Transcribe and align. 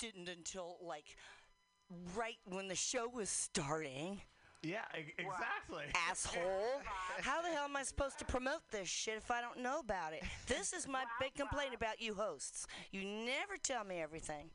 didn't 0.00 0.28
until 0.28 0.76
like 0.82 1.16
right 2.16 2.36
when 2.46 2.68
the 2.68 2.74
show 2.74 3.08
was 3.08 3.28
starting. 3.28 4.20
Yeah, 4.62 4.80
e- 4.98 5.12
exactly. 5.18 5.84
Asshole. 6.10 6.82
How 7.22 7.40
the 7.40 7.48
hell 7.48 7.64
am 7.64 7.76
I 7.76 7.82
supposed 7.82 8.18
to 8.18 8.24
promote 8.26 8.60
this 8.70 8.88
shit 8.88 9.16
if 9.16 9.30
I 9.30 9.40
don't 9.40 9.60
know 9.60 9.78
about 9.78 10.12
it? 10.12 10.22
This 10.46 10.72
is 10.72 10.86
my 10.86 11.04
big 11.18 11.34
complaint 11.34 11.74
about 11.74 12.00
you 12.00 12.14
hosts. 12.14 12.66
You 12.90 13.04
never 13.04 13.56
tell 13.62 13.84
me 13.84 14.00
everything. 14.00 14.50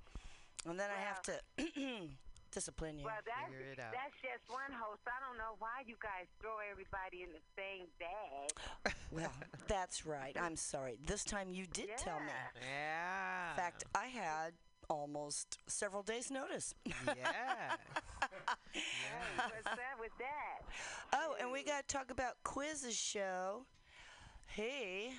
And 0.68 0.80
then 0.80 0.90
I 0.96 1.00
have 1.02 1.22
to 1.24 1.34
discipline 2.52 3.00
you. 3.00 3.06
Well, 3.06 3.16
that's, 3.26 3.52
Figure 3.52 3.72
it 3.74 3.80
out. 3.80 3.94
that's 3.94 4.14
just 4.22 4.48
one 4.50 4.72
host. 4.72 5.02
I 5.08 5.20
don't 5.28 5.38
know 5.38 5.56
why 5.60 5.82
you 5.88 5.96
guys 6.02 6.26
throw 6.40 6.58
everybody 6.72 7.24
in 7.24 7.30
the 7.34 7.42
same 7.58 7.88
bag. 8.00 8.94
Well, 9.12 9.32
that's 9.68 10.06
right. 10.06 10.36
I'm 10.40 10.56
sorry. 10.56 10.98
This 11.06 11.24
time 11.24 11.50
you 11.50 11.66
did 11.74 11.90
tell 11.98 12.20
me. 12.20 12.32
Yeah. 12.62 13.52
In 13.52 13.56
fact, 13.56 13.84
I 13.96 14.06
had 14.06 14.54
almost 14.90 15.60
several 15.68 16.04
days' 16.04 16.32
notice. 16.32 16.74
yeah. 16.86 16.94
yeah. 18.74 18.82
What's 19.36 19.68
up 19.68 19.80
with 20.00 20.12
that? 20.20 20.62
Oh, 21.14 21.36
and 21.40 21.52
we 21.52 21.64
got 21.64 21.88
to 21.88 21.96
talk 21.96 22.12
about 22.12 22.36
Quiz's 22.44 22.96
show. 22.96 23.66
He 24.56 25.12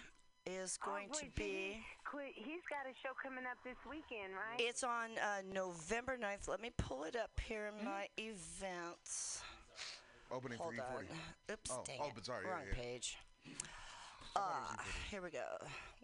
is 0.46 0.78
going 0.84 1.08
oh, 1.12 1.18
to 1.18 1.26
be. 1.34 1.82
He, 2.12 2.42
he's 2.42 2.62
got 2.70 2.90
a 2.90 2.94
show 3.02 3.12
coming 3.22 3.44
up 3.44 3.58
this 3.64 3.76
weekend, 3.88 4.32
right? 4.32 4.60
It's 4.60 4.84
on 4.84 5.10
uh, 5.20 5.42
November 5.52 6.16
9th. 6.16 6.48
Let 6.48 6.62
me 6.62 6.70
pull 6.76 7.04
it 7.04 7.16
up 7.16 7.30
here 7.46 7.70
in 7.76 7.84
my 7.84 8.06
events. 8.16 9.42
Opening 10.30 10.58
Hold 10.58 10.74
for 10.74 10.82
on. 10.82 11.04
E40. 11.04 11.52
Oops, 11.52 11.70
Oh, 11.72 11.82
dang 11.86 11.98
oh, 12.02 12.06
it. 12.06 12.12
but 12.14 12.26
sorry, 12.26 12.44
yeah, 12.46 12.52
Wrong 12.52 12.62
yeah. 12.68 12.74
page. 12.82 13.16
Ah, 14.36 14.76
here 15.10 15.22
we 15.22 15.30
go. 15.30 15.44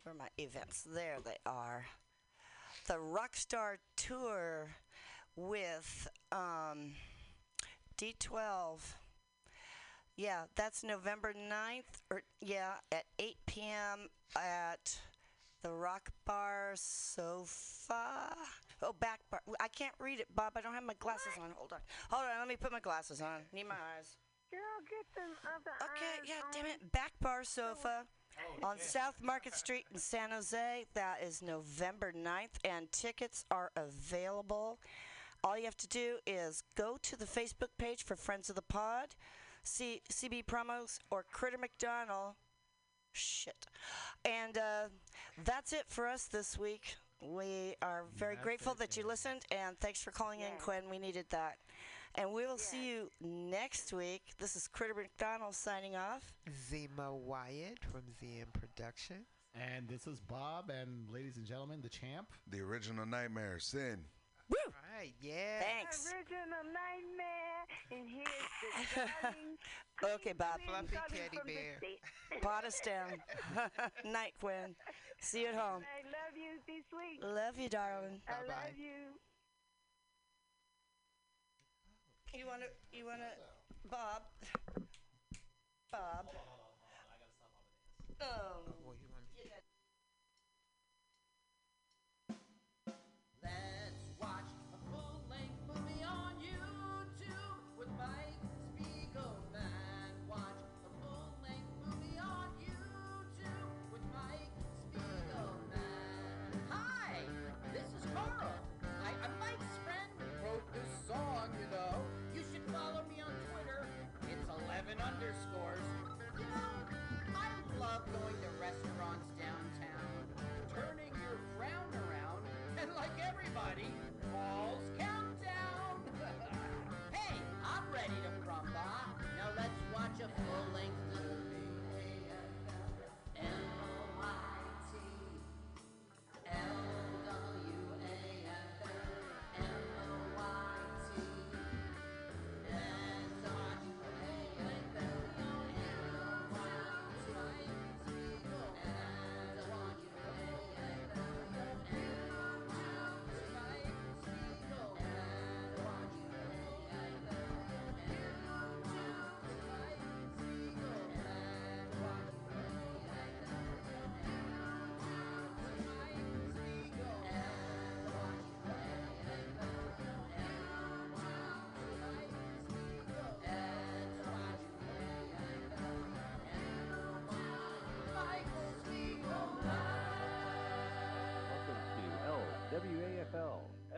Where 0.03 0.15
are 0.15 0.19
my 0.19 0.29
events? 0.39 0.85
There 0.95 1.19
they 1.25 1.37
are. 1.47 1.85
The 2.89 2.95
Rockstar 2.95 3.77
Tour 3.97 4.71
with 5.37 6.09
um, 6.33 6.95
D12. 7.97 8.81
Yeah, 10.17 10.43
that's 10.57 10.85
November 10.85 11.33
9th, 11.33 12.01
or 12.11 12.23
yeah, 12.41 12.73
at 12.91 13.05
8 13.19 13.37
p.m. 13.47 14.09
at 14.37 14.99
the 15.63 15.71
Rock 15.71 16.11
Bar 16.27 16.73
Sofa. 16.75 18.35
Oh, 18.83 18.93
back 18.99 19.21
bar. 19.31 19.41
I 19.61 19.69
can't 19.69 19.95
read 20.01 20.19
it, 20.21 20.27
Bob. 20.35 20.53
I 20.57 20.61
don't 20.61 20.75
have 20.75 20.83
my 20.83 20.95
glasses 20.99 21.33
on. 21.41 21.51
Hold 21.57 21.73
on. 21.73 21.79
Hold 22.11 22.25
on. 22.25 22.39
Let 22.41 22.49
me 22.49 22.57
put 22.57 22.73
my 22.73 22.81
glasses 22.81 23.23
on. 23.23 23.43
Need 23.53 23.69
my 23.69 23.77
eyes. 23.97 24.17
Girl, 24.51 24.61
get 24.91 25.07
them 25.15 25.31
other 25.47 25.71
Okay, 25.95 26.21
eyes 26.21 26.29
yeah, 26.29 26.45
on. 26.45 26.53
damn 26.53 26.67
it. 26.67 26.93
Back 26.93 27.13
Bar 27.23 27.45
Sofa 27.45 28.05
on 28.63 28.79
South 28.79 29.17
Market 29.23 29.55
Street 29.55 29.87
in 29.93 29.99
San 29.99 30.31
Jose. 30.31 30.87
That 30.95 31.19
is 31.25 31.43
November 31.43 32.13
9th, 32.13 32.59
and 32.65 32.91
tickets 32.93 33.45
are 33.51 33.71
available. 33.77 34.79
All 35.45 35.59
you 35.59 35.65
have 35.65 35.77
to 35.79 35.89
do 35.89 36.17
is 36.27 36.63
go 36.77 36.99
to 37.03 37.17
the 37.19 37.25
Facebook 37.25 37.71
page 37.79 38.05
for 38.05 38.15
Friends 38.15 38.49
of 38.49 38.55
the 38.55 38.63
Pod, 38.63 39.09
see 39.65 40.01
CB 40.11 40.47
Promos, 40.47 40.99
or 41.11 41.25
Critter 41.33 41.59
McDonald. 41.59 42.35
Shit. 43.13 43.67
And 44.25 44.57
uh, 44.57 44.89
that's 45.45 45.73
it 45.73 45.85
for 45.89 46.07
us 46.07 46.27
this 46.27 46.59
week. 46.59 46.97
We 47.21 47.77
are 47.83 48.05
very 48.17 48.35
That's 48.35 48.45
grateful 48.45 48.73
it, 48.73 48.79
that 48.79 48.97
you 48.97 49.07
listened, 49.07 49.43
and 49.51 49.79
thanks 49.81 50.01
for 50.01 50.11
calling 50.11 50.41
in, 50.41 50.51
Quinn. 50.61 50.85
We 50.91 50.99
needed 50.99 51.27
that. 51.31 51.57
And 52.15 52.33
we 52.33 52.47
will 52.47 52.59
see 52.59 52.89
you 52.91 53.09
next 53.21 53.93
week. 53.93 54.23
This 54.39 54.55
is 54.55 54.69
Critter 54.69 54.95
McDonald 54.95 55.55
signing 55.55 55.97
off. 55.97 56.35
Zima 56.69 57.15
Wyatt 57.15 57.79
from 57.91 58.03
ZM 58.21 58.53
Production. 58.53 59.25
And 59.55 59.89
this 59.89 60.07
is 60.07 60.21
Bob, 60.21 60.71
and 60.71 61.09
ladies 61.13 61.37
and 61.37 61.47
gentlemen, 61.47 61.81
the 61.83 61.89
champ. 61.89 62.29
The 62.51 62.61
original 62.61 63.07
nightmare, 63.07 63.59
Sin. 63.59 64.05
Woo! 64.49 64.57
Right, 64.99 65.13
yeah. 65.21 65.61
Thanks. 65.61 66.07
Original 66.13 66.65
nightmare, 66.65 67.67
and 67.91 68.09
here's 68.09 68.89
the 68.95 69.11
darling 69.23 70.15
Okay, 70.17 70.33
Bob. 70.33 70.59
Fluffy 70.67 70.97
teddy 71.09 71.39
bear. 71.47 71.77
state. 71.79 72.01
Pot 72.43 72.65
us 72.65 72.81
down. 72.85 73.09
Night, 74.13 74.33
Quinn. 74.41 74.75
See 75.21 75.43
you 75.43 75.49
at 75.49 75.55
home. 75.55 75.83
I 75.85 76.05
love 76.09 76.35
you 76.37 76.59
this 76.67 76.85
week. 76.93 77.21
Love 77.23 77.59
you, 77.59 77.69
darling. 77.69 78.21
I 78.27 78.33
Bye-bye. 78.33 78.53
love 78.53 78.77
you. 78.79 79.15
You 82.35 82.47
wanna? 82.47 82.65
You 82.93 83.05
wanna? 83.05 83.29
Bob. 83.91 84.23
Bob. 85.93 86.27
Oh. 88.21 88.25
oh. 88.25 89.12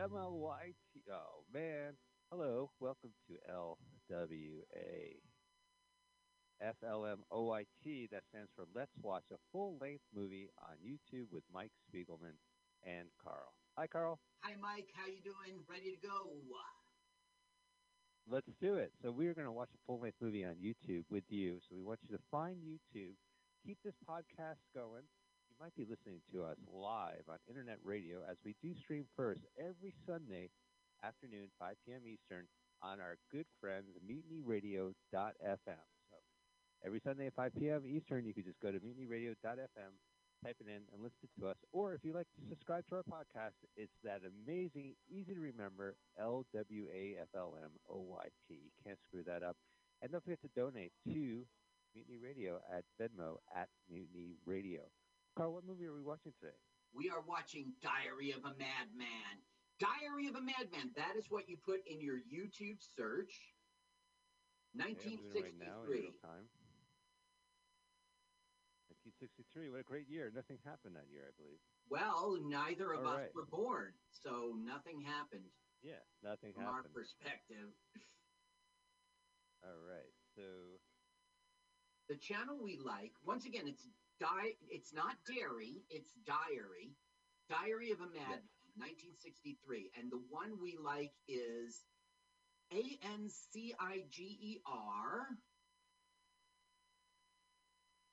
MLYT. 0.05 0.75
Oh 1.11 1.41
man, 1.51 1.93
hello. 2.31 2.69
Welcome 2.79 3.09
to 3.27 3.33
LWA 3.49 5.17
FLMOYT. 6.61 8.09
That 8.11 8.21
stands 8.29 8.51
for 8.55 8.65
Let's 8.75 8.91
Watch 9.01 9.23
a 9.33 9.37
Full-Length 9.51 10.03
Movie 10.13 10.49
on 10.61 10.75
YouTube 10.85 11.31
with 11.31 11.41
Mike 11.51 11.71
Spiegelman 11.89 12.37
and 12.83 13.07
Carl. 13.23 13.55
Hi, 13.79 13.87
Carl. 13.87 14.19
Hi, 14.41 14.53
Mike. 14.61 14.89
How 14.93 15.07
you 15.07 15.21
doing? 15.23 15.63
Ready 15.67 15.97
to 15.99 16.07
go? 16.07 16.29
Let's 18.29 18.51
do 18.61 18.75
it. 18.75 18.91
So 19.01 19.09
we're 19.09 19.33
going 19.33 19.47
to 19.47 19.51
watch 19.51 19.69
a 19.73 19.79
full-length 19.87 20.17
movie 20.21 20.45
on 20.45 20.53
YouTube 20.63 21.05
with 21.09 21.23
you. 21.29 21.57
So 21.67 21.75
we 21.75 21.81
want 21.81 21.99
you 22.07 22.15
to 22.15 22.21
find 22.29 22.57
YouTube, 22.57 23.15
keep 23.65 23.79
this 23.83 23.95
podcast 24.07 24.61
going. 24.75 25.07
You 25.55 25.63
might 25.71 25.75
be 25.79 25.87
listening 25.87 26.19
to 26.35 26.43
us 26.43 26.59
live 26.67 27.23
on 27.31 27.39
internet 27.47 27.79
radio 27.79 28.19
as 28.27 28.35
we 28.43 28.55
do 28.61 28.75
stream 28.75 29.07
first 29.15 29.39
every 29.55 29.95
Sunday 30.05 30.49
afternoon, 30.99 31.47
5 31.57 31.75
p.m. 31.87 32.03
Eastern, 32.03 32.43
on 32.83 32.99
our 32.99 33.15
good 33.31 33.45
friends 33.61 33.87
mutinyradio.fm. 34.03 35.85
So 36.11 36.17
every 36.85 36.99
Sunday 36.99 37.27
at 37.27 37.35
5 37.39 37.55
p.m. 37.55 37.87
Eastern, 37.87 38.25
you 38.25 38.33
can 38.33 38.43
just 38.43 38.59
go 38.59 38.69
to 38.69 38.79
mutinyradio.fm, 38.83 39.95
type 40.43 40.57
it 40.59 40.67
in, 40.67 40.83
and 40.91 40.99
listen 40.99 41.31
to 41.39 41.47
us. 41.47 41.55
Or 41.71 41.93
if 41.93 42.03
you'd 42.03 42.19
like 42.19 42.27
to 42.35 42.49
subscribe 42.49 42.83
to 42.89 42.95
our 42.99 43.07
podcast, 43.07 43.55
it's 43.77 43.95
that 44.03 44.27
amazing, 44.27 44.99
easy 45.07 45.33
to 45.35 45.39
remember 45.39 45.95
L 46.19 46.45
W 46.53 46.87
A 46.91 47.15
F 47.21 47.31
L 47.33 47.55
M 47.63 47.71
O 47.89 48.03
Y 48.03 48.27
T. 48.49 48.59
You 48.59 48.75
can't 48.83 48.99
screw 49.07 49.23
that 49.23 49.41
up. 49.41 49.55
And 50.01 50.11
don't 50.11 50.23
forget 50.23 50.41
to 50.41 50.51
donate 50.51 50.91
to 51.07 51.47
Mutiny 51.95 52.19
Radio 52.21 52.59
at 52.67 52.83
Venmo 52.99 53.39
at 53.55 53.69
Mutiny 53.89 54.35
Radio. 54.45 54.81
Carl, 55.35 55.53
what 55.53 55.67
movie 55.67 55.85
are 55.85 55.93
we 55.93 56.01
watching 56.01 56.31
today? 56.39 56.55
We 56.95 57.09
are 57.11 57.19
watching 57.27 57.75
Diary 57.83 58.31
of 58.31 58.39
a 58.47 58.55
Madman. 58.55 59.35
Diary 59.83 60.27
of 60.31 60.35
a 60.39 60.41
Madman. 60.41 60.95
That 60.95 61.19
is 61.19 61.27
what 61.27 61.49
you 61.51 61.57
put 61.59 61.83
in 61.87 61.99
your 61.99 62.23
YouTube 62.23 62.79
search. 62.79 63.35
Okay, 64.79 64.87
I'm 64.87 64.95
doing 64.95 65.35
it 65.35 65.43
right 65.43 65.59
now 65.59 65.83
in 65.83 65.91
1963. 65.91 65.91
real 65.91 66.15
time. 66.23 66.47
1963. 69.19 69.75
What 69.75 69.83
a 69.83 69.87
great 69.87 70.07
year. 70.07 70.31
Nothing 70.31 70.55
happened 70.63 70.95
that 70.95 71.11
year, 71.11 71.27
I 71.27 71.35
believe. 71.35 71.59
Well, 71.91 72.39
neither 72.47 72.95
of 72.95 73.03
All 73.03 73.19
us 73.19 73.27
right. 73.27 73.35
were 73.35 73.47
born, 73.51 73.91
so 74.11 74.55
nothing 74.63 75.03
happened 75.03 75.51
Yeah, 75.83 75.99
nothing 76.23 76.55
from 76.55 76.65
our 76.71 76.83
perspective. 76.95 77.75
All 79.67 79.83
right. 79.83 80.11
So, 80.35 80.79
The 82.07 82.15
channel 82.15 82.55
we 82.63 82.79
like, 82.79 83.11
once 83.25 83.45
again, 83.45 83.67
it's 83.67 83.87
di- 84.19 84.57
It's 84.69 84.93
not 84.93 85.15
dairy. 85.27 85.83
It's 85.89 86.13
diary. 86.25 86.95
Diary 87.49 87.91
of 87.91 87.99
a 87.99 88.07
Madman, 88.07 88.41
1963, 88.75 89.91
and 89.97 90.11
the 90.11 90.21
one 90.29 90.59
we 90.61 90.77
like 90.83 91.13
is 91.27 91.85
A 92.73 92.83
N 93.03 93.29
C 93.29 93.73
I 93.79 94.03
G 94.09 94.23
E 94.41 94.61
R 94.65 95.27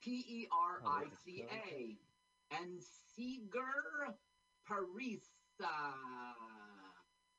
P 0.02 0.10
E 0.28 0.49
R 0.52 0.82
I 0.87 1.04
C 1.25 1.44
A 1.50 1.96
oh, 2.52 2.58
and 2.60 2.82
Seeger 3.16 4.14
Parisa. 4.69 5.72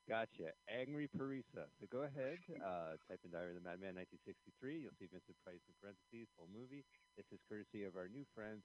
Gotcha. 0.07 0.51
Angry 0.69 1.07
Parisa. 1.07 1.69
So 1.79 1.87
go 1.91 2.03
ahead, 2.03 2.39
uh, 2.59 2.97
type 3.07 3.19
in 3.23 3.31
Diary 3.31 3.55
of 3.55 3.63
the 3.63 3.65
Madman 3.65 3.95
1963. 3.95 4.83
You'll 4.83 4.97
see 4.99 5.07
Vincent 5.07 5.37
Price 5.43 5.61
in 5.67 5.73
parentheses, 5.79 6.27
full 6.37 6.49
movie. 6.51 6.83
This 7.15 7.25
is 7.31 7.39
courtesy 7.47 7.83
of 7.83 7.95
our 7.95 8.07
new 8.07 8.25
friend, 8.35 8.61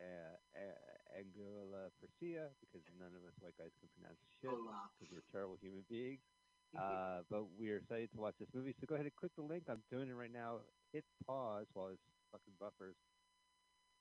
uh, 0.00 0.36
uh, 0.56 1.18
Angela 1.18 1.90
Persia, 2.00 2.50
because 2.60 2.82
none 2.98 3.14
of 3.14 3.22
us 3.24 3.34
white 3.40 3.56
guys 3.56 3.72
can 3.80 3.88
pronounce 3.96 4.20
shit, 4.40 4.50
because 4.50 5.08
we're 5.12 5.26
terrible 5.32 5.56
human 5.60 5.84
beings. 5.88 6.20
Uh, 6.74 7.22
but 7.30 7.46
we're 7.56 7.78
excited 7.78 8.10
to 8.10 8.18
watch 8.18 8.34
this 8.40 8.48
movie. 8.52 8.74
So 8.80 8.86
go 8.88 8.96
ahead 8.96 9.06
and 9.06 9.14
click 9.14 9.30
the 9.36 9.46
link. 9.46 9.62
I'm 9.70 9.78
doing 9.92 10.10
it 10.10 10.14
right 10.18 10.32
now. 10.32 10.58
Hit 10.92 11.04
pause 11.24 11.66
while 11.72 11.94
it's 11.94 12.02
fucking 12.32 12.54
buffers. 12.58 12.96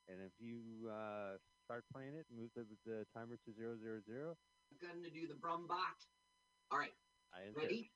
And 0.10 0.18
if 0.26 0.34
you 0.42 0.90
uh, 0.90 1.38
start 1.66 1.86
playing 1.94 2.16
it, 2.16 2.26
move 2.34 2.50
the, 2.56 2.66
the 2.84 3.06
timer 3.14 3.38
to 3.46 3.54
zero 3.54 3.78
zero 3.78 4.02
zero. 4.10 4.34
I'm 4.74 4.78
going 4.82 5.04
to 5.04 5.14
do 5.14 5.28
the 5.28 5.36
Brumbot. 5.36 6.02
All 6.74 6.80
right. 6.82 6.98
I 7.30 7.46
enter. 7.46 7.62
Ready? 7.62 7.94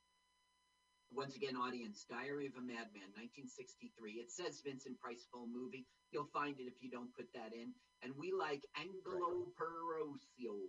Once 1.10 1.34
again, 1.34 1.58
audience, 1.58 2.06
Diary 2.06 2.46
of 2.46 2.54
a 2.54 2.62
Madman, 2.62 3.10
1963. 3.18 4.22
It 4.22 4.30
says 4.30 4.62
Vincent 4.62 5.00
Price 5.02 5.26
full 5.34 5.50
movie. 5.50 5.88
You'll 6.14 6.30
find 6.30 6.54
it 6.62 6.70
if 6.70 6.78
you 6.86 6.92
don't 6.94 7.10
put 7.18 7.26
that 7.34 7.58
in. 7.58 7.74
And 8.06 8.14
we 8.14 8.30
like 8.30 8.62
Angelo 8.78 9.50
Perosio. 9.58 10.62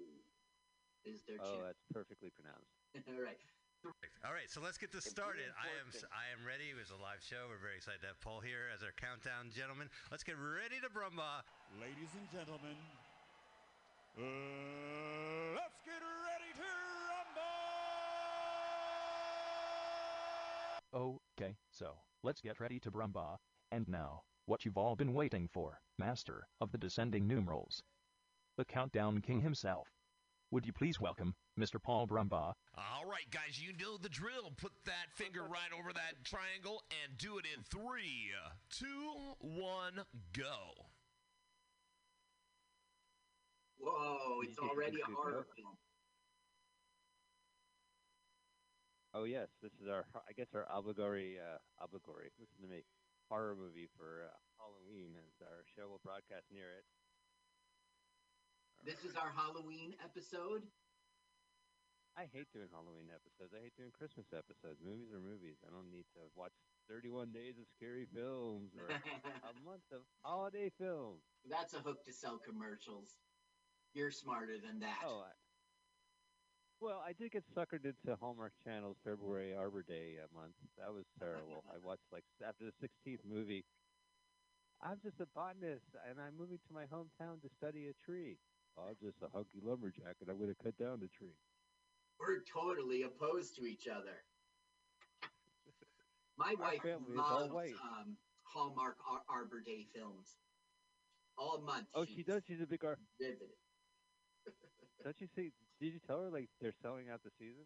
Is 1.05 1.21
their 1.29 1.37
Oh, 1.37 1.45
channel. 1.45 1.69
that's 1.69 1.85
perfectly 1.93 2.31
pronounced. 2.33 2.73
All 3.13 3.21
right. 3.21 3.37
All 4.25 4.33
right, 4.33 4.49
so 4.51 4.61
let's 4.61 4.79
get 4.79 4.91
this 4.91 5.05
started. 5.05 5.47
I 5.55 5.69
am 5.79 5.87
I 6.11 6.33
am 6.35 6.43
ready. 6.43 6.75
It 6.75 6.79
was 6.81 6.91
a 6.91 6.99
live 6.99 7.23
show. 7.23 7.47
We're 7.47 7.63
very 7.63 7.77
excited 7.77 8.01
to 8.03 8.09
have 8.09 8.21
Paul 8.25 8.41
here 8.41 8.67
as 8.75 8.83
our 8.83 8.91
countdown 8.99 9.55
gentleman. 9.55 9.87
Let's 10.11 10.25
get 10.25 10.35
ready 10.35 10.81
to 10.83 10.91
brumba. 10.91 11.47
Ladies 11.79 12.11
and 12.19 12.27
gentlemen, 12.35 12.75
uh, 14.19 15.38
Okay, 20.94 21.55
so, 21.70 21.93
let's 22.23 22.40
get 22.40 22.61
ready 22.61 22.81
to 22.81 22.90
Brumba. 22.90 23.37
And 23.70 23.87
now, 23.88 24.23
what 24.46 24.64
you've 24.64 24.79
all 24.79 24.96
been 24.96 25.12
waiting 25.12 25.46
for, 25.52 25.81
Master 25.99 26.49
of 26.62 26.73
the 26.73 26.79
Descending 26.79 27.26
Numerals. 27.26 27.82
The 28.56 28.64
Countdown 28.64 29.20
King 29.20 29.43
himself. 29.43 29.87
Would 30.50 30.64
you 30.64 30.73
please 30.73 30.99
welcome 30.99 31.35
Mr. 31.61 31.82
Paul 31.82 32.06
Brumba? 32.06 32.55
All 32.75 33.05
right, 33.06 33.31
guys, 33.31 33.61
you 33.61 33.73
know 33.79 33.99
the 33.99 34.08
drill. 34.08 34.50
Put 34.56 34.73
that 34.87 35.12
finger 35.12 35.43
right 35.43 35.70
over 35.79 35.93
that 35.93 36.25
triangle 36.25 36.82
and 37.05 37.19
do 37.19 37.37
it 37.37 37.44
in 37.55 37.62
three, 37.64 38.31
two, 38.70 39.35
one, 39.40 40.00
go. 40.32 40.73
Whoa, 43.79 44.40
it's 44.43 44.58
already 44.70 45.00
a 45.02 45.14
horror 45.14 45.46
film. 45.55 45.76
Oh 49.19 49.26
yes, 49.26 49.50
this 49.59 49.75
is 49.82 49.91
our 49.91 50.06
I 50.15 50.31
guess 50.38 50.55
our 50.55 50.62
obligatory 50.70 51.43
uh, 51.43 51.59
obligatory. 51.82 52.31
Listen 52.38 52.62
to 52.62 52.70
me, 52.70 52.87
horror 53.26 53.59
movie 53.59 53.91
for 53.99 54.31
uh, 54.31 54.38
Halloween. 54.62 55.19
As 55.19 55.35
our 55.43 55.67
show 55.75 55.91
will 55.91 55.99
broadcast 56.06 56.47
near 56.55 56.70
it. 56.79 56.87
This 58.87 59.03
is 59.03 59.19
our 59.19 59.35
Halloween 59.35 59.99
episode. 59.99 60.62
I 62.15 62.31
hate 62.31 62.47
doing 62.55 62.70
Halloween 62.70 63.11
episodes. 63.11 63.50
I 63.59 63.67
hate 63.67 63.75
doing 63.75 63.91
Christmas 63.91 64.31
episodes. 64.31 64.79
Movies 64.79 65.11
are 65.11 65.19
movies. 65.19 65.59
I 65.67 65.75
don't 65.75 65.91
need 65.91 66.06
to 66.14 66.23
watch 66.38 66.55
31 66.87 67.35
days 67.35 67.59
of 67.59 67.67
scary 67.75 68.06
films 68.14 68.71
or 68.79 68.87
a 68.87 69.55
month 69.67 69.87
of 69.91 70.06
holiday 70.23 70.71
films. 70.79 71.26
That's 71.43 71.75
a 71.75 71.82
hook 71.82 72.06
to 72.06 72.14
sell 72.14 72.38
commercials. 72.38 73.19
You're 73.99 74.14
smarter 74.14 74.62
than 74.62 74.79
that. 74.79 75.03
Oh, 75.03 75.26
I, 75.26 75.35
well, 76.81 77.03
I 77.05 77.13
did 77.13 77.33
get 77.33 77.45
suckered 77.57 77.85
into 77.85 78.17
Hallmark 78.21 78.53
Channel's 78.65 78.97
February 79.05 79.55
Arbor 79.55 79.83
Day 79.83 80.17
uh, 80.23 80.27
month. 80.39 80.55
That 80.79 80.93
was 80.93 81.05
terrible. 81.19 81.65
I 81.71 81.79
watched 81.83 82.07
like 82.13 82.25
after 82.47 82.65
the 82.65 82.75
16th 82.79 83.25
movie. 83.29 83.65
I'm 84.81 84.99
just 85.03 85.19
a 85.21 85.27
botanist, 85.35 85.91
and 86.09 86.21
I'm 86.21 86.39
moving 86.39 86.59
to 86.69 86.73
my 86.73 86.85
hometown 86.87 87.43
to 87.43 87.49
study 87.59 87.91
a 87.91 87.95
tree. 88.07 88.39
I'm 88.79 88.95
just 89.03 89.19
a 89.23 89.29
hunky 89.35 89.59
lumberjack, 89.61 90.23
and 90.23 90.31
I'm 90.31 90.39
going 90.39 90.55
to 90.55 90.63
cut 90.63 90.79
down 90.79 91.01
the 91.01 91.11
tree. 91.11 91.35
We're 92.21 92.47
totally 92.47 93.02
opposed 93.02 93.57
to 93.57 93.67
each 93.67 93.88
other. 93.91 94.23
My 96.38 96.55
Our 96.55 96.62
wife 96.62 96.85
loves 97.09 97.75
um, 97.83 98.17
Hallmark 98.45 98.97
Ar- 99.11 99.23
Arbor 99.29 99.61
Day 99.61 99.87
films. 99.93 100.37
All 101.37 101.61
month. 101.61 101.87
Oh, 101.95 102.05
she 102.05 102.23
does. 102.23 102.43
She's 102.47 102.61
a 102.61 102.67
big. 102.67 102.83
Vivid. 103.21 103.50
Don't 105.05 105.21
you 105.21 105.28
see? 105.35 105.52
Did 105.81 105.93
you 105.95 106.00
tell 106.07 106.23
her 106.23 106.31
like 106.31 106.49
they're 106.61 106.75
selling 106.83 107.11
out 107.11 107.23
the 107.23 107.31
season? 107.38 107.64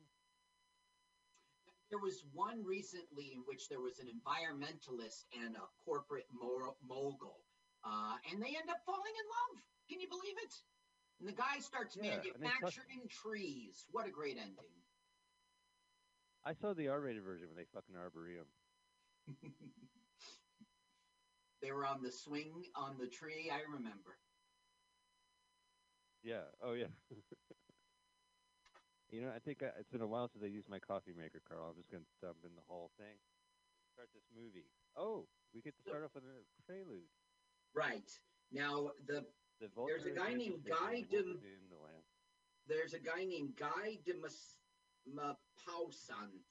There 1.91 1.99
was 1.99 2.25
one 2.33 2.65
recently 2.65 3.33
in 3.35 3.41
which 3.47 3.69
there 3.69 3.81
was 3.81 3.99
an 4.01 4.09
environmentalist 4.09 5.25
and 5.37 5.57
a 5.57 5.67
corporate 5.85 6.27
mor- 6.33 6.77
mogul, 6.81 7.45
uh, 7.85 8.17
and 8.31 8.41
they 8.41 8.57
end 8.57 8.71
up 8.71 8.81
falling 8.87 9.13
in 9.13 9.27
love. 9.29 9.63
Can 9.89 10.01
you 10.01 10.09
believe 10.09 10.37
it? 10.43 10.55
And 11.21 11.29
the 11.29 11.37
guy 11.37 11.61
starts 11.61 11.97
Yeah, 12.01 12.17
manufacturing 12.41 13.09
trees. 13.09 13.85
What 13.91 14.07
a 14.07 14.11
great 14.11 14.39
ending. 14.39 14.73
I 16.45 16.55
saw 16.55 16.73
the 16.73 16.89
R-rated 16.89 17.23
version 17.23 17.49
when 17.49 17.57
they 17.57 17.67
fucking 17.73 17.95
arboreum. 17.97 18.47
They 21.63 21.71
were 21.71 21.87
on 21.87 22.03
the 22.03 22.11
swing 22.11 22.65
on 22.75 22.99
the 22.99 23.07
tree. 23.07 23.49
I 23.49 23.61
remember. 23.73 24.19
Yeah. 26.23 26.47
Oh 26.63 26.73
yeah. 26.73 26.87
you 29.11 29.21
know, 29.21 29.31
I 29.35 29.39
think 29.41 29.63
I, 29.63 29.75
it's 29.79 29.91
been 29.91 30.01
a 30.03 30.07
while 30.07 30.29
since 30.29 30.45
I 30.45 30.49
used 30.49 30.69
my 30.69 30.79
coffee 30.79 31.13
maker, 31.17 31.43
Carl. 31.49 31.69
I'm 31.71 31.77
just 31.77 31.91
gonna 31.91 32.07
dump 32.23 32.39
in 32.45 32.55
the 32.55 32.63
whole 32.69 32.91
thing. 32.99 33.19
Start 33.95 34.09
this 34.15 34.25
movie. 34.35 34.67
Oh, 34.97 35.27
we 35.55 35.61
get 35.61 35.77
to 35.77 35.83
start 35.83 36.05
off 36.05 36.15
with 36.15 36.25
a 36.25 36.41
prelude. 36.67 37.11
Right 37.75 38.09
now, 38.53 38.91
the 39.07 39.25
The 39.61 39.69
There's 39.87 40.07
a 40.07 40.11
guy 40.11 40.35
named. 40.35 40.65
Guy 40.65 41.03
de- 41.11 41.19
in 41.19 41.69
the 41.69 41.77
lamb. 41.77 42.05
there's 42.67 42.95
a 42.95 43.01
guy 43.01 43.25
named 43.25 43.57
Guy 43.59 43.99
de 44.07 44.15
Mas- 44.21 44.57
Maupassant, 45.07 46.47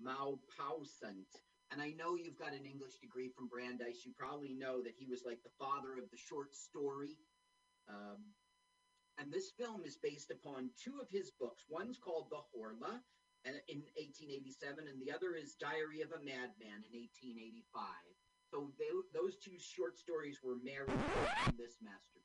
Maupassant, 0.00 1.28
and 1.70 1.80
I 1.82 1.90
know 1.90 2.16
you've 2.16 2.38
got 2.38 2.52
an 2.52 2.64
English 2.66 2.98
degree 3.00 3.28
from 3.36 3.48
Brandeis. 3.48 4.04
You 4.04 4.12
probably 4.16 4.54
know 4.54 4.82
that 4.82 4.94
he 4.98 5.06
was 5.06 5.22
like 5.24 5.42
the 5.44 5.54
father 5.58 5.92
of 6.02 6.10
the 6.10 6.16
short 6.16 6.54
story. 6.54 7.16
Um, 7.88 8.32
and 9.18 9.32
this 9.32 9.50
film 9.50 9.82
is 9.84 9.96
based 9.96 10.30
upon 10.30 10.70
two 10.76 11.00
of 11.00 11.08
his 11.10 11.30
books. 11.30 11.64
One's 11.68 11.98
called 11.98 12.28
The 12.30 12.42
Horla 12.52 13.00
in 13.44 13.82
1887, 13.98 14.88
and 14.88 15.00
the 15.02 15.12
other 15.12 15.34
is 15.34 15.54
Diary 15.58 16.00
of 16.02 16.12
a 16.12 16.22
Madman 16.22 16.86
in 16.86 16.94
1885. 16.94 17.82
So 18.50 18.70
they, 18.78 18.88
those 19.16 19.36
two 19.38 19.58
short 19.58 19.98
stories 19.98 20.40
were 20.44 20.60
married 20.62 20.92
in 21.48 21.56
this 21.56 21.80
masterpiece. 21.80 22.22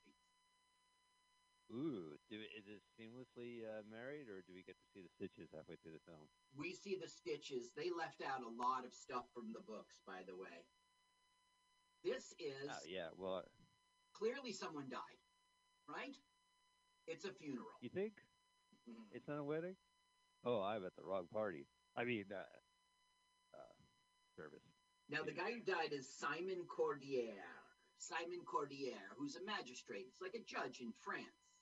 Ooh, 1.71 2.15
do, 2.31 2.39
is 2.55 2.67
it 2.71 2.79
seamlessly 2.95 3.67
uh, 3.67 3.83
married, 3.91 4.31
or 4.31 4.39
do 4.47 4.55
we 4.55 4.63
get 4.63 4.79
to 4.79 4.87
see 4.93 5.03
the 5.03 5.11
stitches 5.11 5.51
halfway 5.51 5.75
through 5.75 5.99
the 5.99 6.07
film? 6.07 6.23
We 6.55 6.71
see 6.71 6.95
the 6.95 7.11
stitches. 7.11 7.71
They 7.75 7.91
left 7.91 8.23
out 8.23 8.39
a 8.39 8.55
lot 8.55 8.87
of 8.87 8.95
stuff 8.95 9.27
from 9.35 9.51
the 9.51 9.63
books, 9.67 9.99
by 10.07 10.23
the 10.27 10.35
way. 10.35 10.63
This 12.03 12.31
is 12.39 12.69
Uh, 12.69 12.79
yeah. 12.87 13.11
Well, 13.17 13.43
clearly 14.13 14.53
someone 14.53 14.87
died, 14.87 15.19
right? 15.89 16.15
It's 17.07 17.25
a 17.25 17.31
funeral. 17.33 17.67
you 17.81 17.89
think 17.89 18.13
Mhm. 18.87 19.07
it's 19.11 19.27
not 19.27 19.39
a 19.39 19.43
wedding? 19.43 19.75
Oh, 20.43 20.61
I'm 20.61 20.85
at 20.85 20.95
the 20.95 21.03
wrong 21.03 21.27
party. 21.27 21.67
I 21.95 22.03
mean, 22.03 22.31
uh, 22.31 22.45
uh, 23.53 23.73
service. 24.35 24.63
Now, 25.09 25.23
the 25.23 25.31
guy 25.31 25.51
who 25.53 25.61
died 25.61 25.93
is 25.93 26.07
Simon 26.19 26.67
Cordier. 26.67 27.43
Simon 27.97 28.43
Cordier, 28.45 28.99
who's 29.17 29.35
a 29.35 29.43
magistrate. 29.43 30.05
It's 30.07 30.21
like 30.21 30.35
a 30.35 30.43
judge 30.43 30.81
in 30.81 30.93
France. 30.93 31.55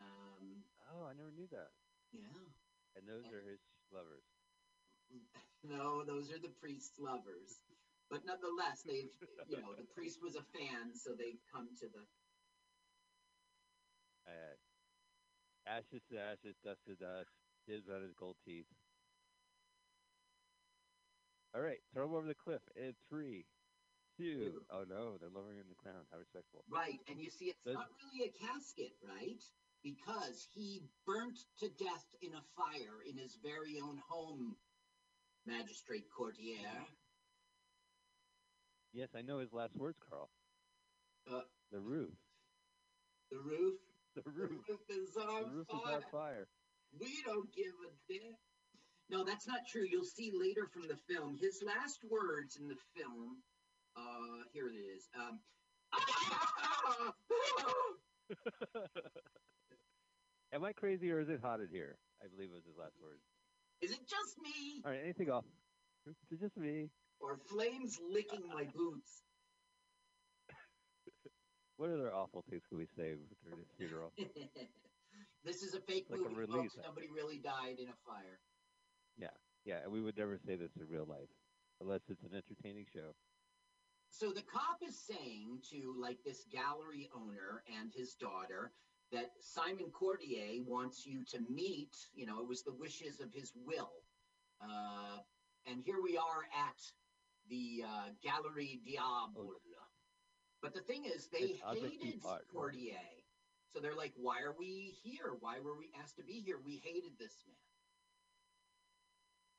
Um, 0.00 0.64
Oh, 0.90 1.04
I 1.04 1.14
never 1.14 1.30
knew 1.32 1.46
that. 1.48 1.72
yeah. 2.12 2.28
And 2.94 3.08
those 3.08 3.26
are 3.32 3.40
his 3.40 3.60
lovers. 3.90 4.24
No, 5.64 6.04
those 6.04 6.30
are 6.32 6.38
the 6.40 6.50
priest's 6.50 6.98
lovers. 6.98 7.60
But 8.08 8.24
nonetheless, 8.24 8.82
they've, 8.82 9.14
you 9.46 9.60
know, 9.60 9.74
the 9.76 9.84
priest 9.84 10.20
was 10.20 10.34
a 10.34 10.42
fan, 10.42 10.92
so 10.96 11.14
they've 11.14 11.40
come 11.52 11.74
to 11.76 11.88
the. 11.88 12.06
Uh, 14.26 14.54
ashes 15.66 16.02
to 16.10 16.18
ashes, 16.18 16.56
dust 16.64 16.80
to 16.86 16.94
dust. 16.94 17.30
Dibs 17.66 17.86
on 17.88 18.02
his 18.02 18.12
gold 18.18 18.36
teeth. 18.44 18.66
All 21.54 21.60
right, 21.60 21.78
throw 21.94 22.06
him 22.06 22.14
over 22.14 22.26
the 22.26 22.34
cliff 22.34 22.62
in 22.74 22.94
three, 23.08 23.44
two. 24.18 24.64
Oh 24.72 24.84
no, 24.88 25.18
they're 25.20 25.30
lowering 25.30 25.58
him 25.58 25.68
to 25.68 25.74
the 25.76 25.82
ground. 25.82 26.06
How 26.10 26.18
respectful. 26.18 26.64
Right, 26.68 26.98
and 27.08 27.20
you 27.20 27.30
see, 27.30 27.46
it's 27.46 27.60
Those- 27.64 27.74
not 27.74 27.88
really 28.02 28.28
a 28.28 28.32
casket, 28.32 28.92
right? 29.06 29.40
Because 29.84 30.48
he 30.54 30.82
burnt 31.06 31.38
to 31.58 31.68
death 31.68 32.06
in 32.22 32.34
a 32.34 32.42
fire 32.56 33.02
in 33.06 33.16
his 33.18 33.36
very 33.36 33.78
own 33.80 33.98
home, 34.08 34.56
Magistrate 35.46 36.08
Cordier. 36.16 36.86
Yes, 38.92 39.08
I 39.14 39.22
know 39.22 39.38
his 39.38 39.52
last 39.52 39.74
words, 39.76 39.98
Carl. 40.08 40.30
Uh, 41.30 41.42
The 41.70 41.80
roof. 41.80 42.14
the 43.30 43.38
roof. 43.38 43.78
The 44.16 44.22
The 44.22 44.30
roof. 44.30 44.50
roof 44.68 44.80
is 44.90 45.14
The 45.14 45.20
on 45.22 45.54
roof 45.54 45.66
is 45.72 45.80
fire. 45.80 45.96
on 45.96 46.02
fire. 46.12 46.46
We 47.00 47.22
don't 47.24 47.48
give 47.54 47.72
a 47.88 48.12
damn. 48.12 48.36
No, 49.08 49.24
that's 49.24 49.46
not 49.46 49.60
true. 49.70 49.84
You'll 49.90 50.04
see 50.04 50.32
later 50.38 50.66
from 50.72 50.82
the 50.88 50.96
film. 51.08 51.36
His 51.40 51.62
last 51.64 52.00
words 52.10 52.56
in 52.60 52.68
the 52.68 52.76
film. 52.96 53.42
Uh, 53.96 54.44
here 54.52 54.68
it 54.68 54.76
is. 54.76 55.08
Um, 55.18 55.40
Am 60.52 60.64
I 60.64 60.72
crazy 60.72 61.10
or 61.10 61.20
is 61.20 61.28
it 61.28 61.40
hot 61.42 61.60
in 61.60 61.68
here? 61.72 61.96
I 62.22 62.26
believe 62.28 62.50
it 62.50 62.54
was 62.54 62.64
his 62.66 62.76
last 62.76 62.94
words. 63.02 63.22
is 63.80 63.90
it 63.90 64.00
just 64.08 64.38
me, 64.42 64.82
All 64.84 64.90
right, 64.92 65.00
anything 65.02 65.28
else? 65.30 65.46
It's 66.30 66.40
just 66.40 66.56
me. 66.56 66.90
or 67.20 67.36
flames 67.48 67.98
licking 68.10 68.46
my 68.52 68.64
boots? 68.74 69.22
What 71.82 71.90
other 71.90 72.14
awful 72.14 72.44
things 72.48 72.62
can 72.68 72.78
we 72.78 72.86
say 72.96 73.18
during 73.42 73.58
his 73.58 73.66
funeral? 73.76 74.12
this 75.44 75.64
is 75.64 75.74
a 75.74 75.80
fake 75.80 76.06
Like 76.08 76.20
a 76.20 76.22
movie, 76.22 76.36
release. 76.36 76.74
folks. 76.74 76.86
Nobody 76.86 77.08
really 77.12 77.38
died 77.38 77.80
in 77.80 77.88
a 77.88 77.98
fire. 78.06 78.38
Yeah, 79.18 79.34
yeah, 79.64 79.82
and 79.82 79.90
we 79.90 80.00
would 80.00 80.16
never 80.16 80.38
say 80.46 80.54
this 80.54 80.70
in 80.78 80.86
real 80.88 81.06
life 81.10 81.26
unless 81.80 82.02
it's 82.08 82.22
an 82.22 82.36
entertaining 82.36 82.86
show. 82.94 83.16
So 84.10 84.30
the 84.30 84.42
cop 84.42 84.78
is 84.86 84.96
saying 84.96 85.58
to 85.72 85.92
like 86.00 86.18
this 86.24 86.46
gallery 86.52 87.10
owner 87.16 87.64
and 87.76 87.90
his 87.92 88.14
daughter 88.14 88.70
that 89.10 89.32
Simon 89.40 89.90
Cordier 89.90 90.62
wants 90.64 91.04
you 91.04 91.24
to 91.32 91.40
meet. 91.50 91.96
You 92.14 92.26
know, 92.26 92.38
it 92.38 92.46
was 92.46 92.62
the 92.62 92.74
wishes 92.78 93.18
of 93.18 93.32
his 93.34 93.50
will. 93.66 93.90
Uh, 94.62 95.18
and 95.66 95.82
here 95.84 96.00
we 96.00 96.16
are 96.16 96.46
at 96.56 96.78
the 97.50 97.82
uh, 97.84 98.10
Galerie 98.22 98.80
Diable. 98.86 99.54
But 100.62 100.74
the 100.74 100.80
thing 100.80 101.04
is, 101.04 101.26
they 101.26 101.58
It's 101.58 101.62
hated 101.74 102.22
art. 102.24 102.46
Cordier. 102.54 102.94
So 103.74 103.80
they're 103.80 103.96
like, 103.96 104.12
why 104.16 104.42
are 104.42 104.54
we 104.56 104.94
here? 105.02 105.34
Why 105.40 105.58
were 105.58 105.76
we 105.76 105.90
asked 106.00 106.16
to 106.18 106.24
be 106.24 106.40
here? 106.44 106.56
We 106.64 106.80
hated 106.84 107.18
this 107.18 107.34
man. 107.46 107.56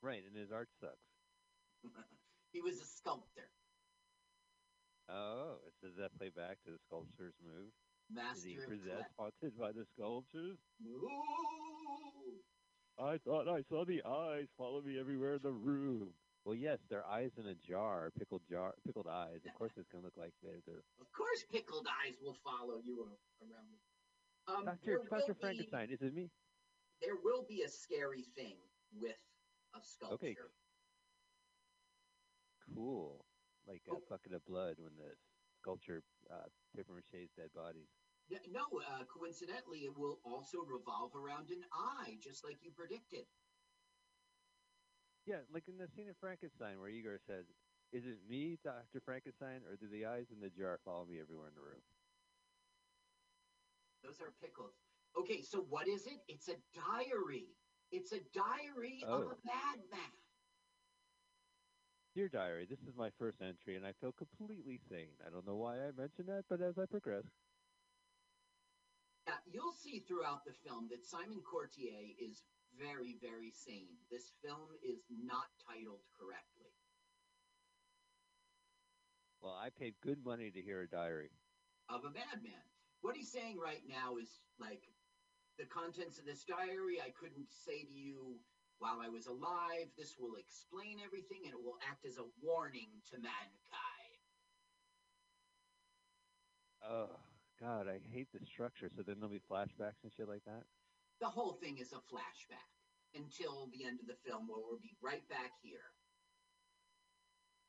Right, 0.00 0.22
and 0.26 0.36
his 0.36 0.50
art 0.50 0.68
sucks. 0.80 0.94
he 2.52 2.60
was 2.62 2.80
a 2.80 2.86
sculptor. 2.86 3.50
Oh, 5.10 5.56
does 5.82 5.96
that 5.98 6.16
play 6.16 6.30
back 6.34 6.56
to 6.64 6.72
the 6.72 6.78
sculptor's 6.88 7.34
move? 7.44 7.68
Master 8.10 8.36
Is 8.36 8.44
he 8.44 8.56
possessed, 8.56 9.12
haunted 9.18 9.58
by 9.58 9.72
the 9.72 9.84
sculptures? 9.96 10.58
I 12.98 13.18
thought 13.26 13.48
I 13.48 13.62
saw 13.68 13.84
the 13.84 14.02
eyes 14.06 14.46
follow 14.56 14.80
me 14.80 14.98
everywhere 14.98 15.34
in 15.34 15.42
the 15.42 15.50
room. 15.50 16.08
Well, 16.44 16.54
yes, 16.54 16.78
they're 16.90 17.06
eyes 17.06 17.30
in 17.38 17.46
a 17.46 17.54
jar, 17.54 18.10
pickled 18.18 18.42
jar, 18.48 18.74
pickled 18.86 19.06
eyes. 19.08 19.40
Of 19.46 19.54
course, 19.54 19.72
it's 19.76 19.88
gonna 19.88 20.04
look 20.04 20.16
like 20.16 20.32
they're 20.42 20.60
the 20.66 20.76
Of 21.00 21.10
course, 21.16 21.44
pickled 21.50 21.86
eyes 22.04 22.16
will 22.20 22.36
follow 22.44 22.80
you 22.84 23.08
around. 23.40 23.78
Um, 24.46 24.64
Doctor 24.66 24.98
Doctor 25.08 25.16
will 25.28 25.34
be- 25.34 25.40
Frankenstein. 25.40 25.88
Is 25.90 26.02
it 26.02 26.14
me? 26.14 26.30
there 27.00 27.16
will 27.22 27.44
be 27.48 27.62
a 27.62 27.68
scary 27.68 28.22
thing 28.36 28.56
with 28.92 29.16
a 29.74 29.80
sculpture. 29.82 30.14
Okay. 30.14 30.36
Cool. 32.74 33.24
Like 33.66 33.82
Oh. 33.90 33.96
a 33.96 34.00
bucket 34.08 34.32
of 34.32 34.44
blood 34.46 34.78
when 34.78 34.94
the 34.96 35.16
sculpture 35.60 36.02
uh, 36.30 36.48
paper 36.76 36.92
mache's 36.92 37.30
dead 37.36 37.52
bodies. 37.54 37.88
No, 38.48 38.64
uh, 38.88 39.04
coincidentally, 39.04 39.84
it 39.84 39.94
will 39.96 40.20
also 40.24 40.62
revolve 40.64 41.14
around 41.14 41.50
an 41.50 41.64
eye, 41.72 42.16
just 42.22 42.42
like 42.44 42.62
you 42.62 42.70
predicted. 42.72 43.26
Yeah, 45.26 45.40
like 45.52 45.68
in 45.68 45.78
the 45.78 45.88
scene 45.96 46.08
of 46.08 46.16
Frankenstein 46.20 46.80
where 46.80 46.88
Igor 46.90 47.18
says, 47.26 47.46
"Is 47.92 48.04
it 48.04 48.18
me, 48.28 48.58
Doctor 48.62 49.00
Frankenstein, 49.00 49.64
or 49.64 49.76
do 49.76 49.88
the 49.88 50.04
eyes 50.04 50.30
in 50.30 50.40
the 50.40 50.50
jar 50.50 50.78
follow 50.84 51.06
me 51.06 51.20
everywhere 51.20 51.48
in 51.48 51.54
the 51.54 51.62
room?" 51.62 51.82
Those 54.02 54.20
are 54.20 54.32
pickles. 54.32 54.74
Okay, 55.16 55.40
so 55.40 55.62
what 55.62 55.88
is 55.88 56.06
it? 56.06 56.20
It's 56.28 56.48
a 56.48 56.56
diary. 56.74 57.48
It's 57.90 58.12
a 58.12 58.20
diary 58.20 59.02
of 59.04 59.20
Oh. 59.24 59.30
a 59.30 59.36
madman. 59.46 60.12
Dear 62.14 62.28
diary, 62.28 62.66
this 62.66 62.82
is 62.86 62.94
my 62.94 63.10
first 63.10 63.40
entry, 63.40 63.76
and 63.76 63.86
I 63.86 63.92
feel 63.94 64.12
completely 64.12 64.78
sane. 64.78 65.16
I 65.26 65.30
don't 65.30 65.46
know 65.46 65.56
why 65.56 65.80
I 65.80 65.90
mentioned 65.92 66.28
that, 66.28 66.44
but 66.48 66.60
as 66.60 66.78
I 66.78 66.86
progress, 66.86 67.24
Now, 69.26 69.40
you'll 69.46 69.72
see 69.72 70.00
throughout 70.00 70.44
the 70.44 70.52
film 70.52 70.86
that 70.88 71.06
Simon 71.06 71.40
Cordier 71.42 72.12
is 72.18 72.44
very, 72.78 73.16
very 73.20 73.50
sane. 73.50 73.96
This 74.10 74.32
film 74.44 74.68
is 74.82 75.04
not 75.10 75.48
titled 75.66 76.02
correctly. 76.18 76.72
well, 79.42 79.58
I 79.60 79.68
paid 79.68 79.94
good 80.00 80.24
money 80.24 80.50
to 80.50 80.62
hear 80.62 80.82
a 80.82 80.88
diary. 80.88 81.30
of 81.90 82.04
a 82.04 82.10
madman. 82.10 82.64
What 83.02 83.16
he's 83.16 83.30
saying 83.30 83.58
right 83.60 83.82
now 83.86 84.16
is 84.16 84.40
like 84.58 84.88
the 85.58 85.66
contents 85.66 86.18
of 86.18 86.24
this 86.24 86.44
diary 86.44 86.98
I 87.04 87.10
couldn't 87.12 87.52
say 87.52 87.84
to 87.84 87.92
you 87.92 88.40
while 88.78 89.00
I 89.04 89.08
was 89.08 89.26
alive. 89.26 89.92
This 89.98 90.16
will 90.18 90.36
explain 90.40 90.96
everything 91.04 91.44
and 91.44 91.52
it 91.52 91.62
will 91.62 91.76
act 91.90 92.06
as 92.06 92.16
a 92.16 92.24
warning 92.42 92.88
to 93.12 93.18
mankind. 93.18 94.24
Oh 96.88 97.16
God, 97.60 97.86
I 97.88 98.00
hate 98.12 98.28
the 98.32 98.44
structure. 98.46 98.88
So 98.96 99.02
then 99.02 99.16
there'll 99.20 99.32
be 99.32 99.40
flashbacks 99.50 100.00
and 100.02 100.12
shit 100.16 100.28
like 100.28 100.44
that. 100.46 100.64
The 101.20 101.28
whole 101.28 101.52
thing 101.62 101.78
is 101.78 101.92
a 101.92 102.02
flashback 102.12 102.70
until 103.14 103.70
the 103.72 103.86
end 103.86 104.00
of 104.00 104.06
the 104.06 104.18
film 104.26 104.48
where 104.48 104.58
we'll 104.58 104.82
be 104.82 104.96
right 105.02 105.26
back 105.28 105.52
here. 105.62 105.94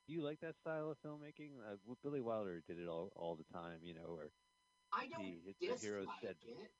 Do 0.07 0.13
you 0.13 0.21
like 0.21 0.39
that 0.41 0.57
style 0.57 0.91
of 0.91 0.97
filmmaking? 1.01 1.57
Uh, 1.61 1.77
Billy 2.03 2.21
Wilder 2.21 2.61
did 2.67 2.79
it 2.79 2.87
all 2.87 3.11
all 3.15 3.35
the 3.35 3.47
time, 3.53 3.79
you 3.81 3.93
know, 3.93 4.13
where 4.13 4.29
I 4.93 5.07
don't 5.07 5.41
heroes 5.59 5.81
dislike 5.81 6.21
said, 6.21 6.35
it. 6.45 6.71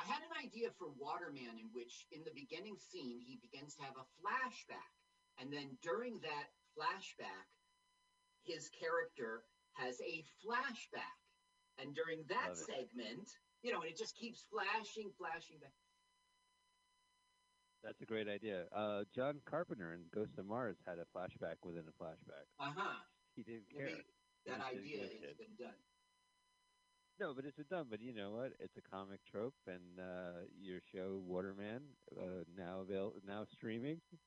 I 0.00 0.04
had 0.08 0.24
an 0.24 0.32
idea 0.40 0.68
for 0.78 0.88
Waterman 0.96 1.60
in 1.60 1.68
which, 1.72 2.06
in 2.12 2.24
the 2.24 2.32
beginning 2.32 2.76
scene, 2.80 3.20
he 3.20 3.36
begins 3.40 3.76
to 3.76 3.82
have 3.82 3.96
a 4.00 4.08
flashback. 4.16 4.92
And 5.36 5.52
then 5.52 5.76
during 5.82 6.20
that 6.20 6.48
flashback, 6.72 7.48
his 8.44 8.70
character 8.72 9.44
has 9.76 10.00
a 10.00 10.24
flashback. 10.40 11.20
And 11.76 11.94
during 11.94 12.24
that 12.28 12.56
segment 12.56 13.28
it. 13.28 13.36
You 13.62 13.72
know, 13.72 13.80
and 13.80 13.90
it 13.90 13.96
just 13.98 14.16
keeps 14.16 14.44
flashing, 14.50 15.10
flashing 15.18 15.58
back. 15.60 15.72
"That's 17.82 18.00
a 18.00 18.06
great 18.06 18.28
idea." 18.28 18.66
Uh, 18.72 19.04
John 19.14 19.40
Carpenter 19.44 19.92
in 19.94 20.08
Ghost 20.14 20.38
of 20.38 20.46
Mars 20.46 20.76
had 20.86 20.98
a 20.98 21.06
flashback 21.16 21.56
within 21.64 21.84
a 21.88 22.02
flashback. 22.02 22.46
Uh 22.58 22.72
huh. 22.76 22.96
He 23.36 23.42
didn't 23.42 23.70
care. 23.70 23.88
that 24.46 24.60
He 24.72 24.78
idea 24.78 25.02
has 25.02 25.36
been 25.36 25.54
done. 25.58 25.74
No, 27.20 27.34
but 27.34 27.44
it's 27.44 27.58
a 27.58 27.64
dumb. 27.64 27.88
But 27.90 28.00
you 28.00 28.14
know 28.14 28.30
what? 28.32 28.52
It's 28.58 28.76
a 28.76 28.82
comic 28.82 29.20
trope, 29.30 29.54
and 29.66 30.00
uh, 30.00 30.48
your 30.58 30.80
show 30.92 31.20
Waterman 31.26 31.82
uh, 32.16 32.44
now 32.56 32.80
avail- 32.80 33.14
now 33.26 33.44
streaming. 33.44 34.00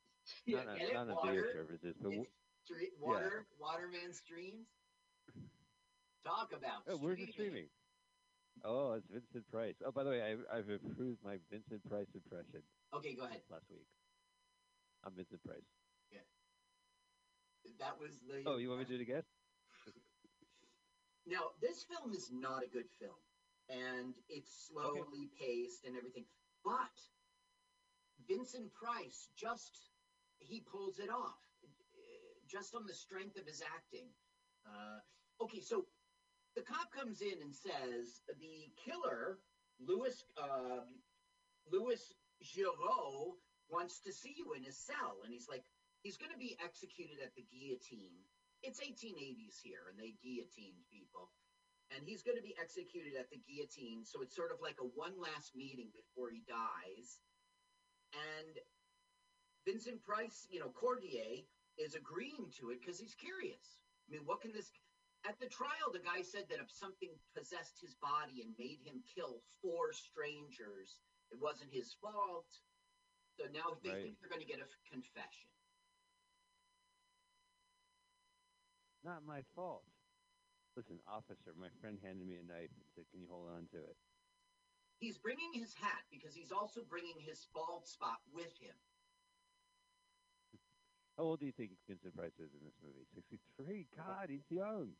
Yeah, 0.45 0.63
not 0.63 0.67
on, 0.69 0.77
get 0.77 0.87
it? 0.87 0.93
not 0.93 1.09
on 1.09 1.27
video 1.27 1.43
services, 1.51 1.95
but 1.99 2.11
w- 2.11 2.23
water, 2.97 3.45
Waterman 3.59 4.13
streams. 4.13 4.67
Talk 6.23 6.53
about 6.55 6.83
oh, 6.87 6.95
where's 6.95 7.19
streaming. 7.33 7.67
Oh, 8.62 8.93
it's 8.93 9.07
Vincent 9.10 9.50
Price. 9.51 9.75
Oh, 9.86 9.91
by 9.91 10.03
the 10.03 10.10
way, 10.12 10.22
I've, 10.22 10.45
I've 10.51 10.69
improved 10.69 11.19
my 11.24 11.38
Vincent 11.51 11.83
Price 11.89 12.07
impression 12.13 12.62
Okay, 12.93 13.15
go 13.15 13.25
ahead. 13.25 13.41
last 13.50 13.65
week. 13.69 13.88
I'm 15.03 15.13
Vincent 15.15 15.43
Price. 15.43 15.65
Yeah, 16.12 16.19
that 17.79 18.00
was 18.00 18.19
the. 18.27 18.43
Oh, 18.45 18.57
you 18.57 18.69
want 18.69 18.79
me 18.79 18.86
to 18.86 18.91
do 18.91 19.00
it 19.00 19.01
again? 19.01 19.24
Now, 21.25 21.55
this 21.62 21.86
film 21.88 22.12
is 22.13 22.29
not 22.33 22.63
a 22.63 22.67
good 22.67 22.91
film, 23.00 23.15
and 23.69 24.13
it's 24.27 24.67
slowly 24.67 25.31
paced 25.39 25.86
and 25.86 25.95
everything. 25.95 26.25
But 26.65 26.91
Vincent 28.27 28.74
Price 28.74 29.29
just 29.36 29.72
he 30.39 30.60
pulls 30.60 31.00
it 31.00 31.10
off, 31.10 31.39
just 32.45 32.75
on 32.75 32.86
the 32.86 32.93
strength 32.93 33.38
of 33.39 33.48
his 33.48 33.63
acting. 33.63 34.07
Uh, 34.67 35.00
okay, 35.43 35.62
so 35.62 35.86
the 36.55 36.62
cop 36.62 36.91
comes 36.91 37.22
in 37.22 37.41
and 37.41 37.53
says 37.53 38.22
the 38.27 38.69
killer, 38.77 39.39
Louis, 39.81 40.13
uh, 40.38 40.86
Louis 41.72 42.01
Giraud 42.41 43.38
wants 43.69 44.00
to 44.01 44.12
see 44.12 44.36
you 44.38 44.53
in 44.53 44.63
his 44.63 44.77
cell, 44.77 45.24
and 45.24 45.33
he's 45.33 45.50
like, 45.50 45.63
he's 46.03 46.17
going 46.17 46.31
to 46.31 46.38
be 46.38 46.57
executed 46.63 47.17
at 47.24 47.33
the 47.36 47.45
guillotine. 47.50 48.22
It's 48.62 48.79
1880s 48.79 49.60
here, 49.63 49.89
and 49.89 49.98
they 49.98 50.15
guillotined 50.22 50.86
people. 50.91 51.31
And 51.91 52.05
he's 52.05 52.24
going 52.24 52.38
to 52.38 52.43
be 52.45 52.55
executed 52.60 53.13
at 53.19 53.29
the 53.29 53.41
guillotine, 53.43 54.05
so 54.05 54.22
it's 54.22 54.36
sort 54.36 54.51
of 54.51 54.62
like 54.62 54.77
a 54.79 54.88
one 54.95 55.13
last 55.19 55.55
meeting 55.55 55.89
before 55.93 56.29
he 56.31 56.41
dies. 56.48 57.19
And 58.13 58.55
Vincent 59.65 60.01
Price, 60.03 60.48
you 60.50 60.60
know, 60.60 60.69
Cordier 60.69 61.43
is 61.77 61.95
agreeing 61.95 62.51
to 62.60 62.69
it 62.72 62.79
because 62.81 63.00
he's 63.00 63.15
curious. 63.15 63.81
I 64.07 64.12
mean, 64.12 64.22
what 64.25 64.41
can 64.41 64.51
this? 64.53 64.72
At 65.25 65.39
the 65.39 65.48
trial, 65.48 65.88
the 65.92 66.03
guy 66.03 66.22
said 66.22 66.50
that 66.50 66.60
if 66.60 66.70
something 66.70 67.10
possessed 67.36 67.80
his 67.80 67.96
body 67.96 68.44
and 68.44 68.51
made 68.60 68.80
him 68.84 69.01
kill 69.08 69.42
four 69.62 69.94
strangers, 69.94 71.00
it 71.32 71.39
wasn't 71.39 71.72
his 71.72 71.94
fault. 71.94 72.60
So 73.39 73.48
now 73.48 73.80
they 73.82 73.92
Right. 73.92 74.03
think 74.03 74.20
they're 74.20 74.30
going 74.30 74.42
to 74.42 74.48
get 74.48 74.60
a 74.60 74.68
confession. 74.89 75.50
Not 79.03 79.24
my 79.24 79.42
fault. 79.56 79.86
Listen, 80.75 81.00
officer, 81.08 81.53
my 81.56 81.70
friend 81.70 82.00
handed 82.00 82.27
me 82.27 82.36
a 82.38 82.44
knife 82.44 82.72
and 82.72 82.86
said, 82.96 83.08
"Can 83.10 83.22
you 83.22 83.27
hold 83.27 83.50
on 83.50 83.68
to 83.70 83.84
it?" 83.84 83.98
He's 85.00 85.18
bringing 85.18 85.53
his 85.53 85.74
hat 85.74 86.03
because 86.10 86.34
he's 86.34 86.51
also 86.51 86.84
bringing 86.84 87.20
his 87.20 87.46
bald 87.48 87.88
spot 87.88 88.22
with 88.32 88.58
him. 88.58 88.75
How 91.18 91.24
old 91.24 91.39
do 91.39 91.46
you 91.46 91.51
think 91.51 91.77
Vincent 91.88 92.15
Price 92.15 92.39
is 92.39 92.53
in 92.53 92.63
this 92.63 92.80
movie? 92.82 93.06
Sixty-three. 93.13 93.88
God, 93.96 94.30
he's 94.30 94.50
young. 94.50 94.96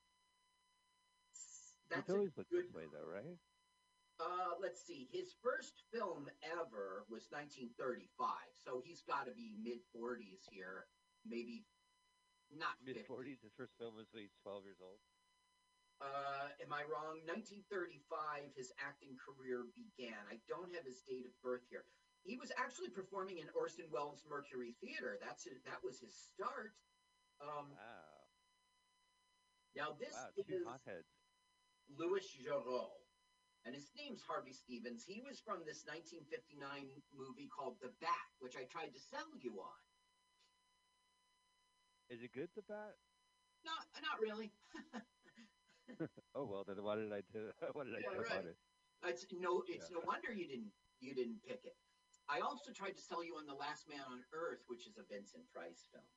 That's 1.96 2.10
a 2.10 2.14
always 2.14 2.38
looked 2.38 2.50
good 2.52 2.66
this 2.66 2.74
way, 2.74 2.86
though, 2.92 3.06
right? 3.06 3.38
Uh, 4.20 4.54
let's 4.62 4.82
see. 4.82 5.10
His 5.12 5.34
first 5.42 5.84
film 5.92 6.30
ever 6.46 7.04
was 7.10 7.28
1935, 7.34 8.08
so 8.54 8.82
he's 8.86 9.02
got 9.04 9.26
to 9.26 9.34
be 9.34 9.54
mid 9.58 9.82
40s 9.94 10.46
here, 10.50 10.86
maybe 11.26 11.66
not 12.54 12.78
mid 12.86 13.02
40s. 13.10 13.42
His 13.42 13.54
first 13.58 13.74
film 13.78 13.98
was 13.98 14.08
when 14.14 14.22
he's 14.24 14.38
twelve 14.42 14.64
years 14.66 14.78
old. 14.82 15.02
Uh, 16.02 16.52
am 16.60 16.74
I 16.74 16.84
wrong? 16.90 17.24
1935, 17.26 18.52
his 18.58 18.74
acting 18.82 19.16
career 19.16 19.66
began. 19.74 20.20
I 20.28 20.38
don't 20.52 20.74
have 20.76 20.84
his 20.84 21.02
date 21.08 21.24
of 21.26 21.34
birth 21.42 21.64
here. 21.70 21.86
He 22.28 22.36
was 22.36 22.52
actually 22.60 22.90
performing 22.92 23.40
in 23.40 23.48
Orson 23.56 23.88
Welles 23.92 24.24
Mercury 24.28 24.76
Theater. 24.84 25.18
That's 25.24 25.44
his, 25.48 25.64
that 25.64 25.80
was 25.84 26.00
his 26.00 26.12
start. 26.16 26.76
Um, 27.40 27.72
Wow. 27.72 28.28
now 29.76 29.90
this 30.00 30.14
Wow, 30.16 30.32
is 30.38 30.46
two 30.46 30.64
hotheads. 30.68 31.23
Louis 31.90 32.24
Giraud, 32.38 32.92
and 33.66 33.76
his 33.76 33.92
name's 33.96 34.22
Harvey 34.22 34.54
Stephens. 34.54 35.04
He 35.06 35.22
was 35.22 35.40
from 35.40 35.64
this 35.66 35.86
1959 35.86 37.04
movie 37.16 37.50
called 37.52 37.80
The 37.82 37.92
Bat, 38.02 38.30
which 38.40 38.56
I 38.56 38.64
tried 38.66 38.94
to 38.94 39.00
sell 39.00 39.28
you 39.40 39.60
on. 39.62 39.82
Is 42.10 42.22
it 42.22 42.34
good, 42.34 42.50
the 42.56 42.62
bat? 42.68 42.94
Not, 43.66 43.88
not 44.04 44.20
really. 44.20 44.52
oh 46.36 46.46
well, 46.46 46.64
then 46.68 46.84
why 46.84 46.96
did 46.96 47.12
I 47.12 47.22
do? 47.32 47.50
Why 47.74 47.84
did 47.86 47.96
I 47.96 48.00
Yeah, 48.04 48.20
right. 48.20 48.46
it? 48.46 48.58
It's 49.08 49.26
no, 49.32 49.64
it's 49.68 49.90
Yeah. 49.90 50.00
no 50.00 50.02
wonder 50.06 50.32
you 50.32 50.48
didn't, 50.48 50.72
you 51.00 51.16
didn't 51.16 51.42
pick 51.44 51.64
it. 51.64 51.76
I 52.30 52.40
also 52.40 52.72
tried 52.72 52.96
to 52.96 53.02
sell 53.02 53.24
you 53.24 53.36
on 53.36 53.48
The 53.48 53.56
Last 53.56 53.88
Man 53.90 54.04
on 54.08 54.24
Earth, 54.32 54.64
which 54.68 54.88
is 54.88 54.98
a 54.98 55.04
Vincent 55.04 55.44
Price 55.52 55.88
film. 55.92 56.08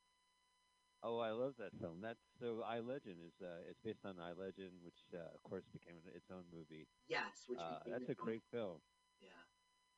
Oh, 1.07 1.23
I 1.23 1.31
love 1.31 1.55
that 1.63 1.71
film. 1.79 2.03
That's 2.03 2.19
so. 2.43 2.67
I 2.67 2.83
Legend 2.83 3.23
is. 3.23 3.39
Uh, 3.39 3.63
it's 3.71 3.79
based 3.87 4.03
on 4.03 4.19
I 4.19 4.35
Legend, 4.35 4.75
which 4.83 4.99
uh, 5.15 5.31
of 5.31 5.41
course 5.47 5.63
became 5.71 6.03
its 6.11 6.27
own 6.35 6.43
movie. 6.51 6.89
Yes, 7.07 7.47
which 7.47 7.61
Uh, 7.63 7.79
that's 7.87 8.11
a 8.11 8.19
great 8.19 8.43
film. 8.51 8.83
Yeah. 9.23 9.39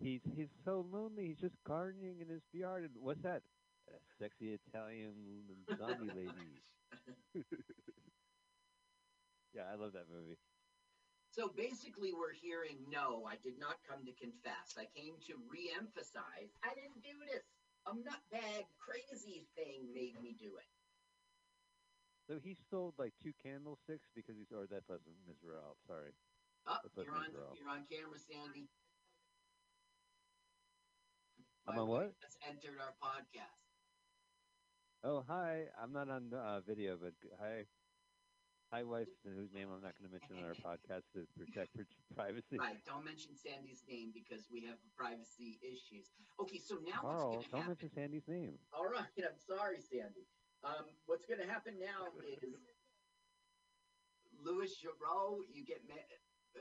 He's 0.04 0.20
he's 0.36 0.52
so 0.66 0.84
lonely. 0.92 1.32
He's 1.32 1.40
just 1.40 1.56
gardening 1.64 2.20
in 2.20 2.28
his 2.28 2.44
yard. 2.52 2.84
And 2.84 2.92
what's 3.00 3.22
that? 3.22 3.40
A 3.88 3.96
sexy 4.20 4.52
Italian 4.52 5.16
zombie 5.78 6.12
lady. 6.28 6.60
yeah, 9.56 9.64
I 9.72 9.80
love 9.80 9.96
that 9.96 10.12
movie. 10.12 10.36
So 11.32 11.48
basically, 11.56 12.12
we're 12.12 12.36
hearing 12.36 12.84
no, 12.92 13.24
I 13.24 13.40
did 13.40 13.56
not 13.56 13.80
come 13.88 14.04
to 14.04 14.12
confess. 14.12 14.76
I 14.76 14.84
came 14.92 15.16
to 15.24 15.40
re 15.48 15.72
emphasize 15.72 16.52
I 16.60 16.76
didn't 16.76 17.00
do 17.00 17.16
this. 17.32 17.48
A 17.88 17.96
nutbag 17.96 18.68
crazy 18.76 19.48
thing 19.56 19.88
made 19.94 20.20
me 20.20 20.36
do 20.36 20.52
it. 20.60 20.68
So 22.28 22.36
he 22.44 22.54
sold 22.70 22.92
like 22.98 23.14
two 23.22 23.32
candlesticks 23.42 24.12
because 24.14 24.36
he's. 24.36 24.52
Or 24.52 24.68
that 24.68 24.84
wasn't 24.88 25.16
Israel. 25.24 25.80
Sorry. 25.88 26.12
Oh, 26.68 26.76
you're 27.00 27.16
on, 27.16 27.32
you're 27.56 27.70
on 27.72 27.88
camera, 27.88 28.20
Sandy. 28.20 28.68
I'm 31.66 31.76
My 31.76 31.82
on 31.82 31.88
what? 31.88 32.12
That's 32.20 32.36
entered 32.44 32.76
our 32.76 32.92
podcast. 33.00 33.56
Oh, 35.04 35.24
hi. 35.26 35.64
I'm 35.80 35.92
not 35.92 36.10
on 36.10 36.28
uh, 36.34 36.60
video, 36.60 36.98
but 37.00 37.12
hi. 37.40 37.64
Hi, 38.72 38.82
wife, 38.84 39.08
whose 39.24 39.48
name 39.54 39.72
I'm 39.72 39.80
not 39.80 39.96
going 39.96 40.04
to 40.04 40.12
mention 40.12 40.44
on 40.44 40.44
our 40.44 40.58
podcast 40.68 41.08
to 41.16 41.24
protect 41.40 41.72
her 41.80 41.86
privacy. 42.14 42.60
Right, 42.60 42.76
don't 42.84 43.04
mention 43.04 43.32
Sandy's 43.32 43.80
name 43.88 44.12
because 44.12 44.44
we 44.52 44.60
have 44.68 44.76
privacy 44.92 45.56
issues. 45.64 46.12
Okay, 46.36 46.60
so 46.60 46.76
now 46.84 47.00
Carl, 47.00 47.40
what's 47.40 47.48
going 47.48 47.48
to 47.48 47.56
don't 47.56 47.68
mention 47.68 47.90
Sandy's 47.96 48.28
name. 48.28 48.60
All 48.76 48.84
right, 48.84 49.08
I'm 49.24 49.40
sorry, 49.40 49.80
Sandy. 49.80 50.28
Um, 50.64 50.90
what's 51.06 51.24
going 51.26 51.40
to 51.40 51.46
happen 51.46 51.78
now 51.78 52.10
is 52.18 52.42
Louis 54.42 54.70
Giraud, 54.82 55.46
you 55.52 55.64
get 55.64 55.82
ma- 55.86 56.10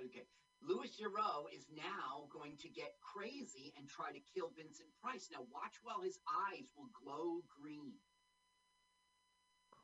okay. 0.05 0.25
Louis 0.61 0.89
Giraud 0.89 1.53
is 1.53 1.65
now 1.69 2.25
going 2.33 2.57
to 2.61 2.69
get 2.69 2.97
crazy 3.01 3.73
and 3.77 3.87
try 3.87 4.09
to 4.11 4.21
kill 4.33 4.49
Vincent 4.57 4.89
Price. 5.01 5.29
Now 5.31 5.45
watch 5.53 5.77
while 5.83 6.01
his 6.01 6.17
eyes 6.49 6.65
will 6.75 6.89
glow 6.97 7.41
green. 7.61 7.93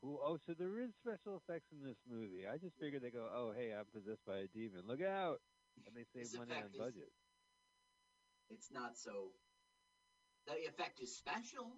Cool. 0.02 0.20
Oh, 0.22 0.38
so 0.46 0.54
there 0.58 0.82
is 0.82 0.92
special 0.98 1.38
effects 1.38 1.72
in 1.72 1.86
this 1.86 2.02
movie. 2.10 2.46
I 2.50 2.58
just 2.58 2.76
figured 2.82 3.02
they 3.02 3.14
go, 3.14 3.30
oh, 3.30 3.54
hey, 3.56 3.72
I'm 3.72 3.86
possessed 3.94 4.26
by 4.26 4.44
a 4.44 4.48
demon. 4.48 4.84
Look 4.86 5.02
out! 5.02 5.40
And 5.86 5.96
they 5.96 6.06
save 6.14 6.38
money 6.38 6.54
on 6.54 6.70
budget. 6.78 7.14
It's 8.50 8.70
not 8.72 8.98
so. 8.98 9.32
The 10.46 10.54
effect 10.68 11.00
is 11.00 11.16
special. 11.16 11.72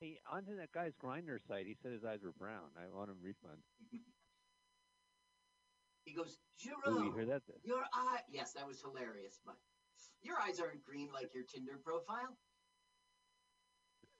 Hey, 0.00 0.18
onto 0.30 0.56
that 0.56 0.72
guy's 0.72 0.92
Grindr 1.02 1.38
site. 1.48 1.66
He 1.66 1.74
said 1.82 1.92
his 1.92 2.04
eyes 2.04 2.20
were 2.22 2.32
brown. 2.32 2.68
I 2.76 2.88
want 2.94 3.10
him 3.10 3.16
refund. 3.22 3.62
He 6.06 6.14
goes, 6.14 6.38
you 6.62 7.12
hear 7.16 7.26
that? 7.26 7.42
your 7.64 7.82
eye. 7.92 8.20
Yes, 8.30 8.52
that 8.52 8.64
was 8.64 8.80
hilarious, 8.80 9.40
but 9.44 9.56
your 10.22 10.36
eyes 10.38 10.60
aren't 10.60 10.84
green 10.84 11.08
like 11.12 11.34
your 11.34 11.42
Tinder 11.42 11.78
profile. 11.82 12.38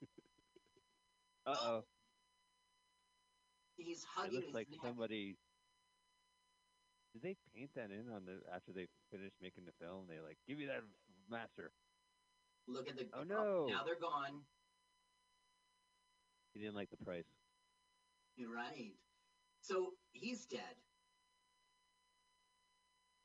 Uh 1.46 1.54
oh. 1.62 1.80
He's 3.76 4.02
It 4.02 4.08
hugging 4.16 4.32
looks 4.34 4.46
his 4.46 4.54
like 4.54 4.68
neck. 4.68 4.80
somebody. 4.82 5.36
Did 7.14 7.22
they 7.22 7.36
paint 7.54 7.70
that 7.76 7.92
in 7.92 8.10
on 8.10 8.24
the 8.26 8.42
after 8.52 8.72
they 8.72 8.88
finished 9.12 9.36
making 9.40 9.62
the 9.64 9.72
film? 9.78 10.06
They 10.08 10.18
like 10.18 10.38
give 10.48 10.58
me 10.58 10.66
that 10.66 10.82
master. 11.30 11.70
Look 12.66 12.88
at 12.88 12.96
the. 12.96 13.06
Oh, 13.14 13.22
no. 13.22 13.66
Now 13.70 13.84
they're 13.84 13.94
gone. 13.94 14.42
He 16.56 16.62
didn't 16.62 16.74
like 16.76 16.88
the 16.88 17.04
price. 17.04 17.28
You're 18.36 18.54
right. 18.54 18.94
So 19.60 19.92
he's 20.12 20.46
dead. 20.46 20.80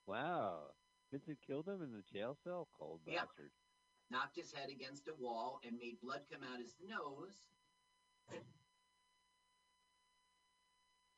Wow. 0.05 0.73
Vincent 1.11 1.37
killed 1.47 1.65
him 1.65 1.81
in 1.81 1.93
the 1.93 2.03
jail 2.11 2.35
cell. 2.43 2.67
Cold 2.77 2.99
Yep. 3.05 3.15
bastard. 3.27 3.51
Knocked 4.09 4.35
his 4.35 4.51
head 4.51 4.69
against 4.69 5.07
a 5.07 5.13
wall 5.13 5.61
and 5.63 5.77
made 5.77 6.01
blood 6.01 6.27
come 6.29 6.43
out 6.43 6.59
his 6.59 6.75
nose. 6.81 7.47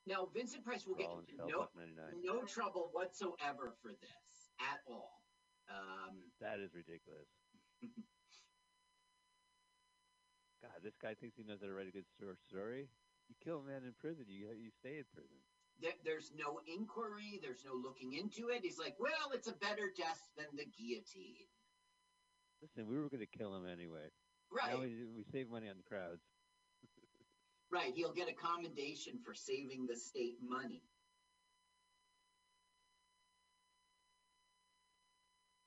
Now 0.05 0.27
Vincent 0.27 0.63
Price 0.63 0.85
will 0.85 0.95
get 0.95 1.07
Rollins 1.07 1.29
no, 1.35 1.67
no 2.21 2.43
trouble 2.43 2.89
whatsoever 2.91 3.73
for 3.81 3.91
this 3.93 4.51
at 4.59 4.81
all. 4.85 5.23
Um, 5.67 6.31
That 6.39 6.59
is 6.59 6.75
ridiculous. 6.75 7.29
God, 10.63 10.79
this 10.81 10.95
guy 10.95 11.13
thinks 11.13 11.35
he 11.35 11.43
knows 11.43 11.59
how 11.59 11.67
to 11.67 11.73
write 11.75 11.91
a 11.91 11.91
good 11.91 12.07
story. 12.47 12.87
You 13.27 13.35
kill 13.43 13.59
a 13.59 13.67
man 13.67 13.83
in 13.83 13.91
prison, 13.99 14.25
you 14.27 14.47
you 14.55 14.71
stay 14.79 14.97
in 15.03 15.07
prison. 15.13 15.35
there, 15.81 15.99
there's 16.05 16.31
no 16.39 16.59
inquiry. 16.67 17.39
There's 17.43 17.65
no 17.67 17.75
looking 17.75 18.13
into 18.13 18.47
it. 18.49 18.63
He's 18.63 18.79
like, 18.79 18.95
well, 18.99 19.31
it's 19.33 19.47
a 19.47 19.53
better 19.59 19.91
death 19.95 20.21
than 20.37 20.47
the 20.55 20.65
guillotine. 20.71 21.47
Listen, 22.61 22.87
we 22.87 22.95
were 22.95 23.09
going 23.09 23.19
to 23.27 23.37
kill 23.37 23.53
him 23.55 23.67
anyway. 23.67 24.07
Right. 24.51 24.71
Now 24.73 24.81
we, 24.81 25.03
we 25.15 25.23
save 25.31 25.49
money 25.49 25.67
on 25.69 25.75
the 25.77 25.83
crowds. 25.83 26.21
Right. 27.71 27.91
He'll 27.95 28.13
get 28.13 28.29
a 28.29 28.33
commendation 28.33 29.17
for 29.25 29.33
saving 29.33 29.87
the 29.87 29.95
state 29.97 30.37
money. 30.47 30.83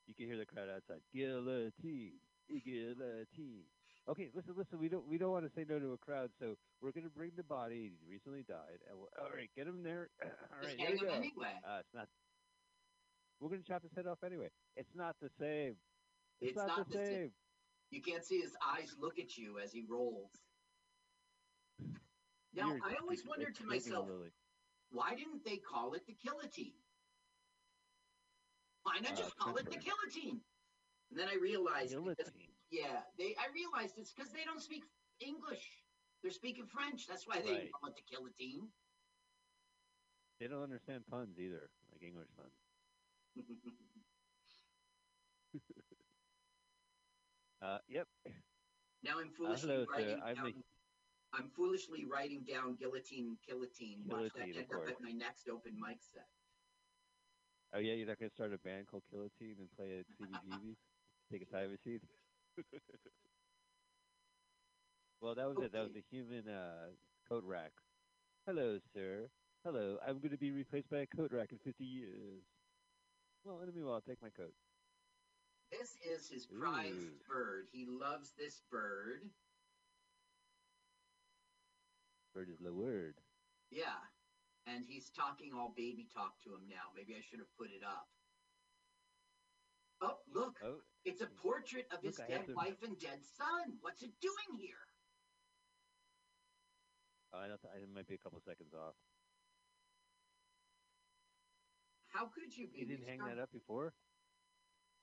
You 0.07 0.15
can 0.15 0.27
hear 0.27 0.39
the 0.39 0.47
crowd 0.47 0.69
outside. 0.71 1.01
Guillotine, 1.13 2.13
guillotine. 2.49 3.67
Okay, 4.09 4.29
listen, 4.35 4.55
listen. 4.57 4.79
We 4.79 4.89
don't 4.89 5.07
we 5.09 5.19
don't 5.19 5.33
want 5.33 5.45
to 5.47 5.51
say 5.53 5.65
no 5.69 5.79
to 5.81 5.93
a 5.93 5.99
crowd, 5.99 6.31
so 6.39 6.55
we're 6.81 6.93
going 6.93 7.05
to 7.05 7.11
bring 7.11 7.33
the 7.37 7.43
body. 7.43 7.91
He 7.91 8.11
recently 8.13 8.45
died. 8.47 8.79
And 8.89 8.97
we'll, 8.99 9.09
all 9.21 9.31
right, 9.35 9.51
get 9.57 9.67
him 9.67 9.83
there. 9.83 10.11
all 10.23 10.63
right, 10.63 10.77
here 10.79 10.91
we 10.93 10.99
go. 11.01 11.09
Anyway. 11.13 11.53
Uh, 11.67 11.79
it's 11.81 11.93
not. 11.95 12.07
We're 13.41 13.49
going 13.51 13.63
to 13.63 13.67
chop 13.69 13.83
his 13.83 13.93
head 13.95 14.07
off 14.07 14.19
anyway. 14.25 14.49
It's 14.77 14.95
not 14.95 15.17
the 15.21 15.29
same. 15.41 15.75
It's, 16.41 16.51
It's 16.53 16.57
not, 16.57 16.69
not 16.69 16.89
the 16.89 16.99
the 16.99 17.05
same. 17.05 17.15
same. 17.15 17.31
You 17.91 18.01
can't 18.03 18.25
see 18.25 18.39
his 18.41 18.53
eyes 18.65 18.95
look 19.01 19.19
at 19.19 19.37
you 19.37 19.59
as 19.63 19.73
he 19.73 19.85
rolls. 19.89 20.31
Now, 22.55 22.71
Weird. 22.71 22.81
I 22.87 22.95
always 23.03 23.23
wondered 23.27 23.55
to 23.57 23.65
myself, 23.67 24.09
lily. 24.09 24.31
why 24.91 25.15
didn't 25.15 25.45
they 25.45 25.59
call 25.59 25.93
it 25.93 26.07
the 26.07 26.15
guillotine? 26.25 26.73
Why 28.83 28.99
not 29.03 29.13
Uh, 29.13 29.17
just 29.17 29.37
call 29.37 29.57
it 29.57 29.67
the 29.67 29.77
guillotine? 29.77 30.41
And 31.11 31.19
then 31.21 31.29
I 31.29 31.35
realized, 31.37 31.91
Guillotine. 31.93 32.56
Yeah, 32.71 33.03
they. 33.19 33.35
I 33.39 33.49
realized 33.55 33.99
it's 33.99 34.13
because 34.13 34.33
they 34.33 34.45
don't 34.45 34.61
speak 34.63 34.85
English. 35.21 35.83
They're 36.23 36.31
speaking 36.33 36.67
French. 36.67 37.07
That's 37.07 37.27
why 37.27 37.41
they 37.41 37.53
Right. 37.53 37.73
call 37.73 37.91
it 37.91 37.97
the 37.97 38.03
guillotine. 38.11 38.69
They 40.41 40.49
don't 40.49 40.63
understand 40.63 41.07
puns 41.07 41.39
either, 41.39 41.71
like 41.93 42.03
English 42.03 42.29
puns. 42.37 42.53
Uh, 47.63 47.79
yep. 47.89 48.07
now 49.03 49.19
I'm 49.19 49.31
foolishly 49.31 49.69
sir. 49.69 49.87
writing 49.91 50.21
I'm 50.23 50.35
down. 50.37 50.45
the 50.45 50.55
I'm 51.33 51.49
foolishly 51.49 52.05
writing 52.05 52.45
down 52.45 52.77
guillotine, 52.77 53.37
guillotine. 53.49 54.05
Watch 54.07 54.33
that 54.37 54.43
end 54.43 54.57
up 54.73 54.89
at 54.89 55.01
my 55.01 55.11
next 55.11 55.49
open 55.49 55.73
mic 55.81 55.99
set. 56.03 56.29
Oh 57.75 57.79
yeah, 57.79 57.95
you're 57.95 58.07
not 58.07 58.19
gonna 58.19 58.31
start 58.31 58.53
a 58.53 58.59
band 58.59 58.87
called 58.87 59.03
Guillotine 59.11 59.57
and 59.59 59.69
play 59.77 59.99
at 60.01 60.07
CBGB's? 60.21 60.77
Take 61.33 61.43
a 61.43 61.47
time 61.47 61.71
machine. 61.73 62.01
well, 65.21 65.35
that 65.35 65.49
was 65.49 65.59
it. 65.63 65.73
That 65.73 65.83
was 65.83 65.93
the 65.93 66.05
human 66.11 66.49
uh, 66.49 66.89
coat 67.29 67.45
rack. 67.47 67.73
Hello, 68.47 68.79
sir. 68.95 69.29
Hello. 69.65 69.99
I'm 70.07 70.19
going 70.19 70.31
to 70.31 70.39
be 70.39 70.51
replaced 70.51 70.91
by 70.91 70.99
a 70.99 71.07
coat 71.07 71.33
rack 71.33 71.53
in 71.53 71.59
50 71.59 71.85
years. 71.85 72.43
Well, 73.45 73.61
in 73.61 73.67
the 73.67 73.73
meanwhile, 73.73 73.95
I'll 73.95 74.01
take 74.01 74.23
my 74.23 74.31
coat. 74.31 74.55
This 75.71 75.97
is 76.07 76.31
his 76.31 76.47
prized 76.47 76.95
Ooh. 76.95 77.19
bird. 77.29 77.67
He 77.73 77.87
loves 77.87 78.33
this 78.39 78.63
bird. 78.71 79.23
Bird 82.35 82.49
is 82.51 82.59
the 82.61 82.73
word. 82.73 83.15
Yeah. 83.71 83.99
And 84.67 84.85
he's 84.87 85.11
talking 85.11 85.53
all 85.55 85.73
baby 85.77 86.07
talk 86.13 86.41
to 86.45 86.51
him 86.51 86.67
now. 86.69 86.91
Maybe 86.95 87.15
I 87.15 87.23
should 87.23 87.39
have 87.41 87.53
put 87.59 87.71
it 87.71 87.83
up. 87.87 88.09
Oh, 90.03 90.19
look. 90.35 90.57
Oh, 90.65 90.77
It's 91.05 91.21
a 91.23 91.27
portrait 91.27 91.87
of 91.93 92.03
his 92.03 92.19
Look, 92.19 92.29
dead 92.29 92.47
to- 92.47 92.55
wife 92.55 92.83
and 92.83 92.99
dead 92.99 93.25
son. 93.25 93.79
What's 93.81 94.03
it 94.03 94.13
doing 94.21 94.59
here? 94.61 94.85
oh, 97.33 97.39
I, 97.39 97.49
don't 97.49 97.61
th- 97.61 97.73
I 97.73 97.85
might 97.95 98.07
be 98.09 98.15
a 98.15 98.19
couple 98.19 98.41
seconds 98.41 98.75
off. 98.75 98.95
How 102.09 102.27
could 102.27 102.57
you 102.57 102.69
be? 102.69 102.81
He 102.81 102.85
didn't 102.87 103.07
hang 103.09 103.21
that 103.25 103.39
up 103.39 103.53
before? 103.53 103.93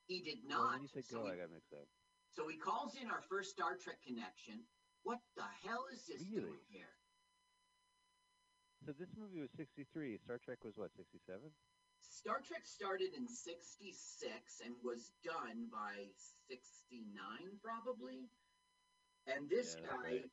He 0.08 0.22
did 0.22 0.40
Well, 0.50 0.64
not. 0.64 0.74
when 0.74 0.82
you 0.84 0.88
said 0.94 1.06
so, 1.06 1.18
go, 1.22 1.26
he, 1.26 1.32
I 1.34 1.38
got 1.38 1.52
mixed 1.54 1.74
up. 1.74 1.88
so 2.34 2.48
he 2.48 2.58
calls 2.58 2.96
in 3.02 3.10
our 3.10 3.22
first 3.30 3.52
Star 3.52 3.78
Trek 3.78 3.98
connection. 4.06 4.66
What 5.04 5.20
the 5.36 5.46
hell 5.66 5.86
is 5.94 6.06
this 6.08 6.24
doing 6.24 6.60
here? 6.70 6.90
So 8.86 8.92
this 8.98 9.10
movie 9.18 9.40
was 9.40 9.52
63. 9.56 10.18
Star 10.18 10.38
Trek 10.44 10.64
was 10.64 10.74
what, 10.76 10.92
67? 10.98 11.40
Star 12.10 12.40
Trek 12.42 12.66
started 12.66 13.14
in 13.16 13.28
66 13.28 14.62
and 14.66 14.76
was 14.84 15.12
done 15.24 15.68
by 15.72 16.08
69, 16.50 17.60
probably. 17.62 18.30
And 19.28 19.50
this 19.50 19.76
Yeah, 19.80 19.88
guy, 19.88 20.04
right. 20.04 20.32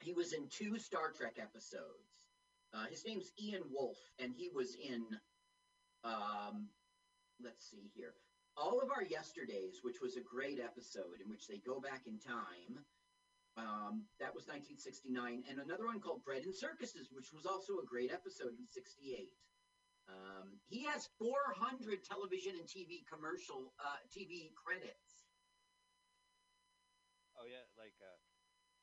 he 0.00 0.12
was 0.12 0.32
in 0.32 0.48
two 0.48 0.78
Star 0.78 1.10
Trek 1.12 1.38
episodes. 1.38 2.28
Uh, 2.72 2.86
his 2.86 3.04
name's 3.04 3.32
Ian 3.40 3.62
Wolfe, 3.70 4.10
and 4.18 4.34
he 4.34 4.48
was 4.48 4.74
in, 4.74 5.20
um, 6.02 6.68
let's 7.40 7.70
see 7.70 7.90
here, 7.94 8.14
All 8.56 8.80
of 8.80 8.90
Our 8.90 9.04
Yesterdays, 9.04 9.80
which 9.82 10.00
was 10.00 10.16
a 10.16 10.20
great 10.20 10.58
episode 10.60 11.20
in 11.22 11.28
which 11.30 11.46
they 11.46 11.58
go 11.58 11.80
back 11.80 12.06
in 12.06 12.18
time. 12.18 12.84
Um, 13.56 14.08
that 14.18 14.34
was 14.34 14.48
1969, 14.48 15.44
and 15.48 15.60
another 15.60 15.86
one 15.86 16.00
called 16.00 16.24
Bread 16.24 16.42
and 16.42 16.54
Circuses, 16.54 17.12
which 17.12 17.32
was 17.32 17.46
also 17.46 17.78
a 17.78 17.86
great 17.86 18.10
episode 18.10 18.58
in 18.58 18.66
68. 18.66 19.30
Um, 20.08 20.60
he 20.68 20.84
has 20.84 21.08
400 21.16 22.04
television 22.04 22.52
and 22.60 22.68
TV 22.68 23.04
commercial 23.08 23.72
uh, 23.80 24.00
TV 24.12 24.52
credits. 24.52 25.24
Oh, 27.40 27.48
yeah, 27.48 27.64
like, 27.80 27.96
uh, 28.04 28.20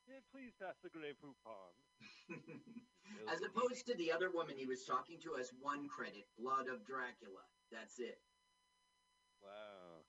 yeah, 0.09 0.19
please 0.33 0.51
pass 0.57 0.75
the 0.81 0.89
Grey 0.89 1.13
Poupon. 1.13 1.73
As 3.31 3.43
opposed 3.43 3.85
to 3.87 3.93
the 3.97 4.11
other 4.11 4.31
woman 4.31 4.55
he 4.57 4.65
was 4.65 4.87
talking 4.87 5.19
to 5.19 5.35
as 5.35 5.51
one 5.59 5.89
credit, 5.91 6.23
Blood 6.39 6.71
of 6.71 6.87
Dracula. 6.87 7.43
That's 7.67 7.99
it. 7.99 8.23
Wow. 9.43 10.07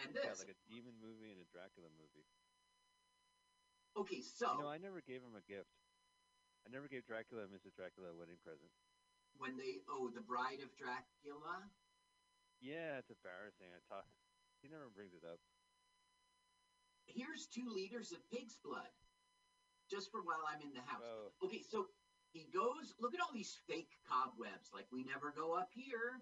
And 0.00 0.14
this. 0.16 0.40
like 0.40 0.54
a 0.54 0.60
demon 0.64 0.96
movie 0.96 1.28
and 1.28 1.40
a 1.44 1.48
Dracula 1.52 1.92
movie. 1.92 2.24
Okay, 4.00 4.24
so 4.24 4.58
You 4.58 4.64
know, 4.64 4.72
I 4.72 4.80
never 4.80 5.04
gave 5.04 5.22
him 5.22 5.36
a 5.38 5.44
gift. 5.44 5.70
I 6.64 6.72
never 6.72 6.88
gave 6.88 7.04
Dracula 7.04 7.44
and 7.44 7.52
Mrs. 7.52 7.76
Dracula 7.76 8.10
a 8.10 8.16
wedding 8.16 8.40
present. 8.40 8.72
When 9.38 9.56
they 9.56 9.82
oh 9.90 10.10
the 10.14 10.20
Bride 10.24 10.60
of 10.62 10.70
Dracula. 10.76 11.64
Yeah, 12.60 12.98
it's 13.02 13.10
embarrassing. 13.10 13.68
I 13.74 13.80
talk. 13.88 14.06
He 14.62 14.68
never 14.72 14.88
brings 14.94 15.12
it 15.12 15.24
up. 15.26 15.38
Here's 17.06 17.46
two 17.46 17.68
liters 17.68 18.12
of 18.12 18.24
pig's 18.32 18.56
blood, 18.64 18.88
just 19.90 20.10
for 20.10 20.22
while 20.24 20.40
I'm 20.48 20.62
in 20.64 20.72
the 20.72 20.80
house. 20.88 21.04
Oh. 21.04 21.28
Okay, 21.44 21.60
so 21.60 21.86
he 22.32 22.48
goes. 22.52 22.94
Look 22.98 23.12
at 23.14 23.20
all 23.20 23.32
these 23.34 23.60
fake 23.68 23.92
cobwebs. 24.08 24.72
Like 24.72 24.88
we 24.90 25.04
never 25.04 25.32
go 25.36 25.52
up 25.52 25.68
here. 25.74 26.20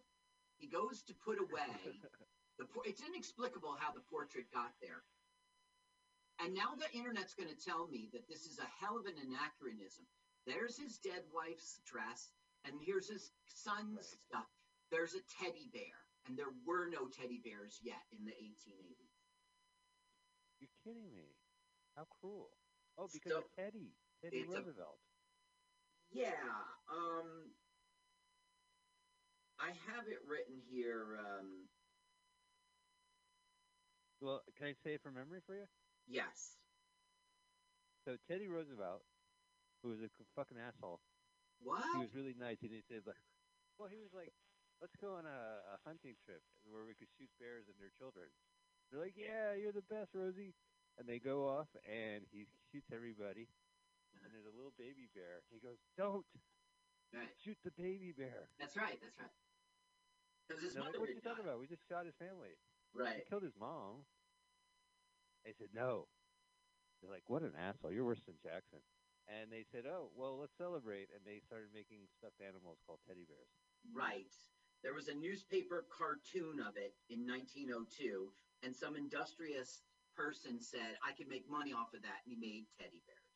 He 0.58 0.66
goes 0.66 1.02
to 1.06 1.14
put 1.14 1.38
away 1.38 1.70
the. 2.58 2.66
por- 2.66 2.86
It's 2.86 3.02
inexplicable 3.06 3.76
how 3.78 3.92
the 3.92 4.02
portrait 4.10 4.50
got 4.52 4.74
there. 4.82 5.02
And 6.42 6.54
now 6.54 6.74
the 6.74 6.90
internet's 6.96 7.34
going 7.38 7.50
to 7.52 7.60
tell 7.64 7.86
me 7.86 8.10
that 8.12 8.26
this 8.26 8.46
is 8.50 8.58
a 8.58 8.66
hell 8.82 8.98
of 8.98 9.06
an 9.06 9.14
anachronism. 9.22 10.02
There's 10.46 10.74
his 10.74 10.98
dead 10.98 11.22
wife's 11.30 11.78
dress, 11.86 12.34
and 12.64 12.74
here's 12.80 13.08
his 13.08 13.32
son's 13.46 14.16
stuff. 14.28 14.46
There's 14.90 15.14
a 15.14 15.22
teddy 15.40 15.68
bear, 15.72 15.96
and 16.26 16.36
there 16.36 16.52
were 16.66 16.88
no 16.90 17.08
teddy 17.08 17.40
bears 17.44 17.80
yet 17.82 18.02
in 18.12 18.24
the 18.24 18.32
1880s. 18.32 19.10
You're 20.60 20.70
kidding 20.84 21.10
me. 21.14 21.34
How 21.96 22.04
cruel. 22.20 22.50
Oh, 22.98 23.08
because 23.12 23.32
So, 23.32 23.38
of 23.38 23.44
Teddy. 23.56 23.92
Teddy 24.22 24.38
it's 24.38 24.52
a- 24.52 24.56
Roosevelt. 24.56 24.98
Yeah, 26.10 26.44
um, 26.90 27.54
I 29.58 29.72
have 29.88 30.06
it 30.08 30.20
written 30.28 30.60
here. 30.70 31.16
Um, 31.18 31.68
Well, 34.20 34.42
can 34.56 34.66
I 34.68 34.74
say 34.84 34.94
it 34.94 35.02
from 35.02 35.14
memory 35.14 35.40
for 35.40 35.56
you? 35.56 35.66
yes. 36.06 36.58
So 38.04 38.16
Teddy 38.28 38.46
Roosevelt, 38.48 39.02
who 39.82 39.88
was 39.90 40.00
a 40.02 40.10
fucking 40.36 40.58
asshole, 40.58 41.00
What? 41.62 41.82
he 41.94 42.02
was 42.02 42.14
really 42.14 42.34
nice. 42.34 42.58
He 42.60 42.68
didn't 42.68 42.86
say 42.90 42.98
like, 43.06 43.22
well, 43.78 43.88
he 43.88 43.98
was 44.02 44.10
like, 44.12 44.34
let's 44.82 44.94
go 44.98 45.14
on 45.14 45.24
a, 45.26 45.40
a 45.74 45.76
hunting 45.86 46.18
trip 46.26 46.42
where 46.66 46.82
we 46.82 46.94
could 46.98 47.10
shoot 47.18 47.30
bears 47.38 47.70
and 47.70 47.78
their 47.78 47.94
children. 47.94 48.26
They're 48.90 49.00
like, 49.00 49.16
yeah, 49.16 49.54
you're 49.56 49.72
the 49.72 49.86
best, 49.86 50.12
Rosie. 50.12 50.52
And 51.00 51.08
they 51.08 51.16
go 51.16 51.48
off, 51.48 51.72
and 51.88 52.20
he 52.28 52.44
shoots 52.68 52.92
everybody. 52.92 53.48
And 54.20 54.28
there's 54.28 54.44
a 54.44 54.52
little 54.52 54.76
baby 54.76 55.08
bear. 55.16 55.40
He 55.48 55.56
goes, 55.56 55.80
don't 55.96 56.26
Right. 57.16 57.32
shoot 57.40 57.56
the 57.64 57.72
baby 57.72 58.12
bear. 58.12 58.48
That's 58.60 58.76
right. 58.76 59.00
That's 59.00 59.16
right. 59.16 59.32
His 60.60 60.76
And 60.76 60.84
they're 60.84 60.92
like, 60.92 61.00
what 61.00 61.08
are 61.08 61.16
you 61.16 61.24
talking 61.24 61.44
about? 61.44 61.60
We 61.60 61.66
just 61.66 61.88
shot 61.88 62.04
his 62.04 62.16
family. 62.20 62.52
Right. 62.92 63.24
He 63.24 63.28
killed 63.28 63.44
his 63.44 63.56
mom. 63.56 64.04
They 65.44 65.52
said, 65.56 65.72
no. 65.72 66.08
They're 67.00 67.10
like, 67.10 67.24
what 67.26 67.40
an 67.42 67.56
asshole. 67.56 67.92
You're 67.92 68.04
worse 68.04 68.20
than 68.28 68.36
Jackson. 68.44 68.80
And 69.32 69.48
they 69.48 69.64
said, 69.64 69.88
oh, 69.88 70.12
well, 70.12 70.36
let's 70.36 70.52
celebrate. 70.60 71.08
And 71.16 71.24
they 71.24 71.40
started 71.40 71.72
making 71.72 72.04
stuffed 72.20 72.44
animals 72.44 72.84
called 72.84 73.00
teddy 73.08 73.24
bears. 73.24 73.48
Right. 73.96 74.28
There 74.84 74.92
was 74.92 75.08
a 75.08 75.16
newspaper 75.16 75.88
cartoon 75.88 76.60
of 76.60 76.76
it 76.76 76.92
in 77.08 77.24
1902, 77.24 78.28
and 78.60 78.76
some 78.76 78.92
industrious 78.92 79.80
person 80.12 80.60
said, 80.60 81.00
I 81.00 81.16
can 81.16 81.32
make 81.32 81.48
money 81.48 81.72
off 81.72 81.96
of 81.96 82.04
that, 82.04 82.20
and 82.26 82.28
he 82.28 82.36
made 82.36 82.68
teddy 82.76 83.00
bears. 83.08 83.32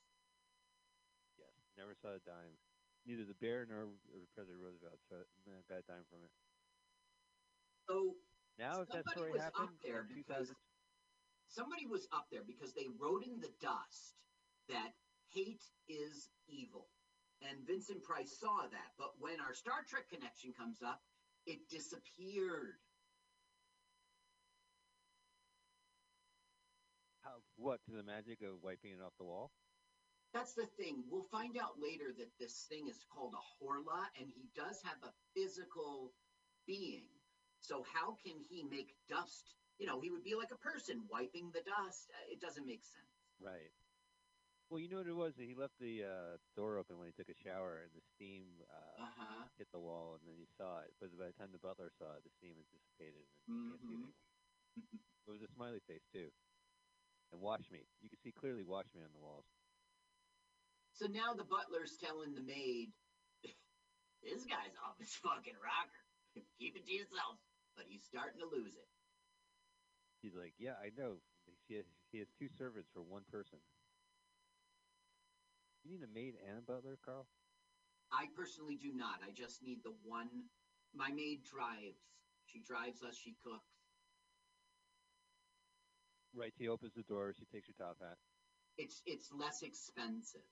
Yes. 1.41 1.57
Never 1.81 1.97
saw 1.97 2.13
a 2.13 2.23
dime. 2.29 2.61
Neither 3.09 3.25
the 3.25 3.39
bear 3.41 3.65
nor 3.65 3.89
President 4.37 4.61
Roosevelt 4.61 5.01
saw 5.09 5.23
a 5.23 5.65
bad 5.71 5.87
dime 5.89 6.05
from 6.13 6.27
it. 6.27 6.35
So 7.89 8.19
Now, 8.59 8.83
if 8.83 8.91
that 8.91 9.07
Somebody 9.07 9.17
story 9.17 9.33
was 9.33 9.47
up 9.47 9.55
happened 9.57 9.81
there 9.81 10.05
in 10.11 10.17
because 10.19 10.51
2000, 10.51 10.57
somebody 11.49 11.87
was 11.87 12.09
up 12.13 12.27
there 12.33 12.43
because 12.43 12.75
they 12.75 12.91
wrote 12.99 13.23
in 13.23 13.39
the 13.39 13.53
dust 13.63 14.19
that 14.69 14.93
hate 15.37 15.63
is 15.89 16.33
evil. 16.49 16.89
And 17.45 17.67
Vincent 17.69 18.03
Price 18.03 18.33
saw 18.41 18.65
that. 18.73 18.97
But 18.97 19.13
when 19.21 19.37
our 19.45 19.53
Star 19.53 19.85
Trek 19.87 20.09
connection 20.09 20.57
comes 20.57 20.81
up, 20.81 21.01
it 21.45 21.69
disappeared. 21.69 22.81
how, 27.23 27.37
what, 27.57 27.85
to 27.85 27.93
the 27.93 28.03
magic 28.03 28.41
of 28.41 28.63
wiping 28.63 28.97
it 28.97 29.05
off 29.05 29.13
the 29.19 29.29
wall? 29.29 29.53
That's 30.33 30.55
the 30.55 30.67
thing. 30.79 31.05
We'll 31.11 31.29
find 31.31 31.57
out 31.59 31.77
later 31.77 32.15
that 32.17 32.33
this 32.41 32.67
thing 32.69 32.89
is 32.89 33.05
called 33.13 33.35
a 33.35 33.45
Horla, 33.61 34.09
and 34.19 34.29
he 34.33 34.49
does 34.57 34.81
have 34.85 34.99
a 35.05 35.13
physical 35.35 36.13
being. 36.67 37.05
So 37.61 37.85
how 37.93 38.17
can 38.25 38.39
he 38.49 38.65
make 38.65 38.95
dust 39.09 39.57
you 39.79 39.87
know, 39.87 40.01
he 40.01 40.11
would 40.11 40.25
be 40.25 40.35
like 40.35 40.53
a 40.53 40.61
person 40.65 41.05
wiping 41.11 41.53
the 41.53 41.61
dust. 41.61 42.09
Uh, 42.09 42.33
It 42.33 42.41
doesn't 42.41 42.67
make 42.67 42.85
sense. 42.85 43.13
Right. 43.41 43.73
Well, 44.69 44.83
you 44.83 44.91
know 44.91 44.99
what 44.99 45.07
it 45.07 45.15
was? 45.15 45.35
He 45.39 45.55
left 45.55 45.79
the 45.79 46.03
uh, 46.03 46.33
door 46.59 46.79
open 46.79 46.99
when 46.99 47.07
he 47.07 47.15
took 47.15 47.31
a 47.31 47.39
shower, 47.39 47.87
and 47.87 47.93
the 47.95 48.03
steam 48.03 48.43
uh, 48.67 48.99
Uh-huh. 49.07 49.47
hit 49.59 49.71
the 49.71 49.79
wall, 49.79 50.19
and 50.19 50.27
then 50.27 50.35
he 50.37 50.47
saw 50.59 50.81
it. 50.83 50.91
But 50.99 51.15
by 51.17 51.27
the 51.31 51.39
time 51.39 51.53
the 51.53 51.63
butler 51.63 51.91
saw 51.99 52.19
it, 52.19 52.25
the 52.27 52.31
steam 52.35 52.59
had 52.59 52.67
dissipated, 52.75 53.23
and 53.47 53.55
you 53.55 53.71
can't 53.71 53.81
see 53.87 53.95
it 53.95 54.15
Mhm. 54.77 55.01
It 55.27 55.31
was 55.31 55.43
a 55.43 55.49
smiley 55.49 55.81
face 55.87 56.05
too, 56.13 56.31
and 57.33 57.41
wash 57.41 57.71
me. 57.71 57.87
You 58.01 58.09
can 58.11 58.19
see 58.19 58.33
clearly 58.33 58.63
wash 58.65 58.93
me 58.95 59.03
on 59.03 59.13
the 59.13 59.19
walls. 59.19 59.47
So 60.93 61.07
now 61.07 61.35
the 61.35 61.45
butler's 61.45 61.97
telling 61.99 62.35
the 62.35 62.43
maid, 62.43 62.93
this 64.23 64.45
guy's 64.47 64.75
off 64.85 64.99
his 64.99 65.15
fucking 65.15 65.57
rocker. 65.63 66.03
Keep 66.59 66.77
it 66.77 66.87
to 66.87 66.93
yourself. 66.93 67.39
But 67.77 67.87
he's 67.89 68.05
starting 68.05 68.41
to 68.41 68.47
lose 68.47 68.75
it. 68.75 68.89
He's 70.23 70.35
like, 70.35 70.55
"Yeah, 70.59 70.75
I 70.83 70.91
know. 70.97 71.21
He 71.69 71.75
has, 71.77 71.87
he 72.11 72.19
has 72.19 72.29
two 72.39 72.49
servants 72.49 72.89
for 72.93 73.03
one 73.03 73.25
person." 73.31 73.59
You 75.87 75.95
need 75.95 76.03
a 76.03 76.11
maid 76.13 76.35
and 76.49 76.59
a 76.59 76.63
butler, 76.63 76.99
Carl? 77.05 77.27
I 78.11 78.27
personally 78.35 78.75
do 78.75 78.91
not. 78.93 79.23
I 79.23 79.31
just 79.31 79.63
need 79.63 79.85
the 79.85 79.95
one. 80.03 80.51
My 80.95 81.11
maid 81.11 81.47
drives. 81.47 82.03
She 82.47 82.59
drives 82.67 83.03
us. 83.03 83.15
She 83.15 83.37
cooks. 83.45 83.71
Right. 86.35 86.53
She 86.59 86.67
opens 86.67 86.93
the 86.97 87.05
door. 87.07 87.33
She 87.39 87.47
takes 87.55 87.69
your 87.69 87.79
top 87.79 87.99
hat. 88.01 88.19
It's 88.79 89.01
it's 89.07 89.31
less 89.33 89.63
expensive. 89.63 90.43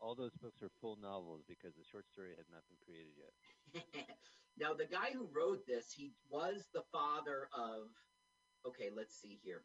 All 0.00 0.14
those 0.14 0.32
books 0.40 0.62
are 0.62 0.70
full 0.80 0.96
novels 0.96 1.42
because 1.46 1.76
the 1.76 1.84
short 1.84 2.08
story 2.08 2.32
had 2.36 2.48
not 2.50 2.64
been 2.72 2.80
created 2.80 3.12
yet. 3.20 4.16
now 4.58 4.72
the 4.72 4.88
guy 4.88 5.12
who 5.12 5.28
wrote 5.36 5.66
this, 5.66 5.92
he 5.94 6.12
was 6.30 6.64
the 6.72 6.82
father 6.90 7.48
of. 7.52 7.92
Okay, 8.66 8.88
let's 8.94 9.20
see 9.20 9.38
here. 9.44 9.62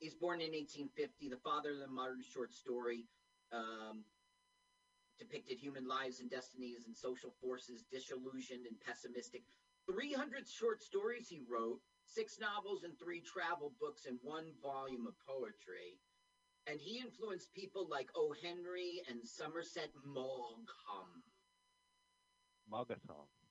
He's 0.00 0.14
born 0.14 0.40
in 0.40 0.56
1850. 0.56 1.28
The 1.28 1.36
father 1.36 1.72
of 1.72 1.78
the 1.78 1.86
modern 1.86 2.22
short 2.24 2.54
story 2.54 3.04
um, 3.52 4.02
depicted 5.18 5.58
human 5.58 5.86
lives 5.86 6.20
and 6.20 6.30
destinies 6.30 6.86
and 6.86 6.96
social 6.96 7.30
forces, 7.40 7.84
disillusioned 7.92 8.64
and 8.64 8.80
pessimistic. 8.80 9.44
300 9.86 10.48
short 10.48 10.82
stories 10.82 11.28
he 11.28 11.42
wrote, 11.48 11.80
six 12.06 12.38
novels 12.40 12.84
and 12.84 12.98
three 12.98 13.20
travel 13.20 13.72
books, 13.78 14.06
and 14.06 14.18
one 14.22 14.52
volume 14.62 15.06
of 15.06 15.14
poetry. 15.28 16.00
And 16.66 16.80
he 16.80 17.00
influenced 17.00 17.52
people 17.52 17.86
like 17.90 18.08
O. 18.16 18.34
Henry 18.42 19.02
and 19.08 19.20
Somerset 19.22 19.90
Maugham. 20.04 20.64
Maugham. 22.70 23.00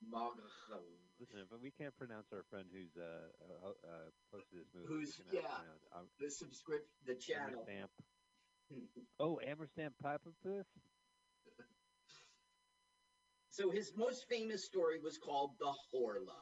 Maugham. 0.10 1.09
Listen, 1.20 1.44
but 1.52 1.60
we 1.62 1.72
can't 1.72 1.96
pronounce 1.98 2.28
our 2.32 2.44
friend 2.50 2.66
who's 2.72 2.96
uh, 2.96 3.28
uh, 3.44 3.70
uh, 3.84 4.08
posted 4.32 4.60
this 4.64 4.68
movie. 4.74 4.88
Who's- 4.88 5.20
yeah. 5.32 5.42
um, 5.94 6.08
The 6.20 6.32
subscript, 6.32 6.88
the 7.06 7.16
channel. 7.16 7.66
Ammerstamp. 7.68 7.92
Oh, 9.20 9.40
Ammerstamp 9.46 9.92
Piperpuss? 10.04 10.64
So 13.50 13.70
his 13.72 13.92
most 13.98 14.26
famous 14.30 14.64
story 14.64 15.00
was 15.04 15.18
called 15.18 15.52
The 15.60 15.74
Horla. 15.92 16.40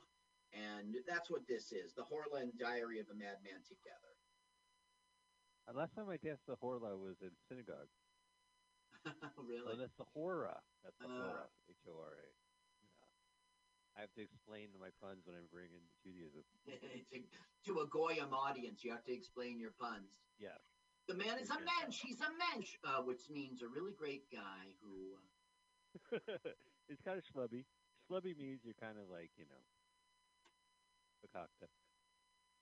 And 0.54 0.96
that's 1.08 1.30
what 1.32 1.48
this 1.48 1.72
is 1.72 1.94
The 1.96 2.04
Horla 2.04 2.42
and 2.44 2.52
Diary 2.60 3.00
of 3.00 3.08
a 3.10 3.16
Madman 3.16 3.64
Together. 3.66 4.14
Uh, 5.68 5.74
last 5.74 5.96
time 5.96 6.10
I 6.10 6.18
guessed 6.18 6.46
the 6.48 6.56
Horla 6.62 7.00
was 7.00 7.16
in 7.22 7.32
synagogue. 7.50 7.90
really? 9.38 9.66
Oh, 9.74 9.76
that's 9.80 9.96
the 9.98 10.06
Hora. 10.14 10.60
That's 10.84 10.98
the 11.00 11.08
Uh. 11.08 11.18
Hora. 11.18 11.48
H 11.70 11.76
O 11.88 11.92
R 11.98 12.12
A. 12.14 12.28
I 13.98 14.06
have 14.06 14.14
to 14.14 14.22
explain 14.22 14.70
my 14.78 14.94
puns 15.02 15.26
when 15.26 15.34
I 15.34 15.42
bring 15.50 15.74
in 15.74 15.82
Judaism. 16.06 16.46
to, 16.70 17.18
to 17.66 17.72
a 17.82 17.88
Goyim 17.90 18.30
audience, 18.30 18.86
you 18.86 18.94
have 18.94 19.04
to 19.10 19.14
explain 19.14 19.58
your 19.60 19.74
puns. 19.82 20.14
Yeah. 20.38 20.62
The 21.10 21.18
man 21.18 21.42
is 21.42 21.50
a 21.50 21.58
mensch. 21.58 21.98
He's 22.06 22.22
a 22.22 22.30
mensch, 22.38 22.78
uh, 22.86 23.02
which 23.02 23.26
means 23.34 23.66
a 23.66 23.68
really 23.68 23.98
great 23.98 24.30
guy 24.30 24.78
who. 24.86 25.18
Uh, 25.18 26.30
it's 26.90 27.02
kind 27.02 27.18
of 27.18 27.26
schlubby. 27.26 27.66
Schlubby 28.06 28.38
means 28.38 28.62
you're 28.62 28.78
kind 28.78 29.02
of 29.02 29.10
like, 29.10 29.32
you 29.34 29.50
know, 29.50 29.64
fakakta. 31.26 31.66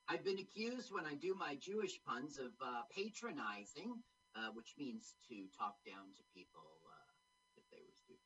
I've 0.07 0.23
been 0.23 0.39
accused 0.39 0.93
when 0.93 1.05
I 1.05 1.15
do 1.15 1.35
my 1.35 1.57
Jewish 1.59 1.99
puns 2.07 2.39
of 2.39 2.53
uh, 2.63 2.87
patronizing, 2.95 3.99
uh, 4.37 4.53
which 4.53 4.75
means 4.77 5.15
to 5.27 5.49
talk 5.57 5.75
down 5.83 6.13
to 6.15 6.23
people 6.31 6.79
uh, 6.87 7.11
if 7.57 7.65
they 7.71 7.81
were 7.83 7.97
stupid. 7.97 8.23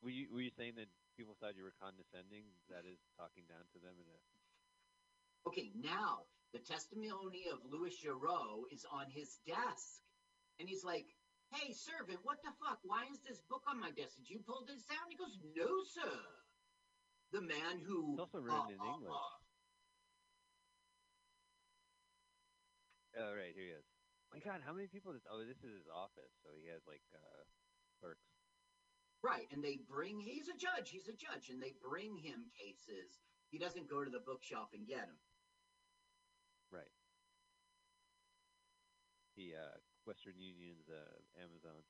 Were 0.00 0.10
you 0.10 0.28
were 0.32 0.40
you 0.40 0.52
saying 0.56 0.74
that 0.76 0.88
people 1.16 1.36
thought 1.40 1.56
you 1.56 1.64
were 1.64 1.74
condescending? 1.80 2.44
That 2.70 2.84
is 2.86 2.98
talking 3.16 3.44
down 3.46 3.64
to 3.74 3.78
them 3.80 3.94
in 3.98 4.06
a 4.06 4.18
Okay, 5.46 5.70
now 5.76 6.24
the 6.56 6.62
testimony 6.64 7.44
of 7.52 7.60
Louis 7.68 7.92
Giraud 8.00 8.64
is 8.72 8.86
on 8.88 9.10
his 9.12 9.38
desk. 9.44 10.00
And 10.58 10.68
he's 10.68 10.84
like, 10.84 11.06
Hey, 11.52 11.72
servant, 11.76 12.18
what 12.24 12.40
the 12.42 12.50
fuck? 12.58 12.80
Why 12.82 13.04
is 13.12 13.20
this 13.22 13.38
book 13.46 13.62
on 13.68 13.78
my 13.78 13.92
desk? 13.92 14.16
Did 14.16 14.30
you 14.30 14.40
pull 14.42 14.64
this 14.64 14.82
down? 14.88 15.04
He 15.10 15.16
goes, 15.20 15.36
No, 15.54 15.68
sir. 15.92 16.14
The 17.32 17.42
man 17.42 17.82
who. 17.84 18.14
It's 18.16 18.24
also 18.26 18.40
written 18.40 18.72
in 18.72 18.80
uh, 18.80 18.84
uh, 18.84 18.94
English. 18.94 19.12
uh, 19.12 19.44
Oh 23.14 23.30
right, 23.30 23.54
here 23.54 23.70
he 23.70 23.74
is. 23.78 23.86
My 24.34 24.42
God, 24.42 24.58
how 24.66 24.74
many 24.74 24.90
people? 24.90 25.14
Does, 25.14 25.22
oh, 25.30 25.38
this 25.46 25.62
is 25.62 25.70
his 25.70 25.86
office, 25.86 26.34
so 26.42 26.50
he 26.58 26.66
has 26.66 26.82
like 26.90 27.06
uh, 27.14 27.42
clerks. 28.02 28.26
Right, 29.24 29.48
and 29.56 29.64
they 29.64 29.80
bring, 29.88 30.20
he's 30.20 30.52
a 30.52 30.58
judge, 30.60 30.92
he's 30.92 31.08
a 31.08 31.16
judge, 31.16 31.48
and 31.48 31.56
they 31.56 31.72
bring 31.80 32.12
him 32.20 32.44
cases. 32.52 33.24
He 33.48 33.56
doesn't 33.56 33.88
go 33.88 34.04
to 34.04 34.12
the 34.12 34.20
bookshelf 34.20 34.76
and 34.76 34.84
get 34.84 35.08
them. 35.08 35.16
Right. 36.68 36.92
The 39.40 39.56
uh, 39.56 39.76
Western 40.04 40.36
Union's 40.36 40.92
uh, 40.92 41.40
Amazon. 41.40 41.80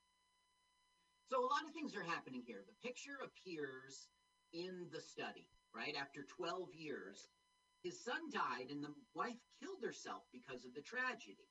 So 1.27 1.43
a 1.43 1.51
lot 1.51 1.67
of 1.67 1.75
things 1.75 1.99
are 1.99 2.07
happening 2.07 2.47
here. 2.47 2.63
The 2.63 2.87
picture 2.87 3.19
appears 3.19 4.07
in 4.55 4.87
the 4.95 5.03
study, 5.03 5.51
right? 5.75 5.99
After 5.99 6.23
12 6.39 6.71
years, 6.71 7.35
his 7.83 7.99
son 7.99 8.31
died 8.31 8.71
and 8.71 8.79
the 8.79 8.95
wife 9.19 9.43
killed 9.59 9.83
herself 9.83 10.23
because 10.31 10.63
of 10.63 10.71
the 10.79 10.87
tragedy. 10.87 11.51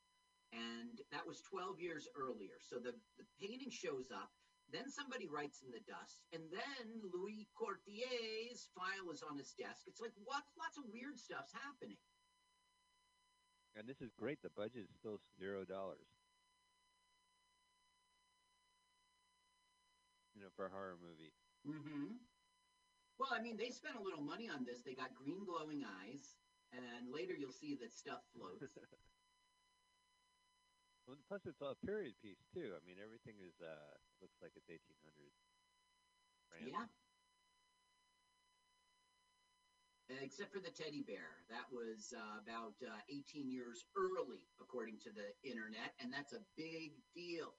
And 0.56 1.04
that 1.12 1.28
was 1.28 1.44
12 1.44 1.84
years 1.84 2.08
earlier. 2.16 2.56
So 2.64 2.80
the, 2.80 2.96
the 3.20 3.28
painting 3.36 3.68
shows 3.68 4.08
up. 4.16 4.32
Then 4.74 4.90
somebody 4.90 5.30
writes 5.30 5.62
in 5.62 5.70
the 5.70 5.86
dust, 5.86 6.26
and 6.34 6.42
then 6.50 6.86
Louis 7.14 7.46
Courtier's 7.54 8.74
file 8.74 9.14
is 9.14 9.22
on 9.22 9.38
his 9.38 9.54
desk. 9.54 9.86
It's 9.86 10.02
like 10.02 10.18
what? 10.26 10.42
Lots 10.58 10.82
of 10.82 10.90
weird 10.90 11.22
stuff's 11.22 11.54
happening. 11.54 12.02
And 13.78 13.86
this 13.86 14.02
is 14.02 14.10
great. 14.18 14.42
The 14.42 14.50
budget 14.58 14.90
is 14.90 14.94
still 14.98 15.22
zero 15.38 15.62
dollars. 15.62 16.10
You 20.34 20.42
know, 20.42 20.50
for 20.58 20.66
a 20.66 20.74
horror 20.74 20.98
movie. 20.98 21.30
Mm-hmm. 21.70 22.18
Well, 23.22 23.30
I 23.30 23.46
mean, 23.46 23.62
they 23.62 23.70
spent 23.70 23.94
a 23.94 24.02
little 24.02 24.26
money 24.26 24.50
on 24.50 24.66
this. 24.66 24.82
They 24.82 24.98
got 24.98 25.14
green 25.14 25.46
glowing 25.46 25.86
eyes, 26.02 26.34
and 26.74 27.14
later 27.14 27.38
you'll 27.38 27.54
see 27.54 27.78
that 27.78 27.94
stuff 27.94 28.26
floats. 28.34 28.66
Well, 31.04 31.20
plus, 31.28 31.44
it's 31.44 31.60
a 31.60 31.76
period 31.84 32.16
piece 32.24 32.48
too. 32.56 32.72
I 32.72 32.80
mean, 32.88 32.96
everything 32.96 33.36
is 33.44 33.60
uh 33.60 34.00
looks 34.24 34.40
like 34.42 34.56
it's 34.56 34.72
1800s. 34.72 35.36
France. 36.48 36.72
Yeah. 36.72 36.88
Except 40.22 40.54
for 40.54 40.60
the 40.60 40.70
teddy 40.72 41.02
bear. 41.04 41.44
That 41.50 41.66
was 41.74 42.14
uh, 42.16 42.40
about 42.40 42.76
uh, 42.86 43.02
18 43.10 43.50
years 43.50 43.86
early, 43.98 44.46
according 44.62 45.00
to 45.04 45.10
the 45.12 45.34
internet, 45.44 45.92
and 46.00 46.14
that's 46.14 46.34
a 46.34 46.44
big 46.56 46.92
deal. 47.16 47.52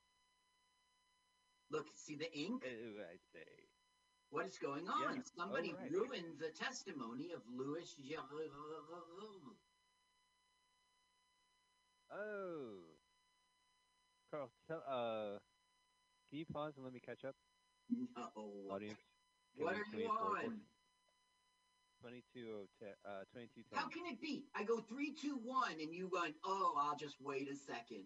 Look, 1.71 1.87
see 1.97 2.15
the 2.17 2.31
ink? 2.33 2.63
Uh, 2.65 3.03
I 3.03 3.17
say. 3.35 3.49
What 4.31 4.47
is 4.47 4.59
going 4.59 4.89
on? 4.89 5.17
Yeah. 5.17 5.23
Somebody 5.37 5.75
Oh, 5.75 5.81
right. 5.83 5.91
ruined 5.91 6.39
the 6.39 6.51
testimony 6.57 7.33
of 7.35 7.43
Louis 7.51 7.87
Giraud. 8.01 8.51
Oh. 12.13 12.79
Carl, 14.31 14.51
tell, 14.69 14.83
uh, 14.89 15.39
you 16.37 16.47
pause 16.47 16.73
and 16.77 16.85
let 16.85 16.93
me 16.93 17.01
catch 17.01 17.25
up, 17.25 17.35
No. 17.91 18.31
audience? 18.71 18.99
What 19.57 19.75
are 19.75 19.85
you 19.97 20.09
on? 20.09 20.51
this? 20.51 20.61
22 22.03 22.69
uh, 23.07 23.25
22 23.33 23.63
How 23.73 23.89
can 23.89 24.07
it 24.07 24.21
be? 24.21 24.45
I 24.55 24.65
go 24.65 24.81
three, 24.81 25.15
two, 25.15 25.37
one, 25.37 25.73
and 25.81 25.95
you 25.95 26.09
went, 26.13 26.35
oh, 26.45 26.75
I'll 26.77 26.97
just 26.97 27.17
wait 27.21 27.49
a 27.49 27.57
second. 27.57 28.05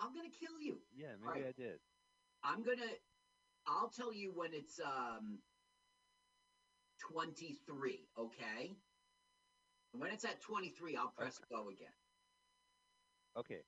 I'm 0.00 0.14
going 0.14 0.30
to 0.30 0.38
kill 0.38 0.60
you. 0.60 0.78
Yeah, 0.96 1.16
maybe 1.20 1.44
right. 1.44 1.46
I 1.46 1.52
did. 1.52 1.80
I'm 2.42 2.62
going 2.62 2.78
to, 2.78 2.88
I'll 3.66 3.90
tell 3.90 4.12
you 4.12 4.32
when 4.32 4.54
it's 4.54 4.80
um 4.80 5.42
23, 7.10 7.98
okay? 8.18 8.70
When 9.92 10.10
it's 10.12 10.24
at 10.24 10.40
23, 10.40 10.96
I'll 10.96 11.08
press 11.08 11.38
go 11.50 11.68
again. 11.68 11.92
Okay. 13.36 13.60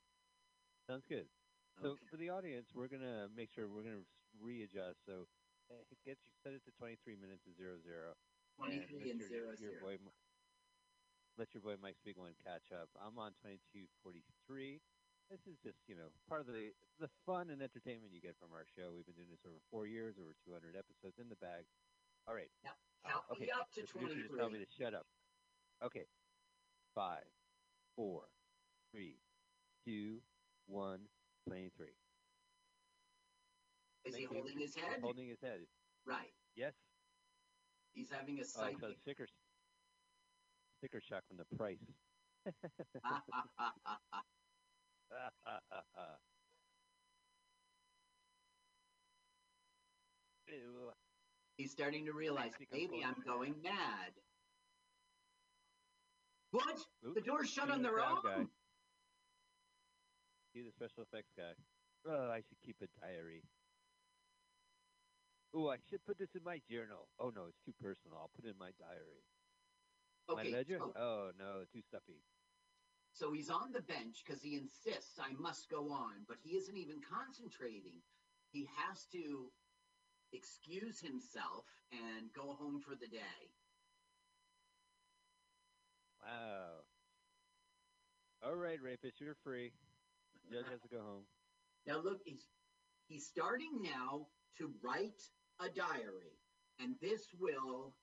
Sounds 0.87 1.05
good. 1.09 1.27
So 1.83 1.93
Okay. 1.93 2.07
for 2.11 2.17
the 2.17 2.31
audience, 2.31 2.67
we're 2.75 2.89
gonna 2.89 3.29
make 3.29 3.51
sure 3.51 3.69
we're 3.69 3.83
gonna 3.85 4.05
readjust. 4.41 4.99
So 5.07 5.29
uh, 5.71 5.75
it 5.91 5.99
gets 6.05 6.21
you 6.27 6.33
set 6.43 6.53
it 6.55 6.65
to 6.65 6.73
23 6.73 7.17
minutes 7.17 7.45
to 7.45 7.53
zero 7.55 7.79
zero, 7.81 8.15
23 8.57 9.11
and 9.11 9.21
zero, 9.23 9.55
your, 9.55 9.55
your 9.55 9.79
zero. 9.79 9.99
boy, 9.99 9.99
let 11.37 11.55
your 11.55 11.63
boy 11.63 11.77
Mike 11.77 11.97
Spiegelman 12.05 12.35
catch 12.43 12.73
up. 12.73 12.91
I'm 12.99 13.19
on 13.19 13.33
2243. 13.35 14.81
This 15.31 15.47
is 15.47 15.59
just, 15.63 15.79
you 15.87 15.95
know, 15.95 16.11
part 16.27 16.41
of 16.41 16.47
the 16.49 16.75
the 16.99 17.09
fun 17.27 17.51
and 17.51 17.63
entertainment 17.63 18.13
you 18.13 18.21
get 18.21 18.35
from 18.39 18.53
our 18.53 18.67
show. 18.67 18.93
We've 18.95 19.07
been 19.07 19.15
doing 19.15 19.31
this 19.31 19.45
over 19.47 19.61
four 19.71 19.87
years, 19.87 20.19
over 20.19 20.35
200 20.35 20.75
episodes 20.75 21.19
in 21.19 21.29
the 21.29 21.37
bag. 21.37 21.67
All 22.27 22.35
right. 22.35 22.51
Now, 22.65 22.75
Uh, 23.05 23.23
okay. 23.31 23.45
me 23.45 23.51
up 23.51 23.71
to 23.71 23.83
the 23.83 23.87
producer 23.87 24.23
just 24.23 24.35
tell 24.35 24.51
me 24.51 24.59
to 24.65 24.67
shut 24.67 24.95
up. 24.95 25.07
Okay. 25.83 26.07
Five, 26.95 27.31
four, 27.95 28.33
three, 28.91 29.23
two, 29.85 30.25
one, 30.67 31.09
23. 31.49 31.87
Is 34.05 34.15
he 34.15 34.23
you. 34.23 34.29
holding 34.33 34.59
his 34.59 34.75
He's 34.75 34.85
head? 34.85 35.01
Holding 35.03 35.29
his 35.29 35.41
head. 35.43 35.61
Right. 36.07 36.33
Yes. 36.57 36.73
He's 37.95 38.11
having 38.11 38.39
a 38.39 38.43
Oh, 38.43 38.45
psychic. 38.45 38.81
so 38.81 38.93
sticker, 39.03 39.27
sticker 40.79 41.01
shock 41.01 41.23
from 41.29 41.39
the 41.39 41.57
price. 41.57 41.79
He's 51.57 51.71
starting 51.73 52.05
to 52.07 52.13
realize 52.13 52.53
maybe 52.73 53.05
I'm 53.05 53.17
going 53.27 53.55
mad. 53.63 54.13
What? 56.53 56.79
Oop, 57.07 57.15
The 57.15 57.21
doors 57.21 57.51
shut 57.51 57.67
see 57.67 57.73
on 57.73 57.83
the 57.83 57.89
their 57.89 58.01
own? 58.01 58.19
Guy. 58.23 58.45
See 60.53 60.63
the 60.63 60.73
special 60.73 61.03
effects 61.05 61.33
guy. 61.37 61.53
Oh, 62.09 62.31
I 62.31 62.41
should 62.41 62.61
keep 62.65 62.77
a 62.81 62.89
diary. 63.01 63.43
Oh, 65.55 65.69
I 65.69 65.77
should 65.89 66.05
put 66.05 66.19
this 66.19 66.35
in 66.35 66.45
my 66.45 66.61
journal. 66.71 67.09
Oh 67.19 67.31
no, 67.35 67.47
it's 67.49 67.61
too 67.65 67.75
personal. 67.81 68.19
I'll 68.19 68.31
put 68.37 68.45
it 68.45 68.53
in 68.53 68.59
my 68.59 68.71
diary. 68.79 69.25
Okay, 70.29 70.51
my 70.51 70.57
ledger? 70.57 70.79
so- 70.79 70.93
Oh 70.97 71.31
no, 71.39 71.65
too 71.73 71.83
stuffy. 71.89 72.21
So 73.13 73.33
he's 73.33 73.51
on 73.51 73.73
the 73.73 73.83
bench 73.83 74.23
because 74.25 74.43
he 74.43 74.55
insists 74.57 75.19
I 75.19 75.33
must 75.33 75.69
go 75.69 75.91
on, 75.91 76.25
but 76.29 76.37
he 76.45 76.57
isn't 76.57 76.77
even 76.77 77.01
concentrating. 77.01 78.01
He 78.53 78.69
has 78.77 79.07
to 79.13 79.51
excuse 80.33 81.01
himself 81.01 81.65
and 81.91 82.33
go 82.33 82.55
home 82.55 82.81
for 82.81 82.95
the 82.95 83.09
day. 83.09 83.51
Wow. 86.23 86.85
All 88.45 88.55
right, 88.55 88.81
rapist, 88.81 89.21
you're 89.21 89.35
free. 89.43 89.73
Judge 90.51 90.67
has 90.71 90.81
to 90.81 90.89
go 90.89 91.01
home. 91.03 91.25
Now 91.87 92.01
look, 92.03 92.21
he's 92.25 92.47
he's 93.09 93.27
starting 93.27 93.81
now 93.83 94.27
to 94.59 94.71
write 94.83 95.21
a 95.61 95.69
diary, 95.69 96.39
and 96.81 96.95
this 97.01 97.29
will 97.39 97.95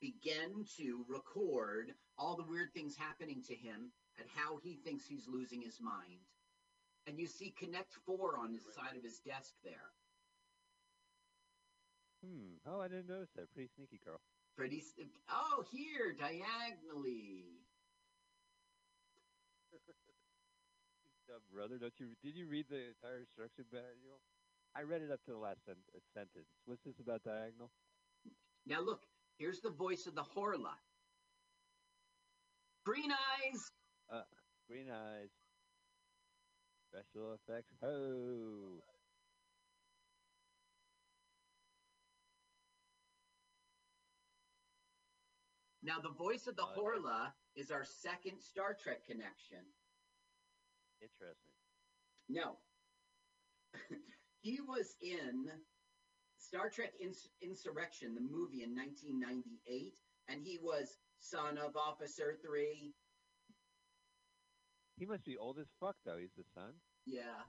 begin 0.00 0.64
to 0.76 1.04
record 1.08 1.92
all 2.18 2.36
the 2.36 2.44
weird 2.44 2.72
things 2.74 2.96
happening 2.96 3.42
to 3.48 3.54
him 3.54 3.90
and 4.18 4.28
how 4.34 4.58
he 4.62 4.76
thinks 4.84 5.06
he's 5.06 5.26
losing 5.28 5.60
his 5.62 5.80
mind. 5.80 6.20
And 7.06 7.18
you 7.18 7.26
see 7.26 7.54
Connect 7.58 7.92
Four 8.04 8.38
on 8.38 8.52
the 8.52 8.58
side 8.74 8.96
of 8.96 9.02
his 9.02 9.20
desk 9.20 9.52
there. 9.64 9.92
Hmm. 12.24 12.56
Oh, 12.66 12.80
I 12.80 12.88
didn't 12.88 13.08
notice 13.08 13.30
that. 13.36 13.52
Pretty 13.52 13.68
sneaky 13.76 14.00
girl. 14.04 14.20
Pretty. 14.56 14.78
s- 14.78 14.94
Oh, 15.30 15.64
here 15.70 16.12
diagonally. 16.18 17.44
Dumb 21.26 21.42
brother, 21.52 21.78
don't 21.78 21.92
you? 21.98 22.14
Did 22.22 22.36
you 22.36 22.46
read 22.46 22.66
the 22.70 22.88
entire 22.94 23.18
instruction 23.18 23.64
manual? 23.72 24.20
I 24.76 24.82
read 24.82 25.02
it 25.02 25.10
up 25.10 25.24
to 25.24 25.32
the 25.32 25.38
last 25.38 25.64
sen- 25.64 25.74
uh, 25.94 25.98
sentence. 26.14 26.46
What's 26.66 26.84
this 26.84 27.00
about 27.00 27.24
diagonal? 27.24 27.70
Now 28.66 28.80
look, 28.80 29.02
here's 29.38 29.60
the 29.60 29.70
voice 29.70 30.06
of 30.06 30.14
the 30.14 30.22
Horla. 30.22 30.74
Green 32.84 33.10
eyes. 33.10 33.70
Uh, 34.08 34.22
green 34.68 34.90
eyes. 34.90 35.30
Special 36.92 37.34
effects. 37.34 37.74
Ho! 37.82 38.82
Now 45.82 46.00
the 46.00 46.10
voice 46.10 46.46
of 46.46 46.56
the 46.56 46.64
Uh, 46.64 46.74
Horla 46.74 47.34
is 47.54 47.70
our 47.70 47.84
second 47.84 48.40
Star 48.40 48.74
Trek 48.74 49.04
connection. 49.04 49.64
Interesting. 51.06 51.54
No. 52.28 52.56
he 54.40 54.58
was 54.66 54.96
in 55.00 55.46
Star 56.38 56.70
Trek 56.70 56.92
Ins- 57.00 57.28
Insurrection, 57.42 58.14
the 58.14 58.20
movie 58.20 58.62
in 58.62 58.74
1998, 58.74 59.94
and 60.28 60.42
he 60.42 60.58
was 60.62 60.98
son 61.18 61.58
of 61.58 61.76
Officer 61.76 62.36
3. 62.44 62.92
He 64.98 65.06
must 65.06 65.24
be 65.24 65.36
old 65.36 65.58
as 65.58 65.68
fuck, 65.78 65.96
though. 66.04 66.18
He's 66.18 66.34
the 66.36 66.44
son. 66.54 66.72
Yeah. 67.04 67.44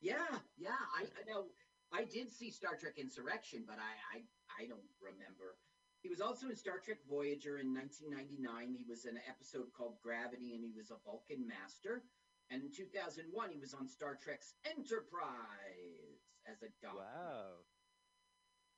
Yeah, 0.00 0.38
yeah. 0.56 0.78
I, 0.96 1.04
I 1.04 1.22
know. 1.26 1.46
I 1.92 2.04
did 2.04 2.32
see 2.32 2.50
Star 2.50 2.76
Trek 2.76 2.98
Insurrection, 2.98 3.64
but 3.66 3.78
I, 3.78 4.18
I, 4.18 4.62
I 4.62 4.66
don't 4.66 4.86
remember. 5.00 5.56
He 6.02 6.08
was 6.08 6.20
also 6.20 6.46
in 6.46 6.56
Star 6.56 6.78
Trek 6.78 6.98
Voyager 7.08 7.58
in 7.58 7.74
1999. 7.74 8.76
He 8.76 8.84
was 8.86 9.06
in 9.06 9.16
an 9.16 9.26
episode 9.26 9.72
called 9.74 9.98
Gravity, 10.02 10.54
and 10.54 10.62
he 10.62 10.70
was 10.76 10.90
a 10.90 11.02
Vulcan 11.02 11.46
master. 11.46 12.04
And 12.50 12.62
in 12.62 12.70
2001, 12.70 13.50
he 13.50 13.58
was 13.58 13.74
on 13.74 13.88
Star 13.88 14.16
Trek's 14.22 14.54
Enterprise 14.64 16.22
as 16.46 16.62
a 16.62 16.70
doctor. 16.80 17.02
Wow. 17.02 17.66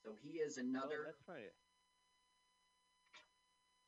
So 0.05 0.13
he 0.23 0.39
is 0.39 0.57
another. 0.57 1.05
Oh, 1.05 1.13
that's 1.13 1.29
right. 1.29 1.53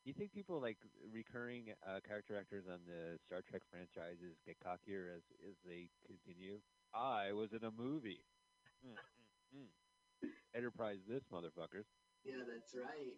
Do 0.03 0.09
You 0.09 0.13
think 0.13 0.33
people 0.33 0.59
like 0.59 0.77
recurring 1.13 1.73
uh, 1.85 1.99
character 2.05 2.37
actors 2.37 2.65
on 2.65 2.79
the 2.85 3.17
Star 3.25 3.41
Trek 3.47 3.61
franchises 3.69 4.37
get 4.45 4.57
cockier 4.59 5.13
as 5.13 5.21
as 5.45 5.55
they 5.65 5.89
continue? 6.05 6.59
I 6.93 7.31
was 7.33 7.53
in 7.53 7.63
a 7.63 7.71
movie. 7.71 8.21
Mm, 8.81 8.97
mm, 9.53 9.69
mm. 10.25 10.29
Enterprise, 10.55 10.97
this 11.07 11.21
motherfuckers. 11.31 11.85
Yeah, 12.25 12.41
that's 12.49 12.73
right. 12.73 13.13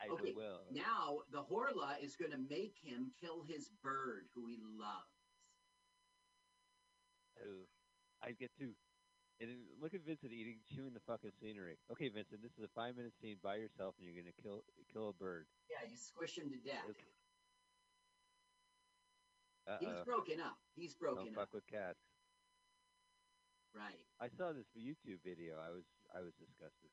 I 0.00 0.08
okay, 0.14 0.32
will. 0.34 0.62
now 0.70 1.18
the 1.32 1.42
Horla 1.42 1.98
is 2.02 2.14
going 2.14 2.30
to 2.30 2.38
make 2.38 2.78
him 2.80 3.10
kill 3.20 3.42
his 3.42 3.70
bird, 3.82 4.30
who 4.34 4.46
he 4.46 4.58
loves. 4.62 5.10
Oh, 7.42 7.66
I 8.22 8.32
get 8.32 8.50
to. 8.58 8.74
And 9.40 9.50
look 9.80 9.94
at 9.94 10.02
Vincent 10.02 10.32
eating, 10.32 10.58
chewing 10.74 10.94
the 10.94 11.02
fucking 11.06 11.30
scenery. 11.38 11.78
Okay, 11.92 12.08
Vincent, 12.10 12.42
this 12.42 12.50
is 12.58 12.64
a 12.66 12.72
five 12.74 12.96
minute 12.96 13.14
scene 13.22 13.38
by 13.42 13.54
yourself, 13.54 13.94
and 13.98 14.06
you're 14.06 14.18
gonna 14.18 14.34
kill 14.42 14.62
kill 14.92 15.10
a 15.10 15.12
bird. 15.14 15.46
Yeah, 15.70 15.86
you 15.88 15.94
squish 15.94 16.38
him 16.38 16.50
to 16.50 16.58
death. 16.58 16.82
Uh 19.68 19.78
He's 19.78 20.02
broken 20.04 20.40
up. 20.40 20.58
He's 20.74 20.94
broken 20.94 21.26
Don't 21.26 21.34
fuck 21.34 21.54
up. 21.54 21.54
with 21.54 21.66
cats. 21.70 22.00
Right. 23.76 24.00
I 24.18 24.26
saw 24.26 24.50
this 24.52 24.66
YouTube 24.74 25.22
video. 25.22 25.60
I 25.60 25.70
was 25.70 25.84
I 26.10 26.20
was 26.20 26.32
disgusted. 26.40 26.90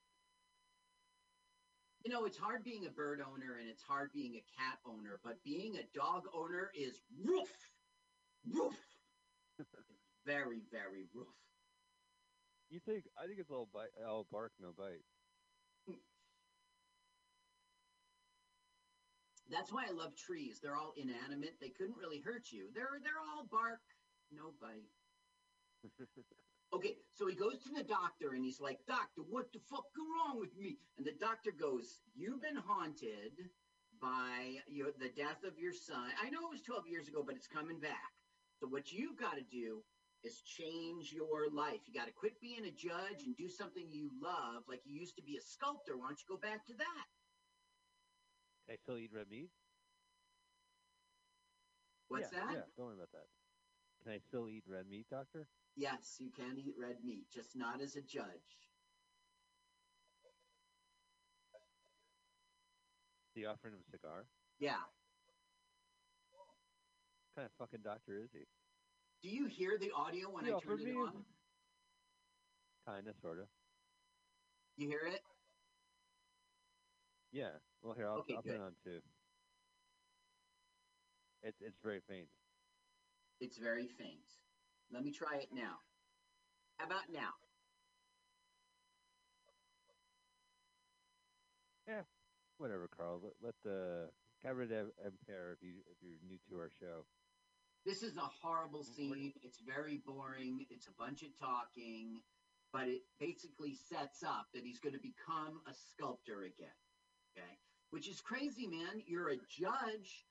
You 2.06 2.12
know, 2.14 2.26
it's 2.26 2.38
hard 2.38 2.64
being 2.64 2.86
a 2.86 2.91
bird 2.91 3.20
owner 3.20 3.58
and 3.60 3.68
it's 3.68 3.82
hard 3.82 4.12
being 4.14 4.36
a 4.36 4.45
cat 4.62 4.78
owner, 4.86 5.20
but 5.24 5.43
being 5.43 5.78
a 5.78 5.97
dog 5.97 6.22
owner 6.36 6.70
is 6.76 7.01
roof, 7.24 7.49
roof. 8.47 8.78
very, 10.26 10.62
very 10.72 11.10
roof. 11.16 11.34
You 12.70 12.80
think? 12.86 13.06
I 13.18 13.26
think 13.26 13.39
it's 13.39 13.49
all 13.49 13.70
bite, 13.74 13.89
all 14.08 14.28
bark, 14.32 14.51
no 14.62 14.70
bite. 14.78 15.01
That's 19.49 19.72
why 19.72 19.86
I 19.89 19.91
love 19.91 20.16
trees. 20.16 20.60
They're 20.62 20.76
all 20.76 20.93
inanimate. 20.97 21.56
They 21.62 21.70
couldn't 21.70 21.97
really 21.97 22.20
hurt 22.20 22.51
you. 22.51 22.70
They're 22.74 22.99
they're 23.01 23.22
all 23.34 23.45
bark, 23.49 23.82
no 24.32 24.53
bite. 24.62 24.89
Okay, 26.76 26.98
so 27.16 27.26
he 27.26 27.36
goes 27.36 27.56
to 27.64 27.72
the 27.72 27.88
doctor 27.88 28.36
and 28.36 28.44
he's 28.44 28.60
like, 28.60 28.80
Doctor, 28.86 29.24
what 29.30 29.48
the 29.54 29.64
fuck 29.72 29.88
is 29.96 30.04
wrong 30.12 30.36
with 30.38 30.52
me? 30.60 30.76
And 30.98 31.08
the 31.08 31.16
doctor 31.16 31.56
goes, 31.56 32.04
You've 32.14 32.42
been 32.42 32.60
haunted 32.60 33.32
by 34.02 34.60
your 34.68 34.92
the 35.00 35.08
death 35.16 35.40
of 35.48 35.56
your 35.58 35.72
son. 35.72 36.12
I 36.20 36.30
know 36.30 36.44
it 36.44 36.52
was 36.52 36.68
12 36.68 36.84
years 36.92 37.08
ago, 37.08 37.24
but 37.26 37.36
it's 37.40 37.48
coming 37.48 37.80
back. 37.80 38.12
So 38.60 38.68
what 38.68 38.92
you've 38.92 39.16
got 39.16 39.40
to 39.40 39.48
do 39.48 39.88
is 40.28 40.44
change 40.44 41.16
your 41.16 41.48
life. 41.48 41.80
You 41.88 41.96
got 41.96 42.12
to 42.12 42.14
quit 42.14 42.36
being 42.42 42.68
a 42.68 42.76
judge 42.76 43.24
and 43.24 43.38
do 43.38 43.48
something 43.48 43.88
you 43.88 44.12
love, 44.20 44.68
like 44.68 44.82
you 44.84 45.00
used 45.00 45.16
to 45.16 45.24
be 45.24 45.40
a 45.40 45.44
sculptor. 45.48 45.96
Why 45.96 46.12
don't 46.12 46.20
you 46.20 46.28
go 46.28 46.42
back 46.44 46.68
to 46.68 46.76
that? 46.76 47.06
Can 48.68 48.76
I 48.76 48.78
still 48.84 48.98
eat 48.98 49.16
red 49.16 49.32
meat? 49.32 49.48
What's 52.10 52.34
yeah, 52.34 52.40
that? 52.44 52.52
Yeah, 52.52 52.68
don't 52.76 52.88
worry 52.92 53.00
about 53.00 53.16
that. 53.16 53.32
Can 54.06 54.14
I 54.14 54.20
still 54.20 54.47
eat 54.47 54.62
red 54.70 54.86
meat, 54.88 55.08
doctor? 55.10 55.47
Yes, 55.76 56.18
you 56.20 56.30
can 56.30 56.60
eat 56.60 56.76
red 56.80 57.03
meat, 57.03 57.26
just 57.34 57.56
not 57.56 57.82
as 57.82 57.95
a 57.95 58.01
judge. 58.01 58.62
You 63.34 63.47
offering 63.47 63.74
him 63.74 63.80
a 63.82 63.91
cigar? 63.91 64.24
Yeah. 64.60 64.78
What 67.34 67.36
kind 67.36 67.45
of 67.47 67.51
fucking 67.58 67.82
doctor 67.84 68.22
is 68.24 68.30
he? 68.32 68.45
Do 69.24 69.30
you 69.36 69.47
hear 69.47 69.78
the 69.80 69.91
audio 69.91 70.30
when 70.30 70.45
He 70.45 70.53
I 70.53 70.60
turn 70.60 70.80
it 70.80 70.95
on? 70.95 71.26
Kinda, 72.86 73.12
sorta. 73.22 73.47
You 74.78 74.88
hear 74.88 75.01
it? 75.08 75.20
Yeah. 77.32 77.58
Well, 77.82 77.95
here 77.95 78.08
I'll, 78.08 78.20
Okay, 78.20 78.36
I'll 78.36 78.43
put 78.43 78.51
it 78.51 78.62
on 78.62 78.76
too. 78.86 79.01
It's 81.41 81.58
it's 81.60 81.80
very 81.84 82.01
faint. 82.08 82.28
It's 83.40 83.58
very 83.58 83.88
faint. 83.88 84.26
Let 84.92 85.04
me 85.04 85.12
try 85.12 85.38
it 85.38 85.50
now. 85.54 85.80
How 86.78 86.86
about 86.86 87.10
now? 87.12 87.34
Yeah. 91.88 92.02
Whatever, 92.58 92.88
Carl. 92.88 93.20
Let, 93.24 93.34
let 93.42 93.56
the 93.64 94.10
Em- 94.46 94.92
Empire 95.04 95.58
if 95.58 95.62
you 95.62 95.82
if 95.92 95.98
you're 96.02 96.20
new 96.28 96.38
to 96.50 96.60
our 96.60 96.70
show. 96.80 97.06
This 97.86 98.02
is 98.02 98.18
a 98.18 98.30
horrible 98.42 98.82
mm, 98.82 98.96
scene. 98.96 99.34
It's 99.44 99.60
very 99.60 100.02
boring. 100.06 100.66
It's 100.70 100.88
a 100.88 100.94
bunch 100.98 101.22
of 101.24 101.30
talking, 101.40 102.22
but 102.72 102.88
it 102.88 103.02
basically 103.20 103.76
sets 103.76 104.24
up 104.24 104.48
that 104.54 104.64
he's 104.64 104.80
going 104.80 104.96
to 104.96 105.02
become 105.02 105.62
a 105.68 105.74
sculptor 105.74 106.44
again. 106.44 106.80
Okay, 107.38 107.58
which 107.92 108.08
is 108.08 108.22
crazy, 108.22 108.68
man. 108.68 109.04
You're 109.06 109.30
a 109.30 109.38
judge. 109.38 110.26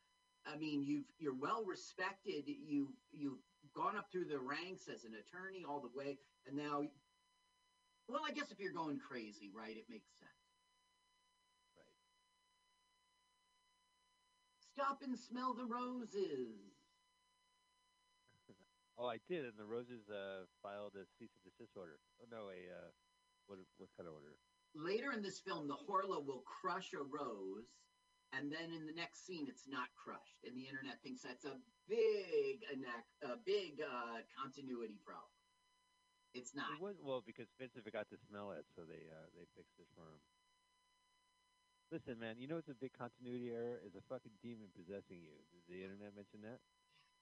I 0.46 0.56
mean, 0.56 0.82
you've 0.82 1.04
you're 1.18 1.34
well 1.34 1.64
respected. 1.64 2.44
You 2.46 2.92
you've 3.12 3.40
gone 3.74 3.96
up 3.96 4.10
through 4.12 4.26
the 4.26 4.38
ranks 4.38 4.88
as 4.92 5.04
an 5.04 5.12
attorney 5.14 5.64
all 5.68 5.80
the 5.80 5.90
way, 5.96 6.18
and 6.46 6.56
now, 6.56 6.82
well, 8.08 8.22
I 8.26 8.32
guess 8.32 8.50
if 8.50 8.60
you're 8.60 8.72
going 8.72 8.98
crazy, 8.98 9.50
right, 9.54 9.76
it 9.76 9.86
makes 9.88 10.10
sense. 10.18 10.44
Right. 11.76 11.96
Stop 14.74 15.00
and 15.02 15.18
smell 15.18 15.54
the 15.54 15.66
roses. 15.66 16.72
Oh, 18.96 19.10
I 19.10 19.18
did, 19.26 19.42
and 19.42 19.58
the 19.58 19.66
Roses 19.66 20.06
uh, 20.06 20.46
filed 20.62 20.94
a 20.94 21.02
cease 21.18 21.34
and 21.34 21.42
desist 21.42 21.74
order. 21.74 21.98
Oh 22.22 22.30
no, 22.30 22.46
a 22.46 22.62
uh, 22.70 22.94
what 23.50 23.58
what 23.78 23.90
kind 23.98 24.06
of 24.06 24.14
order? 24.14 24.38
later 24.74 25.12
in 25.12 25.22
this 25.22 25.40
film, 25.40 25.68
the 25.68 25.74
Horla 25.74 26.24
will 26.24 26.42
crush 26.42 26.92
a 26.92 27.02
rose, 27.02 27.70
and 28.34 28.50
then 28.50 28.74
in 28.74 28.86
the 28.86 28.92
next 28.92 29.26
scene, 29.26 29.46
it's 29.48 29.70
not 29.70 29.88
crushed, 29.94 30.42
and 30.42 30.56
the 30.58 30.66
internet 30.66 30.98
thinks 31.02 31.22
that's 31.22 31.46
a 31.46 31.56
big, 31.88 32.66
a 33.22 33.38
big 33.46 33.80
uh, 33.80 34.20
continuity 34.34 34.98
problem. 35.00 35.30
It's 36.34 36.50
not. 36.50 36.74
It 36.74 36.82
was 36.82 36.98
well 36.98 37.22
because 37.22 37.46
Vincent 37.62 37.86
forgot 37.86 38.10
to 38.10 38.18
smell 38.18 38.50
it, 38.58 38.66
so 38.74 38.82
they 38.82 39.06
uh, 39.06 39.30
they 39.38 39.46
fixed 39.54 39.78
it 39.78 39.86
for 39.94 40.10
him. 40.10 40.18
Listen, 41.94 42.18
man, 42.18 42.42
you 42.42 42.50
know 42.50 42.58
what's 42.58 42.72
a 42.72 42.74
big 42.74 42.90
continuity 42.90 43.54
error? 43.54 43.78
Is 43.86 43.94
a 43.94 44.02
fucking 44.10 44.34
demon 44.42 44.66
possessing 44.74 45.22
you. 45.22 45.38
Did 45.54 45.62
the 45.70 45.80
internet 45.86 46.10
mention 46.18 46.42
that? 46.42 46.58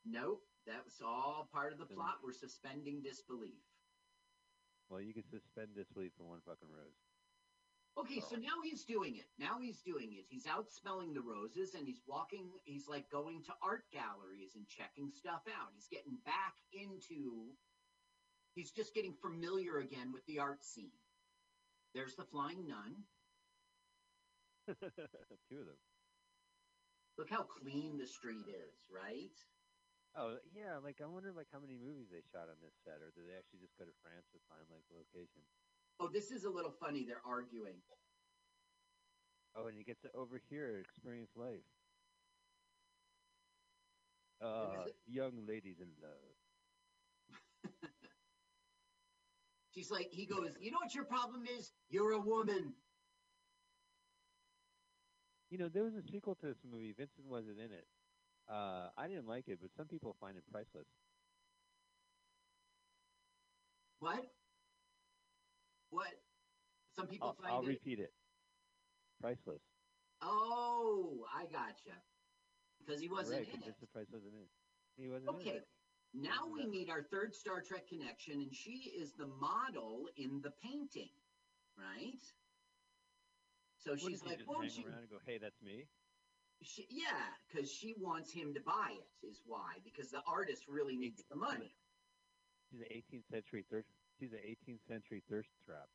Nope, 0.09 0.41
that 0.65 0.81
was 0.81 0.97
all 1.05 1.47
part 1.53 1.77
of 1.77 1.79
the 1.79 1.87
plot. 1.87 2.25
We're 2.25 2.33
suspending 2.33 3.05
disbelief. 3.05 3.61
Well, 4.89 5.05
you 5.05 5.13
can 5.13 5.29
suspend 5.29 5.77
disbelief 5.77 6.13
for 6.17 6.25
one 6.25 6.41
fucking 6.49 6.73
rose. 6.73 6.97
Okay, 7.99 8.21
so 8.21 8.37
now 8.37 8.57
he's 8.65 8.85
doing 8.85 9.17
it. 9.17 9.29
Now 9.39 9.61
he's 9.61 9.83
doing 9.83 10.17
it. 10.17 10.25
He's 10.29 10.47
out 10.47 10.73
smelling 10.73 11.13
the 11.13 11.21
roses 11.21 11.75
and 11.75 11.87
he's 11.87 12.01
walking, 12.07 12.49
he's 12.65 12.89
like 12.89 13.11
going 13.11 13.43
to 13.45 13.53
art 13.63 13.85
galleries 13.93 14.57
and 14.57 14.67
checking 14.67 15.11
stuff 15.13 15.45
out. 15.47 15.69
He's 15.75 15.93
getting 15.93 16.17
back 16.25 16.57
into, 16.73 17.53
he's 18.55 18.73
just 18.73 18.95
getting 18.95 19.13
familiar 19.21 19.79
again 19.79 20.11
with 20.13 20.25
the 20.25 20.39
art 20.39 20.65
scene. 20.65 20.97
There's 21.95 22.17
the 22.17 22.25
flying 22.25 22.67
nun. 22.67 23.05
Two 25.49 25.61
of 25.61 25.69
them. 25.69 25.83
Look 27.19 27.29
how 27.29 27.45
clean 27.45 27.99
the 27.99 28.09
street 28.09 28.49
is, 28.49 28.89
right? 28.89 29.37
Oh 30.17 30.37
yeah, 30.57 30.81
like 30.81 31.01
I 31.05 31.09
wonder 31.09 31.33
like 31.33 31.49
how 31.53 31.61
many 31.61 31.77
movies 31.77 32.09
they 32.09 32.25
shot 32.33 32.49
on 32.49 32.57
this 32.65 32.77
set, 32.85 33.05
or 33.05 33.13
did 33.13 33.29
they 33.29 33.37
actually 33.37 33.61
just 33.61 33.77
go 33.77 33.85
to 33.85 34.01
France 34.01 34.29
to 34.33 34.41
find 34.49 34.65
like 34.73 34.85
location? 34.89 35.45
Oh, 36.01 36.09
this 36.13 36.31
is 36.31 36.45
a 36.45 36.51
little 36.51 36.73
funny. 36.81 37.05
They're 37.05 37.23
arguing. 37.27 37.77
Oh, 39.55 39.67
and 39.67 39.77
he 39.77 39.85
gets 39.85 40.01
to 40.03 40.09
overhear 40.15 40.81
experience 40.81 41.31
life. 41.37 41.65
Uh, 44.43 44.85
young 45.07 45.47
ladies 45.47 45.77
in 45.81 45.89
love. 46.03 47.73
She's 49.75 49.91
like, 49.91 50.09
he 50.11 50.27
goes, 50.27 50.51
You 50.61 50.71
know 50.71 50.79
what 50.83 50.95
your 50.95 51.05
problem 51.05 51.45
is? 51.59 51.73
You're 51.89 52.13
a 52.13 52.21
woman. 52.21 52.75
You 55.51 55.59
know, 55.59 55.69
there 55.69 55.85
was 55.85 55.95
a 55.95 56.03
sequel 56.11 56.35
to 56.37 56.47
this 56.47 56.65
movie. 56.65 56.95
Vincent 56.97 57.27
wasn't 57.29 57.59
in 57.59 57.73
it. 57.73 57.87
Uh, 58.49 58.89
I 58.97 59.07
didn't 59.07 59.29
like 59.29 59.49
it, 59.49 59.59
but 59.61 59.71
some 59.77 59.87
people 59.87 60.17
find 60.19 60.37
it 60.37 60.45
priceless. 60.51 60.89
What? 64.01 64.25
What? 65.93 66.09
Some 66.97 67.07
people 67.07 67.37
I'll, 67.37 67.45
find 67.45 67.53
I'll 67.55 67.63
it. 67.63 67.77
repeat 67.77 68.01
it. 68.01 68.13
Priceless. 69.21 69.61
Oh, 70.23 71.25
I 71.37 71.45
gotcha. 71.45 71.95
Because 72.81 73.01
he 73.01 73.09
wasn't 73.09 73.45
right, 73.45 73.49
in 73.49 73.61
it. 73.61 73.65
Vincent 73.67 73.93
Price 73.93 74.07
wasn't 74.11 74.33
in. 74.33 74.49
He 74.97 75.09
wasn't 75.09 75.31
in 75.31 75.37
Okay, 75.37 75.61
now 76.15 76.49
we 76.51 76.67
meet 76.67 76.91
our 76.91 77.03
third 77.03 77.35
Star 77.35 77.61
Trek 77.61 77.89
connection, 77.89 78.41
and 78.41 78.53
she 78.53 78.93
is 78.99 79.13
the 79.13 79.29
model 79.39 80.09
in 80.17 80.41
the 80.43 80.51
painting, 80.63 81.13
right? 81.79 82.21
So 83.79 83.93
What, 83.93 84.01
she's 84.01 84.25
like, 84.25 84.39
just 84.39 84.49
won't 84.49 84.65
hang 84.65 84.85
you? 84.85 84.89
around 84.89 85.01
and 85.01 85.11
go, 85.11 85.19
"Hey, 85.25 85.39
that's 85.39 85.61
me." 85.63 85.87
She, 86.63 86.87
yeah, 86.91 87.27
because 87.47 87.71
she 87.71 87.95
wants 87.99 88.33
him 88.33 88.55
to 88.55 88.61
buy 88.61 88.95
it, 88.95 89.27
is 89.27 89.43
why. 89.45 89.79
Because 89.85 90.11
the 90.11 90.23
artist 90.27 90.65
really 90.69 90.97
needs 90.97 91.25
the 91.29 91.37
money. 91.37 91.75
She's 92.71 92.81
an 92.81 92.87
18th 92.91 93.29
century 93.31 93.65
thirst. 93.71 93.89
She's 94.19 94.33
an 94.33 94.41
18th 94.45 94.83
century 94.87 95.23
thirst 95.29 95.51
trap. 95.65 95.89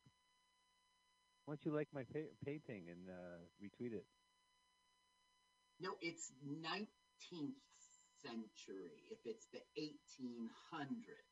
Why 1.44 1.54
don't 1.56 1.64
you 1.64 1.72
like 1.72 1.88
my 1.94 2.04
pa- 2.04 2.28
painting 2.44 2.88
and 2.92 3.08
uh, 3.08 3.40
retweet 3.62 3.92
it? 3.96 4.04
No, 5.80 5.96
it's 6.02 6.32
19th 6.44 7.56
century. 8.20 9.08
If 9.10 9.18
it's 9.24 9.46
the 9.52 9.62
1800s. 9.78 11.24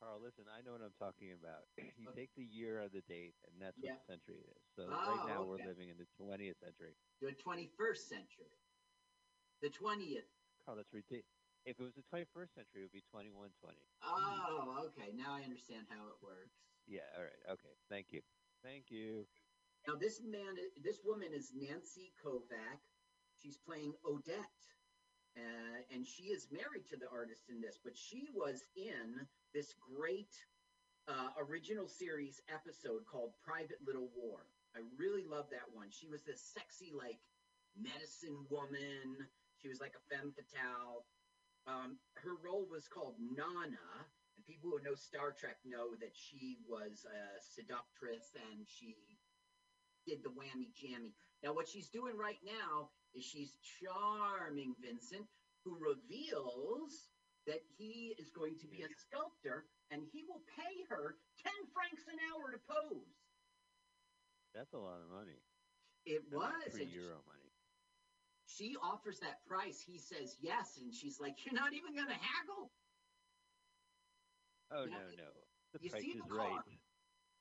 Carl, 0.00 0.16
listen, 0.24 0.48
I 0.48 0.64
know 0.64 0.72
what 0.72 0.80
I'm 0.80 0.96
talking 0.98 1.30
about. 1.36 1.68
You 2.00 2.08
take 2.16 2.32
the 2.34 2.48
year 2.48 2.80
of 2.80 2.90
the 2.96 3.04
date, 3.04 3.36
and 3.44 3.60
that's 3.60 3.76
Yeah. 3.78 3.92
what 4.00 4.08
century 4.08 4.40
it 4.40 4.48
is. 4.56 4.64
So 4.74 4.88
Oh, 4.88 4.96
right 4.96 5.28
now 5.28 5.44
we're 5.44 5.60
living 5.60 5.92
in 5.92 6.00
the 6.00 6.08
20th 6.16 6.56
century. 6.64 6.96
The 7.20 7.36
21st 7.36 8.08
century. 8.08 8.56
The 9.60 9.68
20th. 9.68 10.24
Carl, 10.64 10.80
that's 10.80 10.88
ridiculous. 10.96 11.28
If 11.64 11.76
it 11.76 11.84
was 11.84 11.92
the 11.92 12.06
21st 12.08 12.56
century, 12.56 12.80
it 12.80 12.88
would 12.88 12.96
be 12.96 13.04
2120. 13.12 13.76
Oh, 14.00 14.88
okay. 14.88 15.12
Now 15.12 15.36
I 15.36 15.44
understand 15.44 15.84
how 15.92 16.08
it 16.08 16.16
works. 16.24 16.56
Yeah, 16.88 17.04
all 17.16 17.24
right. 17.24 17.42
Okay. 17.52 17.74
Thank 17.92 18.10
you. 18.10 18.24
Thank 18.64 18.88
you. 18.88 19.28
Now 19.86 19.94
this 19.96 20.20
man, 20.24 20.56
this 20.82 21.00
woman 21.04 21.32
is 21.32 21.52
Nancy 21.56 22.12
Kovack. 22.20 22.80
She's 23.40 23.56
playing 23.56 23.92
Odette, 24.04 24.60
uh, 25.36 25.80
and 25.92 26.04
she 26.04 26.32
is 26.32 26.48
married 26.52 26.84
to 26.92 26.96
the 26.96 27.08
artist 27.08 27.48
in 27.48 27.60
this. 27.60 27.78
But 27.82 27.96
she 27.96 28.28
was 28.34 28.64
in 28.76 29.24
this 29.54 29.72
great 29.80 30.32
uh, 31.08 31.32
original 31.40 31.88
series 31.88 32.40
episode 32.52 33.04
called 33.08 33.32
Private 33.44 33.80
Little 33.86 34.08
War. 34.16 34.48
I 34.76 34.80
really 34.98 35.24
love 35.24 35.48
that 35.50 35.68
one. 35.72 35.88
She 35.90 36.08
was 36.08 36.22
this 36.22 36.40
sexy, 36.40 36.92
like 36.92 37.18
medicine 37.76 38.44
woman. 38.50 39.28
She 39.56 39.68
was 39.68 39.80
like 39.80 39.96
a 39.96 40.02
femme 40.12 40.32
fatale. 40.32 41.04
Um, 41.66 41.98
her 42.14 42.36
role 42.44 42.66
was 42.70 42.88
called 42.88 43.14
Nana, 43.20 43.88
and 44.36 44.46
people 44.46 44.70
who 44.70 44.82
know 44.82 44.94
Star 44.94 45.32
Trek 45.32 45.56
know 45.64 45.92
that 46.00 46.14
she 46.14 46.58
was 46.68 47.04
a 47.04 47.20
seductress 47.40 48.32
and 48.34 48.66
she 48.66 48.96
did 50.06 50.24
the 50.24 50.32
whammy 50.32 50.72
jammy. 50.74 51.12
Now, 51.42 51.52
what 51.52 51.68
she's 51.68 51.88
doing 51.88 52.16
right 52.16 52.40
now 52.44 52.90
is 53.14 53.24
she's 53.24 53.56
charming 53.80 54.74
Vincent, 54.80 55.26
who 55.64 55.76
reveals 55.76 57.08
that 57.46 57.60
he 57.76 58.14
is 58.18 58.30
going 58.30 58.56
to 58.60 58.68
be 58.68 58.84
a 58.84 58.90
sculptor 58.92 59.64
and 59.90 60.02
he 60.12 60.24
will 60.28 60.44
pay 60.56 60.84
her 60.88 61.16
10 61.42 61.52
francs 61.72 62.04
an 62.08 62.20
hour 62.30 62.52
to 62.52 62.60
pose. 62.68 63.16
That's 64.54 64.72
a 64.72 64.78
lot 64.78 65.00
of 65.00 65.08
money. 65.10 65.40
It 66.04 66.24
That's 66.30 66.74
was. 66.74 66.92
Euro 66.94 67.20
money. 67.26 67.39
She 68.50 68.74
offers 68.82 69.20
that 69.20 69.46
price. 69.46 69.78
He 69.86 69.98
says 69.98 70.36
yes. 70.42 70.78
And 70.82 70.92
she's 70.92 71.20
like, 71.20 71.38
You're 71.46 71.54
not 71.54 71.72
even 71.72 71.94
going 71.94 72.08
to 72.10 72.18
haggle? 72.18 72.70
Oh, 74.72 74.84
no, 74.86 75.02
no. 75.14 75.30
The 75.72 75.78
you 75.82 75.90
price 75.90 76.02
see 76.02 76.18
is 76.18 76.22
the 76.26 76.34
right. 76.34 76.50
card? 76.50 76.64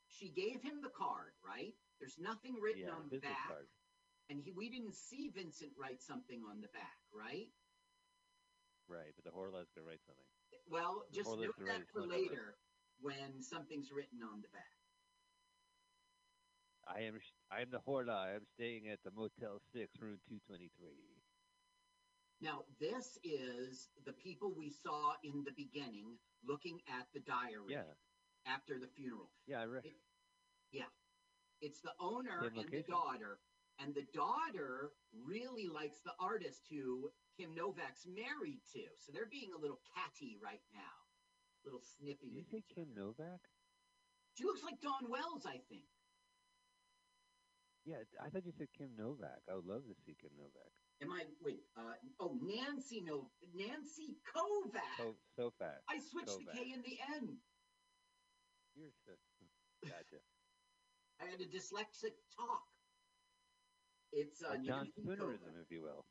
She 0.08 0.30
gave 0.30 0.62
him 0.62 0.82
the 0.82 0.94
card, 0.94 1.34
right? 1.46 1.74
There's 2.00 2.18
nothing 2.20 2.58
written 2.62 2.90
Yeah, 2.90 2.98
on 2.98 3.10
the 3.10 3.20
back. 3.20 3.48
card. 3.50 3.68
And 4.30 4.42
he, 4.42 4.52
we 4.54 4.70
didn't 4.70 4.94
see 4.94 5.30
Vincent 5.34 5.72
write 5.78 6.02
something 6.02 6.42
on 6.50 6.62
the 6.62 6.70
back, 6.74 7.02
right? 7.14 7.50
Right, 8.88 9.14
but 9.18 9.26
the 9.26 9.34
Horla's 9.34 9.70
going 9.74 9.86
to 9.86 9.90
write 9.90 10.02
something. 10.06 10.26
Well, 10.70 11.06
The 11.10 11.18
just 11.18 11.30
note 11.30 11.58
that 11.66 11.86
for 11.94 12.06
later 12.06 12.58
when 13.02 13.42
something's 13.42 13.90
written 13.94 14.22
on 14.22 14.42
the 14.42 14.50
back. 14.50 14.74
I 16.90 17.02
am 17.06 17.18
I 17.52 17.62
am 17.62 17.70
the 17.72 17.80
Horla. 17.80 18.16
I 18.16 18.34
am 18.36 18.46
staying 18.54 18.90
at 18.90 19.00
the 19.04 19.12
Motel 19.12 19.60
6, 19.74 20.02
room 20.02 20.20
223. 20.28 20.70
Now, 22.42 22.64
this 22.80 23.18
is 23.24 23.90
the 24.06 24.14
people 24.14 24.54
we 24.56 24.70
saw 24.70 25.14
in 25.24 25.44
the 25.44 25.52
beginning 25.58 26.18
looking 26.44 26.80
at 26.88 27.08
the 27.14 27.20
diary 27.20 27.74
Yeah. 27.74 27.84
after 28.46 28.80
the 28.80 28.88
funeral. 28.88 29.32
Yeah, 29.46 29.62
I 29.62 29.64
re- 29.64 29.82
It- 29.84 30.00
yeah. 30.72 30.90
It's 31.60 31.82
the 31.82 31.94
owner 32.00 32.44
Same 32.44 32.60
and 32.60 32.72
the 32.72 32.84
daughter, 32.84 33.42
and 33.80 33.94
the 33.94 34.06
daughter 34.14 34.94
really 35.12 35.68
likes 35.68 36.00
the 36.02 36.16
artist 36.18 36.68
who 36.70 37.12
Kim 37.36 37.54
Novak's 37.54 38.06
married 38.06 38.64
to. 38.72 38.88
So 39.00 39.12
they're 39.12 39.26
being 39.26 39.52
a 39.54 39.58
little 39.58 39.82
catty 39.94 40.38
right 40.38 40.64
now, 40.72 41.08
a 41.62 41.66
little 41.66 41.82
snippy. 41.82 42.30
Did 42.30 42.36
you 42.38 42.44
say 42.44 42.62
Kim. 42.62 42.94
Novak? 42.94 43.50
She 44.36 44.46
looks 44.46 44.64
like 44.64 44.80
Dawn 44.80 45.10
Wells, 45.10 45.46
I 45.46 45.58
think. 45.68 45.90
Yeah, 47.90 48.06
I 48.22 48.30
thought 48.30 48.46
you 48.46 48.54
said 48.54 48.68
Kim 48.78 48.94
Novak. 48.94 49.42
I 49.50 49.56
would 49.58 49.66
love 49.66 49.82
to 49.90 49.96
see 50.06 50.14
Kim 50.22 50.30
Novak. 50.38 50.70
Am 51.02 51.10
I 51.10 51.26
wait? 51.42 51.66
Uh, 51.74 51.98
oh, 52.22 52.38
Nancy 52.38 53.02
no, 53.02 53.32
Nancy 53.58 54.14
Kovack. 54.30 54.98
So 55.02 55.16
so 55.36 55.50
fast. 55.58 55.82
I 55.90 55.98
switched 55.98 56.38
the 56.38 56.54
K 56.54 56.70
in 56.70 56.82
the 56.86 56.98
end. 57.18 57.34
You're 58.78 58.94
so 59.10 59.14
gotcha. 59.82 60.22
I 61.20 61.26
had 61.34 61.42
a 61.42 61.50
dyslexic 61.50 62.14
talk. 62.38 62.62
It's 64.14 64.44
uh, 64.44 64.54
A 64.54 64.58
John 64.62 64.86
Spoonerism, 64.94 65.50
Kovack. 65.50 65.66
if 65.66 65.72
you 65.72 65.82
will. 65.82 66.06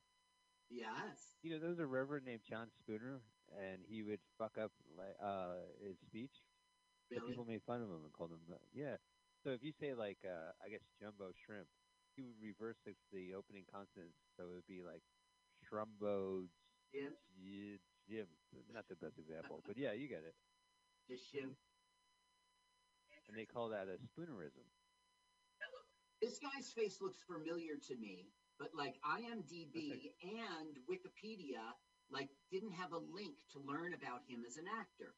Yes. 0.71 1.39
You 1.43 1.53
know, 1.53 1.59
there 1.61 1.71
was 1.71 1.79
a 1.79 1.87
reverend 1.87 2.27
named 2.27 2.43
John 2.49 2.67
Spooner, 2.83 3.23
and 3.55 3.79
he 3.89 4.03
would 4.03 4.21
fuck 4.37 4.59
up 4.59 4.73
uh 5.23 5.63
his 5.81 5.95
speech. 6.01 6.35
So 7.09 7.17
Really? 7.17 7.31
people 7.31 7.45
made 7.47 7.63
fun 7.63 7.83
of 7.83 7.89
him 7.89 8.03
and 8.05 8.13
called 8.13 8.33
him, 8.33 8.41
uh, 8.53 8.57
yeah. 8.75 8.97
So 9.45 9.51
if 9.51 9.63
you 9.63 9.73
say 9.73 9.95
like, 9.95 10.19
uh, 10.27 10.53
I 10.65 10.69
guess 10.69 10.83
jumbo 11.01 11.31
shrimp, 11.47 11.69
he 12.17 12.23
would 12.23 12.39
reverse 12.43 12.77
the, 12.85 12.95
the 13.13 13.35
opening 13.35 13.65
consonants, 13.71 14.19
so 14.37 14.51
it 14.51 14.55
would 14.59 14.67
be 14.67 14.83
like 14.83 15.03
shrumbo 15.63 16.51
Jim. 16.93 17.15
j- 17.39 17.79
Jim. 18.11 18.27
Not 18.75 18.89
the 18.89 18.97
best 18.97 19.19
example, 19.19 19.63
but 19.67 19.79
yeah, 19.79 19.93
you 19.93 20.09
get 20.09 20.27
it. 20.27 20.35
Just 21.09 21.31
Jim. 21.33 21.55
And 23.29 23.37
they 23.37 23.45
call 23.45 23.69
that 23.71 23.87
a 23.87 24.01
spoonerism. 24.11 24.67
This 26.21 26.41
guy's 26.43 26.73
face 26.75 26.99
looks 27.01 27.23
familiar 27.23 27.79
to 27.87 27.95
me, 27.95 28.27
but 28.59 28.75
like 28.75 28.99
IMDb 29.07 30.11
and 30.27 30.75
Wikipedia 30.91 31.63
like 32.11 32.29
didn't 32.51 32.73
have 32.73 32.91
a 32.93 32.99
link 32.99 33.37
to 33.53 33.61
learn 33.63 33.95
about 33.95 34.27
him 34.27 34.43
as 34.49 34.57
an 34.57 34.65
actor. 34.67 35.15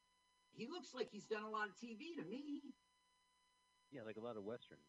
He 0.52 0.66
looks 0.68 0.92
like 0.92 1.08
he's 1.08 1.24
done 1.24 1.44
a 1.44 1.48
lot 1.48 1.68
of 1.68 1.74
TV 1.78 2.12
to 2.20 2.24
me. 2.28 2.74
Yeah, 3.92 4.02
like 4.06 4.16
a 4.16 4.24
lot 4.24 4.36
of 4.36 4.44
westerns. 4.44 4.86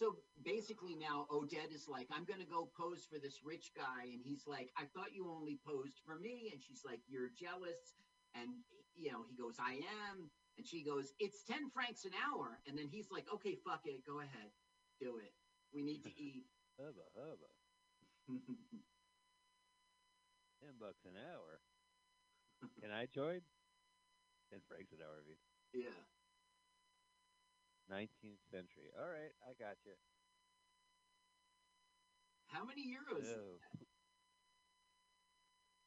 So 0.00 0.16
basically 0.42 0.96
now 0.96 1.26
Odette 1.30 1.72
is 1.74 1.86
like, 1.86 2.08
I'm 2.10 2.24
gonna 2.24 2.48
go 2.48 2.70
pose 2.72 3.04
for 3.04 3.18
this 3.20 3.44
rich 3.44 3.72
guy, 3.76 4.08
and 4.08 4.20
he's 4.24 4.44
like, 4.46 4.72
I 4.78 4.84
thought 4.96 5.12
you 5.12 5.28
only 5.28 5.60
posed 5.66 6.00
for 6.06 6.18
me, 6.18 6.48
and 6.52 6.62
she's 6.62 6.80
like, 6.86 7.00
You're 7.06 7.28
jealous, 7.36 8.00
and 8.34 8.48
you 8.96 9.12
know 9.12 9.24
he 9.28 9.36
goes, 9.36 9.56
I 9.60 9.74
am, 10.08 10.30
and 10.56 10.66
she 10.66 10.82
goes, 10.82 11.12
It's 11.20 11.44
ten 11.44 11.68
francs 11.68 12.06
an 12.06 12.12
hour, 12.16 12.58
and 12.66 12.78
then 12.78 12.88
he's 12.88 13.10
like, 13.12 13.26
Okay, 13.34 13.58
fuck 13.62 13.82
it, 13.84 14.00
go 14.06 14.20
ahead, 14.20 14.48
do 14.98 15.18
it. 15.18 15.34
We 15.74 15.82
need 15.82 16.02
to 16.04 16.10
eat. 16.16 16.46
Hubba 16.80 17.04
hubba. 17.14 17.52
Ten 20.60 20.72
bucks 20.80 21.04
an 21.04 21.16
hour. 21.16 21.60
Can 22.80 22.90
I 22.90 23.06
join? 23.06 23.40
Francs 24.58 24.90
an 24.90 24.98
hour, 25.06 25.22
yeah. 25.72 25.94
Nineteenth 27.88 28.42
century. 28.50 28.90
All 28.98 29.06
right, 29.06 29.30
I 29.46 29.54
got 29.54 29.78
you. 29.86 29.94
How 32.46 32.64
many 32.64 32.82
euros? 32.82 33.22
is 33.22 33.36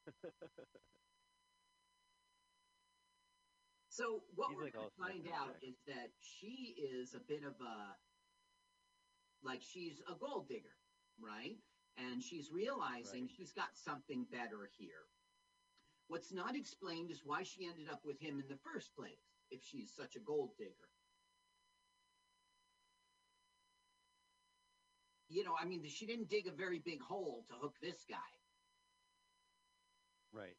Oh. 0.28 0.64
So 3.90 4.24
what 4.34 4.50
He's 4.50 4.58
we're 4.58 4.64
like 4.66 4.74
going 4.74 4.90
to 4.90 4.96
find 4.98 5.28
out 5.30 5.54
back. 5.54 5.64
is 5.64 5.78
that 5.86 6.10
she 6.20 6.76
is 6.82 7.14
a 7.14 7.20
bit 7.20 7.44
of 7.44 7.54
a 7.62 7.96
like 9.44 9.62
she's 9.62 10.02
a 10.10 10.16
gold 10.18 10.48
digger, 10.48 10.74
right? 11.20 11.60
And 11.98 12.24
she's 12.24 12.50
realizing 12.52 13.30
Right. 13.30 13.32
she's 13.38 13.52
got 13.54 13.78
something 13.78 14.26
better 14.32 14.66
here. 14.78 15.06
What's 16.14 16.32
not 16.32 16.56
explained 16.56 17.10
is 17.10 17.24
why 17.26 17.42
she 17.42 17.66
ended 17.66 17.88
up 17.92 18.02
with 18.06 18.22
him 18.22 18.40
in 18.40 18.46
the 18.48 18.60
first 18.64 18.96
place 18.96 19.34
if 19.50 19.64
she's 19.64 19.92
such 19.98 20.16
a 20.16 20.20
gold 20.20 20.52
digger. 20.60 20.70
You 25.28 25.44
know, 25.44 25.56
I 25.60 25.66
mean, 25.66 25.82
she 25.90 26.06
didn't 26.06 26.30
dig 26.30 26.46
a 26.46 26.52
very 26.52 26.78
big 26.78 27.02
hole 27.02 27.44
to 27.50 27.56
hook 27.60 27.74
this 27.82 28.06
guy. 28.08 28.32
Right. 30.32 30.56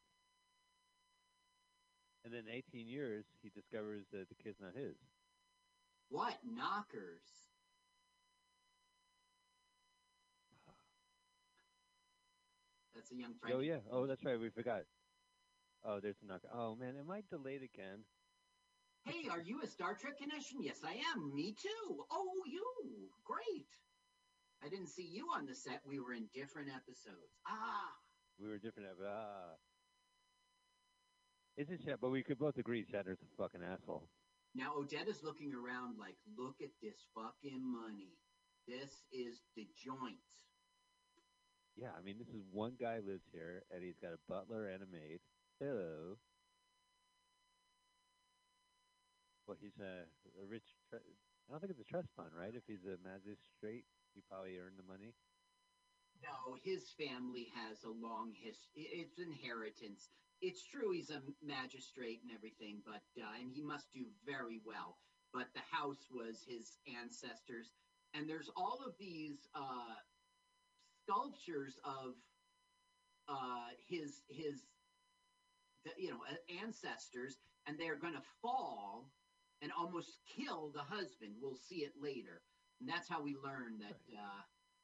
And 2.25 2.35
then 2.35 2.47
18 2.51 2.89
years, 2.89 3.25
he 3.41 3.49
discovers 3.51 4.07
that 4.11 4.29
the 4.29 4.35
kid's 4.43 4.59
not 4.61 4.75
his. 4.75 4.97
What 6.09 6.35
knockers? 6.45 7.23
That's 12.97 13.13
a 13.13 13.15
young. 13.15 13.35
Oh 13.53 13.61
yeah. 13.61 13.79
Oh, 13.93 14.09
that's 14.09 14.25
right. 14.25 14.41
We 14.41 14.49
forgot. 14.49 14.83
Oh, 15.85 16.01
there's 16.01 16.17
a 16.23 16.27
knock. 16.27 16.41
Oh 16.53 16.75
man, 16.75 16.95
am 16.99 17.11
I 17.11 17.21
delayed 17.31 17.63
again? 17.63 18.05
Hey, 19.05 19.29
are 19.31 19.41
you 19.41 19.61
a 19.63 19.67
Star 19.67 19.95
Trek 19.95 20.17
connection? 20.19 20.63
Yes, 20.63 20.81
I 20.83 20.93
am. 21.13 21.35
Me 21.35 21.55
too. 21.61 22.05
Oh, 22.11 22.33
you. 22.47 22.65
Great. 23.25 23.69
I 24.65 24.69
didn't 24.71 24.89
see 24.89 25.05
you 25.05 25.29
on 25.37 25.45
the 25.45 25.55
set. 25.55 25.83
We 25.87 26.01
were 26.01 26.15
in 26.15 26.25
different 26.33 26.71
episodes. 26.71 27.37
Ah. 27.47 27.93
We 28.41 28.49
were 28.49 28.57
different. 28.57 28.89
But, 28.99 29.09
ah. 29.13 29.61
Isn't 31.59 31.83
Shat? 31.85 32.01
But 32.01 32.11
we 32.11 32.23
could 32.23 32.39
both 32.39 32.57
agree 32.57 32.83
Shatner's 32.83 33.21
a 33.21 33.37
fucking 33.37 33.61
asshole. 33.63 34.09
Now 34.55 34.73
Odette 34.75 35.09
is 35.09 35.23
looking 35.23 35.53
around 35.53 35.99
like, 35.99 36.17
look 36.39 36.57
at 36.63 36.71
this 36.81 36.97
fucking 37.15 37.61
money. 37.61 38.17
This 38.67 39.05
is 39.13 39.43
the 39.55 39.69
joint. 39.85 40.17
Yeah, 41.77 41.91
I 41.99 42.03
mean, 42.03 42.17
this 42.19 42.29
is 42.29 42.41
one 42.53 42.73
guy 42.81 43.01
lives 43.05 43.27
here, 43.33 43.65
and 43.71 43.83
he's 43.83 43.99
got 44.01 44.15
a 44.15 44.23
butler 44.29 44.69
and 44.69 44.83
a 44.83 44.87
maid. 44.87 45.21
Hello. 45.65 46.21
Well, 49.49 49.57
he's 49.59 49.81
a, 49.81 50.05
a 50.37 50.45
rich. 50.45 50.77
Tre- 50.91 51.01
I 51.01 51.53
don't 51.53 51.61
think 51.61 51.73
it's 51.73 51.81
a 51.81 51.89
trust 51.89 52.09
fund, 52.15 52.29
right? 52.37 52.53
If 52.55 52.65
he's 52.67 52.85
a 52.85 53.01
magistrate, 53.01 53.89
he 54.13 54.21
probably 54.29 54.59
earned 54.59 54.77
the 54.77 54.85
money. 54.85 55.15
No, 56.21 56.59
his 56.63 56.93
family 57.01 57.49
has 57.57 57.83
a 57.85 57.89
long 57.89 58.35
history. 58.37 58.93
It's 58.93 59.19
inheritance. 59.19 60.11
It's 60.43 60.69
true 60.69 60.93
he's 60.93 61.09
a 61.09 61.23
magistrate 61.41 62.21
and 62.29 62.37
everything, 62.37 62.83
but 62.85 63.01
uh, 63.17 63.41
and 63.41 63.49
he 63.51 63.63
must 63.63 63.89
do 63.95 64.05
very 64.27 64.61
well. 64.67 64.99
But 65.33 65.49
the 65.55 65.65
house 65.73 66.09
was 66.13 66.45
his 66.47 66.77
ancestors, 66.85 67.73
and 68.13 68.29
there's 68.29 68.51
all 68.55 68.85
of 68.85 68.93
these 69.01 69.49
uh, 69.55 69.97
sculptures 71.09 71.81
of 71.85 72.21
uh, 73.29 73.73
his 73.89 74.21
his 74.29 74.61
you 75.99 76.11
know 76.11 76.21
ancestors, 76.63 77.39
and 77.67 77.79
they're 77.79 77.97
going 77.99 78.15
to 78.15 78.23
fall 78.43 79.11
and 79.63 79.71
almost 79.79 80.19
kill 80.27 80.71
the 80.75 80.83
husband. 80.83 81.35
We'll 81.41 81.57
see 81.57 81.85
it 81.85 81.93
later, 82.01 82.43
and 82.81 82.89
that's 82.89 83.09
how 83.09 83.23
we 83.23 83.37
learn 83.43 83.79
that. 83.81 83.97
Uh, 84.13 84.43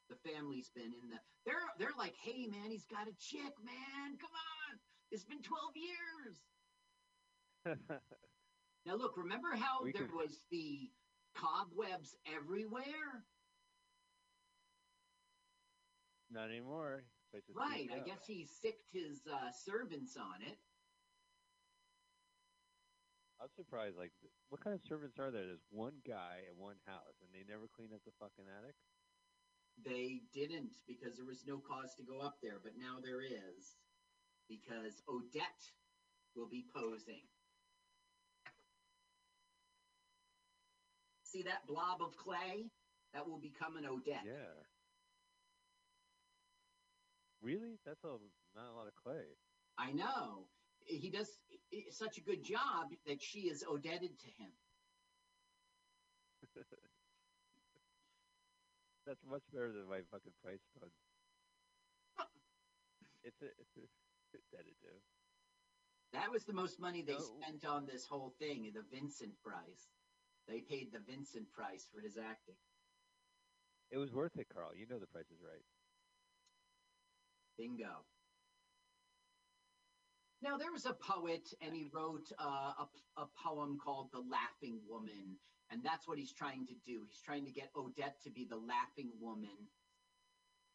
the 0.08 0.16
family's 0.28 0.70
been 0.74 0.92
in 1.02 1.08
the 1.08 1.18
they're 1.46 1.54
they're 1.78 1.94
like 1.96 2.14
hey 2.20 2.48
man 2.50 2.68
he's 2.68 2.84
got 2.86 3.06
a 3.06 3.14
chick 3.20 3.54
man. 3.64 4.18
Come 4.18 4.30
on. 4.34 4.78
It's 5.12 5.22
been 5.24 5.40
12 5.40 5.76
years. 5.76 6.42
Now 8.86 8.96
look 8.96 9.16
remember 9.16 9.54
how 9.54 9.84
We 9.84 9.92
there 9.92 10.06
could- 10.06 10.14
was 10.16 10.40
the 10.50 10.90
cobwebs 11.36 12.16
everywhere? 12.26 13.24
Not 16.30 16.50
anymore. 16.50 17.04
Right. 17.54 17.88
i 17.94 17.98
guess 18.00 18.26
he 18.26 18.44
sicked 18.46 18.88
his 18.92 19.20
uh, 19.32 19.50
servants 19.52 20.16
on 20.16 20.42
it 20.42 20.58
I'm 23.40 23.48
surprised. 23.56 23.96
Like, 23.96 24.12
what 24.50 24.62
kind 24.62 24.74
of 24.76 24.82
servants 24.86 25.18
are 25.18 25.30
there? 25.30 25.46
There's 25.46 25.64
one 25.70 25.94
guy 26.06 26.44
in 26.50 26.60
one 26.60 26.76
house, 26.86 27.16
and 27.24 27.30
they 27.32 27.42
never 27.50 27.66
clean 27.74 27.88
up 27.94 28.04
the 28.04 28.12
fucking 28.20 28.44
attic. 28.46 28.76
they 29.84 30.20
didn't 30.34 30.76
because 30.86 31.16
there 31.16 31.24
was 31.24 31.44
no 31.46 31.56
cause 31.58 31.94
to 31.96 32.02
go 32.02 32.20
up 32.20 32.36
there 32.42 32.58
but 32.62 32.72
now 32.76 32.98
there 33.02 33.22
is 33.22 33.76
because 34.48 35.00
odette 35.08 35.64
will 36.36 36.48
be 36.48 36.66
posing 36.74 37.22
see 41.22 41.42
that 41.42 41.64
blob 41.66 42.02
of 42.02 42.16
clay 42.16 42.68
that 43.14 43.26
will 43.26 43.38
become 43.38 43.76
an 43.76 43.86
odette 43.86 44.26
Yeah. 44.26 44.52
Really? 47.40 47.78
That's 47.86 48.04
a 48.04 48.18
not 48.54 48.68
a 48.68 48.76
lot 48.76 48.86
of 48.86 48.94
clay. 49.02 49.24
I 49.78 49.92
know. 49.92 50.44
He 50.86 51.10
does 51.10 51.28
such 51.90 52.18
a 52.18 52.22
good 52.22 52.42
job 52.44 52.88
that 53.06 53.22
she 53.22 53.40
is 53.48 53.64
odetted 53.64 54.18
to 54.18 54.26
him. 54.38 54.50
That's 59.06 59.24
much 59.28 59.42
better 59.52 59.72
than 59.72 59.88
my 59.88 60.00
fucking 60.10 60.32
price 60.42 60.60
fund. 60.78 60.92
it's 63.24 63.40
a 63.42 63.46
it's 63.46 63.76
a 63.76 63.84
it's 64.32 64.50
additive. 64.54 65.00
That 66.12 66.30
was 66.30 66.44
the 66.44 66.52
most 66.52 66.80
money 66.80 67.02
they 67.02 67.14
No. 67.14 67.20
spent 67.20 67.64
on 67.64 67.86
this 67.86 68.06
whole 68.06 68.30
thing, 68.38 68.70
the 68.74 68.82
Vincent 68.90 69.38
price. 69.42 69.88
They 70.48 70.60
paid 70.60 70.92
the 70.92 70.98
Vincent 71.00 71.50
price 71.52 71.86
for 71.92 72.00
his 72.00 72.16
acting. 72.18 72.56
It 73.90 73.98
was 73.98 74.12
worth 74.12 74.36
it, 74.36 74.46
Carl. 74.52 74.74
You 74.76 74.86
know 74.86 74.98
the 74.98 75.06
price 75.06 75.30
is 75.30 75.40
right. 75.42 75.62
Bingo. 77.58 78.06
Now 80.42 80.56
there 80.56 80.72
was 80.72 80.86
a 80.86 80.94
poet, 80.94 81.52
and 81.60 81.74
he 81.74 81.90
wrote 81.92 82.32
uh, 82.38 82.72
a, 82.78 82.88
a 83.18 83.26
poem 83.44 83.78
called 83.82 84.10
"The 84.12 84.20
Laughing 84.20 84.80
Woman," 84.88 85.36
and 85.70 85.82
that's 85.84 86.08
what 86.08 86.18
he's 86.18 86.32
trying 86.32 86.66
to 86.66 86.74
do. 86.84 87.04
He's 87.08 87.20
trying 87.20 87.44
to 87.44 87.50
get 87.52 87.70
Odette 87.76 88.20
to 88.22 88.30
be 88.30 88.46
the 88.48 88.56
laughing 88.56 89.10
woman, 89.20 89.68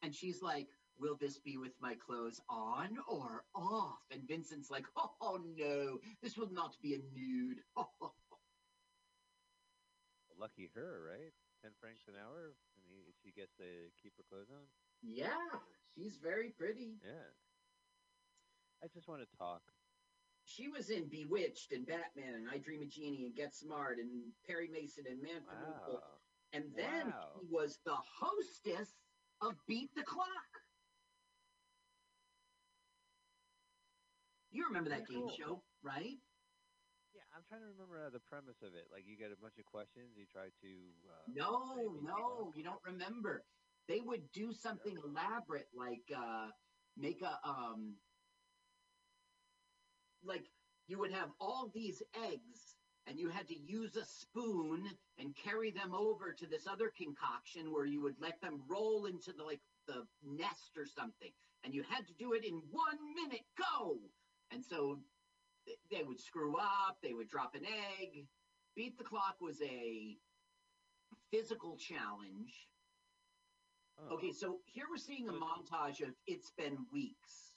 and 0.03 0.13
she's 0.13 0.41
like, 0.43 0.67
"Will 0.99 1.15
this 1.19 1.39
be 1.39 1.57
with 1.57 1.73
my 1.81 1.95
clothes 1.95 2.39
on 2.49 2.97
or 3.07 3.43
off?" 3.55 4.01
And 4.11 4.27
Vincent's 4.27 4.69
like, 4.69 4.85
"Oh 5.21 5.39
no, 5.57 5.99
this 6.21 6.37
will 6.37 6.51
not 6.51 6.77
be 6.81 6.93
a 6.95 6.99
nude." 7.17 7.61
Lucky 10.37 10.69
her, 10.75 11.01
right? 11.07 11.33
Ten 11.61 11.71
francs 11.79 12.03
an 12.07 12.15
hour, 12.21 12.53
and 12.75 12.85
he, 12.87 13.13
she 13.23 13.31
gets 13.31 13.53
to 13.55 13.89
keep 14.01 14.13
her 14.17 14.23
clothes 14.29 14.51
on. 14.51 14.67
yeah, 15.01 15.59
she's 15.95 16.17
very 16.17 16.49
pretty. 16.49 16.99
Yeah. 17.03 17.31
I 18.85 18.87
just 18.93 19.07
want 19.07 19.21
to 19.21 19.37
talk. 19.37 19.61
She 20.45 20.67
was 20.69 20.91
in 20.91 21.09
Bewitched 21.09 21.71
and 21.71 21.87
Batman 21.87 22.35
and 22.35 22.47
I 22.53 22.59
Dream 22.59 22.83
of 22.83 22.89
Jeannie 22.89 23.25
and 23.25 23.35
Get 23.35 23.55
Smart 23.55 23.97
and 23.97 24.31
Perry 24.45 24.69
Mason 24.69 25.05
and 25.09 25.19
Man 25.21 25.41
from. 25.41 25.57
Wow. 25.57 26.21
And 26.53 26.65
then 26.77 27.07
Wow. 27.07 27.41
he 27.41 27.47
was 27.49 27.79
the 27.83 27.95
hostess 27.95 28.93
of 29.41 29.53
Beat 29.67 29.89
the 29.95 30.03
Clock. 30.03 30.27
You 34.51 34.65
remember 34.67 34.89
that 34.91 35.07
game 35.07 35.21
cool. 35.27 35.33
show, 35.35 35.63
right? 35.81 36.15
Yeah, 37.11 37.25
I'm 37.35 37.43
trying 37.49 37.61
to 37.61 37.67
remember 37.67 38.05
uh, 38.05 38.09
the 38.11 38.19
premise 38.19 38.61
of 38.61 38.75
it. 38.75 38.85
Like, 38.91 39.03
you 39.07 39.17
get 39.17 39.31
a 39.33 39.41
bunch 39.41 39.57
of 39.57 39.65
questions, 39.65 40.13
you 40.15 40.25
try 40.31 40.47
to. 40.61 40.71
Uh, 41.09 41.25
No, 41.33 41.97
no, 42.03 42.51
you 42.55 42.63
don't 42.63 42.79
remember. 42.85 43.41
They 43.87 43.99
would 43.99 44.31
do 44.31 44.53
something 44.53 44.95
elaborate 45.03 45.67
like 45.73 46.05
uh 46.15 46.49
make 46.97 47.21
a 47.21 47.37
um 47.47 47.99
like 50.25 50.45
you 50.87 50.99
would 50.99 51.11
have 51.11 51.29
all 51.39 51.71
these 51.73 52.01
eggs 52.31 52.75
and 53.07 53.19
you 53.19 53.29
had 53.29 53.47
to 53.47 53.59
use 53.59 53.95
a 53.95 54.05
spoon 54.05 54.89
and 55.19 55.35
carry 55.35 55.71
them 55.71 55.93
over 55.93 56.33
to 56.33 56.47
this 56.47 56.67
other 56.67 56.91
concoction 56.97 57.71
where 57.71 57.85
you 57.85 58.01
would 58.01 58.15
let 58.19 58.41
them 58.41 58.61
roll 58.67 59.05
into 59.05 59.31
the 59.33 59.43
like 59.43 59.61
the 59.87 60.05
nest 60.23 60.71
or 60.77 60.85
something. 60.85 61.31
And 61.63 61.73
you 61.73 61.83
had 61.89 62.05
to 62.07 62.13
do 62.13 62.33
it 62.33 62.43
in 62.45 62.61
1 62.71 63.15
minute. 63.15 63.45
Go! 63.57 63.97
And 64.51 64.63
so 64.63 64.99
th- 65.65 65.77
they 65.91 66.03
would 66.03 66.19
screw 66.19 66.57
up 66.57 66.97
they 67.01 67.13
would 67.13 67.29
drop 67.29 67.55
an 67.55 67.65
egg. 67.65 68.25
Beat 68.75 68.97
the 68.97 69.03
clock 69.03 69.35
was 69.39 69.61
a 69.61 70.17
physical 71.31 71.77
challenge. 71.77 72.67
Oh. 73.99 74.15
Okay, 74.15 74.31
so 74.31 74.59
here 74.65 74.85
we're 74.89 74.97
seeing 74.97 75.29
a 75.29 75.33
montage 75.33 76.01
of 76.01 76.13
It's 76.27 76.51
Been 76.57 76.77
Weeks. 76.91 77.54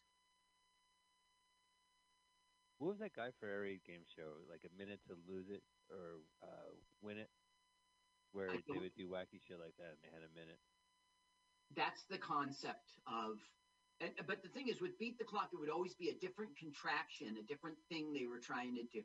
What 2.79 2.95
was 2.95 2.99
that 2.99 3.15
Guy 3.15 3.31
Fieri 3.41 3.81
game 3.87 4.07
show? 4.07 4.39
Like 4.49 4.63
a 4.63 4.73
minute 4.79 5.01
to 5.09 5.15
lose 5.27 5.51
it 5.51 5.63
or 5.91 6.23
uh, 6.43 6.71
win 7.03 7.19
it, 7.19 7.29
where 8.33 8.49
they 8.49 8.79
would 8.79 8.95
do 8.95 9.11
wacky 9.11 9.43
shit 9.43 9.59
like 9.59 9.75
that, 9.79 9.99
and 9.99 10.03
they 10.03 10.15
had 10.15 10.23
a 10.23 10.33
minute. 10.35 10.59
That's 11.77 12.05
the 12.09 12.19
concept 12.19 12.95
of. 13.07 13.39
And, 14.01 14.11
but 14.29 14.43
the 14.45 14.49
thing 14.49 14.69
is, 14.69 14.81
with 14.81 14.97
Beat 14.99 15.19
the 15.19 15.25
Clock, 15.25 15.51
it 15.53 15.59
would 15.59 15.71
always 15.71 15.95
be 15.95 16.09
a 16.09 16.15
different 16.23 16.57
contraction, 16.57 17.35
a 17.35 17.47
different 17.47 17.77
thing 17.91 18.13
they 18.13 18.27
were 18.27 18.39
trying 18.39 18.77
to 18.77 18.85
do. 18.93 19.03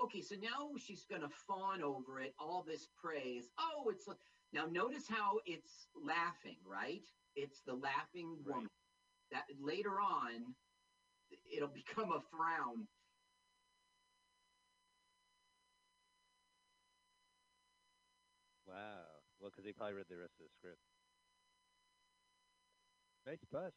Okay, 0.00 0.22
so 0.22 0.36
now 0.40 0.70
she's 0.78 1.04
going 1.10 1.22
to 1.22 1.28
fawn 1.48 1.82
over 1.82 2.20
it, 2.20 2.32
all 2.38 2.64
this 2.66 2.88
praise. 3.02 3.50
Oh, 3.58 3.90
it's. 3.90 4.08
Now, 4.52 4.66
notice 4.70 5.08
how 5.08 5.40
it's 5.46 5.88
laughing, 5.98 6.62
right? 6.64 7.02
It's 7.34 7.60
the 7.66 7.74
laughing 7.74 8.38
woman. 8.46 8.70
That 9.32 9.42
later 9.60 9.98
on, 9.98 10.54
it'll 11.50 11.68
become 11.74 12.12
a 12.12 12.22
frown. 12.30 12.86
Wow. 18.76 19.08
Well, 19.40 19.48
because 19.50 19.64
they 19.64 19.72
probably 19.72 19.96
read 19.96 20.08
the 20.08 20.20
rest 20.20 20.36
of 20.36 20.44
the 20.44 20.52
script. 20.60 20.80
Nice 23.24 23.40
bust. 23.50 23.72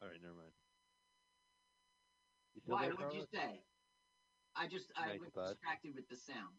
All 0.00 0.08
right, 0.08 0.20
never 0.22 0.34
mind. 0.34 0.52
You 2.54 2.62
Why? 2.64 2.88
What'd 2.88 3.12
you 3.12 3.26
say? 3.32 3.60
I 4.56 4.68
just 4.68 4.88
I 4.96 5.18
was 5.20 5.28
bud. 5.34 5.52
distracted 5.52 5.94
with 5.94 6.08
the 6.08 6.16
sound. 6.16 6.56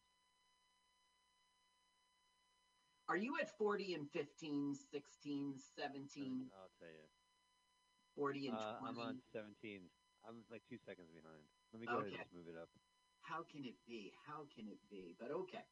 Are 3.09 3.17
you 3.17 3.33
at 3.41 3.49
40 3.57 3.95
and 3.95 4.05
15, 4.11 4.75
16, 4.75 5.57
17, 5.57 6.51
I'll 6.53 6.69
tell 6.77 6.89
you. 6.89 7.07
40 8.15 8.47
and 8.47 8.57
Uh, 8.57 8.79
20? 8.79 8.85
I'm 8.85 8.99
on 8.99 9.21
17. 9.33 9.89
I'm 10.27 10.43
like 10.51 10.61
two 10.67 10.77
seconds 10.83 11.07
behind. 11.15 11.39
Let 11.71 11.79
me 11.79 11.87
go 11.87 12.03
ahead 12.03 12.11
and 12.11 12.19
just 12.19 12.35
move 12.35 12.51
it 12.51 12.59
up. 12.59 12.67
How 13.23 13.47
can 13.47 13.63
it 13.63 13.79
be? 13.87 14.11
How 14.27 14.43
can 14.51 14.67
it 14.67 14.79
be? 14.91 15.15
But 15.19 15.31
okay. 15.31 15.63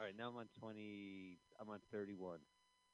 All 0.00 0.06
right, 0.06 0.16
now 0.16 0.28
I'm 0.32 0.36
on 0.36 0.48
20. 0.58 1.38
I'm 1.60 1.68
on 1.68 1.78
31. 1.92 2.40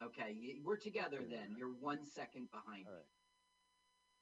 Okay, 0.03 0.35
we're 0.65 0.77
together 0.77 1.19
then. 1.23 1.55
You're 1.57 1.75
one 1.81 2.05
second 2.05 2.51
behind. 2.51 2.87
All 2.87 2.95
right. 2.95 3.11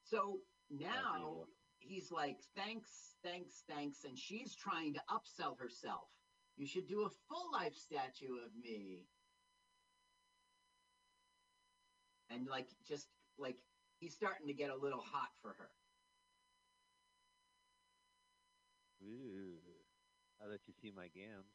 So 0.05 0.41
now 0.71 1.45
he's 1.79 2.13
like, 2.13 2.37
thanks, 2.55 3.17
thanks, 3.25 3.65
thanks. 3.69 4.05
And 4.05 4.19
she's 4.19 4.55
trying 4.55 4.95
to 4.95 5.01
upsell 5.11 5.59
herself. 5.59 6.09
You 6.57 6.67
should 6.67 6.89
do 6.89 7.03
a 7.05 7.11
full 7.29 7.53
life 7.53 7.75
statue 7.75 8.37
of 8.45 8.53
me. 8.63 9.05
And 12.31 12.47
like, 12.47 12.69
just 12.89 13.09
like, 13.39 13.57
he's 13.99 14.15
starting 14.15 14.47
to 14.47 14.55
get 14.55 14.71
a 14.71 14.77
little 14.77 15.03
hot 15.03 15.31
for 15.43 15.55
her. 15.59 15.71
Ooh. 19.07 19.59
I'll 20.43 20.51
let 20.51 20.61
you 20.67 20.75
see 20.83 20.93
my 20.95 21.09
gams. 21.15 21.49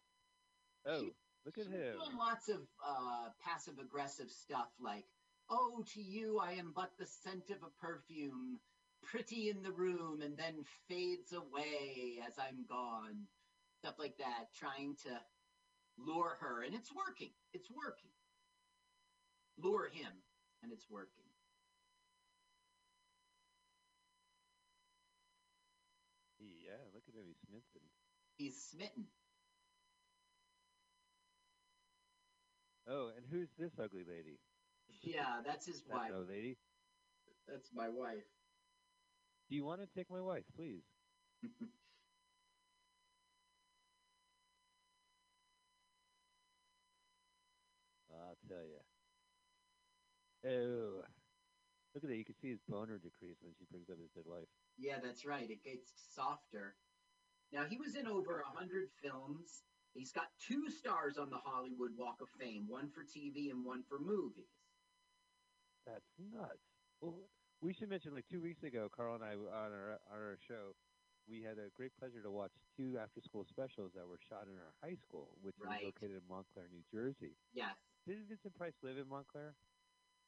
Oh, 0.88 1.10
look 1.45 1.58
at 1.58 1.68
him. 1.68 1.93
doing 1.93 2.18
lots 2.18 2.49
of 2.49 2.62
uh, 2.86 3.30
passive 3.43 3.78
aggressive 3.80 4.32
stuff 4.32 4.70
like, 4.80 5.06
oh, 5.49 5.84
to 5.93 6.02
you 6.02 6.39
I 6.39 6.54
am 6.54 6.74
but 6.76 6.91
the 6.97 7.06
scent 7.06 7.49
of 7.52 7.58
a 7.64 7.86
perfume, 7.86 8.60
pretty 9.04 9.49
in 9.49 9.62
the 9.62 9.72
room, 9.72 10.22
and 10.22 10.38
then 10.38 10.66
fades 10.88 11.34
away 11.34 12.20
as 12.26 12.34
I'm 12.39 12.66
gone. 12.68 13.28
Stuff 13.80 13.95
like 13.99 14.18
that, 14.18 14.54
trying 14.58 14.95
to 15.04 15.20
lure 15.97 16.38
her, 16.39 16.64
and 16.64 16.76
it's 16.76 16.93
working. 16.93 17.32
It's 17.54 17.70
working. 17.70 18.12
Lure 19.58 19.89
him, 19.91 20.12
and 20.64 20.72
it's 20.72 20.89
working. 20.89 21.26
Yeah, 26.39 26.82
look 26.93 27.04
at 27.08 27.14
him. 27.14 27.26
He's 27.28 27.38
smitten. 27.45 27.86
He's 28.42 28.58
smitten. 28.58 29.06
Oh, 32.89 33.12
and 33.16 33.24
who's 33.30 33.50
this 33.60 33.70
ugly 33.78 34.02
lady? 34.02 34.39
Yeah, 35.04 35.42
that's 35.46 35.68
his 35.68 35.84
That 35.84 35.96
wife. 35.96 36.12
no 36.12 36.26
lady. 36.28 36.58
That's 37.48 37.70
my 37.72 37.88
wife. 37.88 38.26
Do 39.48 39.56
you 39.56 39.64
want 39.64 39.82
to 39.82 39.88
take 39.96 40.10
my 40.10 40.22
wife, 40.22 40.44
please? 40.56 40.82
I'll 48.10 48.38
tell 48.50 48.66
you. 48.66 48.82
Oh, 50.50 51.04
look 51.94 52.04
at 52.04 52.10
that! 52.10 52.18
You 52.18 52.26
can 52.26 52.34
see 52.42 52.50
his 52.50 52.60
boner 52.68 52.98
decrease 52.98 53.38
when 53.44 53.54
she 53.60 53.66
brings 53.70 53.88
up 53.92 54.00
his 54.02 54.10
dead 54.16 54.26
wife. 54.26 54.50
Yeah, 54.80 54.98
that's 55.00 55.26
right. 55.26 55.48
It 55.48 55.64
gets 55.64 55.92
softer. 56.16 56.74
Now 57.52 57.66
he 57.70 57.78
was 57.78 57.95
in 57.95 58.08
over 58.08 58.39
a 58.41 58.58
hundred 58.58 58.89
films. 59.04 59.64
He's 59.93 60.12
got 60.12 60.28
two 60.39 60.70
stars 60.70 61.18
on 61.18 61.30
the 61.30 61.38
Hollywood 61.43 61.91
Walk 61.97 62.22
of 62.22 62.30
Fame, 62.39 62.66
one 62.68 62.89
for 62.89 63.02
TV 63.04 63.52
and 63.52 63.66
one 63.66 63.84
for 63.89 63.99
movies. 63.99 64.47
That's 65.86 66.08
nuts. 66.32 66.64
Well, 67.02 67.16
we 67.62 67.74
should 67.74 67.89
mention 67.89 68.16
like 68.16 68.26
two 68.32 68.41
weeks 68.41 68.64
ago, 68.64 68.88
Carl 68.95 69.16
and 69.16 69.24
I 69.24 69.34
on 69.36 69.72
our 69.74 69.99
on 70.14 70.20
our 70.20 70.38
show, 70.47 70.72
we 71.28 71.41
had 71.43 71.58
a 71.60 71.70
great 71.76 71.91
pleasure 71.99 72.22
to 72.24 72.32
watch 72.32 72.52
two 72.78 72.97
after-school 73.02 73.45
specials 73.49 73.91
that 73.95 74.08
were 74.08 74.20
shot 74.30 74.47
in 74.47 74.56
our 74.58 74.74
high 74.82 74.95
school, 74.95 75.36
which 75.41 75.56
Right. 75.60 75.82
is 75.82 75.86
located 75.86 76.24
in 76.24 76.28
Montclair, 76.30 76.68
New 76.72 76.84
Jersey. 76.91 77.36
Yes. 77.54 77.76
Didn't 78.08 78.28
Vincent 78.30 78.56
Price 78.56 78.74
live 78.82 78.97
in 78.97 79.08
Montclair? 79.08 79.54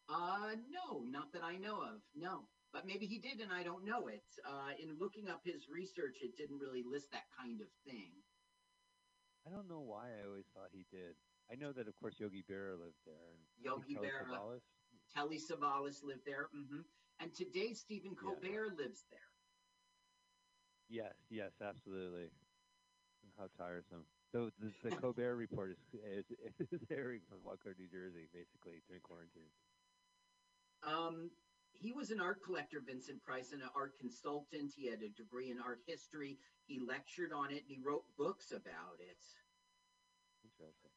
Uh, 0.09 0.55
no, 0.69 0.99
not 1.07 1.31
that 1.31 1.43
I 1.43 1.57
know 1.57 1.81
of. 1.81 2.01
No, 2.13 2.43
but 2.73 2.89
maybe 2.89 3.05
he 3.05 3.21
did, 3.21 3.39
and 3.39 3.53
I 3.53 3.61
don't 3.61 3.85
know 3.85 4.09
it. 4.09 4.25
Uh, 4.41 4.73
in 4.81 4.97
looking 4.99 5.29
up 5.29 5.45
his 5.45 5.69
research, 5.69 6.17
it 6.25 6.35
didn't 6.35 6.57
really 6.57 6.81
list 6.81 7.13
that 7.13 7.29
kind 7.37 7.61
of 7.61 7.69
thing. 7.85 8.09
I 9.45 9.53
don't 9.53 9.69
know 9.69 9.85
why 9.85 10.09
I 10.09 10.25
always 10.25 10.49
thought 10.57 10.73
he 10.73 10.89
did. 10.89 11.13
I 11.51 11.55
know 11.55 11.71
that 11.71 11.87
of 11.87 11.95
course 12.01 12.15
Yogi 12.17 12.43
Berra 12.49 12.79
lived 12.79 12.97
there. 13.05 13.37
Yogi 13.61 13.93
Telly 13.93 14.07
Berra. 14.09 14.25
Savalas. 14.25 14.65
Telly 15.13 15.37
Savalas 15.37 16.01
lived 16.01 16.25
there. 16.25 16.49
Mm-hmm. 16.55 16.81
And 17.21 17.29
today, 17.35 17.73
Stephen 17.73 18.15
Colbert 18.15 18.73
lives 18.75 19.05
there. 19.11 19.29
Yes, 20.89 21.13
yes, 21.29 21.51
absolutely. 21.61 22.33
How 23.37 23.47
tiresome. 23.57 24.05
So 24.31 24.49
the, 24.59 24.73
the 24.89 24.95
Colbert 25.01 25.35
Report 25.35 25.71
is, 25.71 26.25
is 26.25 26.25
is 26.71 26.81
airing 26.89 27.21
from 27.29 27.39
Wacko, 27.45 27.77
New 27.77 27.87
Jersey, 27.87 28.25
basically 28.33 28.81
during 28.87 29.01
quarantine. 29.03 29.51
Um, 30.83 31.29
he 31.73 31.91
was 31.91 32.11
an 32.11 32.21
art 32.21 32.39
collector, 32.43 32.81
Vincent 32.85 33.21
Price, 33.23 33.51
and 33.51 33.61
an 33.61 33.69
art 33.75 33.97
consultant. 33.99 34.73
He 34.75 34.87
had 34.89 35.01
a 35.01 35.09
degree 35.09 35.51
in 35.51 35.59
art 35.59 35.81
history. 35.85 36.37
He 36.65 36.79
lectured 36.79 37.33
on 37.33 37.51
it 37.51 37.65
and 37.67 37.71
he 37.75 37.79
wrote 37.83 38.05
books 38.17 38.51
about 38.51 38.99
it. 38.99 39.19
Interesting. 40.45 40.91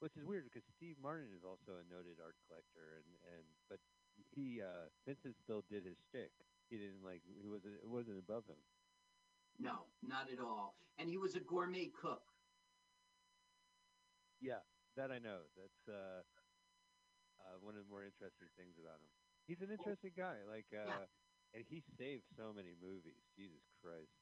Which 0.00 0.14
is 0.16 0.24
weird 0.24 0.46
because 0.46 0.66
Steve 0.78 0.94
Martin 1.02 1.34
is 1.34 1.42
also 1.42 1.82
a 1.82 1.84
noted 1.90 2.22
art 2.22 2.38
collector, 2.46 3.02
and 3.02 3.08
and 3.34 3.46
but 3.66 3.82
he 4.30 4.62
uh 4.62 4.86
Vincent 5.06 5.34
still 5.42 5.66
did 5.66 5.82
his 5.82 5.98
shtick. 6.06 6.30
He 6.70 6.78
didn't 6.78 7.02
like 7.02 7.22
he 7.26 7.50
wasn't 7.50 7.82
it 7.82 7.90
wasn't 7.90 8.22
above 8.22 8.46
him. 8.46 8.62
No, 9.58 9.90
not 10.06 10.30
at 10.30 10.38
all. 10.38 10.78
And 10.98 11.10
he 11.10 11.18
was 11.18 11.34
a 11.34 11.42
gourmet 11.42 11.90
cook. 11.90 12.22
Yeah, 14.38 14.62
that 14.94 15.10
I 15.10 15.18
know. 15.18 15.50
That's 15.58 15.82
uh, 15.90 16.22
uh 17.42 17.58
one 17.58 17.74
of 17.74 17.82
the 17.82 17.90
more 17.90 18.06
interesting 18.06 18.50
things 18.54 18.78
about 18.78 19.02
him. 19.02 19.10
He's 19.48 19.64
an 19.64 19.72
interesting 19.72 20.12
guy. 20.12 20.44
Like 20.44 20.68
uh, 20.76 21.08
and 21.56 21.64
he 21.64 21.80
saved 21.96 22.28
so 22.36 22.52
many 22.52 22.76
movies. 22.76 23.24
Jesus 23.32 23.64
Christ. 23.80 24.12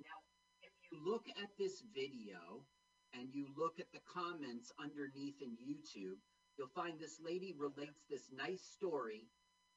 Now, 0.00 0.16
if 0.64 0.72
you 0.88 0.96
look 1.04 1.28
at 1.36 1.52
this 1.60 1.84
video 1.92 2.64
and 3.12 3.28
you 3.36 3.52
look 3.52 3.76
at 3.76 3.92
the 3.92 4.00
comments 4.08 4.72
underneath 4.80 5.36
in 5.44 5.52
YouTube, 5.60 6.16
you'll 6.56 6.72
find 6.72 6.96
this 6.96 7.20
lady 7.20 7.52
relates 7.52 8.00
this 8.08 8.32
nice 8.32 8.64
story. 8.64 9.28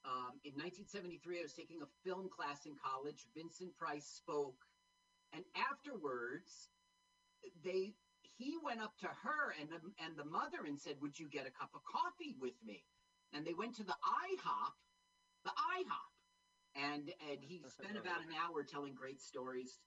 Um, 0.08 0.39
in 0.47 0.56
1973, 0.56 1.39
I 1.39 1.43
was 1.43 1.54
taking 1.54 1.84
a 1.84 1.91
film 2.08 2.32
class 2.32 2.64
in 2.64 2.76
college. 2.80 3.28
Vincent 3.36 3.76
Price 3.76 4.08
spoke, 4.08 4.60
and 5.36 5.43
afterwards, 5.56 6.72
they 7.64 7.91
he 8.39 8.56
went 8.64 8.82
up 8.82 8.95
to 8.99 9.08
her 9.08 9.54
and 9.60 9.70
the, 9.70 9.80
and 10.04 10.16
the 10.16 10.28
mother 10.28 10.64
and 10.66 10.80
said, 10.80 10.95
"Would 11.04 11.20
you 11.20 11.28
get 11.28 11.47
a 11.47 11.51
cup 11.51 11.72
of 11.76 11.84
coffee 11.84 12.36
with 12.39 12.56
me?" 12.64 12.84
And 13.32 13.45
they 13.45 13.54
went 13.54 13.76
to 13.76 13.84
the 13.84 13.95
IHOP, 13.95 14.76
IHOP, 15.50 16.14
and 16.76 17.12
and 17.30 17.39
he 17.41 17.62
spent 17.68 17.98
about 17.98 18.22
an 18.22 18.34
hour 18.34 18.64
telling 18.64 18.94
great 18.94 19.22
stories. 19.22 19.80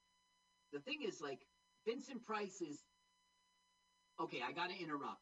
The 0.73 0.79
thing 0.79 0.99
is, 1.07 1.21
like 1.21 1.39
Vincent 1.85 2.25
Price 2.25 2.61
is 2.61 2.83
okay. 4.19 4.41
I 4.47 4.51
got 4.51 4.69
to 4.69 4.77
interrupt. 4.77 5.21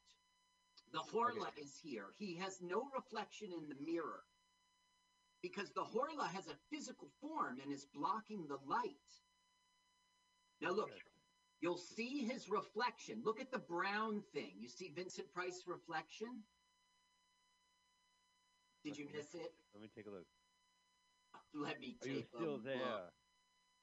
The 0.92 1.00
Horla 1.00 1.50
is 1.62 1.78
here. 1.84 2.06
He 2.18 2.36
has 2.38 2.62
no 2.62 2.84
reflection 2.96 3.50
in 3.52 3.68
the 3.68 3.76
mirror 3.84 4.24
because 5.42 5.70
the 5.72 5.84
Horla 5.84 6.28
has 6.34 6.48
a 6.48 6.56
physical 6.72 7.10
form 7.22 7.60
and 7.64 7.72
is 7.72 7.86
blocking 7.94 8.48
the 8.48 8.58
light. 8.68 8.96
Now 10.62 10.72
look, 10.72 10.90
you'll 11.62 11.78
see 11.78 12.26
his 12.26 12.50
reflection. 12.50 13.22
Look 13.24 13.42
at 13.42 13.52
the 13.52 13.60
brown 13.60 14.24
thing. 14.34 14.54
You 14.60 14.70
see 14.70 14.92
Vincent 14.96 15.32
Price 15.34 15.64
reflection? 15.68 16.44
Did 18.86 18.98
you 19.00 19.08
miss 19.12 19.34
it? 19.34 19.52
Let 19.74 19.82
me 19.82 19.90
take 19.96 20.06
a 20.06 20.12
look. 20.12 20.28
Let 21.56 21.80
me 21.80 21.98
Are 22.04 22.08
you 22.08 22.14
take 22.22 22.26
a 22.26 22.38
still 22.38 22.52
look. 22.54 22.64
there? 22.66 23.10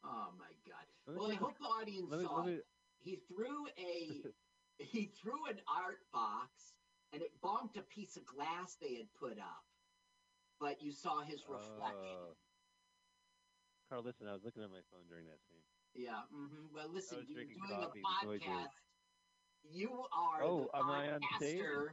Oh 0.05 0.29
my 0.39 0.53
god. 0.67 0.87
Well, 1.07 1.31
I 1.31 1.35
hope 1.35 1.59
the 1.59 1.65
audience 1.65 2.09
let 2.11 2.21
me- 2.21 2.27
saw 2.27 2.37
let 2.37 2.47
me- 2.47 2.53
it. 2.55 2.67
He 2.99 3.17
threw 3.17 3.67
a 3.77 4.23
he 4.79 5.07
threw 5.07 5.47
an 5.51 5.59
art 5.67 5.99
box 6.13 6.75
and 7.13 7.21
it 7.21 7.33
bonked 7.43 7.77
a 7.77 7.83
piece 7.83 8.17
of 8.17 8.25
glass 8.25 8.77
they 8.81 8.95
had 8.95 9.13
put 9.19 9.39
up. 9.39 9.65
But 10.61 10.81
you 10.81 10.93
saw 10.93 11.21
his 11.23 11.43
reflection. 11.49 12.15
Oh. 12.17 12.37
Carl, 13.91 14.03
listen, 14.05 14.29
I 14.29 14.33
was 14.33 14.45
looking 14.45 14.63
at 14.63 14.71
my 14.71 14.81
phone 14.93 15.03
during 15.09 15.27
that 15.27 15.41
scene. 15.49 15.63
Yeah. 15.95 16.23
Mm-hmm. 16.33 16.75
Well, 16.75 16.89
listen, 16.95 17.27
you're 17.29 17.43
doing 17.45 17.57
a 17.71 17.75
coffee, 17.75 18.01
the 18.23 18.27
noise 18.29 18.41
was- 18.41 18.49
podcast. 18.49 18.69
You 19.65 19.91
are 20.13 20.43
Oh, 20.43 20.69
the 20.73 20.79
am 20.79 20.91
I 20.91 21.13
on 21.13 21.21
stage? 21.39 21.59
podcaster. 21.61 21.87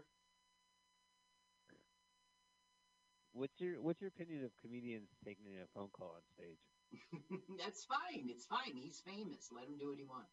What's 3.33 3.59
your 3.59 3.81
What's 3.81 4.01
your 4.01 4.09
opinion 4.09 4.43
of 4.45 4.51
comedians 4.61 5.09
taking 5.25 5.47
a 5.57 5.67
phone 5.73 5.89
call 5.89 6.15
on 6.15 6.21
stage? 6.35 6.59
That's 7.57 7.85
fine. 7.85 8.29
It's 8.29 8.45
fine. 8.45 8.75
He's 8.75 8.99
famous. 9.01 9.51
Let 9.51 9.67
him 9.67 9.77
do 9.77 9.89
what 9.89 9.97
he 9.97 10.03
wants. 10.05 10.31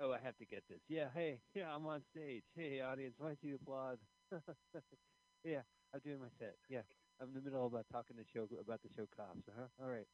Oh, 0.00 0.12
I 0.12 0.18
have 0.18 0.36
to 0.38 0.46
get 0.46 0.64
this. 0.68 0.80
Yeah, 0.88 1.10
hey, 1.14 1.40
yeah, 1.54 1.74
I'm 1.74 1.86
on 1.86 2.02
stage. 2.02 2.44
Hey, 2.54 2.80
audience, 2.80 3.14
why 3.18 3.28
don't 3.28 3.42
you 3.42 3.56
applaud? 3.56 3.98
yeah, 5.44 5.62
I'm 5.92 6.00
doing 6.00 6.20
my 6.20 6.30
set. 6.38 6.56
Yeah, 6.68 6.82
I'm 7.20 7.28
in 7.28 7.34
the 7.34 7.42
middle 7.42 7.66
of 7.66 7.74
uh, 7.74 7.82
talking 7.92 8.16
to 8.16 8.24
show 8.24 8.48
about 8.58 8.80
the 8.82 8.88
show 8.96 9.06
cops. 9.14 9.48
Uh 9.48 9.52
huh. 9.56 9.68
All 9.82 9.90
right. 9.90 10.06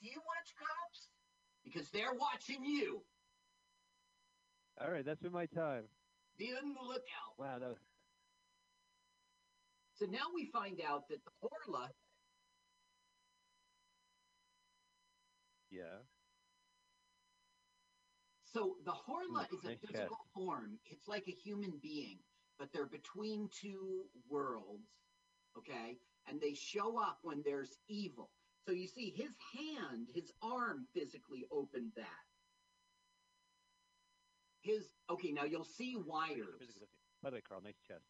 Do 0.00 0.08
you 0.08 0.20
watch 0.26 0.54
cops? 0.56 1.10
Because 1.64 1.90
they're 1.90 2.14
watching 2.14 2.64
you. 2.64 3.04
All 4.80 4.90
right, 4.90 5.04
that's 5.04 5.20
been 5.22 5.32
my 5.32 5.46
time. 5.46 5.84
Be 6.38 6.52
on 6.60 6.74
the 6.74 6.82
lookout. 6.82 7.38
Wow, 7.38 7.58
that 7.58 7.68
was, 7.68 7.78
So 9.94 10.06
now 10.06 10.26
we 10.34 10.46
find 10.46 10.80
out 10.80 11.08
that 11.08 11.20
the 11.24 11.30
Horla 11.48 11.88
yeah. 15.70 16.02
So 18.52 18.76
the 18.84 18.92
Horla 18.92 19.46
is 19.52 19.64
a 19.64 19.76
physical 19.78 20.16
chest. 20.16 20.34
form. 20.34 20.78
It's 20.86 21.08
like 21.08 21.24
a 21.28 21.30
human 21.32 21.72
being, 21.82 22.18
but 22.58 22.68
they're 22.72 22.86
between 22.86 23.48
two 23.58 24.04
worlds, 24.28 24.88
okay? 25.56 25.98
And 26.28 26.40
they 26.40 26.54
show 26.54 26.98
up 26.98 27.18
when 27.22 27.42
there's 27.44 27.78
evil. 27.88 28.30
So 28.66 28.72
you 28.72 28.86
see, 28.86 29.12
his 29.16 29.32
hand, 29.54 30.08
his 30.14 30.32
arm 30.42 30.86
physically 30.94 31.46
opened 31.50 31.92
that. 31.96 32.31
His 34.62 34.84
okay, 35.10 35.32
now 35.32 35.44
you'll 35.44 35.64
see 35.64 35.96
wires. 35.96 36.86
By 37.22 37.30
the 37.30 37.36
way, 37.36 37.42
Carl, 37.46 37.60
nice 37.62 37.80
chest. 37.86 38.06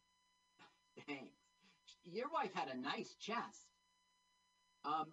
Thanks. 1.07 1.35
Your 2.05 2.29
wife 2.33 2.53
had 2.55 2.69
a 2.69 2.79
nice 2.79 3.15
chest. 3.15 3.69
Um, 4.85 5.07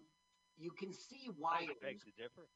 you 0.58 0.72
can 0.72 0.92
see 0.94 1.30
wires. 1.38 1.80
Beg 1.82 2.00
to 2.00 2.12
differ. 2.22 2.48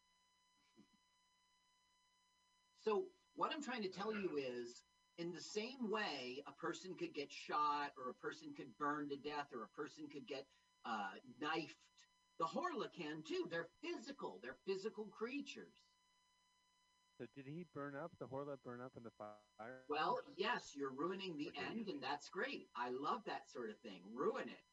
So 2.84 3.06
what 3.36 3.52
I'm 3.54 3.64
trying 3.64 3.84
to 3.84 3.90
tell 3.90 4.14
you 4.14 4.38
is, 4.38 4.84
in 5.18 5.32
the 5.32 5.40
same 5.40 5.90
way, 5.90 6.44
a 6.48 6.52
person 6.52 6.96
could 7.00 7.14
get 7.14 7.32
shot, 7.32 7.94
or 7.98 8.10
a 8.10 8.14
person 8.16 8.54
could 8.56 8.78
burn 8.78 9.08
to 9.10 9.16
death, 9.16 9.48
or 9.54 9.64
a 9.64 9.70
person 9.70 10.06
could 10.12 10.28
get 10.28 10.46
uh, 10.86 11.16
knifed. 11.40 11.78
The 12.40 12.46
Horla 12.46 12.92
can 12.92 13.24
too. 13.26 13.48
They're 13.50 13.70
physical. 13.82 14.40
They're 14.42 14.58
physical 14.66 15.06
creatures. 15.06 15.74
So 17.20 17.26
did 17.36 17.46
he 17.46 17.66
burn 17.74 17.94
up? 17.96 18.12
The 18.20 18.26
Horla 18.26 18.58
burn 18.66 18.82
up 18.82 18.94
in 18.98 19.04
the 19.04 19.12
fire? 19.18 19.86
Well, 19.88 20.18
yes, 20.36 20.74
you're 20.76 20.92
ruining 20.92 21.38
the 21.38 21.52
end, 21.70 21.88
and 21.88 22.02
that's 22.02 22.30
great. 22.30 22.68
I 22.76 22.90
love 22.90 23.22
that 23.28 23.50
sort 23.52 23.70
of 23.70 23.78
thing. 23.80 24.02
Ruin 24.14 24.50
it. 24.50 24.64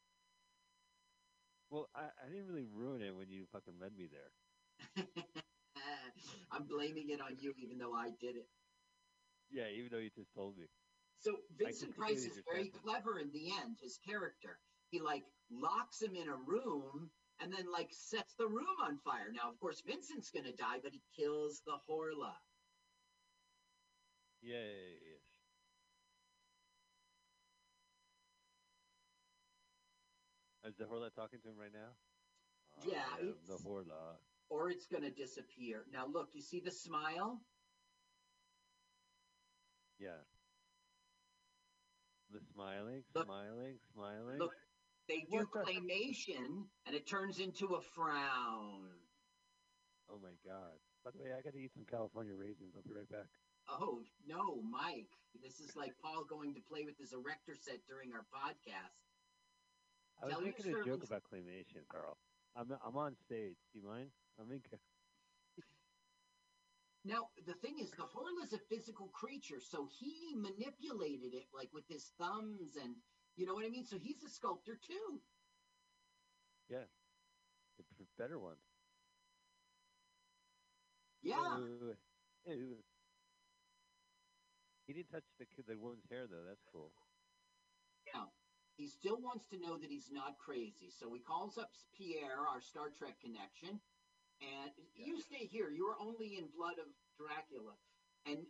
Well, 1.69 1.87
I, 1.95 2.09
I 2.25 2.29
didn't 2.29 2.47
really 2.47 2.65
ruin 2.73 3.01
it 3.01 3.15
when 3.15 3.29
you 3.29 3.45
fucking 3.51 3.75
led 3.79 3.95
me 3.95 4.09
there. 4.09 5.05
I'm 6.51 6.65
blaming 6.65 7.09
it 7.09 7.21
on 7.21 7.37
you, 7.39 7.53
even 7.61 7.77
though 7.77 7.93
I 7.93 8.09
did 8.19 8.35
it. 8.35 8.49
Yeah, 9.51 9.67
even 9.73 9.89
though 9.91 9.99
you 9.99 10.09
just 10.15 10.33
told 10.33 10.57
me. 10.57 10.65
So 11.19 11.37
Vincent 11.57 11.95
Price 11.95 12.25
is 12.25 12.41
very 12.51 12.71
clever 12.83 13.19
in 13.19 13.31
the 13.31 13.51
end. 13.61 13.77
His 13.81 13.99
character, 14.03 14.57
he 14.89 14.99
like 14.99 15.23
locks 15.51 16.01
him 16.01 16.15
in 16.15 16.27
a 16.27 16.35
room 16.35 17.11
and 17.41 17.51
then 17.51 17.65
like 17.71 17.89
sets 17.91 18.33
the 18.37 18.47
room 18.47 18.77
on 18.85 18.97
fire. 19.03 19.31
Now, 19.33 19.49
of 19.49 19.59
course, 19.59 19.81
Vincent's 19.85 20.29
gonna 20.29 20.53
die, 20.53 20.77
but 20.83 20.93
he 20.93 21.01
kills 21.15 21.61
the 21.65 21.77
Horla. 21.89 22.33
Yay. 24.41 24.97
Is 30.63 30.75
the 30.77 30.85
Horla 30.85 31.13
talking 31.15 31.39
to 31.43 31.49
him 31.49 31.55
right 31.59 31.73
now? 31.73 31.89
Yeah, 32.85 33.03
oh, 33.21 33.25
I 33.25 33.47
the 33.47 33.57
Horla. 33.57 34.17
Or 34.49 34.69
it's 34.69 34.85
gonna 34.85 35.09
disappear. 35.09 35.85
Now, 35.91 36.05
look, 36.11 36.29
you 36.33 36.41
see 36.41 36.61
the 36.63 36.71
smile? 36.71 37.41
Yeah. 39.99 40.21
The 42.31 42.39
smiling, 42.53 43.03
Look- 43.13 43.25
smiling, 43.25 43.77
smiling. 43.93 44.39
Look, 44.39 44.53
they 45.11 45.27
do 45.29 45.43
What 45.43 45.51
the- 45.51 45.59
claymation, 45.67 46.63
and 46.85 46.95
it 46.95 47.05
turns 47.05 47.39
into 47.39 47.75
a 47.75 47.81
frown. 47.81 48.87
Oh 50.09 50.19
my 50.23 50.31
god. 50.45 50.79
By 51.03 51.11
the 51.11 51.19
way, 51.19 51.33
I 51.37 51.41
gotta 51.41 51.57
eat 51.57 51.73
some 51.73 51.85
California 51.85 52.33
raisins. 52.35 52.73
I'll 52.75 52.83
be 52.83 52.93
right 52.93 53.09
back. 53.09 53.27
Oh 53.67 54.01
no, 54.25 54.61
Mike! 54.61 55.11
This 55.43 55.59
is 55.59 55.75
like 55.75 55.91
Paul 56.01 56.23
going 56.23 56.53
to 56.55 56.61
play 56.61 56.83
with 56.83 56.97
his 56.97 57.13
erector 57.13 57.55
set 57.59 57.79
during 57.87 58.11
our 58.13 58.25
podcast. 58.31 58.95
I 60.21 60.25
was 60.25 60.33
Tell 60.33 60.43
your 60.43 60.53
making 60.55 60.75
a 60.75 60.85
joke 60.85 61.03
about 61.03 61.23
claymation, 61.23 61.87
Carl. 61.91 62.17
I'm 62.55 62.71
I'm 62.85 62.95
on 62.97 63.15
stage. 63.25 63.57
Do 63.73 63.79
you 63.79 63.85
mind? 63.85 64.09
I'm 64.39 64.51
in. 64.51 64.61
Now, 67.03 67.29
the 67.47 67.55
thing 67.55 67.79
is, 67.79 67.89
the 67.91 68.03
horn 68.03 68.35
Horla's 68.37 68.53
a 68.53 68.59
physical 68.69 69.07
creature, 69.07 69.59
so 69.59 69.87
he 69.89 70.35
manipulated 70.35 71.33
it 71.33 71.47
like 71.51 71.69
with 71.73 71.87
his 71.89 72.11
thumbs 72.19 72.77
and 72.77 72.93
you 73.35 73.45
know 73.45 73.53
what 73.53 73.65
I 73.65 73.69
mean? 73.69 73.85
So 73.85 73.97
he's 73.97 74.23
a 74.23 74.29
sculptor 74.29 74.75
too. 74.75 75.21
Yeah. 76.69 76.85
The 77.77 77.83
p- 77.83 78.05
better 78.17 78.39
one. 78.39 78.57
Yeah. 81.21 81.59
Wait. 81.59 81.97
Ew. 82.45 82.77
He 84.87 84.93
didn't 84.93 85.09
touch 85.11 85.23
the 85.39 85.45
the 85.67 85.77
woman's 85.77 86.05
hair 86.09 86.27
though. 86.27 86.43
That's 86.47 86.63
cool. 86.71 86.91
Yeah. 88.07 88.25
He 88.77 88.87
still 88.87 89.21
wants 89.21 89.45
to 89.47 89.59
know 89.59 89.77
that 89.77 89.89
he's 89.89 90.11
not 90.11 90.37
crazy. 90.37 90.89
So 90.89 91.13
he 91.13 91.21
calls 91.21 91.57
up 91.57 91.69
Pierre, 91.93 92.47
our 92.47 92.61
Star 92.61 92.89
Trek 92.89 93.19
connection, 93.21 93.79
and 94.41 94.71
you 94.95 95.21
stay 95.21 95.45
here. 95.45 95.69
You're 95.69 95.97
only 95.99 96.37
in 96.37 96.47
Blood 96.55 96.79
of 96.79 96.89
Dracula. 97.17 97.77
And 98.25 98.47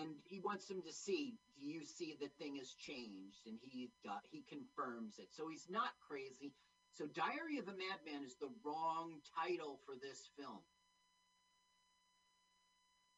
and 0.00 0.10
he 0.24 0.40
wants 0.40 0.68
him 0.68 0.82
to 0.82 0.92
see, 0.92 1.38
do 1.60 1.66
you 1.66 1.84
see 1.84 2.16
the 2.20 2.28
thing 2.38 2.56
has 2.56 2.72
changed? 2.72 3.46
And 3.46 3.58
he 3.62 3.90
uh, 4.08 4.18
he 4.30 4.44
confirms 4.48 5.18
it. 5.18 5.28
So 5.30 5.48
he's 5.48 5.66
not 5.70 5.90
crazy. 6.06 6.52
So 6.92 7.06
Diary 7.06 7.58
of 7.58 7.68
a 7.68 7.76
Madman 7.76 8.24
is 8.24 8.36
the 8.40 8.48
wrong 8.64 9.20
title 9.36 9.80
for 9.84 9.94
this 10.00 10.30
film. 10.38 10.64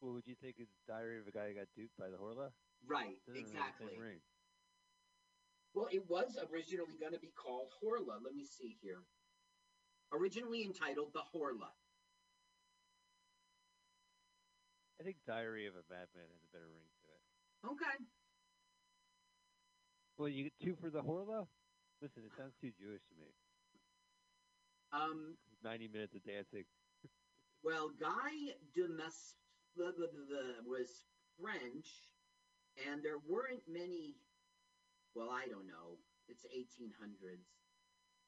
What 0.00 0.14
would 0.14 0.26
you 0.26 0.34
think 0.34 0.56
is 0.58 0.68
Diary 0.86 1.18
of 1.18 1.26
a 1.26 1.32
Guy 1.32 1.48
Who 1.48 1.54
Got 1.54 1.66
Duped 1.74 1.96
by 1.98 2.08
the 2.08 2.16
Horla? 2.16 2.50
Right, 2.86 3.18
exactly. 3.34 3.98
Well, 5.74 5.88
it 5.90 6.08
was 6.08 6.38
originally 6.50 6.96
going 7.00 7.12
to 7.12 7.18
be 7.18 7.32
called 7.34 7.70
Horla. 7.82 8.22
Let 8.22 8.34
me 8.34 8.44
see 8.46 8.76
here. 8.80 9.02
Originally 10.12 10.64
entitled 10.64 11.12
The 11.12 11.22
Horla. 11.34 11.70
I 15.00 15.04
think 15.04 15.16
Diary 15.26 15.66
of 15.66 15.74
a 15.74 15.84
Madman 15.88 16.26
has 16.26 16.42
a 16.42 16.50
better 16.52 16.66
ring 16.74 16.86
to 16.90 17.06
it. 17.14 17.22
Okay. 17.72 17.96
Well, 20.18 20.28
you 20.28 20.44
get 20.50 20.58
two 20.58 20.74
for 20.80 20.90
the 20.90 21.02
Horla? 21.02 21.46
Listen, 22.02 22.22
it 22.26 22.32
sounds 22.36 22.54
too 22.60 22.72
Jewish 22.74 23.02
to 23.10 23.14
me. 23.18 23.30
Um, 24.92 25.36
90 25.62 25.88
minutes 25.88 26.14
of 26.14 26.24
dancing. 26.24 26.64
well, 27.62 27.90
Guy 28.00 28.54
de 28.74 28.88
Mas 28.88 29.34
the, 29.76 29.94
the, 29.94 30.10
the, 30.10 30.22
the- 30.26 30.68
was 30.68 31.06
French, 31.38 31.86
and 32.88 33.02
there 33.02 33.18
weren't 33.28 33.62
many. 33.68 34.16
Well, 35.14 35.30
I 35.30 35.46
don't 35.46 35.66
know. 35.66 35.98
It's 36.28 36.44
1800s. 36.50 37.46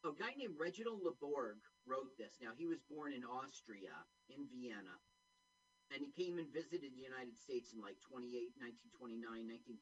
A 0.06 0.14
guy 0.16 0.32
named 0.38 0.54
Reginald 0.58 1.02
Le 1.02 1.12
Borg 1.20 1.58
wrote 1.86 2.16
this. 2.16 2.38
Now, 2.40 2.50
he 2.56 2.66
was 2.66 2.78
born 2.88 3.12
in 3.12 3.22
Austria, 3.24 3.92
in 4.30 4.46
Vienna, 4.48 4.96
and 5.90 5.98
he 6.02 6.10
came 6.14 6.38
and 6.38 6.46
visited 6.54 6.94
the 6.94 7.02
United 7.02 7.34
States 7.36 7.74
in 7.74 7.82
like 7.82 7.98
28, 8.06 8.54
1929, 8.62 9.26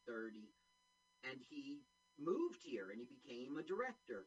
1930, 0.00 0.48
and 1.28 1.36
he 1.52 1.84
moved 2.16 2.64
here 2.64 2.90
and 2.90 2.98
he 2.98 3.06
became 3.06 3.56
a 3.60 3.64
director. 3.66 4.26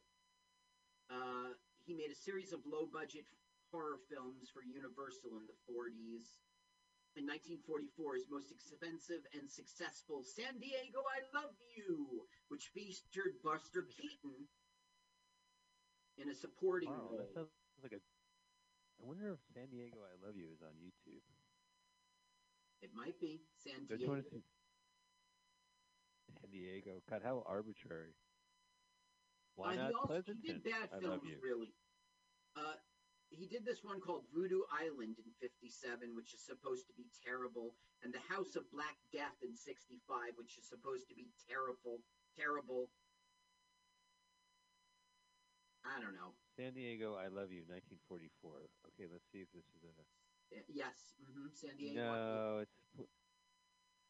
Uh, 1.10 1.58
he 1.84 1.98
made 1.98 2.14
a 2.14 2.16
series 2.16 2.54
of 2.54 2.62
low 2.64 2.86
budget 2.88 3.26
horror 3.74 3.98
films 4.12 4.52
for 4.54 4.62
Universal 4.64 5.36
in 5.42 5.46
the 5.50 5.58
40s. 5.68 6.40
In 7.20 7.28
1944, 7.28 8.16
his 8.16 8.32
most 8.32 8.52
expensive 8.56 9.20
and 9.36 9.44
successful 9.52 10.24
San 10.24 10.56
Diego 10.64 11.04
I 11.04 11.20
Love 11.36 11.52
You, 11.76 12.24
which 12.48 12.72
featured 12.72 13.36
Buster 13.44 13.84
Keaton 13.92 14.48
in 16.16 16.32
a 16.32 16.36
supporting 16.36 16.88
Wow, 16.88 17.12
role. 17.12 17.20
that 17.20 17.36
sounds 17.36 17.52
like 17.84 17.92
a. 17.92 18.00
I 18.00 19.02
wonder 19.04 19.36
if 19.36 19.44
San 19.52 19.68
Diego 19.68 20.00
I 20.08 20.16
Love 20.24 20.40
You 20.40 20.48
is 20.56 20.64
on 20.64 20.72
YouTube. 20.80 21.20
It 22.82 22.90
might 22.94 23.20
be 23.20 23.42
San 23.54 23.86
Don't 23.86 24.00
Diego. 24.00 24.22
San 26.42 26.50
Diego. 26.52 27.02
God, 27.10 27.22
how 27.24 27.44
arbitrary. 27.46 28.16
Why 29.56 29.74
Uh, 29.74 29.76
not 29.76 29.90
he 29.90 29.94
also 29.96 30.08
Pleasanton? 30.08 30.42
he 30.42 30.48
did 30.54 30.64
bad 30.64 30.90
I 30.92 31.00
films, 31.00 31.30
really. 31.42 31.74
Uh, 32.56 32.76
he 33.30 33.46
did 33.48 33.64
this 33.64 33.84
one 33.84 34.02
called 34.02 34.26
Voodoo 34.34 34.64
Island 34.72 35.20
in 35.20 35.32
'57, 35.40 36.16
which 36.16 36.34
is 36.34 36.42
supposed 36.44 36.88
to 36.88 36.94
be 36.94 37.08
terrible, 37.24 37.76
and 38.02 38.14
The 38.14 38.20
House 38.20 38.56
of 38.56 38.70
Black 38.72 38.98
Death 39.14 39.38
in 39.44 39.56
'65, 39.56 40.36
which 40.38 40.58
is 40.58 40.68
supposed 40.68 41.08
to 41.10 41.16
be 41.16 41.30
terrible. 41.48 42.02
Terrible. 42.36 42.90
I 45.86 46.00
don't 46.00 46.14
know. 46.14 46.34
San 46.58 46.74
Diego 46.74 47.16
I 47.16 47.28
Love 47.28 47.52
You, 47.52 47.64
1944. 47.68 48.70
Okay, 48.88 49.08
let's 49.12 49.26
see 49.32 49.40
if 49.40 49.52
this 49.52 49.66
is 49.76 49.84
a. 49.84 50.21
Yes, 50.68 51.16
hmm 51.24 51.48
San 51.54 51.78
Diego. 51.78 51.96
No, 51.96 52.58
it's 52.60 53.08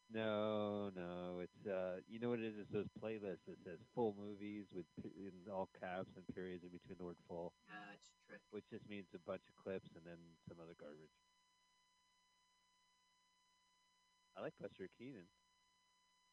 no, 0.10 0.90
no. 0.96 1.40
It's 1.40 1.66
uh, 1.68 2.02
you 2.10 2.20
know 2.20 2.30
what 2.30 2.40
it 2.40 2.46
is? 2.46 2.58
It's 2.60 2.72
those 2.72 2.90
playlists 3.02 3.46
that 3.48 3.62
says 3.64 3.80
full 3.96 4.14
movies 4.18 4.68
with 4.76 4.86
in 5.16 5.32
all 5.52 5.70
caps 5.80 6.12
and 6.18 6.26
periods 6.36 6.64
in 6.64 6.70
between 6.70 6.98
the 6.98 7.06
word 7.06 7.18
full, 7.28 7.54
Uh, 7.70 7.94
it's 7.96 8.10
a 8.10 8.16
trick. 8.28 8.42
which 8.52 8.66
just 8.70 8.88
means 8.90 9.08
a 9.14 9.20
bunch 9.20 9.44
of 9.48 9.56
clips 9.64 9.88
and 9.96 10.04
then 10.06 10.18
some 10.50 10.60
other 10.60 10.76
garbage. 10.80 11.14
I 14.36 14.42
like 14.42 14.54
Buster 14.60 14.90
Keaton. 14.98 15.28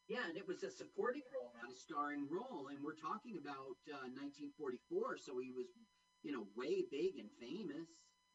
Yeah, 0.07 0.25
and 0.27 0.37
it 0.37 0.47
was 0.47 0.63
a 0.63 0.71
supporting 0.71 1.21
role, 1.31 1.51
not 1.61 1.69
a 1.71 1.75
starring 1.75 2.27
role. 2.27 2.67
And 2.73 2.81
we're 2.83 2.97
talking 2.97 3.37
about 3.37 3.77
uh, 3.93 4.09
1944, 4.17 5.17
so 5.21 5.37
he 5.37 5.51
was, 5.53 5.67
you 6.23 6.31
know, 6.33 6.47
way 6.57 6.81
big 6.89 7.19
and 7.21 7.29
famous. 7.37 7.87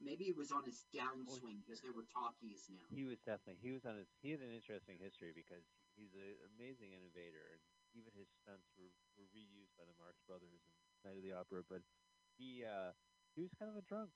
Maybe 0.02 0.24
he 0.28 0.34
was 0.36 0.50
on 0.52 0.64
his 0.66 0.84
downswing 0.92 1.62
because 1.64 1.80
there 1.80 1.94
were 1.94 2.04
talkies 2.10 2.66
now. 2.68 2.84
He 2.90 3.06
was 3.06 3.18
definitely 3.22 3.62
he 3.62 3.70
was 3.72 3.86
on 3.86 3.96
his 3.96 4.10
he 4.20 4.34
had 4.34 4.42
an 4.42 4.52
interesting 4.52 4.98
history 4.98 5.30
because 5.32 5.64
he's 5.94 6.12
an 6.18 6.34
amazing 6.58 6.92
innovator 6.92 7.46
and 7.54 7.62
even 7.94 8.10
his 8.18 8.26
stunts 8.42 8.66
were, 8.74 8.90
were 9.14 9.30
reused 9.30 9.70
by 9.78 9.86
the 9.86 9.94
Marx 9.96 10.18
Brothers 10.26 10.66
in 10.66 10.74
Night 11.06 11.18
of 11.18 11.24
the 11.24 11.30
Opera. 11.32 11.62
But 11.62 11.86
he 12.34 12.66
uh, 12.66 12.90
he 13.38 13.40
was 13.46 13.54
kind 13.54 13.70
of 13.70 13.78
a 13.78 13.86
drunk, 13.86 14.10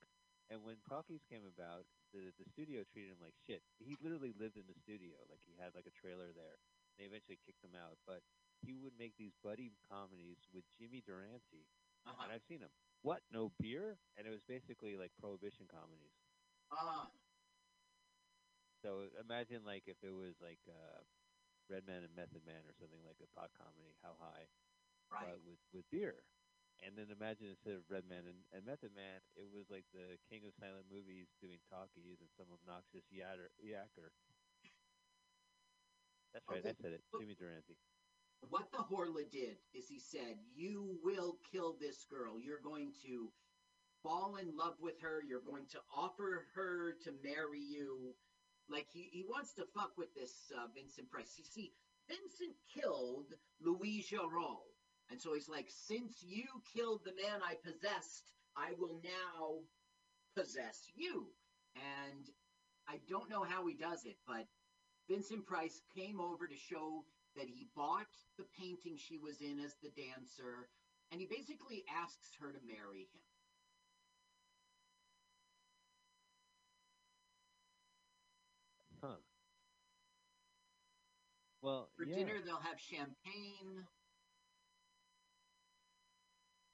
and 0.51 0.61
when 0.67 0.83
talkies 0.83 1.23
came 1.25 1.47
about, 1.47 1.87
the 2.11 2.35
the 2.35 2.47
studio 2.51 2.83
treated 2.83 3.15
him 3.15 3.23
like 3.23 3.39
shit. 3.39 3.63
He 3.79 3.95
literally 4.03 4.35
lived 4.35 4.59
in 4.59 4.67
the 4.67 4.75
studio, 4.75 5.15
like 5.31 5.41
he 5.47 5.55
had 5.55 5.71
like 5.73 5.87
a 5.87 5.95
trailer 5.95 6.35
there. 6.35 6.59
They 6.99 7.07
eventually 7.07 7.39
kicked 7.39 7.63
him 7.63 7.79
out, 7.79 7.95
but 8.03 8.19
he 8.59 8.75
would 8.75 8.99
make 8.99 9.15
these 9.15 9.31
buddy 9.39 9.71
comedies 9.87 10.43
with 10.51 10.67
Jimmy 10.75 10.99
Durante, 10.99 11.63
Uh-huh. 12.03 12.19
and 12.27 12.35
I've 12.35 12.43
seen 12.43 12.59
them. 12.59 12.75
What? 13.01 13.21
No 13.31 13.51
beer? 13.59 13.97
And 14.17 14.27
it 14.27 14.31
was 14.31 14.43
basically 14.47 14.97
like 14.97 15.11
prohibition 15.19 15.67
comedies. 15.67 16.15
Ah, 16.71 17.09
So 18.83 19.09
imagine 19.19 19.63
like 19.65 19.83
if 19.87 19.97
it 20.03 20.11
was 20.11 20.35
like 20.41 20.59
uh, 20.67 21.03
Redman 21.69 22.03
and 22.03 22.15
Method 22.15 22.43
Man 22.45 22.63
or 22.67 22.73
something 22.79 23.03
like 23.05 23.19
a 23.23 23.27
pot 23.39 23.51
comedy, 23.55 23.95
How 24.03 24.15
High, 24.19 24.47
right. 25.11 25.35
but 25.35 25.43
with 25.43 25.59
with 25.73 25.85
beer. 25.91 26.23
And 26.79 26.95
then 26.95 27.11
imagine 27.11 27.51
instead 27.51 27.75
of 27.75 27.83
Redman 27.91 28.23
and, 28.27 28.39
and 28.55 28.63
Method 28.63 28.95
Man, 28.95 29.19
it 29.35 29.51
was 29.51 29.67
like 29.69 29.83
the 29.91 30.15
king 30.31 30.47
of 30.47 30.55
silent 30.55 30.87
movies 30.87 31.27
doing 31.43 31.59
talkies 31.67 32.19
and 32.23 32.31
some 32.39 32.47
obnoxious 32.55 33.03
yatter, 33.11 33.51
yacker. 33.59 34.15
That's 36.33 36.45
right, 36.49 36.65
I 36.65 36.73
said 36.81 36.93
it. 36.93 37.03
Jimmy 37.19 37.35
Durante. 37.35 37.75
What 38.47 38.71
the 38.71 38.79
Horla 38.79 39.29
did 39.31 39.57
is 39.73 39.87
he 39.87 39.99
said, 39.99 40.37
You 40.55 40.97
will 41.03 41.37
kill 41.51 41.75
this 41.79 42.05
girl. 42.09 42.39
You're 42.39 42.61
going 42.63 42.93
to 43.05 43.31
fall 44.01 44.37
in 44.37 44.55
love 44.55 44.75
with 44.79 44.99
her. 45.01 45.21
You're 45.27 45.41
going 45.41 45.65
to 45.71 45.79
offer 45.95 46.47
her 46.55 46.95
to 47.03 47.11
marry 47.23 47.59
you. 47.59 48.15
Like, 48.69 48.87
he, 48.91 49.09
he 49.11 49.25
wants 49.27 49.53
to 49.55 49.65
fuck 49.75 49.91
with 49.97 50.13
this 50.15 50.51
uh, 50.57 50.67
Vincent 50.75 51.09
Price. 51.09 51.35
You 51.37 51.43
see, 51.43 51.73
Vincent 52.07 52.55
killed 52.73 53.33
Louis 53.61 54.05
Jarreau. 54.09 54.59
And 55.11 55.19
so 55.19 55.33
he's 55.33 55.49
like, 55.49 55.67
Since 55.69 56.23
you 56.23 56.45
killed 56.75 57.01
the 57.03 57.15
man 57.21 57.41
I 57.43 57.55
possessed, 57.63 58.31
I 58.55 58.71
will 58.77 59.01
now 59.03 59.59
possess 60.35 60.91
you. 60.95 61.27
And 61.75 62.29
I 62.87 62.99
don't 63.07 63.29
know 63.29 63.43
how 63.43 63.67
he 63.67 63.75
does 63.75 64.05
it, 64.05 64.17
but 64.25 64.47
Vincent 65.09 65.45
Price 65.45 65.81
came 65.95 66.19
over 66.19 66.47
to 66.47 66.55
show 66.55 67.03
that 67.35 67.47
he 67.47 67.65
bought 67.75 68.07
the 68.37 68.45
painting 68.57 68.97
she 68.97 69.17
was 69.17 69.41
in 69.41 69.59
as 69.59 69.75
the 69.81 69.89
dancer, 69.89 70.69
and 71.11 71.19
he 71.21 71.27
basically 71.27 71.83
asks 71.87 72.35
her 72.39 72.51
to 72.51 72.59
marry 72.61 73.01
him. 73.13 73.21
Huh. 79.01 79.15
Well, 81.61 81.89
For 81.97 82.05
yeah. 82.05 82.15
dinner, 82.15 82.41
they'll 82.41 82.61
have 82.61 82.79
champagne. 82.79 83.87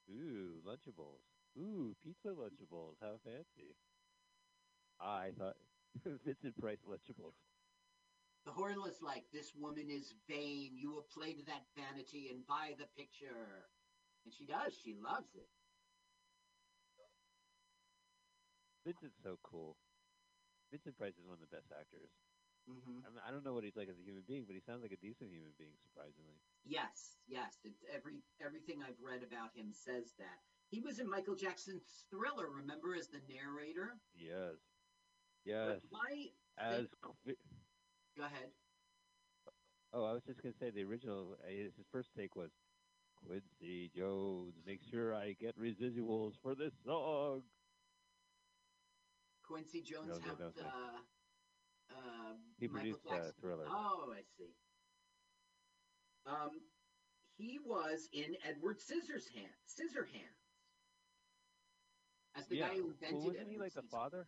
Ooh, 0.10 0.62
Lunchables. 0.66 1.22
Ooh, 1.58 1.96
pizza 2.04 2.30
Lunchables. 2.30 2.96
How 3.02 3.18
fancy. 3.24 3.76
I 5.00 5.32
thought 5.38 5.58
Vincent 6.26 6.60
Price 6.60 6.80
Lunchables. 6.88 7.34
The 8.46 8.52
Horla's 8.52 9.02
like, 9.02 9.26
This 9.34 9.54
woman 9.58 9.90
is 9.90 10.14
vain. 10.30 10.78
You 10.78 10.92
will 10.92 11.08
play 11.14 11.34
to 11.34 11.46
that 11.46 11.66
vanity 11.76 12.30
and 12.32 12.46
buy 12.46 12.78
the 12.78 12.86
picture. 12.98 13.66
And 14.24 14.34
she 14.34 14.46
does. 14.46 14.74
She 14.78 14.96
loves 15.02 15.34
it. 15.36 15.50
Vincent's 18.86 19.18
so 19.26 19.38
cool. 19.42 19.78
Vincent 20.70 20.98
Price 20.98 21.18
is 21.18 21.26
one 21.26 21.42
of 21.42 21.42
the 21.42 21.50
best 21.50 21.74
actors. 21.74 22.14
Mm-hmm. 22.70 23.06
I, 23.06 23.10
mean, 23.10 23.22
I 23.26 23.30
don't 23.30 23.46
know 23.46 23.54
what 23.54 23.66
he's 23.66 23.78
like 23.78 23.90
as 23.90 23.98
a 23.98 24.06
human 24.06 24.26
being, 24.26 24.46
but 24.46 24.58
he 24.58 24.62
sounds 24.62 24.82
like 24.82 24.94
a 24.94 25.02
decent 25.02 25.30
human 25.30 25.54
being, 25.58 25.78
surprisingly. 25.86 26.38
Yes, 26.66 27.18
yes. 27.30 27.62
It's 27.62 27.86
every 27.94 28.26
everything 28.42 28.82
I've 28.82 28.98
read 28.98 29.22
about 29.22 29.54
him 29.54 29.70
says 29.70 30.18
that. 30.18 30.42
He 30.74 30.82
was 30.82 30.98
in 30.98 31.06
Michael 31.06 31.38
Jackson's 31.38 32.10
Thriller, 32.10 32.50
remember, 32.50 32.98
as 32.98 33.08
the 33.08 33.22
narrator. 33.30 34.02
Yes. 34.18 34.58
Yes. 35.46 35.78
But 35.78 35.94
my 35.94 36.14
As 36.58 36.90
go 38.18 38.24
ahead. 38.26 38.50
oh, 39.94 40.04
I 40.06 40.14
was 40.14 40.24
just 40.26 40.42
gonna 40.42 40.56
say 40.60 40.70
the 40.72 40.84
original. 40.84 41.38
uh, 41.44 41.50
His 41.50 41.74
first 41.92 42.10
take 42.18 42.36
was 42.36 42.50
Quincy 43.26 43.92
Jones. 43.96 44.54
Make 44.66 44.82
sure 44.92 45.14
I 45.14 45.34
get 45.40 45.58
residuals 45.60 46.34
for 46.42 46.56
this 46.56 46.74
song. 46.86 47.42
Quincy 49.48 49.82
Jones 49.82 50.08
No, 50.10 50.16
no, 50.16 50.22
helped 50.26 50.40
no, 50.42 50.50
thanks. 50.50 50.76
uh, 51.92 51.96
uh, 51.96 52.34
He 52.60 52.68
Michael 52.68 52.98
produced, 52.98 53.08
uh, 53.12 53.32
Thriller. 53.40 53.66
Oh, 53.70 54.12
I 54.14 54.22
see. 54.38 54.50
Um, 56.26 56.50
he 57.38 57.60
was 57.64 58.10
in 58.14 58.36
Edward 58.48 58.78
Scissorhands. 58.80 59.62
Scissorhands. 59.70 60.42
As 62.36 62.48
the 62.48 62.58
yeah. 62.58 62.70
guy 62.70 62.76
who 62.76 62.90
invented 62.90 63.14
well, 63.14 63.28
wasn't 63.28 63.42
Edward 63.42 63.54
he 63.54 63.60
like 63.60 63.74
the 63.76 63.84
father? 63.84 64.28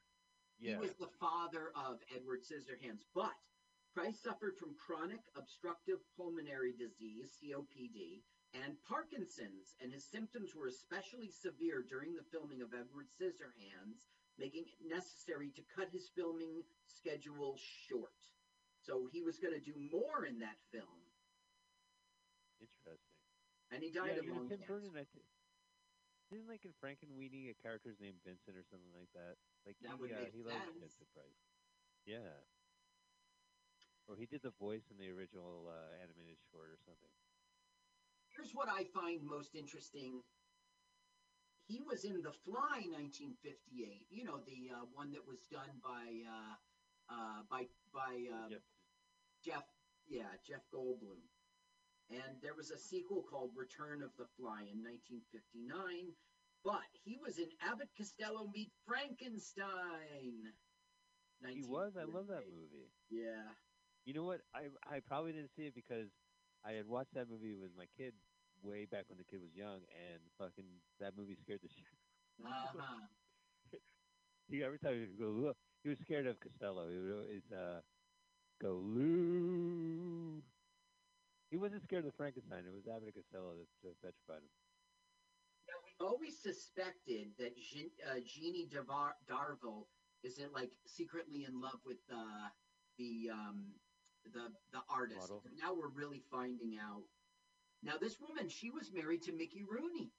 He 0.60 0.76
was 0.76 0.94
the 1.00 1.10
father 1.20 1.72
of 1.76 1.98
Edward 2.16 2.40
Scissorhands, 2.42 3.02
but 3.14 3.34
Price 3.98 4.22
suffered 4.22 4.54
from 4.62 4.78
chronic 4.78 5.26
obstructive 5.34 5.98
pulmonary 6.14 6.70
disease, 6.78 7.34
COPD, 7.42 8.22
and 8.54 8.78
Parkinson's, 8.86 9.74
and 9.82 9.90
his 9.90 10.06
symptoms 10.06 10.54
were 10.54 10.70
especially 10.70 11.34
severe 11.34 11.82
during 11.82 12.14
the 12.14 12.22
filming 12.30 12.62
of 12.62 12.78
Edward 12.78 13.10
Scissorhands, 13.10 14.06
making 14.38 14.70
it 14.70 14.78
necessary 14.86 15.50
to 15.58 15.66
cut 15.74 15.90
his 15.90 16.14
filming 16.14 16.62
schedule 16.86 17.58
short. 17.58 18.22
So 18.86 19.10
he 19.10 19.26
was 19.26 19.42
going 19.42 19.58
to 19.58 19.66
do 19.66 19.74
more 19.90 20.30
in 20.30 20.38
that 20.46 20.62
film, 20.70 21.02
Interesting. 22.62 23.02
and 23.74 23.82
he 23.82 23.90
died 23.90 24.14
yeah, 24.14 24.22
of 24.22 24.26
you 24.30 24.38
know, 24.38 24.46
lung 24.46 24.50
Tim 24.54 24.62
cancer. 24.62 24.78
Burton. 24.78 24.94
I 24.94 25.10
think. 25.10 25.26
Didn't 26.30 26.46
like 26.46 26.70
in 26.70 26.76
Frankenweenie 26.78 27.50
a 27.50 27.58
character's 27.58 27.98
named 27.98 28.22
Vincent 28.22 28.54
or 28.54 28.66
something 28.70 28.94
like 28.94 29.10
that? 29.18 29.42
Like 29.66 29.74
That 29.82 29.98
he, 29.98 30.02
would 30.06 30.14
uh, 30.14 30.22
make 30.22 30.38
he 30.38 30.46
loved 30.46 30.70
sense. 30.70 30.86
Vincent 30.86 31.10
Price. 31.18 31.42
Yeah. 32.06 32.46
Or 34.08 34.16
he 34.16 34.26
did 34.26 34.42
the 34.42 34.56
voice 34.56 34.88
in 34.88 34.98
the 34.98 35.12
original 35.12 35.68
uh, 35.68 36.00
animated 36.00 36.40
short 36.52 36.72
or 36.72 36.80
something. 36.88 37.12
Here's 38.32 38.56
what 38.56 38.72
I 38.72 38.88
find 38.96 39.20
most 39.24 39.56
interesting. 39.56 40.24
He 41.68 41.84
was 41.84 42.06
in 42.08 42.24
The 42.24 42.32
Fly 42.48 42.88
1958. 42.88 44.08
You 44.08 44.24
know, 44.24 44.40
the 44.48 44.72
uh, 44.72 44.88
one 44.96 45.12
that 45.12 45.28
was 45.28 45.44
done 45.52 45.76
by 45.84 46.24
uh, 46.24 46.56
uh, 47.12 47.40
by 47.52 47.68
by 47.92 48.16
uh, 48.32 48.48
Jeff. 48.48 48.64
Jeff. 49.44 49.68
Yeah, 50.08 50.32
Jeff 50.48 50.64
Goldblum. 50.72 51.20
And 52.10 52.40
there 52.42 52.56
was 52.56 52.72
a 52.72 52.80
sequel 52.80 53.26
called 53.28 53.52
Return 53.56 54.00
of 54.00 54.16
the 54.16 54.32
Fly 54.40 54.64
in 54.72 54.80
1959. 54.80 56.16
But 56.64 56.88
he 57.04 57.20
was 57.20 57.38
in 57.38 57.52
Abbott 57.60 57.92
Costello 57.98 58.48
Meet 58.56 58.72
Frankenstein. 58.88 60.56
He 61.44 61.64
was. 61.68 61.98
I 62.00 62.08
love 62.08 62.28
that 62.28 62.48
movie. 62.48 62.88
Yeah. 63.12 63.52
You 64.08 64.14
know 64.16 64.24
what? 64.24 64.40
I 64.56 64.72
I 64.88 65.04
probably 65.04 65.34
didn't 65.36 65.52
see 65.52 65.68
it 65.68 65.76
because 65.76 66.08
I 66.64 66.72
had 66.72 66.88
watched 66.88 67.14
that 67.20 67.28
movie 67.30 67.60
with 67.60 67.76
my 67.76 67.92
kid 68.00 68.14
way 68.64 68.88
back 68.88 69.04
when 69.12 69.20
the 69.20 69.28
kid 69.28 69.44
was 69.44 69.52
young, 69.52 69.84
and 69.92 70.24
fucking 70.40 70.64
that 71.04 71.12
movie 71.20 71.36
scared 71.36 71.60
the 71.62 71.68
shit. 71.76 71.92
Uh-huh. 72.40 73.04
He 74.50 74.64
every 74.64 74.80
time 74.80 74.94
he 74.94 75.02
would 75.02 75.20
go, 75.20 75.52
he 75.84 75.90
was 75.90 76.00
scared 76.00 76.26
of 76.26 76.40
Costello. 76.40 76.88
He 76.88 76.96
would 76.96 77.12
always 77.20 77.52
uh, 77.52 77.82
go, 78.62 78.80
Lou. 78.80 80.42
He 81.52 81.58
wasn't 81.58 81.84
scared 81.84 82.06
of 82.06 82.16
Frankenstein. 82.16 82.64
It 82.64 82.72
was 82.72 82.88
Abbott 82.88 83.12
Costello 83.14 83.60
that, 83.60 83.68
that 83.84 84.00
petrified 84.00 84.40
him. 84.40 84.52
Now, 85.68 85.84
we 85.84 85.92
always 86.00 86.40
suspected 86.40 87.36
that 87.40 87.60
Jean, 87.60 87.92
uh, 88.08 88.24
Jeannie 88.24 88.70
Darville 88.72 89.88
is 90.24 90.38
in, 90.40 90.48
like 90.54 90.72
secretly 90.86 91.44
in 91.44 91.60
love 91.60 91.84
with 91.86 92.00
uh, 92.08 92.48
the 92.98 93.28
um, 93.34 93.76
the 94.34 94.52
the 94.72 94.82
artist. 94.90 95.20
Model. 95.20 95.42
But 95.44 95.54
now 95.62 95.74
we're 95.74 95.90
really 95.94 96.22
finding 96.32 96.78
out. 96.82 97.04
Now 97.84 97.98
this 98.00 98.18
woman, 98.20 98.50
she 98.50 98.70
was 98.70 98.92
married 98.94 99.22
to 99.24 99.32
Mickey 99.32 99.64
Rooney. 99.64 100.12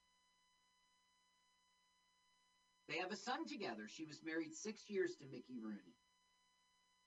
They 2.88 2.96
have 2.98 3.12
a 3.12 3.16
son 3.20 3.44
together. 3.44 3.84
She 3.88 4.04
was 4.04 4.22
married 4.24 4.54
six 4.54 4.88
years 4.88 5.16
to 5.20 5.24
Mickey 5.28 5.60
Rooney. 5.60 5.92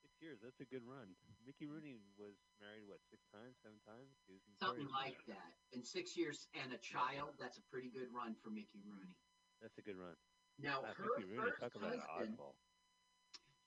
Six 0.06 0.14
years. 0.22 0.38
That's 0.44 0.62
a 0.62 0.70
good 0.70 0.86
run. 0.86 1.10
Mickey 1.42 1.66
Rooney 1.66 1.98
was 2.22 2.38
married 2.62 2.86
what 2.86 3.02
six 3.10 3.26
times, 3.34 3.58
seven 3.66 3.82
times? 3.82 4.14
Something 4.62 4.86
like 4.94 5.18
for 5.26 5.34
that. 5.34 5.52
In 5.74 5.82
six 5.82 6.14
years 6.14 6.46
and 6.54 6.70
a 6.70 6.78
child, 6.78 7.34
that's 7.42 7.58
a 7.58 7.66
pretty 7.74 7.90
good 7.90 8.14
run 8.14 8.36
for 8.38 8.54
Mickey 8.54 8.78
Rooney. 8.86 9.18
That's 9.58 9.78
a 9.78 9.82
good 9.82 9.98
run. 9.98 10.14
Now 10.62 10.86
Uh, 10.86 10.94
her 10.94 11.10
Mickey 11.18 11.34
Rooney, 11.34 11.50
first 11.50 11.58
talk 11.66 11.74
about 11.74 11.98
husband, 11.98 12.38
oddball. 12.38 12.54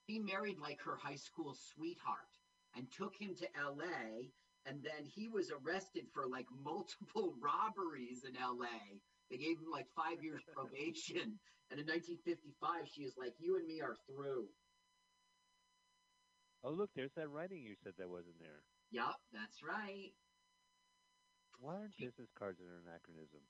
he 0.07 0.20
married 0.22 0.59
like 0.62 0.78
her 0.87 0.95
high 0.95 1.18
school 1.18 1.55
sweetheart 1.74 2.30
and 2.76 2.90
took 2.90 3.14
him 3.16 3.34
to 3.36 3.46
LA 3.56 4.30
and 4.66 4.82
then 4.82 5.04
he 5.04 5.28
was 5.28 5.52
arrested 5.52 6.04
for 6.12 6.26
like 6.26 6.46
multiple 6.64 7.34
robberies 7.42 8.24
in 8.24 8.34
LA. 8.34 8.98
They 9.30 9.36
gave 9.36 9.58
him 9.58 9.70
like 9.70 9.86
5 9.96 10.22
years 10.22 10.42
probation 10.54 11.38
and 11.70 11.80
in 11.80 11.86
1955 11.86 12.88
she 12.90 13.02
is 13.02 13.14
like 13.18 13.34
you 13.38 13.56
and 13.56 13.66
me 13.66 13.80
are 13.80 13.96
through. 14.06 14.48
Oh, 16.64 16.72
look, 16.72 16.90
there's 16.96 17.12
that 17.16 17.28
writing 17.28 17.60
you 17.60 17.76
said 17.84 17.92
that 17.98 18.08
wasn't 18.08 18.40
there. 18.40 18.64
Yup, 18.90 19.20
that's 19.32 19.60
right. 19.60 20.16
Why 21.60 21.76
aren't 21.76 21.96
business 22.00 22.32
cards 22.38 22.60
an 22.60 22.72
anachronism? 22.88 23.44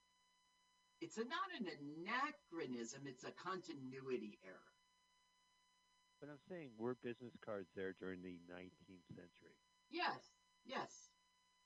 It's 1.01 1.19
a, 1.19 1.25
not 1.27 1.51
an 1.59 1.71
anachronism, 1.71 3.03
it's 3.07 3.23
a 3.23 3.35
continuity 3.39 4.39
error. 4.43 4.74
But 6.25 6.33
I'm 6.33 6.45
saying 6.49 6.71
were 6.79 6.97
business 7.05 7.37
cards 7.45 7.69
there 7.77 7.93
during 8.01 8.23
the 8.23 8.41
19th 8.49 9.05
century? 9.13 9.53
Yes, 9.93 10.33
yes. 10.65 11.13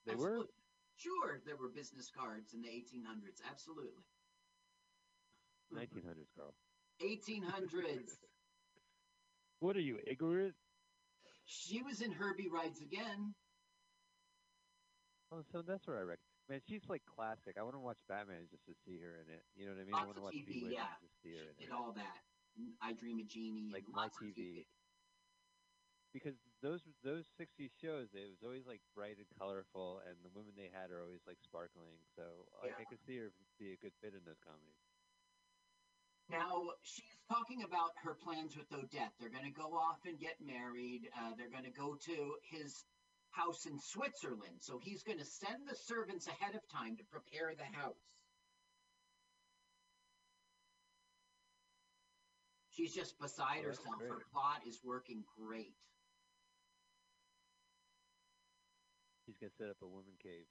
They 0.04 0.16
were. 0.16 0.50
Sure, 0.96 1.38
there 1.46 1.54
were 1.54 1.68
business 1.70 2.10
cards 2.10 2.54
in 2.54 2.62
the 2.62 2.68
1800s. 2.68 3.38
Absolutely. 3.48 4.02
1900s, 5.70 6.26
Carl. 6.34 6.54
1800s. 7.00 8.18
What 9.60 9.74
are 9.76 9.82
you 9.82 9.98
ignorant? 10.06 10.54
She 11.46 11.82
was 11.82 12.00
in 12.00 12.12
Herbie 12.12 12.46
Rides 12.46 12.80
Again. 12.80 13.34
Oh, 15.32 15.42
so 15.50 15.62
that's 15.66 15.84
what 15.86 15.96
I 15.98 16.02
reckon. 16.02 16.22
Man, 16.48 16.60
she's 16.68 16.86
like 16.88 17.02
classic. 17.04 17.58
I 17.58 17.62
want 17.62 17.74
to 17.74 17.82
watch 17.82 17.98
Batman 18.08 18.46
just 18.50 18.64
to 18.66 18.74
see 18.86 19.02
her 19.02 19.18
in 19.18 19.34
it. 19.34 19.42
You 19.58 19.66
know 19.66 19.74
what 19.74 19.82
I 19.82 19.84
mean? 19.84 19.94
I 19.98 20.04
want 20.06 20.16
to 20.16 20.22
watch 20.22 20.34
TV, 20.34 20.70
yeah. 20.70 20.86
just 21.02 21.02
to 21.02 21.10
see 21.26 21.34
her 21.34 21.42
in 21.42 21.58
Did 21.58 21.70
it. 21.70 21.74
all 21.74 21.90
that. 21.98 22.22
I 22.82 22.92
Dream 22.94 23.20
of 23.20 23.28
Jeannie. 23.28 23.70
Like 23.72 23.84
my 23.90 24.08
TV. 24.20 24.66
Because 26.12 26.34
those 26.62 26.80
those 27.04 27.28
60s 27.38 27.70
shows, 27.80 28.08
it 28.14 28.26
was 28.28 28.42
always 28.42 28.66
like 28.66 28.80
bright 28.94 29.18
and 29.18 29.28
colorful, 29.38 30.00
and 30.08 30.16
the 30.24 30.32
women 30.34 30.54
they 30.56 30.70
had 30.72 30.90
are 30.90 31.02
always 31.04 31.20
like 31.26 31.38
sparkling. 31.44 32.00
So 32.16 32.48
like 32.62 32.72
I 32.74 32.80
Yeah. 32.80 32.88
could 32.88 33.02
see 33.06 33.16
her 33.18 33.30
be 33.58 33.72
a 33.72 33.76
good 33.76 33.92
fit 34.00 34.14
in 34.14 34.24
those 34.24 34.40
comedies. 34.40 34.80
Now 36.28 36.72
she's 36.82 37.18
talking 37.28 37.62
about 37.62 37.92
her 38.04 38.14
plans 38.14 38.56
with 38.56 38.72
Odette. 38.72 39.12
They're 39.18 39.30
going 39.32 39.48
to 39.48 39.50
go 39.50 39.72
off 39.76 40.04
and 40.04 40.18
get 40.18 40.40
married. 40.40 41.08
Uh, 41.16 41.32
they're 41.36 41.48
going 41.50 41.64
to 41.64 41.70
go 41.70 41.94
to 41.94 42.36
his 42.50 42.84
house 43.30 43.66
in 43.66 43.78
Switzerland. 43.78 44.60
So 44.60 44.78
he's 44.82 45.02
going 45.02 45.18
to 45.18 45.24
send 45.24 45.66
the 45.68 45.76
servants 45.76 46.26
ahead 46.26 46.54
of 46.54 46.60
time 46.68 46.96
to 46.96 47.04
prepare 47.04 47.54
the 47.56 47.64
house. 47.64 47.96
She's 52.78 52.94
just 52.94 53.18
beside 53.18 53.62
Oh, 53.64 53.66
that's 53.66 53.78
herself. 53.78 54.00
Her 54.00 54.22
plot 54.32 54.62
is 54.64 54.78
working 54.84 55.24
great. 55.36 55.74
She's 59.26 59.34
gonna 59.40 59.50
set 59.58 59.68
up 59.68 59.82
a 59.82 59.86
woman 59.86 60.14
cave. 60.22 60.46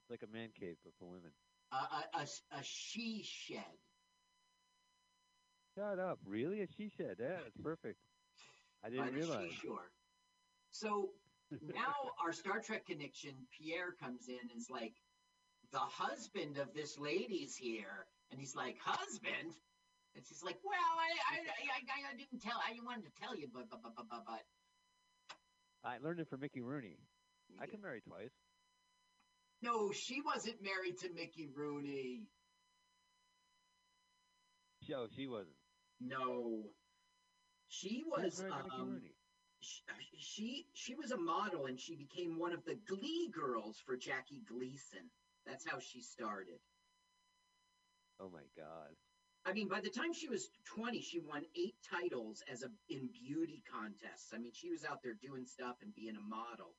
It's 0.00 0.10
like 0.10 0.22
a 0.22 0.32
man 0.34 0.48
cave, 0.58 0.76
but 0.82 0.94
for 0.98 1.04
women. 1.04 1.30
A, 1.70 1.76
a, 1.76 2.22
a, 2.22 2.58
a 2.58 2.62
she 2.62 3.22
shed. 3.24 3.76
Shut 5.76 5.98
up! 5.98 6.18
Really? 6.24 6.62
A 6.62 6.66
she 6.66 6.88
shed? 6.96 7.16
Yeah, 7.20 7.36
that's 7.42 7.56
perfect. 7.62 7.98
I 8.82 8.88
didn't 8.88 9.06
the 9.06 9.12
realize. 9.12 9.50
seashore. 9.50 9.90
So 10.70 11.10
now 11.74 11.92
our 12.24 12.32
Star 12.32 12.60
Trek 12.60 12.86
connection, 12.86 13.32
Pierre 13.52 13.92
comes 14.02 14.28
in 14.28 14.38
and 14.50 14.58
is 14.58 14.70
like, 14.70 14.94
the 15.72 15.78
husband 15.78 16.56
of 16.56 16.72
this 16.72 16.98
lady's 16.98 17.54
here, 17.54 18.06
and 18.30 18.40
he's 18.40 18.54
like, 18.56 18.78
husband, 18.80 19.54
and 20.14 20.24
she's 20.26 20.42
like, 20.42 20.58
well, 20.64 20.74
I, 20.74 21.10
I, 21.34 21.38
I, 21.38 22.12
I 22.12 22.16
didn't 22.16 22.40
tell, 22.40 22.58
I 22.58 22.74
wanted 22.84 23.04
to 23.04 23.14
tell 23.20 23.36
you, 23.36 23.48
but, 23.52 23.68
but, 23.70 23.82
but, 23.82 23.92
but, 23.96 24.06
but, 24.10 24.22
but. 24.26 24.42
I 25.84 25.98
learned 25.98 26.20
it 26.20 26.28
from 26.28 26.40
Mickey 26.40 26.60
Rooney. 26.60 26.96
I 27.60 27.66
can 27.66 27.80
marry 27.82 28.00
twice. 28.00 28.32
No, 29.62 29.92
she 29.92 30.20
wasn't 30.20 30.62
married 30.62 30.98
to 30.98 31.08
Mickey 31.14 31.48
Rooney. 31.54 32.26
No, 34.88 35.06
she 35.14 35.26
wasn't. 35.26 35.56
No. 36.00 36.64
She 37.68 38.04
was 38.06 38.40
Veronica 38.40 38.74
um, 38.74 38.88
Rooney? 38.88 39.14
she 40.18 40.66
she 40.74 40.94
was 40.94 41.10
a 41.10 41.16
model 41.16 41.66
and 41.66 41.80
she 41.80 41.96
became 41.96 42.38
one 42.38 42.52
of 42.52 42.64
the 42.66 42.76
Glee 42.86 43.30
girls 43.32 43.80
for 43.84 43.96
Jackie 43.96 44.42
Gleason. 44.46 45.08
That's 45.46 45.64
how 45.66 45.78
she 45.78 46.02
started. 46.02 46.60
Oh 48.20 48.30
my 48.30 48.44
God. 48.56 48.94
I 49.46 49.52
mean, 49.52 49.68
by 49.68 49.80
the 49.80 49.90
time 49.90 50.12
she 50.12 50.28
was 50.28 50.48
20, 50.74 51.00
she 51.02 51.20
won 51.20 51.42
eight 51.54 51.76
titles 51.84 52.42
as 52.50 52.62
a 52.62 52.68
in 52.88 53.08
beauty 53.12 53.62
contests. 53.70 54.32
I 54.34 54.38
mean, 54.38 54.52
she 54.54 54.70
was 54.70 54.84
out 54.84 55.02
there 55.02 55.14
doing 55.20 55.44
stuff 55.44 55.76
and 55.82 55.94
being 55.94 56.16
a 56.16 56.20
model, 56.28 56.72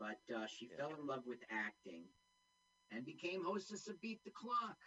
but 0.00 0.16
uh, 0.34 0.46
she 0.46 0.68
fell 0.68 0.94
in 0.98 1.06
love 1.06 1.22
with 1.26 1.38
acting 1.50 2.04
and 2.90 3.04
became 3.04 3.44
hostess 3.44 3.88
of 3.88 4.00
Beat 4.00 4.20
the 4.24 4.30
Clock. 4.30 4.78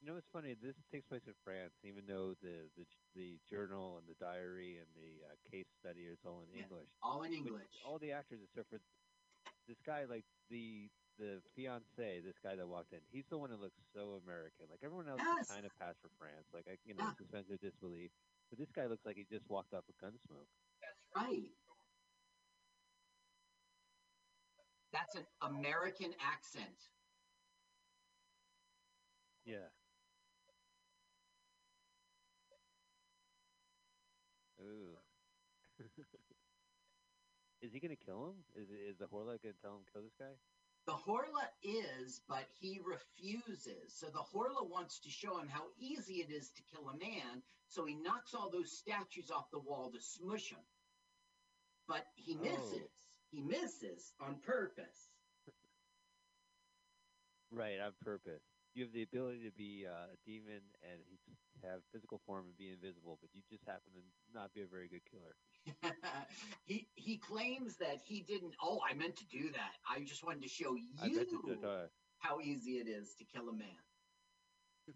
You 0.00 0.12
know 0.12 0.16
it's 0.16 0.28
funny? 0.32 0.54
This 0.60 0.76
takes 0.92 1.06
place 1.08 1.24
in 1.26 1.32
France, 1.44 1.72
even 1.84 2.04
though 2.08 2.34
the 2.42 2.68
the, 2.76 2.84
the 3.16 3.38
journal 3.48 3.96
and 4.00 4.04
the 4.08 4.16
diary 4.20 4.76
and 4.80 4.88
the 4.96 5.24
uh, 5.24 5.32
case 5.50 5.68
study 5.80 6.04
is 6.08 6.18
all 6.24 6.44
in 6.44 6.52
Yeah, 6.56 6.64
English. 6.64 6.88
all 7.02 7.22
in 7.22 7.32
English. 7.32 7.72
all 7.88 7.98
the 7.98 8.12
actors 8.12 8.40
except 8.44 8.68
for 8.68 8.80
this 9.68 9.80
guy, 9.86 10.04
like 10.08 10.24
the 10.50 10.88
the 11.18 11.42
fiance, 11.54 12.20
this 12.20 12.38
guy 12.42 12.54
that 12.56 12.66
walked 12.66 12.92
in, 12.92 13.00
he's 13.10 13.24
the 13.30 13.38
one 13.38 13.50
who 13.50 13.56
looks 13.56 13.78
so 13.92 14.14
American. 14.14 14.66
Like 14.70 14.80
everyone 14.82 15.08
else 15.08 15.20
Yes. 15.22 15.48
kind 15.48 15.64
of 15.66 15.72
passed 15.78 16.00
for 16.00 16.10
France, 16.18 16.46
like 16.52 16.66
I, 16.68 16.78
you 16.84 16.94
know, 16.94 17.04
Yeah. 17.04 17.14
suspension 17.18 17.54
of 17.54 17.60
disbelief. 17.60 18.10
But 18.50 18.58
this 18.58 18.70
guy 18.72 18.86
looks 18.86 19.04
like 19.06 19.16
he 19.16 19.24
just 19.24 19.48
walked 19.48 19.74
off 19.74 19.84
a 19.88 19.92
Gunsmoke. 19.92 20.46
That's 20.80 21.04
right. 21.16 21.50
That's 24.92 25.14
an 25.16 25.26
American 25.40 26.14
accent. 26.20 26.90
Yeah. 29.44 29.68
Ooh. 34.60 34.96
is 37.60 37.72
he 37.72 37.80
gonna 37.80 37.96
kill 37.96 38.30
him? 38.30 38.44
Is 38.54 38.70
is 38.70 38.98
the 38.98 39.06
Horla 39.06 39.40
gonna 39.42 39.54
tell 39.54 39.76
him 39.76 39.84
to 39.84 39.92
kill 39.92 40.02
this 40.02 40.14
guy? 40.18 40.38
The 40.86 40.92
Horla 40.92 41.48
is, 41.62 42.20
but 42.28 42.44
he 42.60 42.80
refuses. 42.84 43.94
So 43.94 44.06
the 44.06 44.18
Horla 44.18 44.68
wants 44.68 44.98
to 45.00 45.10
show 45.10 45.38
him 45.38 45.48
how 45.48 45.64
easy 45.78 46.14
it 46.20 46.30
is 46.30 46.50
to 46.50 46.62
kill 46.62 46.88
a 46.90 46.96
man, 46.98 47.42
so 47.68 47.86
he 47.86 47.94
knocks 47.94 48.34
all 48.34 48.50
those 48.50 48.70
statues 48.76 49.30
off 49.30 49.50
the 49.50 49.58
wall 49.60 49.90
to 49.90 50.00
smush 50.00 50.50
him. 50.50 50.64
But 51.88 52.06
he 52.16 52.36
Oh. 52.36 52.42
misses. 52.42 53.08
He 53.30 53.40
misses 53.40 54.12
on 54.20 54.40
purpose. 54.40 55.10
Right, 57.50 57.80
on 57.80 57.92
purpose. 58.02 58.42
You 58.74 58.84
have 58.84 58.92
the 58.92 59.02
ability 59.02 59.44
to 59.44 59.52
be 59.52 59.86
uh, 59.86 60.10
a 60.10 60.18
demon 60.26 60.60
and 60.82 60.98
have 61.62 61.80
physical 61.92 62.20
form 62.26 62.46
and 62.46 62.56
be 62.56 62.70
invisible, 62.72 63.18
but 63.20 63.30
you 63.32 63.40
just 63.48 63.64
happen 63.64 63.94
to 63.94 64.02
not 64.34 64.52
be 64.52 64.62
a 64.62 64.66
very 64.66 64.88
good 64.88 65.02
killer. 65.06 65.34
he 66.66 66.86
he 66.94 67.16
claims 67.18 67.76
that 67.78 67.98
he 68.04 68.22
didn't. 68.22 68.54
Oh, 68.60 68.80
I 68.88 68.94
meant 68.94 69.16
to 69.16 69.26
do 69.26 69.50
that. 69.52 69.72
I 69.88 70.00
just 70.02 70.24
wanted 70.24 70.42
to 70.42 70.48
show 70.48 70.74
you 70.74 70.90
to 71.30 71.56
that. 71.62 71.88
how 72.18 72.40
easy 72.40 72.72
it 72.72 72.88
is 72.88 73.14
to 73.18 73.24
kill 73.24 73.48
a 73.48 73.54
man. 73.54 73.78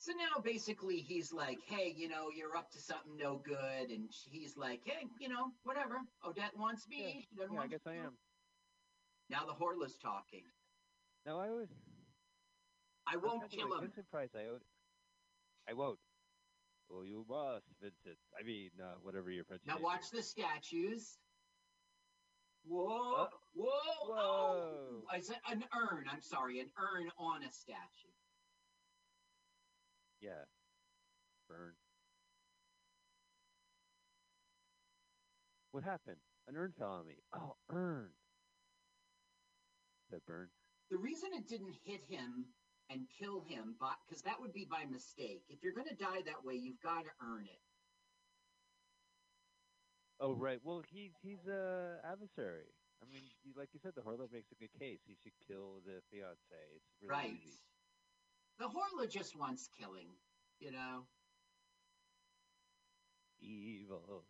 So 0.00 0.12
now 0.12 0.40
basically 0.42 0.96
he's 0.96 1.30
like, 1.30 1.58
hey, 1.66 1.92
you 1.94 2.08
know, 2.08 2.30
you're 2.34 2.56
up 2.56 2.70
to 2.70 2.80
something 2.80 3.18
no 3.18 3.36
good. 3.44 3.90
And 3.90 4.08
he's 4.30 4.56
like, 4.56 4.80
hey, 4.82 5.06
you 5.20 5.28
know, 5.28 5.52
whatever. 5.62 6.00
Odette 6.26 6.56
wants 6.56 6.88
me. 6.88 7.26
she 7.28 7.36
doesn't 7.36 7.52
Yeah, 7.52 7.58
I 7.58 7.60
want 7.60 7.70
guess 7.70 7.86
I 7.86 7.96
am. 7.96 8.16
Now 9.30 9.44
the 9.46 9.52
Horla's 9.52 9.96
talking. 10.02 10.42
No, 11.24 11.38
I 11.38 11.48
always. 11.48 11.68
I 13.06 13.16
won't 13.16 13.48
kill 13.50 13.72
him. 13.74 13.80
Vincent 13.82 14.10
Price, 14.10 14.30
I 14.34 14.48
owed. 14.52 14.62
I 15.68 15.72
won't. 15.74 15.98
Oh, 16.92 17.02
you 17.02 17.24
must, 17.28 17.66
Vincent. 17.80 18.18
I 18.38 18.44
mean, 18.44 18.70
uh, 18.82 18.94
whatever 19.02 19.30
your 19.30 19.44
French 19.44 19.62
Now 19.66 19.76
watch 19.80 20.02
is. 20.02 20.10
the 20.10 20.22
statues. 20.22 21.18
Whoa, 22.66 23.14
Uh, 23.22 23.26
whoa, 23.54 23.70
oh! 24.10 25.02
I 25.10 25.20
said 25.20 25.36
an 25.50 25.64
urn. 25.74 26.04
I'm 26.12 26.20
sorry, 26.20 26.60
an 26.60 26.66
urn 26.76 27.08
on 27.18 27.42
a 27.44 27.50
statue. 27.50 28.12
Yeah. 30.20 30.44
Burn. 31.48 31.72
What 35.72 35.84
happened? 35.84 36.16
An 36.48 36.56
urn 36.56 36.72
fell 36.76 36.90
on 36.90 37.06
me. 37.06 37.14
Oh, 37.34 37.54
urn. 37.72 38.08
That 40.10 40.26
burn. 40.26 40.48
The 40.90 40.98
reason 40.98 41.30
it 41.34 41.46
didn't 41.46 41.76
hit 41.84 42.02
him 42.08 42.46
and 42.90 43.06
kill 43.18 43.40
him, 43.46 43.76
but 43.78 43.94
because 44.06 44.22
that 44.22 44.40
would 44.40 44.52
be 44.52 44.66
by 44.68 44.84
mistake. 44.90 45.42
If 45.48 45.62
you're 45.62 45.72
going 45.72 45.86
to 45.86 45.94
die 45.94 46.22
that 46.26 46.44
way, 46.44 46.54
you've 46.54 46.82
got 46.82 47.04
to 47.04 47.10
earn 47.22 47.44
it. 47.44 47.62
Oh, 50.20 50.34
right. 50.34 50.58
Well, 50.62 50.82
he's 50.90 51.12
he's 51.22 51.46
a 51.46 51.96
adversary. 52.04 52.68
I 53.02 53.06
mean, 53.10 53.22
you, 53.42 53.52
like 53.56 53.70
you 53.72 53.80
said, 53.82 53.92
the 53.96 54.02
Horla 54.02 54.30
makes 54.30 54.52
a 54.52 54.56
good 54.56 54.72
case. 54.78 55.00
He 55.06 55.16
should 55.22 55.32
kill 55.48 55.80
the 55.86 56.02
fiance. 56.10 56.36
It's 56.76 56.92
really 57.00 57.10
right. 57.10 57.32
easy. 57.32 57.62
The 58.58 58.66
Horla 58.66 59.08
just 59.10 59.38
wants 59.38 59.70
killing, 59.78 60.08
you 60.58 60.72
know. 60.72 61.06
Evil, 63.40 64.24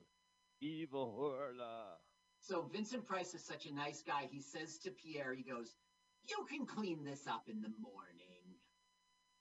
evil 0.60 1.16
Horla. 1.18 1.98
So 2.40 2.62
Vincent 2.72 3.06
Price 3.06 3.34
is 3.34 3.44
such 3.44 3.66
a 3.66 3.74
nice 3.74 4.02
guy. 4.02 4.28
He 4.30 4.40
says 4.40 4.78
to 4.78 4.90
Pierre, 4.90 5.34
he 5.34 5.42
goes, 5.42 5.76
"You 6.24 6.46
can 6.48 6.66
clean 6.66 7.04
this 7.04 7.26
up 7.26 7.48
in 7.48 7.60
the 7.60 7.72
morning." 7.80 8.56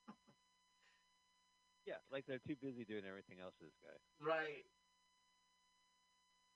Yeah, 1.87 1.95
like 2.11 2.27
they're 2.27 2.37
too 2.45 2.55
busy 2.61 2.85
doing 2.85 3.01
everything 3.07 3.39
else 3.41 3.55
this 3.59 3.73
guy. 3.81 3.97
Right. 4.21 4.65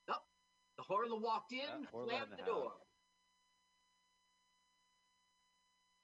Oh, 0.07 0.22
the 0.78 0.84
Horla 0.84 1.20
walked 1.20 1.53
in, 1.53 1.57
Yeah, 1.60 1.90
Horla 1.91 2.06
slammed 2.06 2.24
in 2.26 2.38
the, 2.38 2.44
the 2.44 2.44
door. 2.44 2.72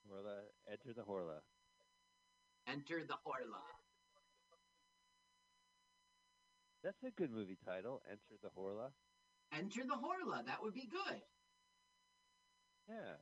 Horla, 0.10 0.50
enter 0.72 0.94
the 0.96 1.04
Horla. 1.04 1.42
Enter 2.68 3.04
the 3.06 3.14
Horla. 3.22 3.62
That's 6.84 7.04
a 7.04 7.12
good 7.12 7.30
movie 7.30 7.58
title. 7.64 8.02
Enter 8.10 8.40
the 8.42 8.50
Horla. 8.50 8.90
Enter 9.54 9.82
the 9.84 9.96
Horla. 9.96 10.46
That 10.46 10.62
would 10.62 10.74
be 10.74 10.88
good. 10.92 11.22
Yeah. 12.88 13.16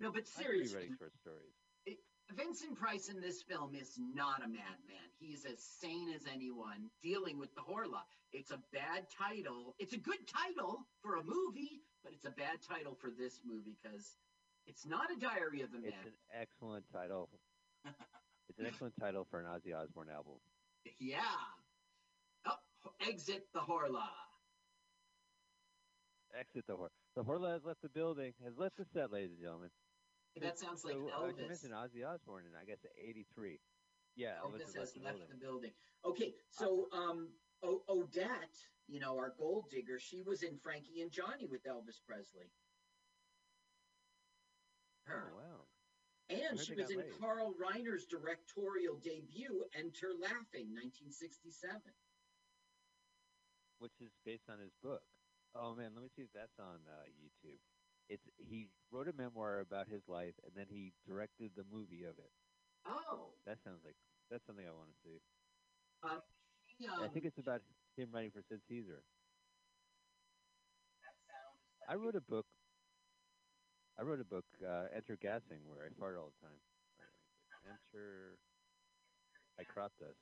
No, 0.00 0.12
but 0.12 0.24
I 0.38 0.42
could 0.42 0.50
be 0.52 0.66
seriously, 0.66 0.76
writing 0.78 0.96
short 0.98 1.12
stories. 1.16 1.54
it- 1.86 1.98
Vincent 2.34 2.76
Price 2.76 3.08
in 3.08 3.20
this 3.20 3.42
film 3.42 3.74
is 3.74 3.96
not 3.98 4.42
a 4.44 4.48
madman. 4.48 5.10
He's 5.18 5.44
as 5.44 5.62
sane 5.62 6.10
as 6.12 6.26
anyone 6.26 6.90
dealing 7.02 7.38
with 7.38 7.54
the 7.54 7.60
Horla. 7.62 8.02
It's 8.32 8.50
a 8.50 8.58
bad 8.72 9.08
title. 9.10 9.74
It's 9.78 9.92
a 9.94 9.98
good 9.98 10.26
title 10.26 10.86
for 11.02 11.16
a 11.16 11.22
movie, 11.24 11.82
but 12.02 12.12
it's 12.12 12.24
a 12.24 12.30
bad 12.30 12.60
title 12.62 12.94
for 12.96 13.10
this 13.10 13.40
movie 13.44 13.76
because 13.80 14.18
it's 14.66 14.84
not 14.84 15.10
a 15.10 15.16
Diary 15.18 15.62
of 15.62 15.72
a 15.72 15.78
It's 15.86 16.04
an 16.04 16.12
excellent 16.34 16.84
title. 16.92 17.30
it's 18.48 18.58
an 18.58 18.66
excellent 18.66 18.94
title 18.98 19.24
for 19.24 19.38
an 19.38 19.46
Ozzy 19.46 19.74
Osbourne 19.74 20.10
album. 20.10 20.34
Yeah. 20.98 21.20
Oh, 22.44 22.56
exit 23.00 23.46
the 23.54 23.60
Horla. 23.60 24.08
Exit 26.38 26.64
the 26.66 26.74
Horla. 26.74 26.88
The 27.14 27.24
Horla 27.24 27.52
has 27.52 27.64
left 27.64 27.82
the 27.82 27.88
building. 27.88 28.32
Has 28.44 28.56
left 28.56 28.76
the 28.76 28.84
set, 28.92 29.12
ladies 29.12 29.30
and 29.30 29.40
gentlemen. 29.40 29.70
That 30.40 30.58
sounds 30.58 30.84
like 30.84 30.94
so, 30.94 31.08
uh, 31.08 31.28
you 31.28 31.48
mentioned 31.48 31.72
Ozzy 31.72 32.06
Osbourne 32.06 32.44
in, 32.44 32.52
I 32.60 32.64
guess, 32.64 32.84
'83. 33.00 33.58
Yeah, 34.16 34.36
Elvis, 34.44 34.60
Elvis 34.60 34.60
has 34.60 34.76
left 34.76 34.94
the 34.94 35.00
left 35.00 35.18
building. 35.18 35.28
the 35.30 35.46
building. 35.46 35.70
Okay, 36.04 36.34
so 36.50 36.88
um, 36.92 37.28
o- 37.62 37.82
Odette, 37.88 38.56
you 38.86 39.00
know, 39.00 39.16
our 39.16 39.32
gold 39.38 39.70
digger, 39.70 39.98
she 39.98 40.20
was 40.22 40.42
in 40.42 40.58
Frankie 40.58 41.00
and 41.00 41.10
Johnny 41.10 41.46
with 41.46 41.64
Elvis 41.64 42.00
Presley. 42.06 42.52
Her. 45.04 45.32
Oh, 45.32 45.36
wow. 45.36 45.60
And 46.28 46.58
she 46.58 46.74
was 46.74 46.90
in. 46.90 47.02
Carl 47.20 47.54
Reiner's 47.54 48.04
directorial 48.04 48.96
debut, 48.96 49.64
Enter 49.78 50.12
Laughing, 50.20 50.74
1967. 50.74 51.80
which 53.78 53.92
is 54.00 54.10
based 54.24 54.48
on 54.50 54.58
his 54.58 54.72
book. 54.82 55.02
Oh 55.56 55.74
man, 55.74 55.90
let 55.94 56.02
me 56.02 56.10
see 56.16 56.22
if 56.22 56.32
that's 56.34 56.58
on 56.58 56.80
uh, 56.86 57.04
YouTube. 57.16 57.58
It's 58.08 58.22
he 58.36 58.68
wrote 58.92 59.08
a 59.08 59.12
memoir 59.12 59.60
about 59.60 59.88
his 59.88 60.02
life, 60.08 60.34
and 60.44 60.52
then 60.54 60.66
he 60.68 60.92
directed 61.06 61.52
the 61.56 61.64
movie 61.72 62.04
of 62.04 62.18
it. 62.18 62.30
Oh, 62.86 63.32
That 63.46 63.58
sounds 63.64 63.80
like 63.84 63.96
that's 64.30 64.44
something 64.46 64.66
I 64.66 64.72
want 64.72 64.90
to 64.90 64.98
see. 65.02 65.18
um, 66.02 66.20
she, 66.66 66.86
I 66.86 67.04
um, 67.04 67.10
think 67.10 67.24
it's 67.24 67.38
about 67.38 67.62
him 67.96 68.10
writing 68.12 68.30
for 68.30 68.42
Sid 68.48 68.60
Caesar. 68.68 69.02
that 71.02 71.16
sounds 71.26 71.60
I 71.88 71.94
wrote 71.94 72.16
a 72.16 72.20
book. 72.20 72.46
I 73.98 74.02
wrote 74.02 74.20
a 74.20 74.24
book, 74.24 74.44
uh, 74.62 74.86
Enter 74.94 75.16
Gassing, 75.16 75.64
where 75.66 75.86
I 75.86 75.88
fart 75.98 76.16
all 76.16 76.30
the 76.40 76.46
time. 76.46 76.58
Enter. 77.64 78.38
I 79.58 79.64
crop 79.64 79.92
dust. 79.98 80.20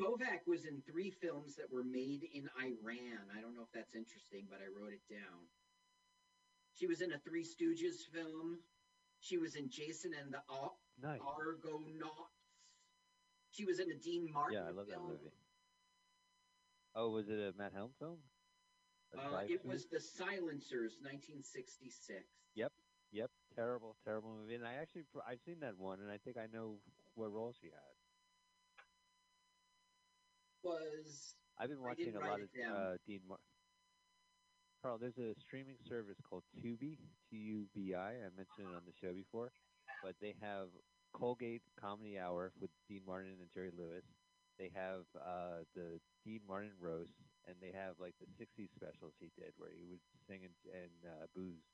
Kovack 0.00 0.46
was 0.46 0.64
in 0.64 0.82
three 0.90 1.10
films 1.10 1.56
that 1.56 1.70
were 1.70 1.84
made 1.84 2.24
in 2.32 2.48
Iran. 2.58 3.28
I 3.36 3.40
don't 3.40 3.54
know 3.54 3.62
if 3.62 3.72
that's 3.74 3.94
interesting, 3.94 4.46
but 4.48 4.60
I 4.64 4.68
wrote 4.72 4.92
it 4.92 5.04
down. 5.12 5.44
She 6.74 6.86
was 6.86 7.02
in 7.02 7.12
a 7.12 7.18
Three 7.18 7.44
Stooges 7.44 8.08
film. 8.12 8.58
She 9.20 9.36
was 9.36 9.54
in 9.54 9.68
Jason 9.68 10.12
and 10.18 10.32
the 10.32 10.40
Ar- 10.48 10.72
Nice. 11.02 11.20
Argonauts. 11.20 12.32
She 13.50 13.64
was 13.64 13.80
in 13.80 13.90
a 13.90 13.96
Dean 13.96 14.28
Martin 14.32 14.56
Yeah, 14.56 14.68
I 14.68 14.70
love 14.70 14.86
that 14.88 15.02
movie. 15.02 15.32
Oh, 16.94 17.10
was 17.10 17.28
it 17.28 17.38
a 17.38 17.52
Matt 17.58 17.72
Helm 17.74 17.90
film? 17.98 18.18
Uh, 19.12 19.42
it 19.48 19.64
was 19.66 19.86
The 19.86 20.00
Silencers, 20.00 20.96
1966. 21.02 22.22
Yep, 22.54 22.72
yep. 23.12 23.30
Terrible, 23.54 23.96
terrible 24.04 24.30
movie. 24.40 24.54
And 24.54 24.64
I 24.64 24.74
actually, 24.74 25.02
I've 25.28 25.40
seen 25.44 25.60
that 25.60 25.76
one, 25.76 25.98
and 26.00 26.10
I 26.10 26.18
think 26.18 26.36
I 26.38 26.46
know 26.52 26.78
what 27.14 27.32
role 27.32 27.52
she 27.60 27.66
had. 27.66 27.99
Was 30.62 31.34
I've 31.58 31.68
been 31.68 31.80
watching 31.82 32.16
a 32.16 32.20
lot 32.20 32.40
of 32.40 32.48
uh, 32.54 32.96
Dean 33.06 33.20
Mar- 33.28 33.38
Carl, 34.82 34.98
there's 34.98 35.18
a 35.18 35.34
streaming 35.40 35.76
service 35.88 36.16
called 36.28 36.44
Tubi, 36.56 36.96
T-U-B-I. 37.28 37.98
I 37.98 38.28
mentioned 38.36 38.68
it 38.72 38.76
on 38.76 38.82
the 38.86 38.92
show 39.00 39.12
before, 39.12 39.52
but 40.02 40.14
they 40.20 40.34
have 40.40 40.68
Colgate 41.12 41.62
Comedy 41.78 42.18
Hour 42.18 42.52
with 42.60 42.70
Dean 42.88 43.02
Martin 43.06 43.36
and 43.40 43.50
Jerry 43.52 43.70
Lewis. 43.76 44.04
They 44.58 44.70
have 44.74 45.04
uh, 45.16 45.64
the 45.74 46.00
Dean 46.24 46.40
Martin 46.46 46.72
roast, 46.80 47.12
and 47.46 47.56
they 47.60 47.72
have 47.72 47.96
like 48.00 48.14
the 48.20 48.26
'60s 48.26 48.68
specials 48.74 49.12
he 49.20 49.30
did, 49.36 49.52
where 49.56 49.70
he 49.70 49.84
would 49.88 50.00
sing 50.26 50.40
and, 50.44 50.54
and 50.72 50.92
uh, 51.04 51.26
booze. 51.34 51.64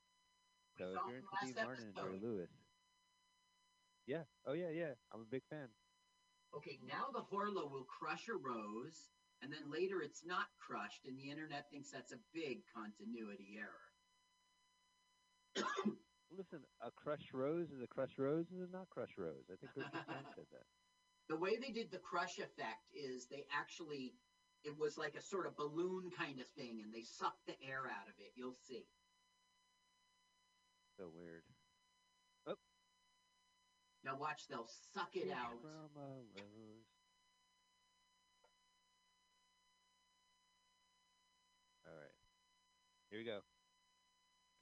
So 0.78 0.94
if 0.94 1.00
you're 1.08 1.18
into 1.18 1.36
Dean 1.44 1.54
Martin 1.64 1.84
and 1.86 1.94
Jerry. 1.94 2.18
Lewis, 2.22 2.50
yeah, 4.06 4.22
oh 4.46 4.52
yeah, 4.52 4.70
yeah, 4.70 4.94
I'm 5.12 5.20
a 5.22 5.30
big 5.30 5.42
fan. 5.50 5.68
Okay, 6.54 6.78
now 6.86 7.08
the 7.12 7.20
Horla 7.20 7.70
will 7.70 7.84
crush 7.84 8.28
a 8.28 8.34
rose, 8.34 9.10
and 9.42 9.52
then 9.52 9.70
later 9.70 10.00
it's 10.02 10.24
not 10.24 10.46
crushed, 10.58 11.06
and 11.06 11.18
the 11.18 11.30
internet 11.30 11.70
thinks 11.70 11.90
that's 11.90 12.12
a 12.12 12.18
big 12.32 12.62
continuity 12.74 13.58
error. 13.58 13.86
Listen, 16.36 16.60
a 16.82 16.90
crushed 16.90 17.32
rose 17.32 17.70
is 17.70 17.82
a 17.82 17.86
crushed 17.86 18.18
rose 18.18 18.46
is 18.50 18.68
a 18.68 18.72
not 18.72 18.88
crushed 18.90 19.18
rose. 19.18 19.44
I 19.50 19.56
think 19.56 19.72
Richard 19.76 19.92
said 20.36 20.46
that. 20.52 20.66
The 21.28 21.36
way 21.36 21.56
they 21.56 21.72
did 21.72 21.90
the 21.90 21.98
crush 21.98 22.38
effect 22.38 22.86
is 22.94 23.26
they 23.26 23.44
actually, 23.52 24.14
it 24.64 24.76
was 24.78 24.96
like 24.98 25.14
a 25.14 25.22
sort 25.22 25.46
of 25.46 25.56
balloon 25.56 26.10
kind 26.16 26.40
of 26.40 26.46
thing, 26.48 26.80
and 26.82 26.92
they 26.92 27.02
sucked 27.02 27.46
the 27.46 27.56
air 27.62 27.86
out 27.86 28.08
of 28.08 28.14
it. 28.18 28.32
You'll 28.34 28.58
see. 28.66 28.86
So 30.98 31.10
weird. 31.14 31.42
Now 34.06 34.16
watch, 34.16 34.46
they'll 34.48 34.70
suck 34.94 35.10
it 35.14 35.32
out. 35.32 35.58
From 35.60 35.70
a 35.70 35.90
rose. 35.98 36.86
All 41.84 41.92
right. 41.92 42.14
Here 43.10 43.18
we 43.18 43.24
go. 43.24 43.40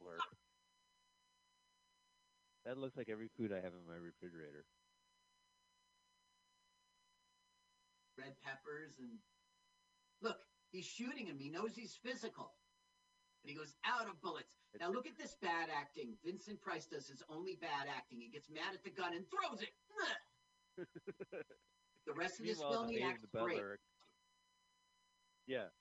Blurb. 0.00 0.16
That 2.64 2.78
looks 2.78 2.96
like 2.96 3.10
every 3.10 3.28
food 3.36 3.52
I 3.52 3.56
have 3.56 3.74
in 3.76 3.84
my 3.86 4.00
refrigerator. 4.00 4.64
red 8.16 8.34
peppers 8.44 8.94
and 9.00 9.18
look 10.22 10.38
he's 10.70 10.84
shooting 10.84 11.26
him 11.26 11.36
he 11.38 11.50
knows 11.50 11.74
he's 11.74 11.98
physical 12.02 12.54
but 13.44 13.50
he 13.52 13.56
goes 13.56 13.74
out 13.84 14.08
of 14.08 14.16
bullets. 14.22 14.48
Now 14.80 14.90
look 14.90 15.06
at 15.06 15.16
this 15.20 15.36
bad 15.40 15.68
acting. 15.70 16.16
Vincent 16.24 16.60
price 16.60 16.86
does 16.86 17.06
his 17.06 17.22
only 17.28 17.56
bad 17.60 17.86
acting. 17.94 18.18
He 18.20 18.28
gets 18.28 18.48
mad 18.50 18.72
at 18.74 18.82
the 18.82 18.90
gun 18.90 19.12
and 19.14 19.24
throws 19.28 19.60
it. 19.60 19.74
The 22.06 22.12
rest 22.12 22.38
of 22.38 22.44
this 22.44 22.58
film 22.58 22.88
he 22.90 23.00
acts 23.02 23.24
great. 23.32 23.56
butler. 23.56 23.78
Yeah, 25.46 25.72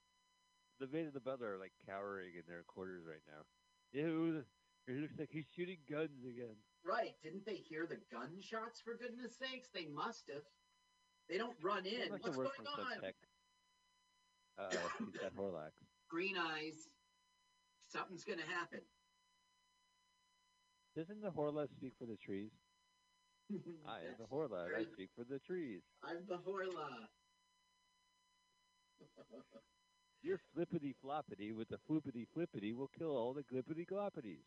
the 0.79 0.87
maid 0.87 1.03
and 1.03 1.13
the 1.13 1.19
butler 1.19 1.55
are 1.55 1.59
like 1.59 1.73
cowering 1.85 2.31
in 2.37 2.43
their 2.47 2.63
quarters 2.63 3.03
right 3.05 3.19
now. 3.27 3.43
Ew, 3.91 4.41
it 4.87 5.01
looks 5.01 5.19
like 5.19 5.27
he's 5.33 5.43
shooting 5.53 5.79
guns 5.89 6.23
again. 6.23 6.55
right. 6.85 7.11
Didn't 7.23 7.45
they 7.45 7.55
hear 7.55 7.85
the 7.85 7.97
gunshots 8.09 8.79
for 8.79 8.95
goodness 8.95 9.35
sakes? 9.37 9.67
They 9.73 9.87
must 9.93 10.29
have. 10.33 10.43
They 11.27 11.37
don't 11.37 11.57
run 11.61 11.85
in. 11.85 12.09
what's 12.11 12.23
going 12.29 12.47
on 12.47 13.11
Uh, 14.57 14.69
Horlax. 15.37 15.71
green 16.09 16.37
eyes 16.37 16.87
something's 17.93 18.23
gonna 18.23 18.49
happen 18.59 18.81
Doesn't 20.95 21.21
the 21.21 21.31
Horla 21.31 21.67
speak 21.69 21.93
for 21.99 22.05
the 22.05 22.17
trees? 22.17 22.51
I 23.87 23.97
am 24.09 24.15
the 24.19 24.25
Horla. 24.25 24.67
I 24.77 24.83
speak 24.93 25.09
for 25.17 25.23
the 25.23 25.39
trees. 25.39 25.81
i'm 26.03 26.21
the 26.27 26.37
horla 26.37 26.89
Your 30.23 30.39
flippity 30.55 30.95
floppity 31.03 31.53
with 31.53 31.67
the 31.67 31.77
floopity 31.89 32.25
flippity 32.33 32.71
will 32.73 32.89
kill 32.97 33.11
all 33.11 33.33
the 33.33 33.43
glippity 33.43 33.85
gloppities. 33.85 34.45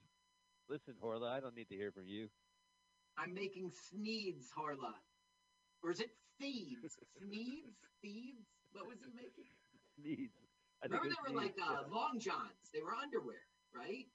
Listen, 0.71 0.95
Horla, 1.05 1.29
I 1.31 1.41
don't 1.41 1.55
need 1.55 1.69
to 1.69 1.77
hear 1.77 1.93
from 1.93 2.09
you. 2.09 2.29
I'm 3.19 3.35
making 3.35 3.71
Sneeds, 3.71 4.47
Horla. 4.57 4.95
Or 5.83 5.91
is 5.91 6.01
it 6.01 6.11
Thieves? 6.41 6.97
Sneeds? 7.23 7.77
Thieves? 8.03 8.49
What 8.73 8.89
was 8.89 8.97
he 9.05 9.11
making? 9.15 9.51
Needs. 10.03 10.33
I 10.85 10.89
think 10.89 11.03
Remember 11.03 11.23
they 11.29 11.35
were 11.35 11.41
like 11.41 11.57
uh, 11.61 11.83
yeah. 11.89 11.95
long 11.95 12.19
johns. 12.21 12.71
They 12.73 12.81
were 12.83 12.95
underwear, 12.95 13.41
right? 13.75 14.07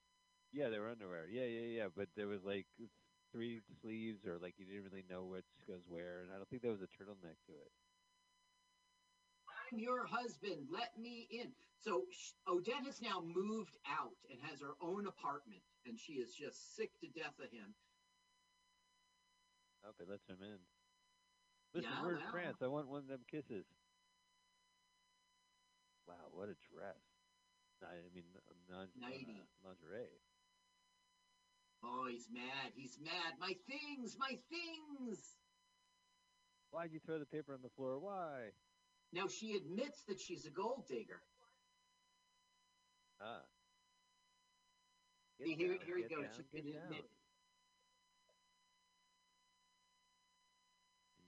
Yeah, 0.52 0.68
they 0.68 0.78
were 0.78 0.90
underwear. 0.90 1.26
Yeah, 1.28 1.44
yeah, 1.44 1.66
yeah. 1.82 1.88
But 1.94 2.08
there 2.16 2.28
was 2.28 2.44
like 2.44 2.66
three 3.32 3.60
sleeves, 3.80 4.26
or 4.26 4.38
like 4.38 4.54
you 4.58 4.66
didn't 4.66 4.84
really 4.84 5.04
know 5.08 5.24
which 5.24 5.48
goes 5.66 5.82
where, 5.88 6.22
and 6.22 6.30
I 6.32 6.36
don't 6.36 6.48
think 6.48 6.62
there 6.62 6.70
was 6.70 6.82
a 6.82 6.92
turtleneck 6.92 7.40
to 7.48 7.52
it. 7.52 7.72
I'm 9.72 9.78
your 9.78 10.06
husband. 10.06 10.68
Let 10.70 10.96
me 10.98 11.26
in. 11.30 11.52
So 11.80 12.04
Odette 12.46 12.86
has 12.86 13.00
now 13.02 13.22
moved 13.24 13.76
out 13.88 14.14
and 14.30 14.38
has 14.48 14.60
her 14.60 14.74
own 14.80 15.06
apartment, 15.06 15.62
and 15.86 15.98
she 15.98 16.14
is 16.14 16.34
just 16.34 16.76
sick 16.76 16.90
to 17.00 17.08
death 17.08 17.34
of 17.42 17.50
him. 17.50 17.74
Okay, 19.82 20.04
let's 20.08 20.26
him 20.28 20.38
in. 20.42 20.58
Listen, 21.74 21.90
Yeah, 21.90 22.02
we're 22.02 22.16
in. 22.16 22.30
France. 22.30 22.58
I 22.62 22.68
want 22.68 22.86
one 22.88 23.00
of 23.00 23.08
them 23.08 23.24
kisses. 23.30 23.64
Wow, 26.08 26.28
what 26.32 26.48
a 26.48 26.56
dress! 26.72 27.02
I 27.82 27.98
mean, 28.14 28.24
Nighty. 29.00 29.26
uh, 29.42 29.66
lingerie. 29.66 30.20
Oh, 31.84 32.06
he's 32.08 32.28
mad. 32.30 32.70
He's 32.76 32.96
mad. 33.02 33.34
My 33.40 33.54
things, 33.66 34.16
my 34.18 34.38
things. 34.48 35.18
Why'd 36.70 36.92
you 36.92 37.00
throw 37.04 37.18
the 37.18 37.26
paper 37.26 37.52
on 37.54 37.60
the 37.62 37.68
floor? 37.70 37.98
Why? 37.98 38.50
Now 39.12 39.26
she 39.26 39.54
admits 39.56 40.04
that 40.08 40.20
she's 40.20 40.46
a 40.46 40.50
gold 40.50 40.86
digger. 40.88 41.20
Ah. 43.20 43.42
Get 45.38 45.46
See, 45.48 45.54
here, 45.54 45.68
down, 45.76 45.86
here 45.86 45.96
he 45.96 46.02
get 46.02 46.10
goes. 46.10 46.24
down, 46.24 46.34
She's 46.36 46.46
get 46.54 46.64
gonna 46.72 46.84
admit. 46.84 47.04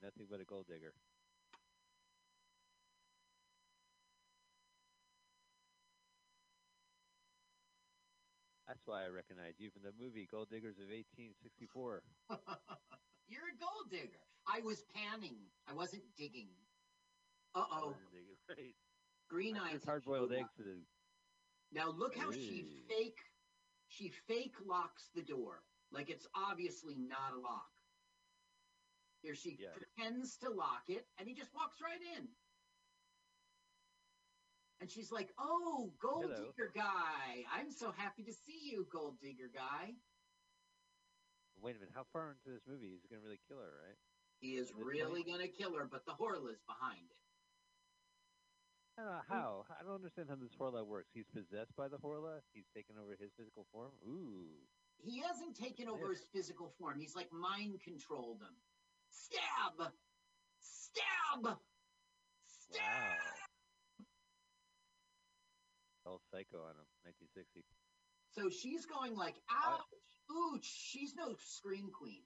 Nothing 0.01 0.27
but 0.29 0.39
a 0.39 0.45
gold 0.45 0.67
digger. 0.67 0.93
That's 8.67 8.81
why 8.85 9.05
I 9.05 9.09
recognize 9.09 9.53
you 9.59 9.69
from 9.69 9.83
the 9.83 9.93
movie 10.01 10.27
Gold 10.29 10.49
Diggers 10.49 10.77
of 10.77 10.89
1864. 10.89 12.01
You're 13.27 13.49
a 13.53 13.57
gold 13.59 13.89
digger. 13.89 14.21
I 14.47 14.61
was 14.61 14.83
panning. 14.93 15.37
I 15.67 15.73
wasn't 15.73 16.03
digging. 16.17 16.49
Uh 17.53 17.63
oh. 17.71 17.95
Right. 18.49 18.75
Green 19.29 19.57
eyes. 19.57 19.83
Hard 19.83 20.05
boiled 20.05 20.31
eggs. 20.31 20.49
Now 21.71 21.89
look 21.89 22.15
how 22.15 22.31
she 22.31 22.65
fake 22.87 23.17
she 23.87 24.11
fake 24.27 24.53
locks 24.65 25.09
the 25.15 25.23
door. 25.23 25.63
Like 25.91 26.09
it's 26.09 26.27
obviously 26.35 26.95
not 26.97 27.33
a 27.33 27.39
lock. 27.39 27.65
Here 29.21 29.33
she 29.35 29.57
Yeah. 29.59 29.73
pretends 29.73 30.37
to 30.37 30.49
lock 30.49 30.83
it 30.89 31.07
and 31.17 31.27
he 31.27 31.33
just 31.33 31.53
walks 31.55 31.77
right 31.81 32.01
in. 32.17 32.27
And 34.81 34.91
she's 34.91 35.11
like, 35.11 35.29
Oh, 35.39 35.91
gold 36.01 36.25
Hello. 36.29 36.35
digger 36.35 36.71
guy. 36.75 37.45
I'm 37.53 37.71
so 37.71 37.93
happy 37.95 38.23
to 38.23 38.33
see 38.33 38.59
you, 38.71 38.85
gold 38.91 39.15
digger 39.21 39.49
guy. 39.53 39.93
Wait 41.61 41.75
a 41.75 41.79
minute, 41.79 41.93
how 41.95 42.05
far 42.11 42.35
into 42.35 42.53
this 42.53 42.63
movie 42.67 42.91
is 42.93 43.01
he 43.01 43.07
going 43.07 43.21
to 43.21 43.25
really 43.25 43.39
kill 43.47 43.57
her, 43.57 43.71
right? 43.87 43.97
He 44.39 44.55
is 44.55 44.71
really 44.75 45.23
gonna 45.23 45.47
kill 45.47 45.73
her, 45.75 45.87
but 45.89 46.05
the 46.05 46.11
Horla 46.11 46.51
is 46.51 46.61
behind 46.67 47.07
it. 47.09 49.01
Uh, 49.01 49.21
how? 49.27 49.65
I 49.69 49.83
don't 49.83 49.95
understand 49.95 50.27
how 50.29 50.35
this 50.35 50.53
Horla 50.59 50.85
works. 50.85 51.09
He's 51.13 51.25
possessed 51.33 51.75
by 51.75 51.87
the 51.87 51.97
Horla? 51.97 52.39
He's 52.53 52.67
taken 52.75 52.95
over 53.01 53.15
his 53.19 53.31
physical 53.37 53.65
form? 53.71 53.91
Ooh. 54.07 54.47
He 55.03 55.21
hasn't 55.21 55.55
taken 55.55 55.87
over 55.89 56.11
his 56.11 56.23
physical 56.33 56.73
form. 56.79 56.99
He's 56.99 57.15
like 57.15 57.31
mind 57.31 57.79
controlled 57.83 58.41
him. 58.41 58.55
Stab! 59.09 59.91
Stab! 60.59 61.43
Wow. 61.43 61.59
All 66.05 66.21
psycho 66.31 66.57
on 66.61 66.77
him, 66.77 66.87
1960. 67.03 67.65
So 68.31 68.49
she's 68.49 68.85
going 68.85 69.15
like, 69.15 69.35
ouch, 69.49 69.81
ooh, 70.31 70.59
she's 70.61 71.15
no 71.15 71.35
scream 71.39 71.89
queen. 71.97 72.21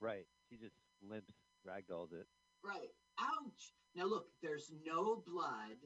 Right. 0.00 0.26
She 0.50 0.56
just 0.56 0.76
limps, 1.02 1.34
ragdolls 1.66 2.12
it. 2.12 2.26
Right. 2.64 2.90
Ouch. 3.20 3.72
Now 3.94 4.04
look, 4.04 4.26
there's 4.42 4.70
no 4.86 5.22
blood, 5.26 5.78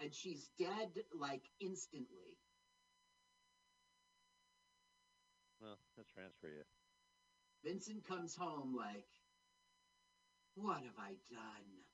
and 0.00 0.14
she's 0.14 0.48
dead 0.58 0.90
like 1.18 1.42
instantly. 1.60 2.38
Well, 5.60 5.78
let's 5.96 6.10
transfer 6.10 6.48
you. 6.48 6.64
Vincent 7.64 8.06
comes 8.06 8.34
home 8.34 8.74
like, 8.76 9.06
what 10.54 10.78
have 10.78 10.98
I 10.98 11.14
done? 11.30 11.85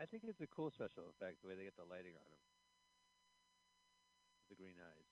I 0.00 0.06
think 0.06 0.24
it's 0.26 0.40
a 0.40 0.46
cool 0.46 0.70
special 0.70 1.04
effect 1.12 1.42
the 1.42 1.48
way 1.48 1.54
they 1.54 1.64
get 1.64 1.76
the 1.76 1.84
lighting 1.84 2.16
on 2.16 2.24
him. 2.24 2.40
The 4.48 4.56
green 4.56 4.80
eyes. 4.80 5.08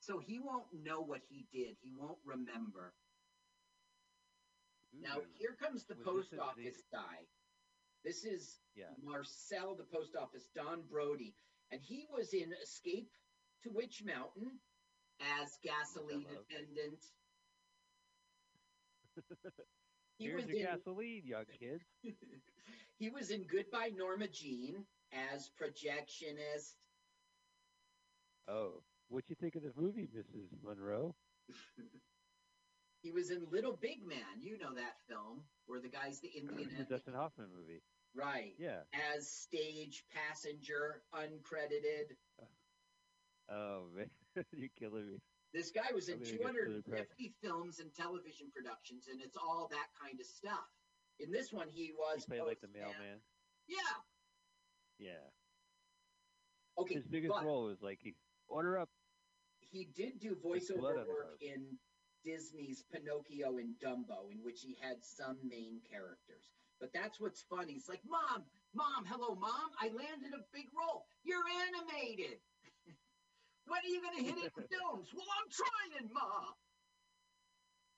So 0.00 0.18
he 0.18 0.40
won't 0.40 0.66
know 0.74 1.00
what 1.00 1.20
he 1.30 1.46
did. 1.52 1.76
He 1.80 1.92
won't 1.96 2.18
remember. 2.26 2.92
Now 5.00 5.22
here 5.38 5.54
comes 5.54 5.84
the 5.84 5.94
Was 5.94 6.04
post 6.04 6.34
office 6.42 6.82
guy. 6.90 7.24
This 8.04 8.24
is 8.24 8.58
Yeah. 8.74 8.90
Marcel, 9.00 9.76
the 9.76 9.84
post 9.84 10.16
office, 10.16 10.48
Don 10.56 10.82
Brodie, 10.90 11.36
and 11.70 11.80
he 11.80 12.08
was 12.10 12.34
in 12.34 12.52
Escape 12.60 13.12
to 13.62 13.70
Witch 13.70 14.02
Mountain 14.04 14.58
as 15.20 15.56
gasoline 15.62 16.26
attendant. 16.26 16.98
He 20.22 20.28
Here's 20.28 20.42
was 20.46 20.50
your 20.50 20.58
in 20.58 20.64
gasoline, 20.66 21.22
young 21.24 21.44
kid. 21.58 21.80
he 22.98 23.10
was 23.10 23.30
in 23.30 23.44
Goodbye 23.44 23.90
Norma 23.96 24.28
Jean 24.28 24.84
as 25.12 25.50
projectionist. 25.60 26.74
Oh, 28.48 28.82
what 29.08 29.24
do 29.26 29.30
you 29.30 29.36
think 29.40 29.56
of 29.56 29.62
the 29.62 29.72
movie, 29.76 30.08
Mrs. 30.16 30.48
Monroe? 30.62 31.14
He 33.02 33.10
was 33.10 33.30
in 33.30 33.44
Little 33.50 33.76
Big 33.80 34.06
Man. 34.06 34.40
You 34.40 34.58
know 34.58 34.74
that 34.76 34.94
film 35.08 35.42
where 35.66 35.80
the 35.80 35.88
guy's 35.88 36.20
the 36.20 36.28
uh, 36.36 36.40
Indian. 36.40 36.70
the 36.78 36.84
Dustin 36.84 37.14
Hoffman 37.14 37.48
movie. 37.52 37.82
Right. 38.14 38.54
Yeah. 38.58 38.82
As 39.12 39.28
stage 39.28 40.04
passenger, 40.14 41.02
uncredited. 41.12 42.14
Oh 43.50 43.86
man, 43.96 44.08
you're 44.52 44.68
killing 44.78 45.08
me. 45.08 45.18
This 45.52 45.70
guy 45.70 45.92
was 45.94 46.08
in 46.08 46.14
I'm 46.14 46.24
gonna 46.24 46.38
get 46.38 46.54
really 46.54 46.82
250 46.82 47.34
films 47.42 47.78
and 47.78 47.94
television 47.94 48.48
productions, 48.54 49.08
and 49.10 49.20
it's 49.20 49.36
all 49.36 49.68
that 49.70 49.88
kind 50.00 50.18
of 50.18 50.26
stuff. 50.26 50.64
In 51.20 51.30
this 51.30 51.52
one, 51.52 51.68
he 51.68 51.92
was 51.92 52.24
He 52.24 52.32
played 52.32 52.46
like 52.46 52.60
the 52.60 52.68
mailman. 52.72 53.20
Yeah. 53.68 53.76
Yeah. 54.98 55.28
Okay. 56.78 56.94
His 56.94 57.04
biggest 57.06 57.34
role 57.44 57.64
was 57.64 57.82
like 57.82 57.98
he 58.02 58.14
order 58.48 58.78
up. 58.78 58.88
he 59.60 59.88
did 59.94 60.20
do 60.20 60.36
voiceover 60.36 61.06
work 61.06 61.36
in 61.40 61.78
Disney's 62.24 62.84
Pinocchio 62.92 63.58
and 63.58 63.74
Dumbo, 63.82 64.30
in 64.30 64.38
which 64.42 64.60
he 64.62 64.76
had 64.80 65.02
some 65.02 65.36
main 65.48 65.80
characters. 65.90 66.50
But 66.80 66.92
that's 66.92 67.20
what's 67.20 67.42
funny. 67.42 67.74
It's 67.74 67.88
like, 67.88 68.02
Mom, 68.08 68.44
Mom, 68.74 69.04
hello, 69.06 69.34
Mom. 69.34 69.70
I 69.80 69.86
landed 69.88 70.32
a 70.34 70.44
big 70.52 70.66
role. 70.76 71.04
You're 71.24 71.44
animated. 71.66 72.38
When 73.66 73.80
are 73.80 73.88
you 73.88 74.00
going 74.02 74.16
to 74.18 74.24
hit 74.24 74.38
it 74.44 74.52
with 74.56 74.68
films? 74.68 75.08
Well, 75.14 75.26
I'm 75.38 75.50
trying, 75.50 76.10
Ma. 76.12 76.52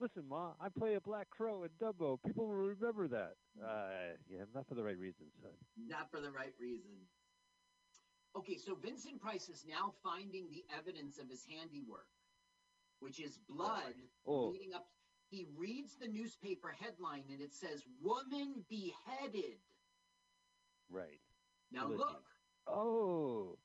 Listen, 0.01 0.24
Ma, 0.28 0.53
I 0.61 0.69
play 0.69 0.95
a 0.95 1.01
black 1.01 1.31
crow 1.31 1.62
in 1.65 1.70
Dumbo. 1.81 2.19
People 2.27 2.49
will 2.49 2.55
remember 2.74 3.09
that. 3.09 3.35
Uh, 3.62 4.16
yeah, 4.28 4.43
not 4.55 4.66
for 4.69 4.74
the 4.74 4.82
right 4.82 4.99
reasons, 4.99 5.31
son. 5.41 5.53
Not 5.89 6.11
for 6.11 6.20
the 6.20 6.31
right 6.31 6.53
reasons. 6.61 7.09
Okay, 8.36 8.57
so 8.59 8.74
Vincent 8.74 9.20
Price 9.20 9.49
is 9.49 9.65
now 9.69 9.95
finding 10.03 10.47
the 10.51 10.65
evidence 10.77 11.19
of 11.19 11.28
his 11.31 11.45
handiwork, 11.49 12.09
which 12.99 13.20
is 13.20 13.39
blood 13.49 13.95
Oh. 14.27 14.49
leading 14.49 14.74
up. 14.74 14.89
He 15.31 15.47
reads 15.57 15.97
the 15.97 16.09
newspaper 16.09 16.74
headline 16.78 17.24
and 17.31 17.41
it 17.41 17.53
says, 17.55 17.82
Woman 18.03 18.65
beheaded. 18.69 19.59
Right. 20.91 21.20
Now 21.73 21.85
Listen. 21.89 21.99
look. 21.99 22.24
Oh. 22.66 23.57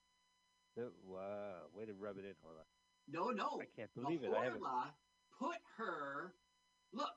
Wow. 1.06 1.68
Way 1.74 1.86
to 1.86 1.94
rub 1.94 2.18
it 2.18 2.26
in, 2.26 2.32
Horla. 2.44 2.66
No, 3.08 3.30
no. 3.30 3.60
I 3.62 3.66
can't 3.76 3.94
believe 3.96 4.24
it. 4.24 4.32
I 4.36 4.44
haven't. 4.46 4.62
Horla 4.62 4.92
put 5.40 5.58
her. 5.78 6.34
Look. 6.94 7.14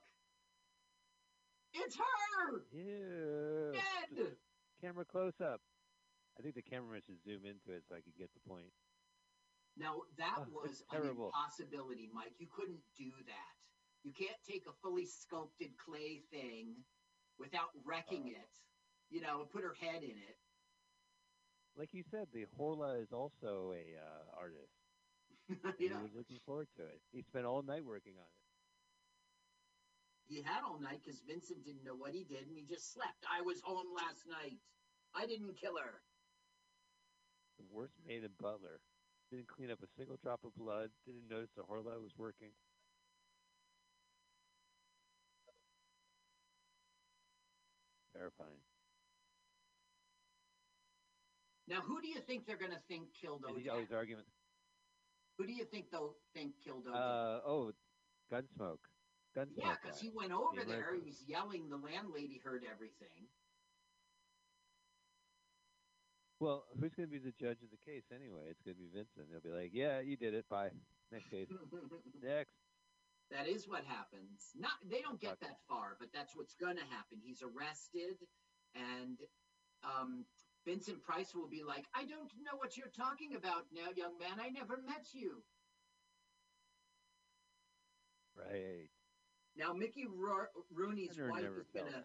It's 1.74 1.97
her. 1.97 2.64
Yeah. 2.72 3.80
Dead. 4.16 4.36
Camera 4.80 5.05
close 5.05 5.40
up. 5.40 5.60
I 6.39 6.43
think 6.43 6.55
the 6.55 6.62
cameraman 6.62 7.02
should 7.06 7.22
zoom 7.24 7.44
into 7.44 7.76
it 7.76 7.84
so 7.89 7.94
I 7.94 8.01
can 8.01 8.12
get 8.18 8.30
the 8.34 8.40
point. 8.48 8.72
Now 9.76 10.02
that 10.18 10.36
Oh, 10.39 10.47
was 10.52 10.82
an 10.93 11.09
impossibility, 11.09 12.10
Mike. 12.12 12.34
You 12.39 12.47
couldn't 12.55 12.80
do 12.97 13.10
that. 13.26 13.52
You 14.05 14.12
can't 14.12 14.36
take 14.48 14.66
a 14.66 14.72
fully 14.82 15.06
sculpted 15.06 15.76
clay 15.78 16.20
thing 16.30 16.74
without 17.39 17.70
wrecking 17.84 18.34
Uh. 18.34 18.40
it. 18.40 18.52
You 19.10 19.20
know, 19.20 19.40
and 19.43 19.51
put 19.51 19.62
her 19.62 19.74
head 19.74 20.02
in 20.02 20.16
it. 20.16 20.36
Like 21.77 21.90
you 21.93 22.05
said, 22.11 22.28
the 22.32 22.44
Horla 22.59 23.01
is 23.01 23.12
also 23.12 23.73
a 23.73 23.97
uh, 23.97 24.39
artist. 24.39 24.77
yeah. 25.81 25.89
He 25.97 26.03
was 26.03 26.12
looking 26.15 26.39
forward 26.44 26.69
to 26.77 26.82
it. 26.82 27.01
He 27.12 27.23
spent 27.23 27.47
all 27.47 27.62
night 27.62 27.85
working 27.85 28.12
on 28.20 28.28
it. 28.28 28.43
He 30.28 30.43
had 30.43 30.62
all 30.65 30.78
night 30.81 31.01
because 31.05 31.20
Vincent 31.27 31.65
didn't 31.65 31.85
know 31.85 31.97
what 31.97 32.12
he 32.12 32.24
did, 32.24 32.47
and 32.47 32.57
he 32.57 32.65
just 32.65 32.93
slept. 32.93 33.24
I 33.28 33.40
was 33.40 33.61
home 33.65 33.89
last 33.97 34.24
night. 34.28 34.61
I 35.15 35.27
didn't 35.27 35.61
kill 35.61 35.77
her. 35.77 36.01
The 37.59 37.65
worst 37.73 37.94
maid 38.07 38.24
and 38.24 38.36
butler. 38.39 38.81
Didn't 39.31 39.49
clean 39.49 39.70
up 39.70 39.82
a 39.82 39.89
single 39.97 40.19
drop 40.23 40.44
of 40.44 40.55
blood. 40.57 40.90
Didn't 41.07 41.28
notice 41.28 41.51
the 41.57 41.62
Horla 41.62 42.01
was 42.01 42.12
working. 42.16 42.53
Terrifying. 48.12 48.61
Now, 51.68 51.80
who 51.80 52.01
do 52.01 52.09
you 52.09 52.20
think 52.20 52.47
they're 52.47 52.59
going 52.59 52.72
to 52.72 52.82
think 52.89 53.09
killed 53.20 53.44
he 53.56 53.68
always 53.68 53.93
argument. 53.93 54.26
Who 55.39 55.47
do 55.47 55.52
you 55.52 55.64
think 55.64 55.90
they'll 55.90 56.16
think 56.34 56.52
killed 56.64 56.86
Odette? 56.86 57.01
Uh 57.01 57.40
oh, 57.47 57.72
Gunsmoke. 58.30 58.78
Gunsmoke. 59.36 59.56
yeah, 59.56 59.74
because 59.82 60.01
he 60.01 60.10
went 60.14 60.32
over 60.32 60.60
The 60.60 60.66
there. 60.66 60.94
He 60.94 61.01
was 61.01 61.22
yelling. 61.26 61.68
The 61.70 61.76
landlady 61.76 62.40
heard 62.44 62.64
everything. 62.70 63.28
Well, 66.40 66.64
who's 66.80 66.93
going 66.93 67.09
to 67.09 67.12
be 67.12 67.22
the 67.22 67.32
judge 67.39 67.62
of 67.62 67.70
the 67.70 67.78
case 67.78 68.02
anyway? 68.10 68.51
It's 68.51 68.60
going 68.62 68.74
to 68.76 68.82
be 68.82 68.90
Vincent. 68.93 69.30
He'll 69.30 69.40
be 69.40 69.56
like, 69.56 69.70
"Yeah, 69.72 70.01
you 70.01 70.16
did 70.16 70.34
it. 70.34 70.48
Bye. 70.51 70.70
Next 71.10 71.30
case. 71.30 71.48
Next." 72.22 72.52
That 73.30 73.48
is 73.48 73.66
what 73.66 73.84
happens. 73.84 74.52
Not 74.59 74.72
they 74.84 75.01
don't 75.01 75.20
get 75.20 75.40
that 75.40 75.56
far, 75.68 75.97
but 75.98 76.09
that's 76.12 76.36
what's 76.36 76.55
going 76.55 76.76
to 76.76 76.84
happen. 76.90 77.18
He's 77.22 77.43
arrested, 77.43 78.18
and 78.74 79.16
um, 79.84 80.24
Vincent 80.64 81.02
Price 81.02 81.34
will 81.34 81.48
be 81.48 81.62
like, 81.64 81.86
"I 81.94 82.05
don't 82.05 82.32
know 82.43 82.56
what 82.56 82.76
you're 82.76 82.89
talking 82.89 83.34
about 83.34 83.66
now, 83.72 83.90
young 83.97 84.16
man. 84.18 84.39
I 84.39 84.48
never 84.51 84.76
met 84.78 85.12
you." 85.12 85.43
Right. 88.34 88.89
Now, 89.56 89.72
Mickey 89.72 90.06
Ro- 90.06 90.47
Rooney's 90.70 91.18
wife 91.18 91.56
is 91.59 91.68
gonna. 91.70 91.98
in. 91.98 92.05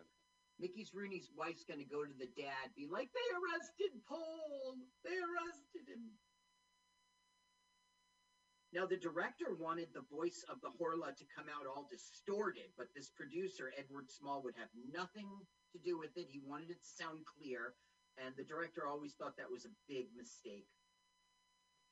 Mickey's 0.59 0.93
Rooney's 0.93 1.29
wife's 1.35 1.63
gonna 1.63 1.85
go 1.85 2.03
to 2.03 2.13
the 2.13 2.27
dad, 2.35 2.73
be 2.75 2.87
like, 2.87 3.11
"They 3.13 3.35
arrested 3.35 4.03
Paul. 4.05 4.77
They 5.03 5.17
arrested 5.17 5.87
him." 5.87 6.17
Now, 8.73 8.85
the 8.85 8.97
director 8.97 9.55
wanted 9.55 9.93
the 9.93 10.01
voice 10.01 10.43
of 10.49 10.59
the 10.61 10.71
Horla 10.71 11.15
to 11.15 11.25
come 11.25 11.47
out 11.47 11.65
all 11.67 11.87
distorted, 11.89 12.73
but 12.75 12.93
this 12.93 13.09
producer, 13.11 13.71
Edward 13.77 14.11
Small, 14.11 14.43
would 14.43 14.55
have 14.57 14.69
nothing 14.75 15.29
to 15.71 15.79
do 15.79 15.97
with 15.97 16.17
it. 16.17 16.27
He 16.29 16.39
wanted 16.39 16.71
it 16.71 16.83
to 16.83 16.89
sound 16.89 17.25
clear, 17.25 17.75
and 18.17 18.35
the 18.35 18.43
director 18.43 18.87
always 18.87 19.13
thought 19.13 19.37
that 19.37 19.49
was 19.49 19.65
a 19.65 19.73
big 19.87 20.07
mistake. 20.15 20.67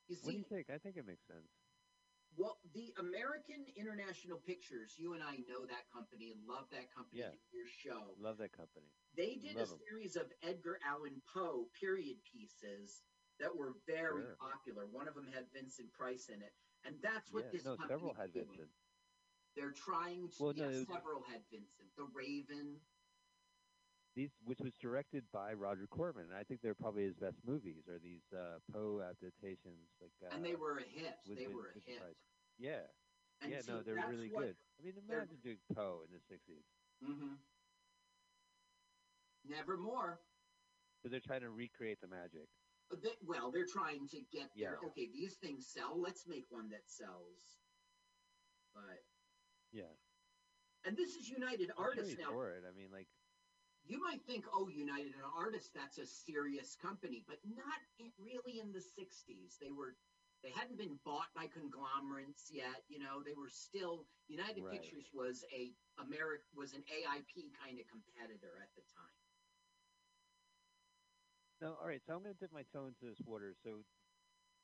You 0.07 0.17
What 0.21 0.31
do 0.31 0.37
you 0.37 0.43
think? 0.43 0.69
I 0.69 0.77
think 0.77 0.97
it 0.97 1.05
makes 1.05 1.25
sense. 1.25 1.49
well, 2.37 2.59
the 2.73 2.93
American 2.99 3.65
International 3.77 4.37
Pictures, 4.37 4.95
you 4.97 5.13
and 5.13 5.23
I 5.23 5.37
know 5.47 5.65
that 5.65 5.87
company 5.93 6.31
and 6.31 6.45
love 6.45 6.69
that 6.71 6.91
company 6.93 7.21
Yeah. 7.21 7.31
your 7.53 7.65
show. 7.67 8.13
Love 8.19 8.37
that 8.39 8.51
company. 8.51 8.91
They 9.15 9.35
did 9.35 9.55
Love 9.55 9.69
a 9.69 9.73
'em. 9.73 9.79
series 9.79 10.15
of 10.17 10.31
Edgar 10.41 10.77
Allan 10.83 11.21
Poe 11.33 11.69
period 11.79 12.21
pieces 12.23 13.03
that 13.39 13.55
were 13.55 13.73
very 13.87 14.23
Sure. 14.23 14.35
popular. 14.35 14.85
One 14.85 15.07
of 15.07 15.15
them 15.15 15.27
had 15.27 15.49
Vincent 15.51 15.91
Price 15.93 16.27
in 16.29 16.41
it, 16.41 16.53
and 16.83 17.01
that's 17.01 17.31
what 17.31 17.45
yeah, 17.45 17.51
this 17.51 17.63
no, 17.63 17.77
company 17.77 17.87
several 17.99 18.13
had 18.13 18.33
doing. 18.33 18.47
Vincent. 18.47 18.71
They're 19.55 19.71
trying 19.71 20.29
to. 20.31 20.43
Well, 20.43 20.53
no, 20.53 20.69
yeah, 20.69 20.77
was- 20.79 20.87
several 20.87 21.21
had 21.23 21.47
Vincent. 21.47 21.95
The 21.95 22.03
Raven. 22.03 22.81
These, 24.15 24.31
which 24.45 24.59
was 24.63 24.71
directed 24.81 25.23
by 25.33 25.51
Roger 25.51 25.87
Corman, 25.91 26.23
and 26.31 26.37
I 26.39 26.43
think 26.43 26.61
they're 26.63 26.73
probably 26.73 27.03
his 27.03 27.15
best 27.15 27.35
movies. 27.45 27.83
Are 27.89 27.99
these 27.99 28.23
uh, 28.31 28.63
Poe 28.71 29.03
adaptations? 29.03 29.91
Like, 29.99 30.15
uh, 30.23 30.33
and 30.33 30.43
they 30.43 30.55
were 30.55 30.79
a 30.79 30.87
hit. 30.87 31.19
They 31.27 31.47
were 31.47 31.75
a 31.75 31.79
hit. 31.83 31.99
Price. 31.99 32.15
Yeah. 32.57 32.87
And 33.41 33.51
yeah, 33.51 33.59
see, 33.59 33.71
no, 33.73 33.81
they're 33.83 33.99
really 34.09 34.29
good. 34.29 34.55
I 34.79 34.85
mean, 34.85 34.95
imagine 35.03 35.35
doing 35.43 35.59
Poe 35.75 36.07
in 36.07 36.15
the 36.15 36.23
'60s. 36.31 36.63
Mm-hmm. 37.03 37.35
Nevermore. 39.49 40.19
But 41.03 41.11
they're 41.11 41.19
trying 41.19 41.41
to 41.41 41.49
recreate 41.49 41.99
the 42.01 42.07
magic. 42.07 42.47
They, 43.03 43.11
well, 43.27 43.51
they're 43.51 43.67
trying 43.67 44.07
to 44.09 44.17
get 44.31 44.47
Yeah. 44.55 44.79
okay. 44.85 45.09
These 45.11 45.35
things 45.43 45.67
sell. 45.67 45.99
Let's 45.99 46.23
make 46.25 46.45
one 46.49 46.69
that 46.69 46.87
sells. 46.87 47.59
But 48.73 49.03
Yeah. 49.71 49.91
and 50.85 50.95
this 50.95 51.15
is 51.15 51.29
United 51.29 51.71
I'm 51.77 51.83
Artists 51.83 52.15
now. 52.17 52.29
for 52.29 52.51
it. 52.51 52.63
I 52.67 52.71
mean, 52.77 52.89
like, 52.91 53.07
you 53.85 54.01
might 54.01 54.21
think, 54.25 54.45
oh, 54.49 54.67
United 54.67 55.13
Artists, 55.37 55.69
that's 55.69 56.01
a 56.01 56.05
serious 56.05 56.75
company, 56.81 57.21
but 57.29 57.37
not 57.45 57.79
in, 58.01 58.09
really 58.17 58.57
in 58.57 58.73
the 58.73 58.81
60s. 58.81 59.61
They 59.61 59.69
were, 59.69 59.93
they 60.41 60.49
hadn't 60.49 60.77
been 60.81 60.97
bought 61.05 61.29
by 61.37 61.45
conglomerates 61.53 62.49
yet. 62.49 62.81
You 62.89 62.97
know, 62.97 63.21
they 63.21 63.37
were 63.37 63.49
still 63.49 64.09
United 64.25 64.65
Right. 64.65 64.81
Pictures 64.81 65.05
was 65.13 65.45
a 65.53 65.69
Americ 66.01 66.43
was 66.57 66.73
an 66.73 66.81
AIP 66.89 67.53
kind 67.61 67.77
of 67.77 67.85
competitor 67.85 68.57
at 68.57 68.73
the 68.73 68.83
time. 68.97 69.15
No, 71.61 71.77
all 71.79 71.87
right. 71.87 72.01
So 72.03 72.17
I'm 72.17 72.25
going 72.25 72.35
to 72.35 72.41
dip 72.41 72.51
my 72.51 72.65
toe 72.73 72.89
into 72.89 73.05
this 73.05 73.21
water. 73.23 73.55
So, 73.63 73.85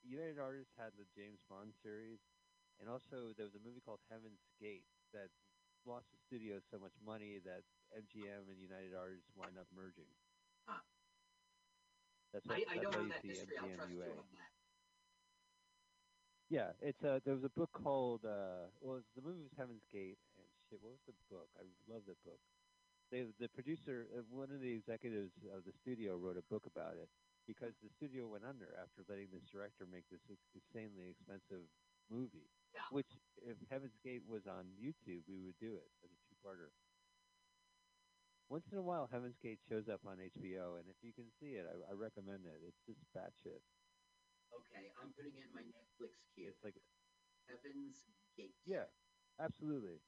United 0.03 0.41
Artists 0.41 0.73
had 0.75 0.97
the 0.97 1.05
James 1.13 1.39
Bond 1.45 1.77
series, 1.77 2.19
and 2.81 2.89
also 2.89 3.37
there 3.37 3.45
was 3.45 3.53
a 3.53 3.61
movie 3.61 3.85
called 3.85 4.01
Heaven's 4.09 4.41
Gate 4.57 4.89
that 5.13 5.29
lost 5.85 6.05
the 6.11 6.19
studio 6.27 6.59
so 6.71 6.77
much 6.79 6.93
money 7.05 7.39
that 7.43 7.63
MGM 7.95 8.47
and 8.47 8.57
United 8.61 8.93
Artists 8.95 9.27
wind 9.35 9.57
up 9.59 9.67
merging. 9.75 10.09
Huh. 10.67 10.81
That's 12.33 12.47
I, 12.47 12.63
what, 12.63 12.69
I 12.71 12.75
that's 12.79 12.83
don't 12.85 12.95
know 13.07 13.11
that 13.11 13.23
history. 13.25 13.57
I'll 13.59 13.67
MGM 13.67 13.75
trust 13.77 13.91
you 13.91 13.99
UA. 13.99 14.09
on 14.15 14.29
that. 14.39 14.51
Yeah, 16.51 16.75
it's 16.83 16.99
a, 17.03 17.21
there 17.23 17.35
was 17.35 17.47
a 17.47 17.53
book 17.55 17.71
called 17.71 18.27
uh 18.27 18.67
well 18.83 18.99
it's- 18.99 19.11
the 19.15 19.23
movie 19.23 19.39
was 19.43 19.55
Heaven's 19.55 19.83
Gate 19.91 20.19
and 20.35 20.47
shit 20.67 20.79
what 20.83 20.91
was 20.99 21.03
the 21.07 21.15
book? 21.31 21.47
I 21.55 21.63
love 21.87 22.03
that 22.11 22.19
book. 22.27 22.39
They 23.11 23.23
the 23.39 23.47
producer 23.51 24.07
uh, 24.11 24.23
one 24.31 24.51
of 24.51 24.59
the 24.59 24.71
executives 24.71 25.31
of 25.51 25.63
the 25.63 25.71
studio 25.83 26.15
wrote 26.19 26.35
a 26.39 26.43
book 26.51 26.67
about 26.67 26.95
it 26.99 27.07
because 27.47 27.71
the 27.83 27.89
studio 27.95 28.27
went 28.27 28.43
under 28.43 28.67
after 28.79 29.03
letting 29.07 29.27
this 29.31 29.43
director 29.51 29.87
make 29.87 30.03
this 30.11 30.23
insanely 30.55 31.07
expensive 31.11 31.63
movie. 32.11 32.47
Yeah. 32.73 32.87
Which 32.91 33.09
if 33.43 33.57
Heaven's 33.69 33.97
Gate 34.03 34.23
was 34.27 34.47
on 34.47 34.71
YouTube, 34.79 35.27
we 35.27 35.41
would 35.43 35.57
do 35.59 35.75
it 35.75 35.89
as 36.03 36.09
a 36.11 36.19
two-parter. 36.29 36.71
Once 38.49 38.67
in 38.71 38.77
a 38.77 38.81
while, 38.83 39.07
Heaven's 39.11 39.39
Gate 39.41 39.59
shows 39.67 39.87
up 39.87 40.01
on 40.07 40.17
HBO, 40.19 40.75
and 40.79 40.87
if 40.91 40.95
you 41.01 41.11
can 41.15 41.27
see 41.39 41.55
it, 41.55 41.63
I, 41.67 41.91
I 41.91 41.93
recommend 41.95 42.43
it. 42.47 42.59
It's 42.67 42.83
just 42.87 42.99
batshit. 43.15 43.63
Okay, 44.51 44.91
I'm 44.99 45.11
putting 45.15 45.31
it 45.39 45.47
in 45.47 45.51
my 45.55 45.63
Netflix 45.63 46.19
queue. 46.35 46.51
It's 46.51 46.63
like 46.63 46.75
Heaven's 47.47 48.03
Gate. 48.35 48.55
yeah, 48.67 48.87
absolutely. 49.39 49.99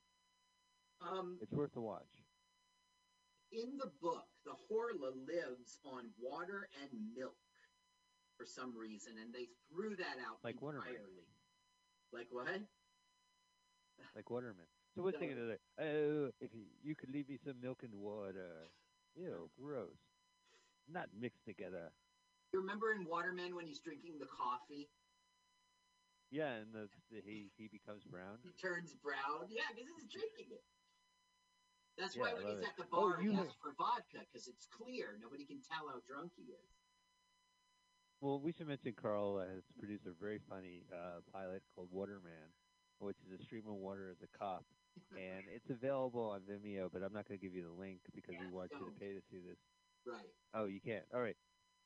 Um, 1.02 1.40
It's 1.42 1.52
worth 1.52 1.76
a 1.76 1.82
watch. 1.82 2.12
in 3.52 3.78
the 3.78 3.92
book, 4.02 4.28
the 4.46 4.56
Horla 4.68 5.12
lives 5.28 5.80
on 5.84 6.12
water 6.20 6.68
and 6.84 6.92
milk 7.16 7.36
for 8.36 8.46
some 8.46 8.76
reason, 8.76 9.14
and 9.22 9.34
they 9.34 9.48
threw 9.72 9.96
that 9.96 10.18
out 10.20 10.40
Like 10.44 10.62
Waterman. 10.62 10.88
entirely. 10.88 11.28
Like 12.14 12.28
what? 12.32 12.48
like 14.16 14.30
Waterman. 14.30 14.66
So 14.96 15.02
what's 15.02 15.18
thinking 15.18 15.42
of 15.42 15.48
that? 15.50 15.58
Oh, 15.82 16.30
if 16.40 16.54
you, 16.54 16.70
you 16.86 16.94
could 16.94 17.10
leave 17.10 17.28
me 17.28 17.40
some 17.42 17.58
milk 17.58 17.82
and 17.82 17.90
water. 17.98 18.70
Ew, 19.18 19.50
gross. 19.58 19.98
Not 20.86 21.10
mixed 21.18 21.42
together. 21.50 21.90
You 22.54 22.62
remember 22.62 22.94
in 22.94 23.02
Waterman 23.10 23.56
when 23.58 23.66
he's 23.66 23.80
drinking 23.82 24.22
the 24.22 24.30
coffee, 24.30 24.86
Yeah, 26.30 26.62
and 26.62 26.70
the, 26.70 26.86
the 27.10 27.26
he 27.26 27.50
he 27.58 27.66
becomes 27.74 28.06
brown. 28.06 28.38
he 28.46 28.54
turns 28.54 28.94
brown? 29.02 29.50
Yeah, 29.50 29.66
because 29.74 29.98
he's 29.98 30.14
drinking 30.14 30.54
it. 30.54 30.62
That's 31.98 32.14
Yeah, 32.14 32.22
why 32.22 32.38
when 32.38 32.46
he's 32.54 32.62
it. 32.62 32.70
at 32.70 32.78
the 32.78 32.86
Oh, 32.94 33.10
bar, 33.10 33.18
you 33.18 33.34
he 33.34 33.38
asks 33.42 33.58
for 33.58 33.74
vodka 33.74 34.22
because 34.30 34.46
it's 34.46 34.70
clear. 34.70 35.18
Nobody 35.18 35.46
can 35.50 35.58
tell 35.66 35.90
how 35.90 35.98
drunk 36.06 36.38
he 36.38 36.54
is. 36.54 36.70
Well, 38.24 38.40
we 38.40 38.54
should 38.54 38.68
mention 38.68 38.94
Carl 38.96 39.36
uh, 39.36 39.48
has 39.54 39.64
produced 39.78 40.06
a 40.08 40.14
very 40.14 40.40
funny 40.50 40.88
uh, 40.96 41.20
pilot 41.34 41.62
called 41.76 41.92
Waterman, 41.92 42.56
which 43.00 43.18
is 43.20 43.38
a 43.38 43.44
stream 43.44 43.68
of 43.68 43.76
water 43.76 44.12
as 44.12 44.22
a 44.24 44.28
cop, 44.40 44.64
and 45.12 45.44
it's 45.50 45.70
available 45.70 46.30
on 46.32 46.40
Vimeo. 46.48 46.90
But 46.90 47.04
I'm 47.04 47.12
not 47.12 47.28
going 47.28 47.38
to 47.38 47.46
give 47.46 47.54
you 47.54 47.64
the 47.64 47.70
link 47.76 48.00
because 48.16 48.36
we 48.40 48.48
want 48.50 48.72
you 48.80 48.86
to 48.86 48.92
pay 48.98 49.12
to 49.12 49.22
see 49.30 49.40
this. 49.40 49.58
Right. 50.08 50.24
Oh, 50.54 50.64
you 50.72 50.80
can't. 50.80 51.04
All 51.14 51.20
right. 51.20 51.36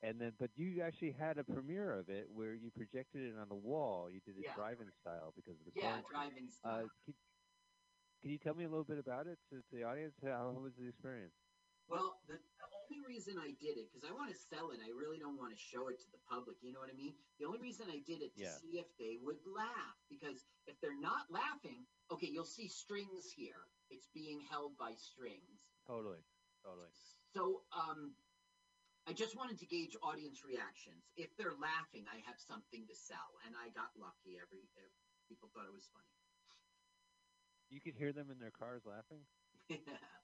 And 0.04 0.22
then, 0.22 0.34
but 0.38 0.52
you 0.56 0.84
actually 0.84 1.10
had 1.10 1.40
a 1.40 1.44
premiere 1.44 1.98
of 1.98 2.08
it 2.12 2.30
where 2.30 2.54
you 2.54 2.70
projected 2.70 3.34
it 3.34 3.36
on 3.36 3.50
the 3.50 3.56
wall. 3.56 4.08
You 4.08 4.22
did 4.22 4.38
it 4.38 4.46
Yeah. 4.46 4.54
drive-in 4.54 4.92
style 5.02 5.34
because 5.36 5.58
of 5.60 5.66
the 5.66 5.72
Yeah, 5.74 6.04
driving 6.08 6.46
Uh, 6.46 6.86
style. 6.86 6.90
can, 7.04 7.16
can 8.22 8.30
you 8.30 8.38
tell 8.38 8.54
me 8.54 8.66
a 8.66 8.70
little 8.70 8.86
bit 8.86 9.00
about 9.00 9.26
it 9.26 9.40
to, 9.50 9.64
the 9.72 9.82
audience? 9.82 10.14
How 10.22 10.52
was 10.52 10.76
the 10.78 10.86
experience? 10.86 11.34
Well, 11.90 12.22
the 12.28 12.38
only 12.88 13.04
reason 13.04 13.36
I 13.38 13.52
did 13.60 13.76
it, 13.76 13.92
because 13.92 14.08
I 14.08 14.14
want 14.16 14.32
to 14.32 14.38
sell 14.38 14.72
it, 14.72 14.80
I 14.80 14.92
really 14.96 15.20
don't 15.20 15.38
want 15.38 15.52
to 15.52 15.60
show 15.60 15.88
it 15.92 16.00
to 16.00 16.10
the 16.12 16.24
public. 16.30 16.56
You 16.64 16.72
know 16.72 16.80
what 16.80 16.90
I 16.90 16.96
mean? 16.96 17.14
The 17.40 17.46
only 17.46 17.60
reason 17.60 17.88
I 17.92 18.00
did 18.00 18.22
it 18.24 18.34
to 18.36 18.42
Yeah. 18.48 18.58
see 18.58 18.80
if 18.80 18.88
they 18.98 19.18
would 19.22 19.44
laugh. 19.46 19.98
Because 20.10 20.46
if 20.66 20.80
they're 20.80 21.00
not 21.00 21.30
laughing, 21.30 21.86
okay, 22.12 22.28
you'll 22.28 22.46
see 22.48 22.68
strings 22.68 23.32
here. 23.32 23.68
It's 23.90 24.08
being 24.08 24.40
held 24.42 24.78
by 24.78 24.96
strings. 24.96 25.68
Totally, 25.86 26.24
totally. 26.64 26.90
So, 27.36 27.66
um, 27.72 28.16
I 29.06 29.14
just 29.14 29.36
wanted 29.36 29.58
to 29.60 29.66
gauge 29.66 29.96
audience 30.04 30.44
reactions. 30.44 31.12
If 31.16 31.36
they're 31.38 31.56
laughing, 31.56 32.08
I 32.12 32.18
have 32.28 32.40
something 32.40 32.86
to 32.88 32.96
sell, 32.96 33.40
and 33.46 33.56
I 33.56 33.70
got 33.70 33.96
lucky. 33.96 34.36
Every, 34.36 34.68
every 34.76 34.92
people 35.28 35.50
thought 35.54 35.66
it 35.66 35.74
was 35.74 35.88
funny. 35.88 36.04
You 37.70 37.82
could 37.82 37.96
hear 37.96 38.14
them 38.14 38.32
in 38.32 38.40
their 38.40 38.52
cars 38.52 38.86
laughing. 38.86 39.26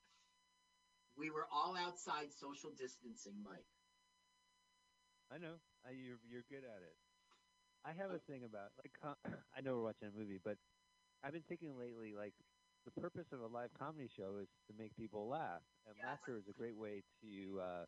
we 1.17 1.29
were 1.29 1.47
all 1.51 1.75
outside 1.77 2.31
social 2.33 2.71
distancing, 2.77 3.43
Mike. 3.43 3.67
I 5.31 5.37
know. 5.37 5.55
I, 5.85 5.91
you're 5.91 6.19
you're 6.29 6.45
good 6.49 6.63
at 6.63 6.81
it. 6.83 6.95
I 7.85 7.91
have 7.93 8.11
a 8.11 8.19
thing 8.19 8.43
about 8.45 8.71
like 8.83 8.93
I 9.55 9.61
know 9.61 9.77
we're 9.77 9.83
watching 9.83 10.07
a 10.07 10.17
movie, 10.17 10.39
but 10.43 10.57
I've 11.23 11.33
been 11.33 11.43
thinking 11.47 11.77
lately 11.77 12.13
like 12.15 12.33
the 12.85 12.91
purpose 13.01 13.27
of 13.31 13.41
a 13.41 13.47
live 13.47 13.69
comedy 13.79 14.09
show 14.15 14.37
is 14.41 14.47
to 14.67 14.73
make 14.77 14.95
people 14.95 15.27
laugh, 15.27 15.61
and 15.87 15.95
laughter 16.05 16.37
is 16.37 16.47
a 16.49 16.53
great 16.53 16.75
way 16.77 17.01
to 17.21 17.59
uh, 17.61 17.85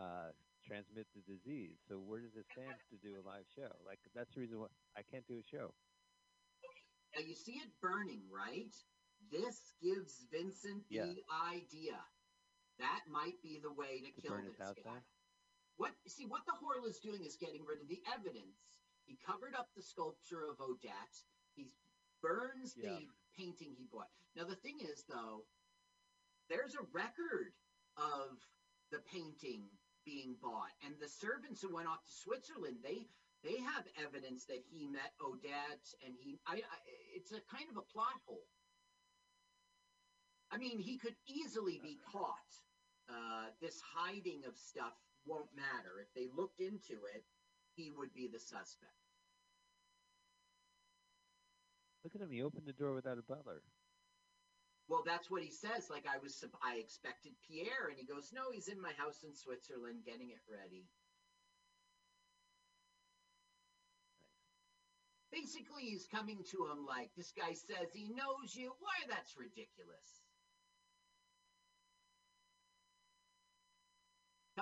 uh, 0.00 0.30
transmit 0.66 1.06
the 1.14 1.22
disease. 1.32 1.76
So 1.88 1.96
where 1.98 2.20
does 2.20 2.36
it 2.36 2.46
stand 2.52 2.74
to 2.90 2.96
do 2.96 3.14
a 3.18 3.24
live 3.26 3.44
show? 3.56 3.70
Like 3.86 3.98
that's 4.14 4.32
the 4.34 4.40
reason 4.40 4.60
why 4.60 4.68
I 4.96 5.02
can't 5.02 5.26
do 5.28 5.38
a 5.38 5.42
show. 5.42 5.74
Now 7.16 7.22
you 7.26 7.34
see 7.34 7.52
it 7.60 7.70
burning, 7.80 8.22
right? 8.32 8.72
This 9.30 9.74
gives 9.82 10.24
Vincent 10.30 10.84
Yeah. 10.88 11.04
the 11.04 11.22
idea. 11.52 11.98
That 12.78 13.02
might 13.10 13.40
be 13.42 13.58
the 13.62 13.72
way 13.72 14.00
to 14.00 14.10
To 14.12 14.20
kill 14.28 14.36
this 14.42 14.56
guy. 14.58 14.82
down. 14.82 15.02
What 15.76 15.92
see 16.06 16.26
what 16.26 16.44
the 16.46 16.52
Horla 16.52 16.88
is 16.88 16.98
doing 16.98 17.24
is 17.24 17.36
getting 17.36 17.64
rid 17.64 17.80
of 17.80 17.88
the 17.88 18.02
evidence. 18.12 18.80
He 19.04 19.16
covered 19.16 19.54
up 19.54 19.68
the 19.74 19.82
sculpture 19.82 20.44
of 20.48 20.60
Odette. 20.60 21.24
He 21.54 21.70
burns 22.20 22.76
Yeah. 22.76 22.90
the 22.98 23.08
painting 23.36 23.74
he 23.74 23.84
bought. 23.86 24.10
Now 24.34 24.44
the 24.44 24.56
thing 24.56 24.80
is 24.80 25.04
though, 25.04 25.46
there's 26.48 26.74
a 26.74 26.82
record 26.92 27.52
of 27.96 28.38
the 28.90 29.00
painting 29.00 29.68
being 30.04 30.34
bought, 30.42 30.72
and 30.82 30.98
the 30.98 31.08
servants 31.08 31.62
who 31.62 31.72
went 31.72 31.88
off 31.88 32.04
to 32.04 32.12
Switzerland, 32.12 32.82
they 32.82 33.08
they 33.42 33.56
have 33.58 33.88
evidence 33.96 34.44
that 34.46 34.62
he 34.70 34.86
met 34.86 35.14
Odette, 35.20 35.94
and 36.04 36.14
he. 36.16 36.38
I, 36.46 36.54
I 36.62 36.78
it's 37.14 37.32
a 37.32 37.40
kind 37.42 37.68
of 37.70 37.76
a 37.76 37.82
plot 37.82 38.20
hole. 38.24 38.46
I 40.52 40.58
mean, 40.58 40.78
he 40.78 40.98
could 40.98 41.16
easily 41.26 41.80
be 41.82 41.98
caught. 42.12 42.52
Uh, 43.08 43.46
this 43.60 43.80
hiding 43.96 44.42
of 44.46 44.56
stuff 44.56 44.92
won't 45.26 45.48
matter. 45.56 45.98
If 46.00 46.12
they 46.14 46.28
looked 46.36 46.60
into 46.60 47.00
it, 47.14 47.24
he 47.74 47.90
would 47.96 48.12
be 48.14 48.28
the 48.28 48.38
suspect. 48.38 48.92
Look 52.04 52.14
at 52.14 52.20
him. 52.20 52.30
He 52.30 52.42
opened 52.42 52.66
the 52.66 52.72
door 52.72 52.94
without 52.94 53.18
a 53.18 53.22
butler. 53.22 53.62
Well, 54.88 55.02
that's 55.06 55.30
what 55.30 55.42
he 55.42 55.50
says. 55.50 55.88
Like 55.88 56.04
I 56.04 56.18
was, 56.18 56.44
I 56.60 56.76
expected 56.76 57.32
Pierre, 57.48 57.88
and 57.88 57.96
he 57.96 58.04
goes, 58.04 58.32
"No, 58.34 58.50
he's 58.52 58.68
in 58.68 58.80
my 58.80 58.92
house 58.98 59.22
in 59.22 59.34
Switzerland, 59.34 60.04
getting 60.04 60.30
it 60.30 60.42
ready." 60.50 60.84
Basically, 65.30 65.84
he's 65.84 66.06
coming 66.12 66.44
to 66.50 66.66
him 66.66 66.84
like 66.84 67.08
this 67.16 67.32
guy 67.32 67.54
says 67.54 67.88
he 67.94 68.10
knows 68.12 68.54
you. 68.54 68.74
Why? 68.80 68.92
That's 69.08 69.38
ridiculous. 69.38 70.21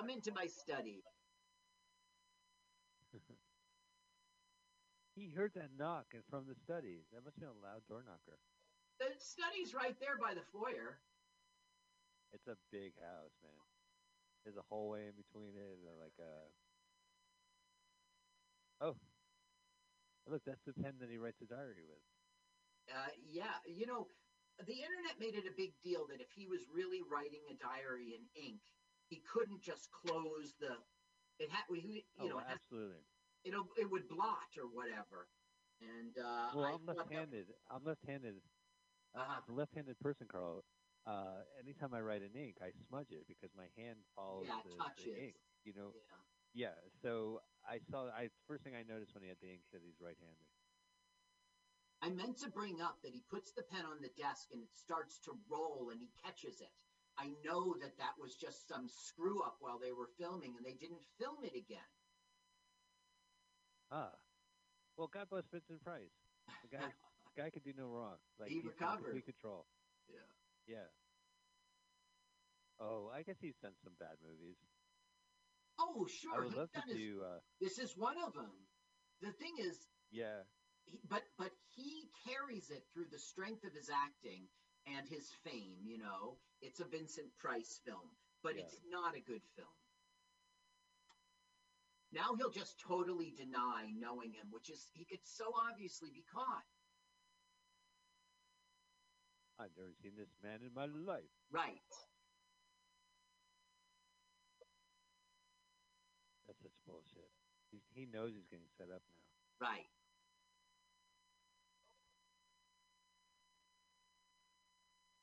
Come 0.00 0.08
into 0.08 0.32
my 0.32 0.48
study. 0.48 1.04
He 5.12 5.28
heard 5.36 5.52
that 5.52 5.76
knock 5.76 6.16
and 6.16 6.24
from 6.32 6.48
the 6.48 6.56
study. 6.56 7.04
That 7.12 7.20
must 7.20 7.36
be 7.36 7.44
a 7.44 7.52
loud 7.52 7.84
door 7.92 8.00
knocker. 8.00 8.40
The 8.96 9.12
study's 9.20 9.76
right 9.76 9.92
there 10.00 10.16
by 10.16 10.32
the 10.32 10.40
foyer. 10.48 10.96
It's 12.32 12.48
a 12.48 12.56
big 12.72 12.96
house, 12.96 13.36
man. 13.44 13.60
There's 14.40 14.56
a 14.56 14.64
hallway 14.72 15.12
in 15.12 15.16
between 15.20 15.52
it, 15.52 15.76
and 15.76 15.84
like 16.00 16.16
a. 16.16 16.48
Oh, 18.80 18.96
look, 20.24 20.40
that's 20.48 20.64
the 20.64 20.72
pen 20.72 20.96
that 21.04 21.12
he 21.12 21.20
writes 21.20 21.44
a 21.44 21.50
diary 21.52 21.84
with. 21.84 22.00
Uh, 22.88 23.12
yeah, 23.28 23.60
you 23.68 23.84
know, 23.84 24.08
the 24.64 24.80
internet 24.80 25.20
made 25.20 25.36
it 25.36 25.44
a 25.44 25.52
big 25.52 25.76
deal 25.84 26.08
that 26.08 26.24
if 26.24 26.32
he 26.32 26.48
was 26.48 26.64
really 26.72 27.04
writing 27.04 27.44
a 27.52 27.60
diary 27.60 28.16
in 28.16 28.24
ink, 28.40 28.64
he 29.10 29.20
couldn't 29.26 29.60
just 29.60 29.90
close 29.90 30.54
the. 30.58 30.78
It 31.38 31.50
had, 31.50 31.64
you 31.68 32.02
Oh, 32.20 32.28
know, 32.28 32.40
absolutely. 32.40 33.02
it'll 33.44 33.66
it 33.76 33.90
would 33.90 34.08
blot 34.08 34.54
or 34.56 34.68
whatever. 34.70 35.26
And 35.80 36.14
uh, 36.16 36.50
Well, 36.54 36.64
I 36.64 36.72
I'm 36.72 36.86
left-handed. 36.86 37.46
I'm 37.70 37.84
left-handed. 37.84 38.36
Uh-huh. 39.14 39.40
As 39.42 39.48
a 39.48 39.52
left-handed 39.52 39.98
person, 39.98 40.28
Carl, 40.30 40.62
uh, 41.06 41.42
anytime 41.58 41.92
I 41.94 42.00
write 42.00 42.22
in 42.22 42.30
ink, 42.38 42.56
I 42.62 42.70
smudge 42.86 43.10
it 43.10 43.26
because 43.26 43.50
my 43.56 43.66
hand 43.76 43.98
follows 44.14 44.46
Yeah, 44.46 44.60
the, 44.62 44.76
the 45.02 45.18
ink. 45.18 45.34
You 45.64 45.72
know. 45.74 45.90
Yeah. 46.54 46.70
Yeah. 46.70 46.76
So 47.02 47.40
I 47.66 47.80
saw. 47.90 48.06
I 48.08 48.28
first 48.46 48.62
thing 48.62 48.74
I 48.76 48.82
noticed 48.86 49.14
when 49.14 49.22
he 49.24 49.28
had 49.28 49.38
the 49.42 49.50
ink 49.50 49.62
that 49.72 49.82
he's 49.82 49.98
right-handed. 50.00 50.46
I 52.02 52.08
meant 52.10 52.38
to 52.40 52.50
bring 52.50 52.80
up 52.80 52.96
that 53.02 53.12
he 53.12 53.22
puts 53.28 53.52
the 53.52 53.62
pen 53.62 53.84
on 53.84 54.00
the 54.00 54.08
desk 54.16 54.48
and 54.52 54.62
it 54.62 54.72
starts 54.72 55.18
to 55.24 55.32
roll 55.50 55.90
and 55.92 56.00
he 56.00 56.08
catches 56.24 56.60
it. 56.60 56.72
I 57.18 57.32
know 57.44 57.74
that 57.80 57.98
that 57.98 58.14
was 58.20 58.34
just 58.34 58.66
some 58.68 58.88
screw 58.88 59.42
up 59.42 59.56
while 59.60 59.78
they 59.78 59.92
were 59.92 60.08
filming 60.18 60.54
and 60.56 60.64
they 60.64 60.74
didn't 60.78 61.02
film 61.18 61.44
it 61.44 61.54
again. 61.56 61.90
Ah. 63.90 64.12
Well, 64.96 65.08
God 65.12 65.28
bless 65.30 65.44
Vincent 65.52 65.82
Price. 65.84 66.14
The 66.62 66.76
guy, 66.76 66.88
guy 67.36 67.50
could 67.50 67.64
do 67.64 67.72
no 67.76 67.88
wrong. 67.88 68.16
Like 68.38 68.50
He 68.50 68.60
recovered. 68.60 69.04
complete 69.04 69.26
control. 69.26 69.66
Yeah. 70.08 70.28
Yeah. 70.66 70.88
Oh, 72.80 73.10
I 73.14 73.22
guess 73.22 73.36
he's 73.40 73.56
done 73.62 73.74
some 73.84 73.92
bad 73.98 74.16
movies. 74.24 74.56
Oh, 75.78 76.06
sure. 76.06 76.40
I 76.42 76.44
would 76.44 76.54
love 76.56 76.72
to 76.72 76.80
his- 76.86 76.96
do. 76.96 77.20
Uh, 77.24 77.40
This 77.60 77.78
is 77.78 77.96
one 77.96 78.16
of 78.22 78.32
them. 78.34 78.52
The 79.20 79.32
thing 79.32 79.52
is, 79.58 79.76
yeah. 80.10 80.44
he, 80.84 80.98
but 81.08 81.22
but 81.36 81.52
he 81.76 82.08
carries 82.26 82.70
it 82.70 82.84
through 82.94 83.08
the 83.12 83.18
strength 83.18 83.64
of 83.64 83.74
his 83.74 83.90
acting 83.90 84.48
and 84.86 85.08
his 85.08 85.30
fame. 85.44 85.76
You 85.84 85.98
know, 85.98 86.38
it's 86.60 86.80
a 86.80 86.84
Vincent 86.84 87.36
Price 87.38 87.80
film, 87.84 88.16
but 88.42 88.56
Yeah. 88.56 88.62
it's 88.62 88.80
not 88.88 89.14
a 89.16 89.20
good 89.20 89.42
film. 89.56 89.68
Now 92.12 92.34
he'll 92.34 92.50
just 92.50 92.80
totally 92.80 93.30
deny 93.30 93.92
knowing 93.96 94.32
him, 94.32 94.50
which 94.50 94.68
is 94.68 94.90
he 94.94 95.04
could 95.04 95.24
so 95.24 95.52
obviously 95.70 96.10
be 96.10 96.22
caught. 96.32 96.64
I've 99.58 99.76
never 99.76 99.92
seen 100.02 100.16
this 100.16 100.34
man 100.42 100.62
in 100.62 100.72
my 100.74 100.86
life. 100.86 101.30
Right. 101.50 101.82
That's 106.46 106.62
such 106.62 106.72
bullshit. 106.86 107.30
He's, 107.70 107.82
he 107.94 108.06
knows 108.06 108.32
he's 108.34 108.48
getting 108.50 108.66
set 108.76 108.90
up 108.90 109.02
now. 109.14 109.68
Right. 109.68 109.86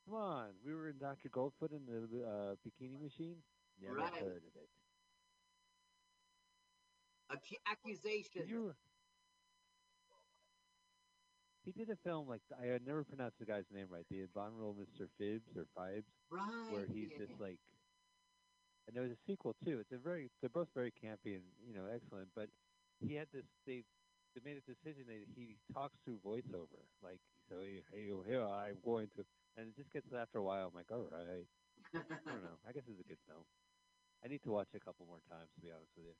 Come 0.08 0.16
on, 0.16 0.48
we 0.66 0.74
were 0.74 0.88
in 0.88 0.98
Dr. 0.98 1.28
Goldfoot 1.28 1.72
in 1.72 1.84
the 1.86 2.24
uh, 2.24 2.56
bikini 2.64 3.02
machine. 3.02 3.36
Never 3.82 3.96
Right. 3.96 4.14
heard 4.14 4.38
of 4.48 4.56
it. 4.56 4.70
Ac- 7.30 7.60
accusation. 7.70 8.48
You 8.48 8.74
he 11.66 11.74
did 11.74 11.90
a 11.90 11.98
film 11.98 12.30
like 12.30 12.40
I 12.56 12.68
had 12.68 12.88
never 12.88 13.04
pronounced 13.04 13.38
the 13.40 13.46
guy's 13.46 13.66
name 13.74 13.88
right. 13.92 14.06
The 14.10 14.24
Abominable 14.24 14.76
Mr. 14.80 15.10
Fibs 15.18 15.52
or 15.58 15.66
Phibes, 15.78 16.08
Right. 16.32 16.72
where 16.72 16.86
he's 16.86 17.12
yeah. 17.12 17.26
just 17.28 17.38
like, 17.42 17.60
and 18.88 18.96
there 18.96 19.04
was 19.04 19.12
a 19.12 19.20
sequel 19.28 19.54
too. 19.66 19.80
It's 19.80 19.92
a 19.92 19.98
very 19.98 20.32
they're 20.40 20.50
both 20.50 20.70
very 20.74 20.92
campy 20.92 21.36
and 21.36 21.44
you 21.68 21.74
know 21.76 21.84
excellent. 21.94 22.30
But 22.34 22.48
he 23.06 23.16
had 23.16 23.28
this 23.34 23.44
they 23.66 23.84
they 24.34 24.42
made 24.46 24.56
a 24.56 24.64
decision 24.64 25.04
that 25.08 25.20
he 25.36 25.58
talks 25.74 25.98
through 26.06 26.20
voiceover. 26.26 26.80
Like 27.04 27.20
so 27.50 27.56
hey 27.60 27.84
here 28.26 28.46
I'm 28.48 28.78
going 28.86 29.10
to, 29.18 29.26
and 29.58 29.70
it 29.70 29.76
just 29.76 29.92
gets 29.92 30.14
after 30.14 30.38
a 30.40 30.44
while. 30.44 30.70
I'm 30.70 30.74
like 30.74 30.92
all 30.92 31.10
right. 31.12 31.46
I 31.94 32.00
don't 32.30 32.44
know. 32.44 32.58
I 32.68 32.72
guess 32.72 32.84
it's 32.88 33.02
a 33.02 33.10
good 33.10 33.20
film. 33.28 33.44
I 34.24 34.28
need 34.28 34.42
to 34.44 34.52
watch 34.52 34.70
it 34.74 34.78
a 34.78 34.86
couple 34.86 35.06
more 35.06 35.22
times 35.30 35.50
to 35.56 35.62
be 35.62 35.72
honest 35.72 35.92
with 35.98 36.06
you. 36.06 36.14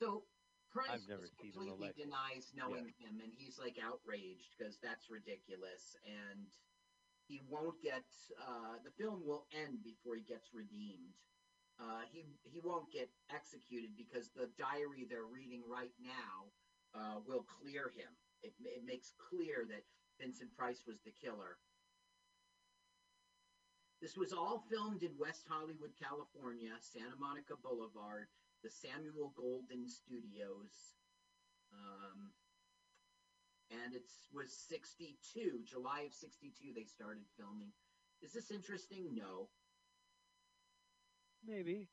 So 0.00 0.24
Price 0.72 1.06
never 1.08 1.22
just 1.22 1.38
seen 1.38 1.52
him 1.52 1.66
completely 1.66 1.92
denies 1.92 2.52
knowing 2.54 2.92
him, 2.98 3.20
and 3.20 3.32
he's 3.32 3.58
like 3.58 3.78
outraged 3.78 4.56
because 4.58 4.80
that's 4.82 5.08
ridiculous, 5.08 5.96
and 6.04 6.48
he 7.28 7.40
won't 7.48 7.80
get. 7.80 8.04
Uh, 8.36 8.78
the 8.82 8.90
film 8.90 9.24
will 9.24 9.46
end 9.52 9.84
before 9.84 10.16
he 10.16 10.22
gets 10.22 10.52
redeemed. 10.52 11.14
Uh, 11.78 12.02
he 12.12 12.24
he 12.42 12.60
won't 12.60 12.90
get 12.92 13.08
executed 13.30 13.96
because 13.96 14.32
the 14.32 14.46
diary 14.58 15.04
they're 15.04 15.24
reading 15.24 15.62
right 15.68 15.94
now 15.98 16.52
uh, 16.94 17.20
will 17.26 17.44
clear 17.44 17.88
him. 17.88 18.10
It 18.42 18.54
it 18.60 18.84
makes 18.84 19.12
clear 19.30 19.64
that 19.66 19.84
Vincent 20.20 20.54
Price 20.56 20.82
was 20.86 21.00
the 21.04 21.12
killer. 21.12 21.58
This 24.00 24.16
was 24.16 24.32
all 24.32 24.64
filmed 24.70 25.02
in 25.02 25.10
West 25.18 25.46
Hollywood, 25.48 25.92
California, 25.96 26.72
Santa 26.80 27.16
Monica 27.18 27.54
Boulevard, 27.62 28.26
the 28.62 28.70
Samuel 28.70 29.32
Goldwyn 29.38 29.88
Studios. 29.88 30.94
Um, 31.72 32.30
and 33.70 33.94
it 33.94 34.04
was 34.32 34.52
62, 34.68 35.64
July 35.64 36.02
of 36.06 36.12
62, 36.12 36.72
they 36.74 36.84
started 36.84 37.24
filming. 37.38 37.72
Is 38.22 38.32
this 38.32 38.50
interesting? 38.50 39.14
No. 39.14 39.48
Maybe. 41.46 41.88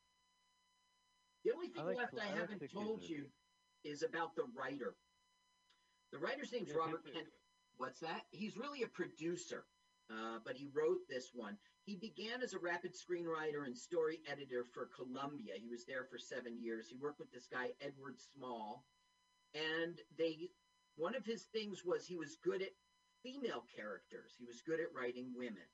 The 1.44 1.52
only 1.54 1.68
thing 1.68 1.82
I 1.82 1.86
like 1.86 1.98
left 1.98 2.14
I 2.20 2.32
I 2.32 2.40
haven't 2.40 2.62
60s 2.62 2.74
told 2.74 3.04
you 3.04 3.26
is 3.84 4.04
about 4.04 4.36
the 4.36 4.46
writer. 4.56 4.96
The 6.12 6.20
writer's 6.20 6.52
name's 6.52 6.72
Robert 6.74 7.04
Kent. 7.06 7.28
What's 7.78 8.00
that? 8.02 8.22
He's 8.32 8.58
really 8.58 8.84
a 8.84 8.88
producer, 8.88 9.66
uh, 10.10 10.40
but 10.46 10.56
he 10.56 10.70
wrote 10.74 11.00
this 11.10 11.32
one. 11.34 11.58
He 11.84 11.96
began 11.96 12.42
as 12.44 12.54
a 12.54 12.60
rapid 12.60 12.94
screenwriter 12.94 13.66
and 13.66 13.76
story 13.76 14.20
editor 14.32 14.66
for 14.74 14.90
Columbia. 14.96 15.54
He 15.58 15.68
was 15.68 15.86
there 15.86 16.06
for 16.10 16.20
seven 16.20 16.62
years. 16.62 16.88
He 16.88 16.98
worked 16.98 17.20
with 17.20 17.32
this 17.32 17.48
guy 17.52 17.70
Edward 17.82 18.20
Small, 18.20 18.86
and 19.56 19.98
they 20.18 20.50
one 20.96 21.16
of 21.16 21.26
his 21.26 21.44
things 21.46 21.84
was 21.84 22.06
he 22.06 22.18
was 22.18 22.38
good 22.44 22.62
at 22.62 22.76
female 23.24 23.64
characters. 23.76 24.36
He 24.38 24.46
was 24.46 24.62
good 24.62 24.80
at 24.80 24.94
writing 24.94 25.34
women. 25.36 25.68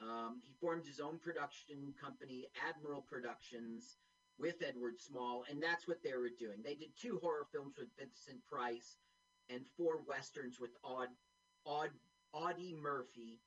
Um, 0.00 0.40
he 0.44 0.52
formed 0.60 0.86
his 0.86 1.00
own 1.00 1.18
production 1.18 1.94
company, 2.00 2.46
Admiral 2.68 3.02
Productions, 3.02 3.96
with 4.38 4.62
Edward 4.66 4.98
Small, 4.98 5.44
and 5.48 5.62
that's 5.62 5.86
what 5.86 6.02
they 6.02 6.14
were 6.14 6.30
doing. 6.38 6.58
They 6.62 6.74
did 6.74 6.90
two 7.00 7.20
horror 7.22 7.46
films 7.52 7.76
with 7.78 7.88
Vincent 7.98 8.44
Price 8.50 8.96
and 9.50 9.60
four 9.76 10.00
westerns 10.08 10.58
with 10.60 10.70
Aud, 10.82 11.08
Aud, 11.64 11.90
Audie 12.32 12.74
Murphy, 12.80 13.40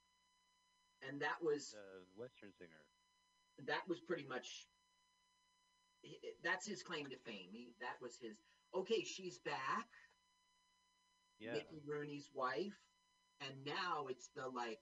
and 1.08 1.22
that 1.22 1.42
was 1.42 1.72
The 1.72 2.22
Western 2.22 2.52
singer. 2.58 2.84
that 3.68 3.88
was 3.88 4.00
pretty 4.00 4.26
much 4.28 4.68
that's 6.44 6.68
his 6.68 6.84
claim 6.84 7.06
to 7.08 7.18
fame. 7.26 7.50
He, 7.52 7.70
that 7.82 7.98
was 8.02 8.18
his. 8.22 8.38
Okay, 8.76 9.04
she's 9.04 9.40
back. 9.40 9.88
Yeah. 11.40 11.54
Mickey 11.54 11.82
Rooney's 11.86 12.30
wife, 12.34 12.78
and 13.42 13.54
now 13.66 14.08
it's 14.10 14.30
the 14.36 14.48
like. 14.48 14.80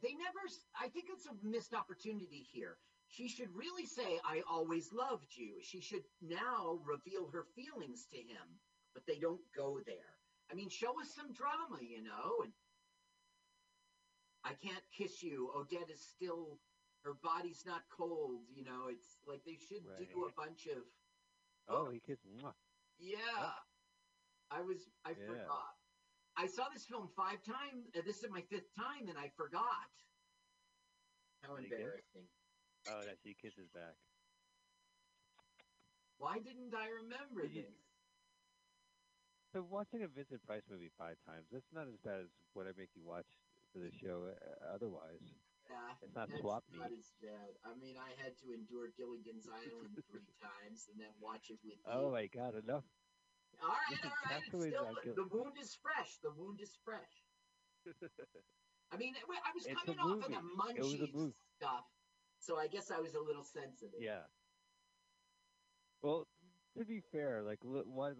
They 0.00 0.14
never. 0.14 0.40
I 0.80 0.88
think 0.88 1.06
it's 1.10 1.26
a 1.26 1.46
missed 1.46 1.74
opportunity 1.74 2.46
here. 2.52 2.76
She 3.08 3.28
should 3.28 3.48
really 3.54 3.86
say, 3.86 4.20
"I 4.24 4.42
always 4.50 4.92
loved 4.92 5.36
you." 5.36 5.60
She 5.62 5.80
should 5.80 6.04
now 6.20 6.78
reveal 6.84 7.28
her 7.32 7.44
feelings 7.54 8.06
to 8.12 8.18
him, 8.18 8.46
but 8.94 9.06
they 9.06 9.18
don't 9.18 9.40
go 9.56 9.80
there. 9.86 10.18
I 10.50 10.54
mean, 10.54 10.68
show 10.68 11.00
us 11.00 11.08
some 11.14 11.32
drama, 11.32 11.80
you 11.80 12.02
know. 12.02 12.42
And 12.42 12.52
I 14.44 14.52
can't 14.54 14.84
kiss 14.96 15.22
you. 15.22 15.50
Odette 15.56 15.90
is 15.90 16.00
still. 16.04 16.58
Her 17.04 17.14
body's 17.22 17.64
not 17.66 17.82
cold, 17.90 18.42
you 18.54 18.64
know. 18.64 18.86
It's 18.88 19.18
like 19.26 19.42
they 19.44 19.56
should 19.56 19.82
do 19.98 20.24
a 20.24 20.32
bunch 20.40 20.66
of. 20.66 20.82
Oh, 21.68 21.90
he 21.90 22.00
kissed. 22.00 22.22
Mwah. 22.26 22.52
Yeah. 22.98 23.50
I 24.50 24.60
was 24.60 24.90
I 25.04 25.10
Yeah. 25.10 25.26
forgot. 25.26 25.74
I 26.36 26.46
saw 26.46 26.68
this 26.72 26.86
film 26.86 27.08
five 27.16 27.42
times. 27.42 27.88
Uh, 27.96 28.02
this 28.04 28.22
is 28.22 28.30
my 28.30 28.42
fifth 28.42 28.72
time, 28.74 29.08
and 29.08 29.18
I 29.18 29.28
forgot. 29.36 29.90
How 31.42 31.56
Did 31.56 31.72
embarrassing! 31.72 32.28
Oh, 32.88 33.02
that's 33.04 33.22
he 33.24 33.34
kisses 33.34 33.68
back. 33.74 33.96
Why 36.18 36.38
didn't 36.38 36.74
I 36.74 36.88
remember 37.02 37.48
this? 37.48 37.81
So 39.52 39.60
watching 39.68 40.02
a 40.02 40.08
Vincent 40.08 40.40
Price 40.46 40.64
movie 40.70 40.88
five 40.96 41.20
times, 41.28 41.44
that's 41.52 41.68
not 41.72 41.84
as 41.84 41.96
bad 42.00 42.24
as 42.24 42.32
what 42.56 42.64
I 42.66 42.72
make 42.76 42.88
you 42.96 43.04
watch 43.04 43.28
for 43.72 43.80
the 43.80 43.92
show 43.92 44.32
uh, 44.32 44.74
otherwise. 44.74 45.20
Yeah, 45.68 45.76
It's 46.00 46.16
not 46.16 46.28
that's 46.28 46.40
swap 46.40 46.64
not 46.72 46.90
meet. 46.90 46.98
as 46.98 47.12
bad. 47.20 47.52
I 47.64 47.76
mean, 47.76 47.96
I 48.00 48.16
had 48.16 48.32
to 48.40 48.52
endure 48.52 48.88
Gilligan's 48.96 49.46
Island 49.48 49.92
three 50.08 50.24
times 50.40 50.88
and 50.88 50.96
then 50.98 51.12
watch 51.20 51.52
it 51.52 51.60
with 51.64 51.76
you. 51.84 51.92
Oh 51.92 52.10
my 52.10 52.26
god, 52.32 52.56
enough. 52.56 52.84
All 53.60 53.68
right, 53.68 54.00
all 54.04 54.10
right. 54.32 54.40
It's 54.40 54.64
still, 54.66 55.14
the 55.14 55.28
wound 55.28 55.56
is 55.60 55.76
fresh. 55.84 56.16
The 56.24 56.32
wound 56.32 56.60
is 56.60 56.72
fresh. 56.84 57.12
I 58.92 58.96
mean, 58.96 59.14
I 59.16 59.52
was 59.54 59.66
It's 59.66 59.80
coming 59.84 60.00
off 60.00 60.24
of 60.24 60.32
the 60.32 60.40
movie. 60.40 60.80
It 60.80 60.82
was 60.82 60.94
a 60.94 61.12
munchies 61.12 61.32
stuff, 61.60 61.84
so 62.40 62.58
I 62.58 62.66
guess 62.68 62.90
I 62.90 63.00
was 63.00 63.14
a 63.14 63.20
little 63.20 63.44
sensitive. 63.44 64.00
Yeah. 64.00 64.24
Well, 66.02 66.26
to 66.76 66.84
be 66.84 67.00
fair, 67.12 67.42
like 67.42 67.60
what, 67.62 68.16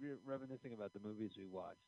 re- 0.00 0.18
reminiscing 0.24 0.72
about 0.72 0.92
the 0.92 1.00
movies 1.00 1.32
we 1.36 1.46
watched, 1.46 1.84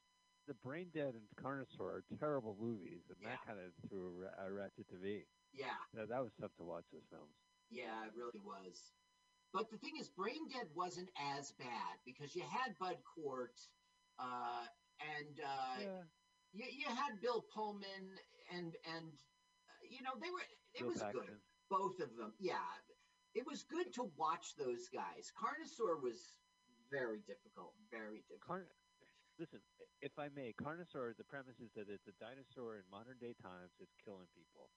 The 0.47 0.55
Brain 0.55 0.89
Dead 0.95 1.15
and 1.15 1.27
Carnosaur 1.43 2.03
are 2.03 2.05
terrible 2.19 2.57
movies, 2.61 3.03
and 3.09 3.19
that 3.25 3.41
kind 3.47 3.59
of 3.59 3.73
threw 3.89 4.07
a, 4.07 4.11
ra- 4.25 4.47
a 4.47 4.53
ratchet 4.53 4.89
to 4.91 4.97
me. 4.97 5.25
Yeah. 5.53 5.79
That, 5.95 6.09
that 6.09 6.23
was 6.23 6.33
tough 6.41 6.55
to 6.59 6.65
watch 6.65 6.85
those 6.93 7.07
films. 7.11 7.35
Yeah, 7.71 8.05
it 8.07 8.13
really 8.17 8.41
was. 8.45 8.93
But 9.53 9.71
the 9.71 9.77
thing 9.79 9.97
is, 10.01 10.09
Brain 10.09 10.49
Dead 10.49 10.69
wasn't 10.75 11.11
as 11.37 11.53
bad 11.53 12.01
because 12.05 12.35
you 12.35 12.43
had 12.43 12.77
Bud 12.79 12.97
Cort, 13.05 13.57
uh, 14.19 14.65
and 15.01 15.41
uh, 15.41 16.03
you, 16.53 16.65
you 16.71 16.87
had 16.89 17.21
Bill 17.21 17.45
Pullman 17.55 18.17
and 18.53 18.77
and 18.85 19.07
uh, 19.09 19.83
you 19.89 20.03
know 20.03 20.13
they 20.21 20.31
were 20.31 20.45
it 20.75 20.81
Bill 20.81 20.89
was 20.89 21.03
good 21.13 21.41
both 21.71 22.01
of 22.01 22.15
them 22.17 22.33
yeah 22.39 22.77
it 23.35 23.47
was 23.47 23.65
good 23.65 23.93
to 23.95 24.11
watch 24.17 24.55
those 24.59 24.89
guys 24.93 25.33
Carnosaur 25.33 26.01
was 26.03 26.37
very 26.93 27.21
difficult 27.25 27.73
very 27.91 28.21
difficult 28.29 28.47
Carn- 28.47 28.71
Listen, 29.41 29.61
if 30.05 30.13
I 30.21 30.29
may, 30.29 30.53
Carnosaur. 30.53 31.17
The 31.17 31.25
premise 31.25 31.57
is 31.59 31.73
that 31.75 31.89
it's 31.89 32.07
a 32.07 32.13
dinosaur 32.21 32.77
in 32.77 32.85
modern 32.93 33.19
day 33.19 33.35
times 33.43 33.73
that's 33.81 33.97
killing 34.05 34.29
people, 34.37 34.69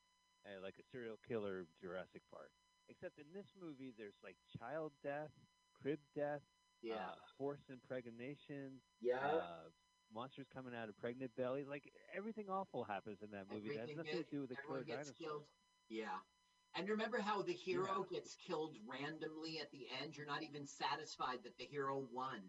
uh, 0.48 0.62
like 0.64 0.76
a 0.80 0.86
serial 0.92 1.18
killer 1.28 1.68
Jurassic 1.82 2.24
Park. 2.32 2.50
Except 2.88 3.20
in 3.20 3.28
this 3.36 3.46
movie, 3.60 3.92
there's 3.98 4.16
like 4.24 4.38
child 4.58 4.94
death, 5.04 5.32
crib 5.76 6.00
death, 6.16 6.42
yeah 6.82 7.12
uh, 7.12 7.16
forced 7.38 7.70
impregnation, 7.70 8.80
yeah 9.02 9.20
uh, 9.20 9.70
monsters 10.10 10.48
coming 10.54 10.74
out 10.74 10.88
of 10.90 10.98
pregnant 10.98 11.36
belly. 11.36 11.66
Like 11.66 11.92
everything 12.16 12.50
awful 12.50 12.84
happens 12.86 13.20
in 13.22 13.30
that 13.32 13.46
movie. 13.52 13.76
That 13.76 13.90
has 13.90 13.98
nothing 13.98 14.12
get- 14.14 14.26
to 14.26 14.32
do 14.32 14.42
with 14.42 14.50
the 14.50 14.56
killer 14.66 14.84
gets 14.84 15.12
dinosaur. 15.12 15.28
killed 15.28 15.44
yeah 15.90 16.20
and 16.76 16.90
remember 16.90 17.20
how 17.20 17.42
the 17.42 17.54
hero 17.54 18.06
gets 18.12 18.36
killed 18.36 18.76
randomly 18.88 19.60
at 19.62 19.72
the 19.72 19.88
end 20.02 20.16
you're 20.16 20.26
not 20.26 20.44
even 20.44 20.66
satisfied 20.68 21.40
that 21.44 21.58
the 21.58 21.66
hero 21.66 22.06
won 22.12 22.42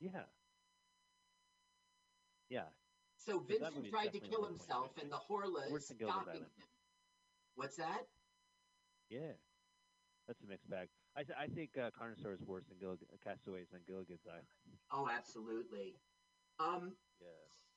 Yeah. 0.00 0.24
Yeah. 2.48 2.68
so 3.16 3.40
Vincent 3.40 3.88
tried 3.90 4.12
to 4.12 4.20
kill 4.20 4.40
point 4.40 4.52
himself 4.58 4.90
and 5.00 5.10
the 5.10 5.18
Horla 5.18 5.74
is 5.74 5.86
stopping 5.86 6.40
him 6.42 6.46
what's 7.56 7.76
that 7.76 8.06
Yeah. 9.10 9.32
That's 10.26 10.42
a 10.42 10.46
mixed 10.46 10.68
bag. 10.68 10.88
I, 11.16 11.22
th- 11.24 11.38
I 11.40 11.46
think 11.46 11.70
uh, 11.78 11.88
Carnosaur 11.98 12.34
is 12.34 12.42
worse 12.46 12.64
than 12.68 12.76
Gillig- 12.76 13.08
Castaways 13.24 13.68
on 13.72 13.80
Gilligan's 13.86 14.20
Island. 14.28 14.44
Oh, 14.92 15.08
absolutely. 15.10 15.96
Um, 16.60 16.92
Yeah. 17.18 17.28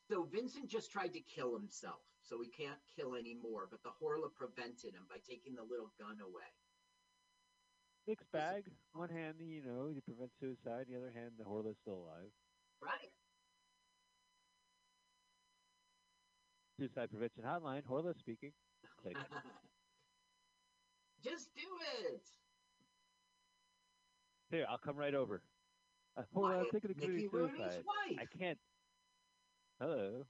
so 0.10 0.24
Vincent 0.24 0.68
just 0.70 0.92
tried 0.92 1.14
to 1.14 1.22
kill 1.22 1.54
himself, 1.58 2.04
so 2.22 2.42
he 2.42 2.50
can't 2.50 2.80
kill 2.96 3.16
anymore. 3.16 3.68
But 3.70 3.84
the 3.84 3.90
Horla 3.90 4.34
prevented 4.34 4.94
him 4.94 5.06
by 5.10 5.18
taking 5.28 5.56
the 5.56 5.64
little 5.64 5.92
gun 6.00 6.18
away. 6.22 6.52
Mixed 8.08 8.32
bag. 8.32 8.66
One 8.94 9.10
hand, 9.10 9.36
you 9.40 9.62
know, 9.62 9.90
you 9.94 10.02
prevent 10.02 10.32
suicide. 10.40 10.86
The 10.90 10.98
other 10.98 11.12
hand, 11.14 11.32
the 11.38 11.44
Horla's 11.46 11.78
still 11.82 12.02
alive. 12.02 12.32
Right. 12.82 13.12
Suicide 16.80 17.10
Prevention 17.12 17.44
Hotline. 17.46 17.84
Horla 17.84 18.18
speaking. 18.18 18.52
Just 21.24 21.50
do 21.56 21.62
it. 22.04 22.24
Here, 24.50 24.66
I'll 24.68 24.80
come 24.80 24.98
right 24.98 25.14
over. 25.14 25.44
Uh, 26.18 26.24
Horla, 26.36 26.62
I'm 26.62 26.66
thinking 26.72 26.92
of 26.92 26.98
Mickey 26.98 27.30
committing 27.30 27.56
suicide. 27.56 27.84
I 28.20 28.26
can't. 28.38 28.58
Hello. 29.80 30.26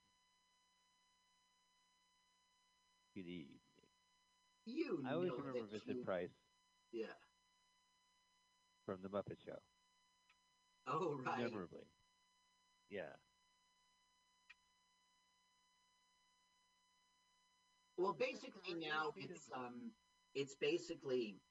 Good 3.14 3.28
evening. 3.28 3.60
You 4.66 5.04
I 5.06 5.14
always 5.14 5.30
know 5.30 5.38
remember 5.38 5.68
Vincent 5.68 5.98
you- 5.98 6.06
Price 6.06 6.32
Yeah. 6.92 7.14
from 8.86 9.02
The 9.02 9.10
Muppet 9.10 9.40
Show. 9.40 9.60
Oh, 10.88 11.18
right. 11.26 11.44
Memorably. 11.44 11.86
Yeah. 12.90 13.18
Well, 17.98 18.14
basically 18.14 18.76
now 18.76 19.12
it's 19.16 19.52
um, 19.52 19.94
it's 20.34 20.56
basically 20.56 21.42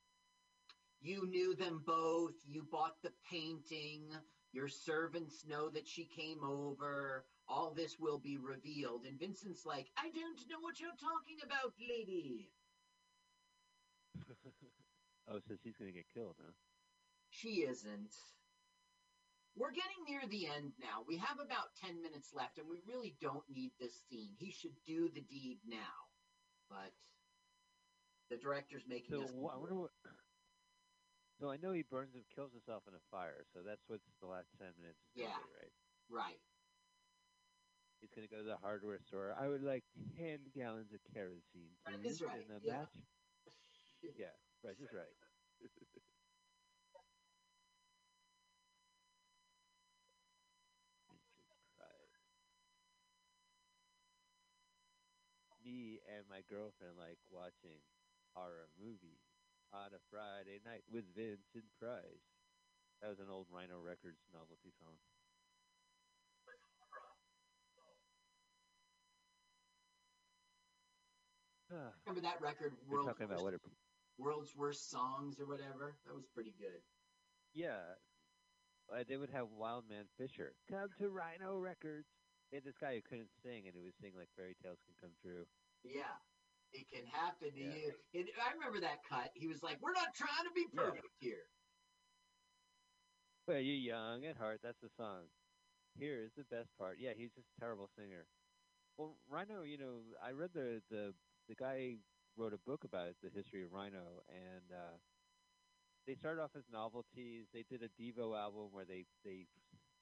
you 1.00 1.26
knew 1.26 1.54
them 1.54 1.82
both. 1.86 2.34
You 2.46 2.64
bought 2.64 3.02
the 3.02 3.12
painting. 3.30 4.10
Your 4.52 4.68
servants 4.68 5.44
know 5.46 5.68
that 5.70 5.86
she 5.86 6.06
came 6.06 6.42
over. 6.42 7.24
All 7.50 7.74
this 7.74 7.98
will 7.98 8.18
be 8.22 8.38
revealed. 8.38 9.02
And 9.06 9.18
Vincent's 9.18 9.66
like, 9.66 9.90
I 9.98 10.08
don't 10.14 10.38
know 10.48 10.60
what 10.60 10.78
you're 10.78 10.94
talking 10.94 11.38
about, 11.42 11.74
lady. 11.82 12.46
oh, 15.28 15.40
so 15.48 15.54
she's 15.62 15.74
gonna 15.76 15.90
get 15.90 16.06
killed, 16.14 16.36
huh? 16.38 16.52
She 17.30 17.66
isn't. 17.66 18.14
We're 19.56 19.74
getting 19.74 20.06
near 20.06 20.22
the 20.30 20.46
end 20.46 20.72
now. 20.78 21.02
We 21.08 21.16
have 21.18 21.40
about 21.42 21.74
10 21.82 22.00
minutes 22.00 22.30
left, 22.32 22.58
and 22.58 22.70
we 22.70 22.78
really 22.86 23.16
don't 23.20 23.42
need 23.50 23.72
this 23.80 23.98
scene. 24.08 24.30
He 24.38 24.52
should 24.52 24.78
do 24.86 25.10
the 25.10 25.20
deed 25.20 25.58
now. 25.66 26.06
But 26.70 26.94
the 28.30 28.36
director's 28.38 28.86
making 28.86 29.10
So 29.10 29.24
us. 29.26 29.30
wh- 29.34 29.52
I 29.52 29.58
wonder 29.58 29.74
what. 29.74 29.90
So 31.40 31.48
I 31.48 31.56
know 31.56 31.72
he 31.72 31.80
burns 31.88 32.12
and 32.12 32.22
kills 32.36 32.52
himself 32.52 32.84
in 32.86 32.92
a 32.92 33.00
fire. 33.10 33.40
So 33.56 33.64
that's 33.64 33.80
what's 33.88 34.04
the 34.20 34.28
last 34.28 34.52
ten 34.60 34.76
minutes. 34.76 35.00
Yeah. 35.16 35.32
be, 35.32 35.48
right. 35.56 35.72
Right. 36.12 36.42
He's 38.00 38.10
gonna 38.14 38.28
go 38.28 38.38
to 38.38 38.42
the 38.44 38.56
hardware 38.56 38.98
store. 39.08 39.34
I 39.38 39.48
would 39.48 39.62
like 39.62 39.84
ten 40.16 40.38
gallons 40.54 40.92
of 40.92 41.00
kerosene, 41.12 41.76
please, 41.86 42.06
is 42.06 42.22
right, 42.22 42.40
in 42.48 42.50
a 42.56 42.60
yeah. 42.62 42.78
match. 42.80 42.94
Yeah, 44.18 44.32
right 44.64 44.76
is 44.80 44.92
right. 44.92 45.12
Me 55.64 56.00
and 56.08 56.24
my 56.28 56.40
girlfriend 56.48 56.96
like 56.98 57.18
watching 57.30 57.80
horror 58.34 58.68
movies 58.80 59.20
on 59.72 59.92
a 59.94 60.00
Friday 60.10 60.60
night 60.64 60.84
with 60.90 61.04
Vincent 61.14 61.68
Price. 61.78 62.24
That 63.00 63.08
was 63.10 63.20
an 63.20 63.30
old 63.30 63.46
Rhino 63.50 63.80
Records 63.80 64.20
novelty 64.32 64.72
song. 64.80 64.96
Remember 72.06 72.20
that 72.26 72.40
record, 72.40 72.72
World's 72.88 73.08
talking 73.08 73.26
about 73.26 73.42
Worst, 73.42 73.58
World's 74.18 74.52
Worst 74.56 74.90
Songs 74.90 75.38
or 75.38 75.46
whatever? 75.46 75.94
That 76.06 76.14
was 76.14 76.26
pretty 76.34 76.54
good. 76.58 76.82
Yeah. 77.54 77.96
Uh, 78.90 79.04
they 79.08 79.16
would 79.16 79.30
have 79.30 79.46
Wildman 79.54 80.06
Fisher. 80.18 80.52
Come 80.68 80.88
to 80.98 81.08
Rhino 81.10 81.58
Records. 81.58 82.06
They 82.50 82.56
had 82.58 82.64
this 82.64 82.78
guy 82.80 82.96
who 82.98 83.02
couldn't 83.02 83.30
sing, 83.42 83.66
and 83.66 83.74
he 83.74 83.82
would 83.82 83.94
sing 84.02 84.10
like 84.18 84.28
fairy 84.36 84.56
tales 84.62 84.78
can 84.82 84.94
come 85.00 85.14
true. 85.22 85.46
Yeah. 85.84 86.18
It 86.72 86.86
can 86.90 87.06
happen 87.06 87.50
to 87.54 87.60
Yeah. 87.60 87.74
you. 87.74 87.92
It, 88.12 88.26
I 88.38 88.52
remember 88.54 88.80
that 88.80 88.98
cut. 89.08 89.30
He 89.34 89.46
was 89.46 89.62
like, 89.62 89.78
We're 89.80 89.94
not 89.94 90.14
trying 90.14 90.44
to 90.46 90.52
be 90.54 90.66
Yeah. 90.74 90.90
perfect 90.90 91.14
here. 91.20 91.46
Well, 93.46 93.58
you're 93.58 93.94
young 93.94 94.24
at 94.26 94.36
heart. 94.36 94.60
That's 94.62 94.78
the 94.82 94.90
song. 94.96 95.26
Here 95.98 96.22
is 96.22 96.30
the 96.36 96.44
best 96.44 96.70
part. 96.78 96.98
Yeah, 96.98 97.10
he's 97.16 97.30
just 97.34 97.46
a 97.56 97.60
terrible 97.60 97.88
singer. 97.98 98.26
Well, 98.96 99.16
Rhino, 99.28 99.62
you 99.62 99.78
know, 99.78 100.02
I 100.22 100.30
read 100.30 100.50
the 100.54 100.82
the 100.90 101.14
the 101.50 101.58
guy 101.58 101.98
wrote 102.38 102.54
a 102.54 102.62
book 102.64 102.84
about 102.84 103.08
it, 103.08 103.16
the 103.22 103.28
history 103.34 103.64
of 103.64 103.72
Rhino, 103.72 104.22
and 104.30 104.70
uh, 104.70 104.96
they 106.06 106.14
started 106.14 106.40
off 106.40 106.54
as 106.56 106.62
novelties. 106.72 107.46
They 107.52 107.64
did 107.68 107.82
a 107.82 107.90
Devo 108.00 108.38
album 108.38 108.70
where 108.70 108.86
they 108.86 109.04
they 109.24 109.46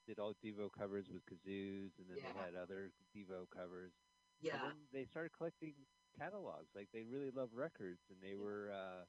did 0.06 0.18
all 0.18 0.34
Devo 0.44 0.68
covers 0.70 1.08
with 1.08 1.24
kazoos, 1.24 1.96
and 1.98 2.06
then 2.08 2.18
they 2.20 2.36
had 2.36 2.54
other 2.54 2.92
Devo 3.16 3.48
covers. 3.48 3.92
Yeah. 4.40 4.54
And 4.54 4.62
then 4.62 4.76
they 4.92 5.04
started 5.06 5.32
collecting 5.36 5.72
catalogs. 6.18 6.68
Like 6.76 6.88
they 6.92 7.02
really 7.02 7.30
loved 7.34 7.54
records, 7.54 8.04
and 8.10 8.18
they 8.22 8.36
were. 8.36 8.70
Uh, 8.70 9.04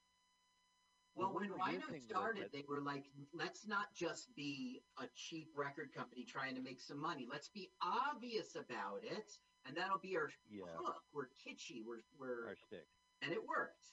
Well, 1.16 1.34
when 1.34 1.52
Rhino 1.52 1.84
started, 2.07 2.49
they 2.53 2.64
were 2.68 2.82
like, 2.82 3.03
let's 3.34 3.68
not 3.68 3.88
just 3.94 4.34
be 4.36 4.82
a 4.98 5.06
cheap 5.16 5.49
record 5.57 5.91
company 5.94 6.24
trying 6.24 6.56
to 6.56 6.61
make 6.61 6.80
some 6.80 7.02
money. 7.02 7.28
Let's 7.30 7.49
be 7.49 7.70
obvious 7.84 8.56
about 8.56 9.03
it, 9.03 9.28
and 9.65 9.76
that'll 9.76 9.99
be 9.99 10.15
our 10.18 10.31
Yeah. 10.49 10.65
hook. 10.77 11.03
We're 11.14 11.27
kitschy. 11.30 11.84
We're 11.86 12.02
we're 12.18 12.48
our 12.48 12.56
stick. 12.56 12.88
and 13.22 13.31
it 13.31 13.45
worked. 13.45 13.86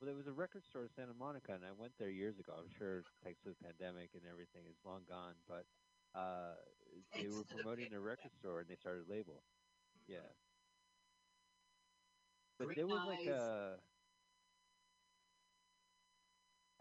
Well, 0.00 0.06
there 0.06 0.16
was 0.16 0.26
a 0.26 0.32
record 0.32 0.64
store 0.64 0.82
in 0.82 0.88
Santa 0.90 1.14
Monica, 1.14 1.52
and 1.54 1.64
I 1.64 1.70
went 1.72 1.92
there 1.98 2.10
years 2.10 2.38
ago. 2.40 2.54
I'm 2.58 2.70
sure 2.76 3.04
thanks 3.22 3.40
to 3.42 3.50
the 3.50 3.54
pandemic 3.62 4.10
and 4.14 4.22
everything, 4.28 4.62
it's 4.66 4.84
long 4.84 5.02
gone. 5.08 5.34
But 5.46 5.64
uh, 6.18 6.54
they 7.14 7.28
were 7.28 7.44
promoting 7.50 7.88
their 7.90 8.00
record 8.00 8.32
store, 8.38 8.60
and 8.60 8.68
they 8.68 8.74
started 8.74 9.06
a 9.08 9.10
label. 9.10 9.44
Yeah. 10.08 10.26
But 12.58 12.66
Three 12.66 12.74
there 12.74 12.86
was 12.86 13.06
like 13.06 13.26
a. 13.26 13.78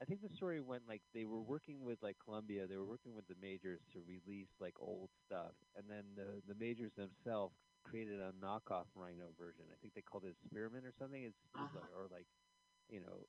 I 0.01 0.05
think 0.05 0.21
the 0.21 0.33
story 0.35 0.59
went 0.61 0.87
like 0.87 1.01
they 1.13 1.25
were 1.25 1.41
working 1.41 1.85
with 1.85 2.01
like 2.01 2.17
Columbia, 2.25 2.65
they 2.65 2.75
were 2.75 2.85
working 2.89 3.13
with 3.13 3.27
the 3.27 3.35
majors 3.39 3.81
to 3.93 4.01
release 4.01 4.49
like 4.59 4.73
old 4.81 5.09
stuff, 5.27 5.53
and 5.77 5.85
then 5.87 6.03
the 6.15 6.41
the 6.47 6.55
majors 6.55 6.91
themselves 6.97 7.53
created 7.83 8.19
a 8.19 8.31
knockoff 8.33 8.85
Rhino 8.95 9.29
version. 9.37 9.65
I 9.71 9.77
think 9.81 9.93
they 9.93 10.01
called 10.01 10.25
it 10.25 10.35
Spearmint 10.49 10.85
or 10.85 10.93
something. 10.99 11.23
It's, 11.23 11.37
it's 11.53 11.55
Uh-huh. 11.55 11.79
like, 11.79 11.91
or 11.95 12.07
like, 12.09 12.25
you 12.89 12.99
know, 13.01 13.27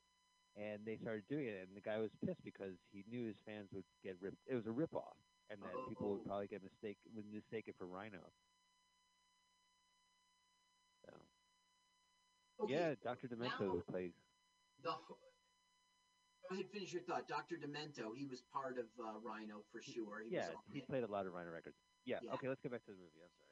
and 0.57 0.85
they 0.85 0.97
started 0.97 1.25
doing 1.29 1.47
it, 1.49 1.69
and 1.69 1.77
the 1.77 1.81
guy 1.81 1.99
was 1.99 2.11
pissed 2.25 2.43
because 2.45 2.75
he 2.91 3.05
knew 3.09 3.27
his 3.27 3.37
fans 3.45 3.69
would 3.73 3.85
get 4.03 4.17
ripped. 4.21 4.41
It 4.47 4.55
was 4.55 4.67
a 4.67 4.73
rip 4.73 4.95
off, 4.95 5.17
and 5.51 5.61
that 5.63 5.73
people 5.89 6.09
would 6.13 6.21
Oh. 6.25 6.27
probably 6.27 6.49
get 6.49 6.63
mistake 6.63 6.97
would 7.15 7.27
mistake 7.33 7.69
it 7.69 7.77
for 7.77 7.87
Rhino. 7.87 8.33
So 11.05 11.13
Okay, 12.65 12.73
yeah, 12.75 12.95
Doctor 13.03 13.29
Demento 13.29 13.61
now- 13.61 13.75
would 13.75 13.87
play. 13.89 14.13
The 14.83 14.97
go 16.53 16.61
ahead, 16.61 16.71
finish 16.71 16.93
your 16.93 17.03
thought. 17.03 17.27
Dr. 17.29 17.57
Demento, 17.57 18.13
he 18.17 18.27
was 18.27 18.43
part 18.53 18.77
of 18.79 18.85
uh, 19.01 19.19
Rhino 19.25 19.65
for 19.73 19.81
sure. 19.81 20.21
He 20.29 20.35
yeah, 20.37 20.49
was 20.49 20.57
he 20.71 20.79
it. 20.81 20.89
played 20.89 21.05
a 21.05 21.11
lot 21.11 21.27
of 21.27 21.33
Rhino 21.33 21.51
records. 21.51 21.77
Yeah, 22.05 22.19
Yeah. 22.23 22.33
Okay, 22.35 22.49
let's 22.49 22.61
get 22.61 22.73
back 22.73 22.85
to 22.85 22.93
the 22.93 22.99
movie. 22.99 23.23
I'm 23.25 23.33
sorry. 23.33 23.49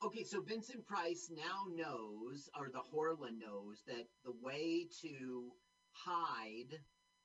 Okay, 0.00 0.24
so 0.24 0.40
Vincent 0.40 0.86
Price 0.86 1.30
now 1.34 1.66
knows, 1.74 2.48
or 2.56 2.70
the 2.70 2.80
Horla 2.80 3.30
knows, 3.36 3.82
that 3.86 4.06
the 4.24 4.32
way 4.40 4.86
to 5.02 5.50
hide 5.92 6.78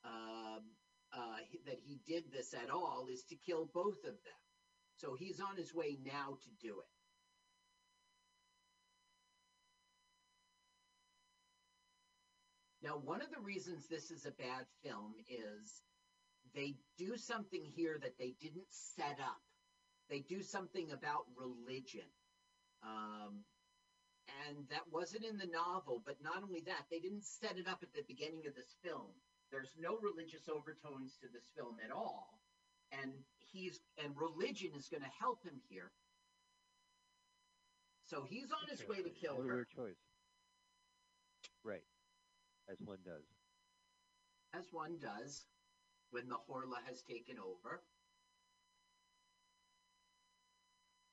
um, 0.04 0.64
uh, 1.16 1.38
that 1.66 1.78
he 1.80 2.02
did 2.06 2.24
this 2.32 2.54
at 2.54 2.72
all 2.72 3.06
is 3.12 3.24
to 3.30 3.36
kill 3.36 3.70
both 3.74 4.04
of 4.04 4.18
them. 4.26 4.42
So 4.98 5.16
he's 5.16 5.40
on 5.40 5.56
his 5.56 5.74
way 5.74 5.98
now 6.04 6.38
to 6.42 6.50
do 6.60 6.80
it. 6.80 6.93
Now, 12.84 13.00
one 13.02 13.22
of 13.22 13.32
the 13.32 13.40
reasons 13.40 13.88
this 13.88 14.12
is 14.12 14.26
a 14.26 14.32
bad 14.32 14.66
film 14.84 15.14
is 15.30 15.82
they 16.54 16.76
do 16.98 17.16
something 17.16 17.64
here 17.64 17.98
that 18.02 18.18
they 18.20 18.36
didn't 18.42 18.68
set 18.70 19.18
up. 19.24 19.40
They 20.10 20.20
do 20.20 20.42
something 20.42 20.92
about 20.92 21.26
religion. 21.40 22.12
Um, 22.84 23.40
and 24.48 24.68
that 24.70 24.84
wasn't 24.92 25.24
in 25.24 25.38
the 25.38 25.48
novel, 25.48 26.04
but 26.06 26.18
not 26.22 26.44
only 26.44 26.62
that, 26.66 26.84
they 26.92 27.00
didn't 27.00 27.24
set 27.24 27.58
it 27.58 27.68
up 27.68 27.80
at 27.82 27.94
the 27.94 28.04
beginning 28.08 28.44
of 28.48 28.56
this 28.56 28.76
film. 28.84 29.16
There's 29.50 29.72
no 29.80 29.98
religious 30.02 30.50
overtones 30.50 31.16
to 31.22 31.28
this 31.32 31.48
film 31.56 31.78
at 31.84 31.92
all. 31.92 32.40
And 32.92 33.14
he's 33.38 33.80
and 34.04 34.14
religion 34.18 34.72
is 34.78 34.90
going 34.90 35.04
to 35.04 35.14
help 35.20 35.44
him 35.44 35.62
here. 35.70 35.92
So 38.06 38.26
he's 38.30 38.52
on 38.52 38.68
his 38.70 38.88
way 38.88 39.02
to 39.02 39.10
kill 39.10 39.42
her. 39.42 39.66
choice. 39.76 39.96
Right. 41.64 41.82
As 42.70 42.78
one 42.86 43.00
does. 43.06 43.24
as 44.54 44.66
one 44.72 44.98
does 45.00 45.46
when 46.12 46.28
the 46.30 46.36
Horla 46.50 46.78
has 46.88 47.02
taken 47.02 47.38
over. 47.40 47.82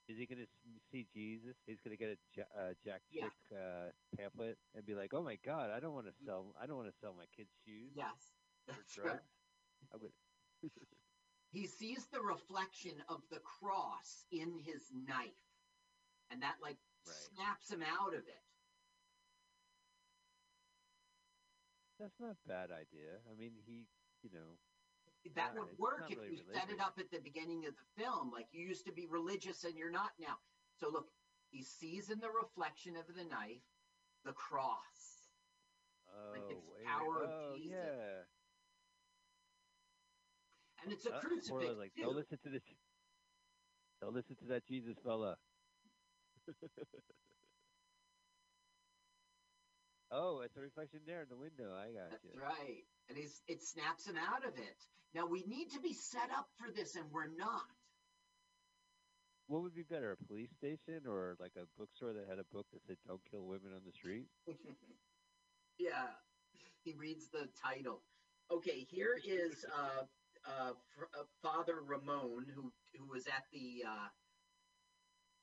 Is 0.09 0.19
he 0.19 0.27
going 0.27 0.41
to 0.43 0.51
see 0.91 1.07
Jesus? 1.15 1.55
He's 1.67 1.79
going 1.85 1.97
to 1.97 2.01
get 2.03 2.11
a 2.11 2.19
ja- 2.37 2.53
uh, 2.59 2.73
Jack 2.85 3.03
Yeah. 3.11 3.25
Chick 3.25 3.33
uh, 3.55 3.91
pamphlet 4.19 4.59
and 4.75 4.85
be 4.85 4.95
like, 4.95 5.15
"Oh 5.15 5.23
my 5.23 5.37
God, 5.47 5.71
I 5.71 5.79
don't 5.79 5.95
want 5.95 6.07
to 6.07 6.13
sell. 6.27 6.53
I 6.61 6.67
don't 6.67 6.77
want 6.77 6.89
to 6.89 6.99
sell 7.01 7.15
my 7.17 7.27
kids 7.37 7.51
shoes 7.65 7.93
Yes, 7.95 8.35
that's 8.67 8.93
drugs." 8.95 9.11
right. 9.11 9.21
I 9.95 9.97
would. 9.97 10.13
He 11.53 11.67
sees 11.67 12.07
the 12.13 12.21
reflection 12.21 12.93
of 13.09 13.23
the 13.29 13.41
cross 13.41 14.25
in 14.31 14.55
his 14.65 14.87
knife, 14.95 15.43
and 16.31 16.43
that 16.43 16.57
like 16.63 16.79
Right. 17.07 17.17
snaps 17.35 17.71
him 17.73 17.83
out 17.83 18.15
of 18.15 18.21
it. 18.21 18.45
That's 22.01 22.19
not 22.19 22.31
a 22.33 22.49
bad 22.49 22.73
idea. 22.73 23.23
I 23.31 23.35
mean, 23.35 23.53
he, 23.67 23.87
you 24.23 24.31
know, 24.31 24.59
That 25.35 25.55
Yeah, 25.55 25.61
would 25.61 25.79
work 25.79 26.11
if 26.11 26.19
really 26.19 26.31
you 26.31 26.37
set 26.39 26.71
it 26.71 26.81
up 26.81 26.99
at 26.99 27.11
the 27.11 27.21
beginning 27.21 27.67
of 27.67 27.77
the 27.77 27.85
film, 27.85 28.31
like 28.33 28.49
you 28.53 28.67
used 28.67 28.87
to 28.87 28.93
be 28.93 29.07
religious 29.07 29.65
and 29.65 29.79
you're 29.79 29.91
not 29.91 30.19
now. 30.19 30.39
So 30.77 30.89
look, 30.89 31.13
he 31.51 31.63
sees 31.63 32.11
in 32.11 32.21
the 32.21 32.31
reflection 32.31 32.97
of 32.97 33.07
the 33.15 33.25
knife 33.25 33.63
the 34.25 34.33
cross. 34.33 35.31
oh, 36.09 36.33
Like 36.33 36.51
it's 36.51 36.67
wait, 36.75 36.87
power 36.87 37.23
of 37.25 37.31
oh 37.31 37.55
Jesus. 37.55 37.73
yeah. 37.73 38.27
And 40.83 40.93
it's 40.93 41.07
a 41.07 41.13
Uh, 41.13 41.21
crucifix 41.21 41.75
like, 41.77 41.95
too. 41.95 42.03
don't 42.03 42.17
listen 42.17 42.39
to 42.39 42.51
this. 42.51 42.63
Don't 44.01 44.15
listen 44.15 44.37
to 44.37 44.47
that 44.47 44.65
Jesus 44.65 44.97
fella. 45.03 45.37
oh, 50.13 50.41
it's 50.45 50.57
a 50.57 50.61
reflection 50.61 51.01
there 51.07 51.23
in 51.23 51.29
the 51.31 51.37
window. 51.37 51.75
I 51.75 51.93
got 51.93 52.11
That's 52.11 52.25
you. 52.25 52.41
right. 52.41 52.85
And 53.09 53.19
he's, 53.19 53.41
it 53.49 53.63
snaps 53.63 54.07
him 54.07 54.17
out 54.17 54.47
of 54.47 54.57
it. 54.59 54.79
Now 55.15 55.27
we 55.27 55.43
need 55.47 55.71
to 55.75 55.81
be 55.81 55.93
set 55.93 56.31
up 56.37 56.47
for 56.59 56.71
this, 56.73 56.95
and 56.95 57.05
we're 57.11 57.31
not. 57.37 57.67
What 59.49 59.63
would 59.63 59.75
be 59.75 59.83
better, 59.83 60.13
a 60.13 60.27
police 60.27 60.53
station 60.55 61.03
or 61.09 61.35
like 61.41 61.53
a 61.57 61.67
bookstore 61.77 62.13
that 62.13 62.29
had 62.29 62.39
a 62.39 62.47
book 62.55 62.67
that 62.73 62.87
said 62.87 62.97
"Don't 63.09 63.21
kill 63.29 63.43
women 63.43 63.73
on 63.75 63.83
the 63.85 63.91
street"? 63.91 64.27
yeah, 65.79 66.15
he 66.85 66.95
reads 66.95 67.27
the 67.33 67.49
title. 67.59 68.03
Okay, 68.53 68.87
here 68.89 69.19
is 69.27 69.65
uh, 69.77 70.07
uh, 70.47 70.71
uh, 70.71 71.25
Father 71.43 71.83
Ramon, 71.85 72.47
who 72.55 72.71
who 72.97 73.07
was 73.11 73.27
at 73.27 73.43
the 73.53 73.83
uh, 73.89 74.09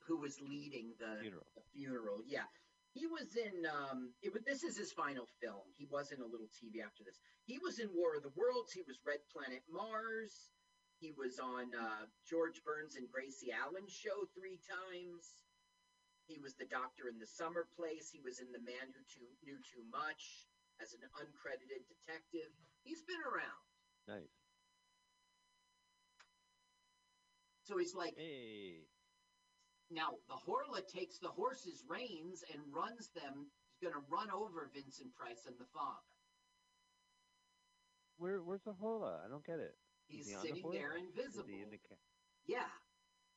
who 0.06 0.16
was 0.16 0.40
leading 0.40 0.94
the 0.98 1.20
Funeral. 1.20 1.46
the 1.54 1.62
funeral. 1.74 2.22
Yeah, 2.26 2.48
he 2.94 3.06
was 3.06 3.36
in. 3.36 3.66
Um, 3.68 4.12
it 4.22 4.32
was, 4.32 4.42
this 4.44 4.64
is 4.64 4.76
his 4.76 4.92
final 4.92 5.26
film. 5.40 5.64
He 5.76 5.86
was 5.90 6.12
in 6.12 6.20
a 6.20 6.26
little 6.26 6.48
TV 6.48 6.80
after 6.80 7.04
this. 7.04 7.20
He 7.44 7.58
was 7.58 7.78
in 7.78 7.88
War 7.92 8.16
of 8.16 8.22
the 8.22 8.34
Worlds. 8.34 8.72
He 8.72 8.84
was 8.86 8.98
Red 9.04 9.20
Planet 9.32 9.62
Mars. 9.68 10.52
He 10.98 11.14
was 11.14 11.38
on 11.38 11.70
uh, 11.78 12.10
George 12.26 12.58
Burns 12.66 12.96
and 12.98 13.06
Gracie 13.06 13.54
Allen's 13.54 13.94
show 13.94 14.26
three 14.34 14.58
times. 14.66 15.46
He 16.26 16.42
was 16.42 16.58
the 16.58 16.66
doctor 16.66 17.08
in 17.08 17.16
The 17.16 17.30
Summer 17.30 17.70
Place. 17.78 18.10
He 18.10 18.20
was 18.20 18.42
in 18.42 18.50
The 18.50 18.60
Man 18.60 18.90
Who 18.92 19.00
too, 19.06 19.30
Knew 19.46 19.56
Too 19.62 19.86
Much 19.88 20.48
as 20.82 20.92
an 20.92 21.00
uncredited 21.22 21.86
detective. 21.86 22.50
He's 22.82 23.02
been 23.06 23.22
around. 23.22 23.64
Nice. 24.10 24.34
So 27.64 27.78
he's 27.78 27.94
like, 27.94 28.12
Hey, 28.16 28.88
now 29.90 30.10
the 30.28 30.34
Horla 30.36 30.86
takes 30.86 31.18
the 31.18 31.28
horse's 31.28 31.84
reins 31.88 32.42
and 32.52 32.60
runs 32.74 33.10
them. 33.14 33.50
He's 33.80 33.88
going 33.90 33.94
to 33.94 34.06
run 34.10 34.30
over 34.30 34.68
Vincent 34.74 35.14
Price 35.14 35.46
and 35.46 35.56
the 35.58 35.66
father. 35.66 36.02
where 38.16 38.42
where's 38.42 38.62
the 38.64 38.74
Horla? 38.74 39.24
I 39.24 39.28
don't 39.28 39.44
get 39.46 39.60
it. 39.60 39.74
He's 40.08 40.26
he 40.26 40.34
the 40.34 40.40
sitting 40.40 40.62
horse? 40.62 40.74
there 40.74 40.96
Is 40.96 41.02
invisible. 41.04 41.48
in 41.48 41.70
the 41.70 41.78
ca- 41.78 41.96
Yeah. 42.46 42.68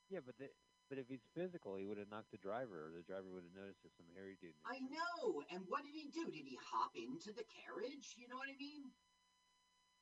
yeah, 0.10 0.20
but 0.26 0.36
the, 0.38 0.48
but 0.90 0.98
if 0.98 1.08
he's 1.08 1.22
physical, 1.36 1.76
he 1.76 1.86
would 1.86 1.98
have 1.98 2.10
knocked 2.10 2.32
the 2.32 2.38
driver, 2.38 2.88
or 2.88 2.92
the 2.92 3.04
driver 3.04 3.30
would 3.32 3.44
have 3.44 3.54
noticed 3.54 3.80
there's 3.84 3.96
some 3.96 4.08
hairy 4.16 4.36
dude. 4.42 4.56
I 4.66 4.80
know. 4.80 5.44
And 5.52 5.64
what 5.68 5.84
did 5.86 5.94
he 5.94 6.10
do? 6.10 6.26
Did 6.32 6.48
he 6.48 6.58
hop 6.72 6.92
into 6.96 7.32
the 7.34 7.44
carriage? 7.46 8.16
You 8.18 8.28
know 8.28 8.38
what 8.38 8.50
I 8.50 8.56
mean? 8.58 8.92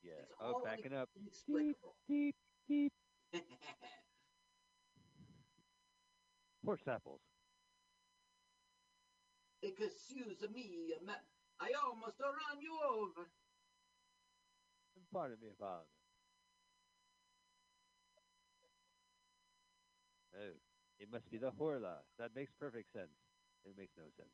Yeah. 0.02 0.12
It's 0.22 0.32
Oh, 0.40 0.62
backing 0.64 0.94
up. 0.94 1.10
inexplicable. 1.14 1.94
Deep, 2.08 2.34
deep. 2.66 2.92
Horse 6.64 6.86
apples. 6.86 7.20
Excuse 9.62 10.40
me, 10.54 10.92
ma- 11.04 11.24
I 11.60 11.72
almost 11.84 12.20
ran 12.20 12.60
you 12.60 12.78
over. 12.88 13.28
Pardon 15.12 15.38
me, 15.42 15.48
father. 15.58 15.84
Oh, 20.36 20.54
it 20.98 21.10
must 21.10 21.30
be 21.30 21.38
the 21.38 21.50
Horla. 21.50 22.00
That 22.18 22.30
makes 22.36 22.52
perfect 22.58 22.92
sense. 22.92 23.10
It 23.64 23.76
makes 23.76 23.92
no 23.96 24.04
sense. 24.16 24.32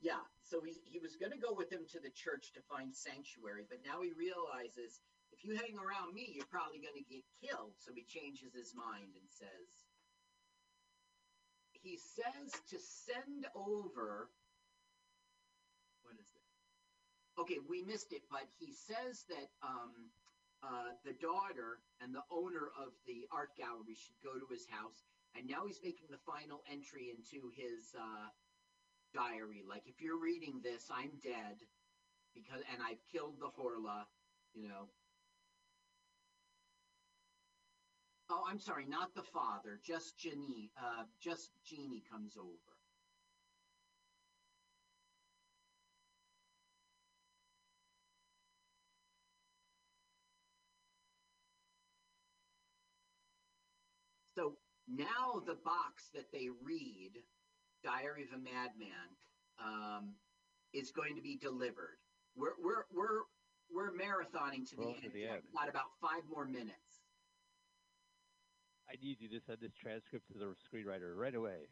Yeah, 0.00 0.22
so 0.42 0.60
he, 0.60 0.74
he 0.84 0.98
was 0.98 1.16
going 1.16 1.32
to 1.32 1.38
go 1.38 1.54
with 1.54 1.70
him 1.70 1.86
to 1.92 2.00
the 2.00 2.10
church 2.10 2.52
to 2.54 2.60
find 2.60 2.94
sanctuary, 2.94 3.66
but 3.68 3.84
now 3.86 4.02
he 4.02 4.12
realizes 4.12 5.00
if 5.32 5.44
you 5.44 5.54
hang 5.54 5.78
around 5.78 6.14
me, 6.14 6.32
you're 6.34 6.50
probably 6.50 6.78
going 6.78 6.98
to 6.98 7.06
get 7.06 7.22
killed. 7.38 7.74
So 7.78 7.92
he 7.94 8.04
changes 8.04 8.54
his 8.54 8.74
mind 8.74 9.14
and 9.14 9.28
says, 9.30 9.86
he 11.82 11.98
says 11.98 12.50
to 12.70 12.78
send 12.78 13.46
over. 13.54 14.30
What 16.02 16.14
is 16.14 16.30
it? 16.30 16.46
Okay, 17.40 17.58
we 17.68 17.82
missed 17.82 18.12
it, 18.12 18.22
but 18.30 18.46
he 18.58 18.72
says 18.72 19.24
that 19.28 19.50
um, 19.62 19.90
uh, 20.62 20.94
the 21.04 21.14
daughter 21.18 21.82
and 22.00 22.14
the 22.14 22.22
owner 22.30 22.70
of 22.78 22.94
the 23.06 23.26
art 23.32 23.50
gallery 23.58 23.98
should 23.98 24.18
go 24.22 24.38
to 24.38 24.46
his 24.50 24.66
house, 24.70 25.02
and 25.34 25.48
now 25.48 25.66
he's 25.66 25.80
making 25.82 26.06
the 26.10 26.22
final 26.22 26.62
entry 26.70 27.10
into 27.10 27.50
his 27.56 27.94
uh, 27.98 28.28
diary. 29.14 29.62
Like, 29.66 29.82
if 29.86 30.00
you're 30.00 30.20
reading 30.20 30.60
this, 30.62 30.86
I'm 30.90 31.18
dead 31.22 31.58
because, 32.34 32.62
and 32.72 32.80
I've 32.80 33.02
killed 33.10 33.40
the 33.40 33.50
Horla. 33.50 34.06
You 34.54 34.68
know. 34.68 34.88
Oh, 38.34 38.44
I'm 38.48 38.58
sorry, 38.58 38.86
not 38.88 39.14
the 39.14 39.22
father. 39.22 39.78
Just 39.84 40.16
Jeannie. 40.16 40.70
Uh, 40.78 41.04
just 41.20 41.50
Jeannie 41.66 42.02
comes 42.10 42.34
over. 42.38 42.48
So 54.34 54.54
now 54.88 55.42
the 55.46 55.56
box 55.62 56.08
that 56.14 56.32
they 56.32 56.48
read, 56.64 57.12
Diary 57.84 58.22
of 58.24 58.32
a 58.32 58.42
Madman, 58.42 59.12
um, 59.62 60.14
is 60.72 60.90
going 60.90 61.16
to 61.16 61.22
be 61.22 61.36
delivered. 61.36 61.98
We're 62.34 62.56
we're 62.64 62.84
we're 62.90 63.20
we're 63.70 63.92
marathoning 63.92 64.66
to 64.70 64.76
the 64.76 64.82
Roll 64.82 64.94
end. 64.94 65.02
to 65.02 65.10
the 65.10 65.26
end. 65.26 65.42
We've 65.44 65.60
Got 65.60 65.68
about 65.68 65.92
five 66.00 66.22
more 66.30 66.46
minutes. 66.46 66.91
I 68.90 68.94
need 69.02 69.18
you 69.20 69.28
to 69.30 69.40
send 69.46 69.58
this 69.60 69.72
transcript 69.74 70.26
to 70.32 70.38
the 70.38 70.54
screenwriter 70.68 71.14
right 71.16 71.34
away. 71.34 71.68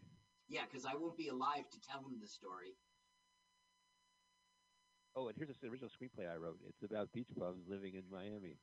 Yeah, 0.49 0.63
because 0.67 0.85
I 0.85 0.95
won't 0.95 1.17
be 1.17 1.29
alive 1.29 1.69
to 1.71 1.79
tell 1.81 2.01
him 2.01 2.19
the 2.21 2.27
story. 2.27 2.75
Oh, 5.15 5.29
and 5.29 5.37
here's 5.37 5.59
the 5.59 5.69
original 5.69 5.91
screenplay 5.91 6.31
I 6.31 6.37
wrote. 6.37 6.59
It's 6.69 6.83
about 6.83 7.13
beach 7.13 7.31
bums 7.37 7.67
living 7.69 7.95
in 7.95 8.05
Miami. 8.11 8.59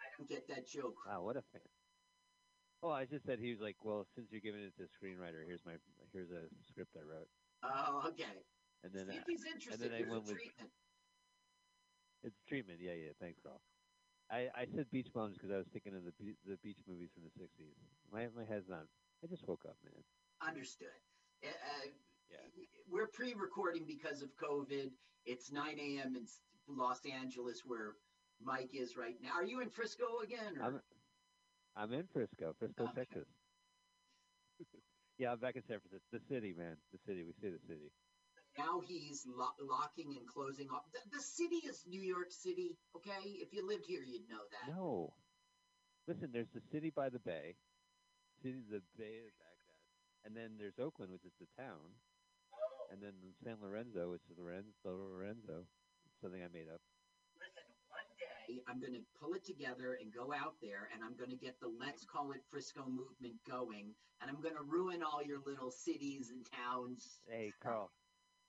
I 0.00 0.06
don't 0.16 0.28
get 0.28 0.48
that 0.48 0.66
joke. 0.66 0.96
Wow, 1.06 1.22
what 1.22 1.36
a 1.36 1.42
fan. 1.52 1.62
Oh, 2.82 2.90
I 2.90 3.04
just 3.04 3.24
said 3.24 3.38
he 3.40 3.50
was 3.50 3.60
like, 3.60 3.76
well, 3.82 4.06
since 4.14 4.28
you're 4.30 4.44
giving 4.44 4.60
it 4.60 4.72
to 4.76 4.84
a 4.84 4.92
screenwriter, 4.92 5.44
here's 5.46 5.64
my 5.64 5.72
here's 6.12 6.30
a 6.30 6.48
script 6.68 6.92
I 6.96 7.04
wrote, 7.04 7.28
Oh, 7.64 8.08
okay. 8.08 8.44
and 8.84 8.92
then 8.92 9.08
See 9.08 9.16
I- 9.18 9.24
he's 9.26 9.44
and 9.44 9.54
interested. 9.54 9.80
then 9.80 9.92
I 9.92 9.96
Here's 10.04 10.08
a 10.08 10.12
went 10.12 10.24
with 10.26 10.36
treatment. 10.36 10.70
it's 12.24 12.40
treatment. 12.48 12.78
Yeah, 12.80 12.92
yeah. 12.92 13.12
Thanks, 13.20 13.40
Carl. 13.42 13.60
I 14.30 14.48
I 14.56 14.66
said 14.74 14.90
beach 14.90 15.08
bums 15.12 15.36
because 15.36 15.50
I 15.50 15.58
was 15.58 15.66
thinking 15.72 15.94
of 15.94 16.04
the 16.04 16.12
be- 16.12 16.36
the 16.46 16.56
beach 16.62 16.78
movies 16.88 17.10
from 17.14 17.24
the 17.24 17.30
'60s. 17.40 17.74
My 18.12 18.26
my 18.36 18.44
head's 18.44 18.68
not. 18.68 18.86
I 19.22 19.26
just 19.26 19.46
woke 19.46 19.64
up, 19.66 19.76
man. 19.84 20.02
Understood. 20.46 20.88
Uh, 21.42 21.48
uh, 21.48 21.88
Yeah. 22.30 22.38
we're 22.88 23.06
pre-recording 23.06 23.84
because 23.86 24.22
of 24.22 24.30
COVID. 24.36 24.90
It's 25.26 25.50
9 25.52 25.78
a.m. 25.78 26.16
in 26.16 26.26
Los 26.68 27.00
Angeles, 27.06 27.62
where 27.64 27.96
Mike 28.42 28.74
is 28.74 28.96
right 28.96 29.16
now. 29.22 29.32
Are 29.34 29.44
you 29.44 29.60
in 29.60 29.70
Frisco 29.70 30.20
again? 30.22 30.58
Or? 30.58 30.64
I'm 30.64 30.80
I'm 31.76 31.92
in 31.92 32.06
Frisco, 32.12 32.54
Frisco, 32.58 32.84
Okay. 32.84 32.92
Texas. 33.04 33.28
yeah, 35.18 35.32
I'm 35.32 35.38
back 35.38 35.56
in 35.56 35.62
San 35.68 35.78
Francisco, 35.80 36.06
the 36.12 36.20
city, 36.28 36.54
man, 36.56 36.76
the 36.92 36.98
city. 37.06 37.24
We 37.24 37.32
see 37.40 37.48
the 37.50 37.60
city. 37.68 37.90
Now 38.58 38.80
he's 38.86 39.26
lo- 39.26 39.58
locking 39.60 40.16
and 40.18 40.26
closing 40.26 40.68
off. 40.70 40.82
The, 40.92 41.00
the 41.16 41.22
city 41.22 41.62
is 41.66 41.84
New 41.88 42.02
York 42.02 42.30
City. 42.30 42.76
Okay, 42.96 43.38
if 43.40 43.52
you 43.52 43.66
lived 43.66 43.84
here, 43.86 44.02
you'd 44.02 44.28
know 44.28 44.42
that. 44.50 44.74
No, 44.74 45.12
listen. 46.06 46.30
There's 46.32 46.52
the 46.54 46.62
city 46.72 46.92
by 46.94 47.08
the 47.08 47.18
bay, 47.18 47.56
city 48.42 48.62
the 48.70 48.82
Bay 48.96 49.18
of 49.26 49.32
Baghdad, 49.38 49.80
and 50.24 50.36
then 50.36 50.56
there's 50.58 50.78
Oakland, 50.78 51.12
which 51.12 51.24
is 51.24 51.34
the 51.40 51.48
town, 51.60 51.82
and 52.92 53.02
then 53.02 53.12
San 53.42 53.56
Lorenzo, 53.62 54.10
which 54.10 54.22
is 54.30 54.38
Lorenzo, 54.38 54.70
Lorenzo, 54.84 55.66
something 56.22 56.42
I 56.42 56.48
made 56.52 56.68
up. 56.72 56.80
Listen, 57.40 57.66
one 57.90 58.08
day 58.20 58.62
I'm 58.68 58.80
going 58.80 58.94
to 58.94 59.04
pull 59.18 59.34
it 59.34 59.44
together 59.44 59.98
and 60.00 60.12
go 60.12 60.32
out 60.32 60.54
there, 60.62 60.88
and 60.94 61.02
I'm 61.02 61.16
going 61.16 61.30
to 61.30 61.36
get 61.36 61.58
the 61.60 61.70
Let's 61.80 62.04
Call 62.04 62.32
It 62.32 62.42
Frisco 62.50 62.86
movement 62.86 63.34
going, 63.48 63.94
and 64.20 64.30
I'm 64.30 64.40
going 64.40 64.54
to 64.54 64.62
ruin 64.62 65.02
all 65.02 65.22
your 65.22 65.40
little 65.44 65.70
cities 65.70 66.30
and 66.30 66.46
towns. 66.46 67.20
Hey, 67.26 67.52
Carl. 67.62 67.90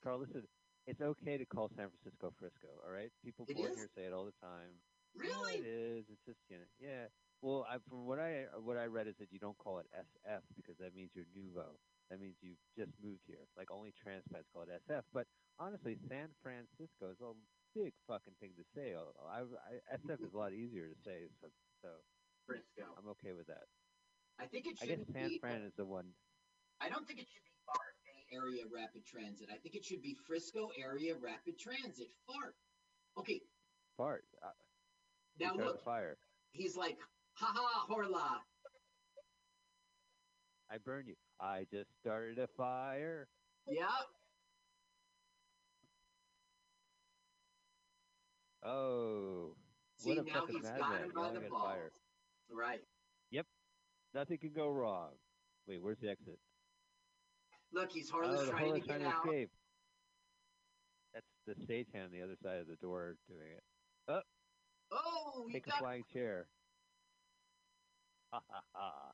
Carl, 0.06 0.22
listen. 0.22 0.46
It's 0.86 1.02
okay 1.02 1.34
to 1.42 1.50
call 1.50 1.74
San 1.74 1.90
Francisco 1.90 2.30
Frisco. 2.38 2.70
All 2.86 2.94
right, 2.94 3.10
people 3.26 3.50
born 3.50 3.74
here 3.74 3.90
say 3.98 4.06
it 4.06 4.14
all 4.14 4.30
the 4.30 4.38
time. 4.38 4.78
Really? 5.18 5.58
Yeah, 5.58 5.66
it 5.66 6.06
is. 6.06 6.06
It's 6.14 6.22
just 6.30 6.38
you 6.46 6.62
know, 6.62 6.70
yeah. 6.78 7.10
Well, 7.42 7.66
I, 7.66 7.82
from 7.90 8.06
what 8.06 8.22
I 8.22 8.46
what 8.62 8.78
I 8.78 8.86
read 8.86 9.10
is 9.10 9.18
that 9.18 9.34
you 9.34 9.42
don't 9.42 9.58
call 9.58 9.82
it 9.82 9.90
SF 9.98 10.46
because 10.54 10.78
that 10.78 10.94
means 10.94 11.10
you're 11.18 11.26
nouveau. 11.34 11.82
That 12.14 12.22
means 12.22 12.38
you've 12.46 12.62
just 12.78 12.94
moved 13.02 13.26
here. 13.26 13.50
Like 13.58 13.74
only 13.74 13.98
transpats 13.98 14.46
call 14.54 14.70
it 14.70 14.78
SF. 14.86 15.02
But 15.10 15.26
honestly, 15.58 15.98
San 16.06 16.30
Francisco 16.46 17.10
is 17.10 17.18
a 17.26 17.34
big 17.74 17.98
fucking 18.06 18.38
thing 18.38 18.54
to 18.62 18.66
say. 18.78 18.94
Oh, 18.94 19.10
oh, 19.10 19.26
I, 19.26 19.42
I, 19.42 19.98
SF 20.06 20.22
is 20.22 20.38
a 20.38 20.38
lot 20.38 20.54
easier 20.54 20.86
to 20.86 20.98
say. 21.02 21.34
So, 21.42 21.50
so 21.82 21.90
Frisco. 22.46 22.86
I'm 22.94 23.10
okay 23.18 23.34
with 23.34 23.50
that. 23.50 23.66
I 24.38 24.46
think 24.46 24.70
it 24.70 24.78
should. 24.78 24.86
Be 24.86 24.94
I 24.94 24.98
guess 25.02 25.10
San. 25.10 25.42
Fran 25.42 25.62
is 25.66 25.74
the 25.82 25.90
one. 25.90 26.14
I 26.78 26.94
don't 26.94 27.10
think 27.10 27.18
it 27.18 27.26
should 27.26 27.42
be 27.42 27.55
Area 28.36 28.64
Rapid 28.74 29.06
Transit. 29.06 29.48
I 29.52 29.58
think 29.58 29.76
it 29.76 29.86
should 29.86 30.02
be 30.02 30.16
Frisco 30.28 30.70
Area 30.78 31.14
Rapid 31.22 31.58
Transit. 31.60 32.08
FART. 32.28 32.56
Okay, 33.18 33.42
Fart. 33.98 34.26
Uh, 34.44 34.50
now 35.40 35.54
look, 35.56 35.84
fire. 35.84 36.18
he's 36.52 36.76
like, 36.76 36.98
ha 37.34 37.54
ha, 37.56 37.86
Horla. 37.90 38.40
I 40.70 40.78
burn 40.84 41.06
you. 41.08 41.16
I 41.40 41.66
just 41.72 41.90
started 42.02 42.40
a 42.40 42.48
fire. 42.58 43.28
Yeah. 43.68 43.86
Oh, 48.64 49.56
See, 49.98 50.10
what 50.10 50.18
a 50.18 50.24
now 50.24 50.34
fucking 50.42 50.56
he's 50.56 50.64
got 50.70 51.00
him 51.02 51.12
by 51.16 51.32
the 51.32 51.40
balls. 51.42 51.64
fire. 51.64 51.92
Right. 52.52 52.80
Yep, 53.32 53.46
nothing 54.14 54.38
can 54.40 54.54
go 54.54 54.70
wrong. 54.72 55.12
Wait, 55.68 55.82
where's 55.82 56.00
the 56.00 56.10
exit? 56.10 56.40
Look, 57.76 57.92
he's 57.92 58.10
oh, 58.14 58.18
Horla's 58.18 58.46
the 58.46 58.52
trying 58.52 58.74
to 58.74 58.88
get 58.88 59.02
out. 59.02 59.26
escape. 59.26 59.50
That's 61.14 61.26
the 61.46 61.56
stagehand 61.66 62.06
on 62.06 62.12
the 62.12 62.22
other 62.22 62.38
side 62.42 62.60
of 62.60 62.68
the 62.68 62.78
door 62.78 63.18
doing 63.28 63.52
it. 63.52 63.64
Oh, 64.08 64.22
Oh, 64.92 65.48
take 65.52 65.68
a 65.68 65.72
flying 65.78 66.04
chair. 66.14 66.48
Ha 68.32 68.40
ha 68.50 68.62
ha! 68.74 69.12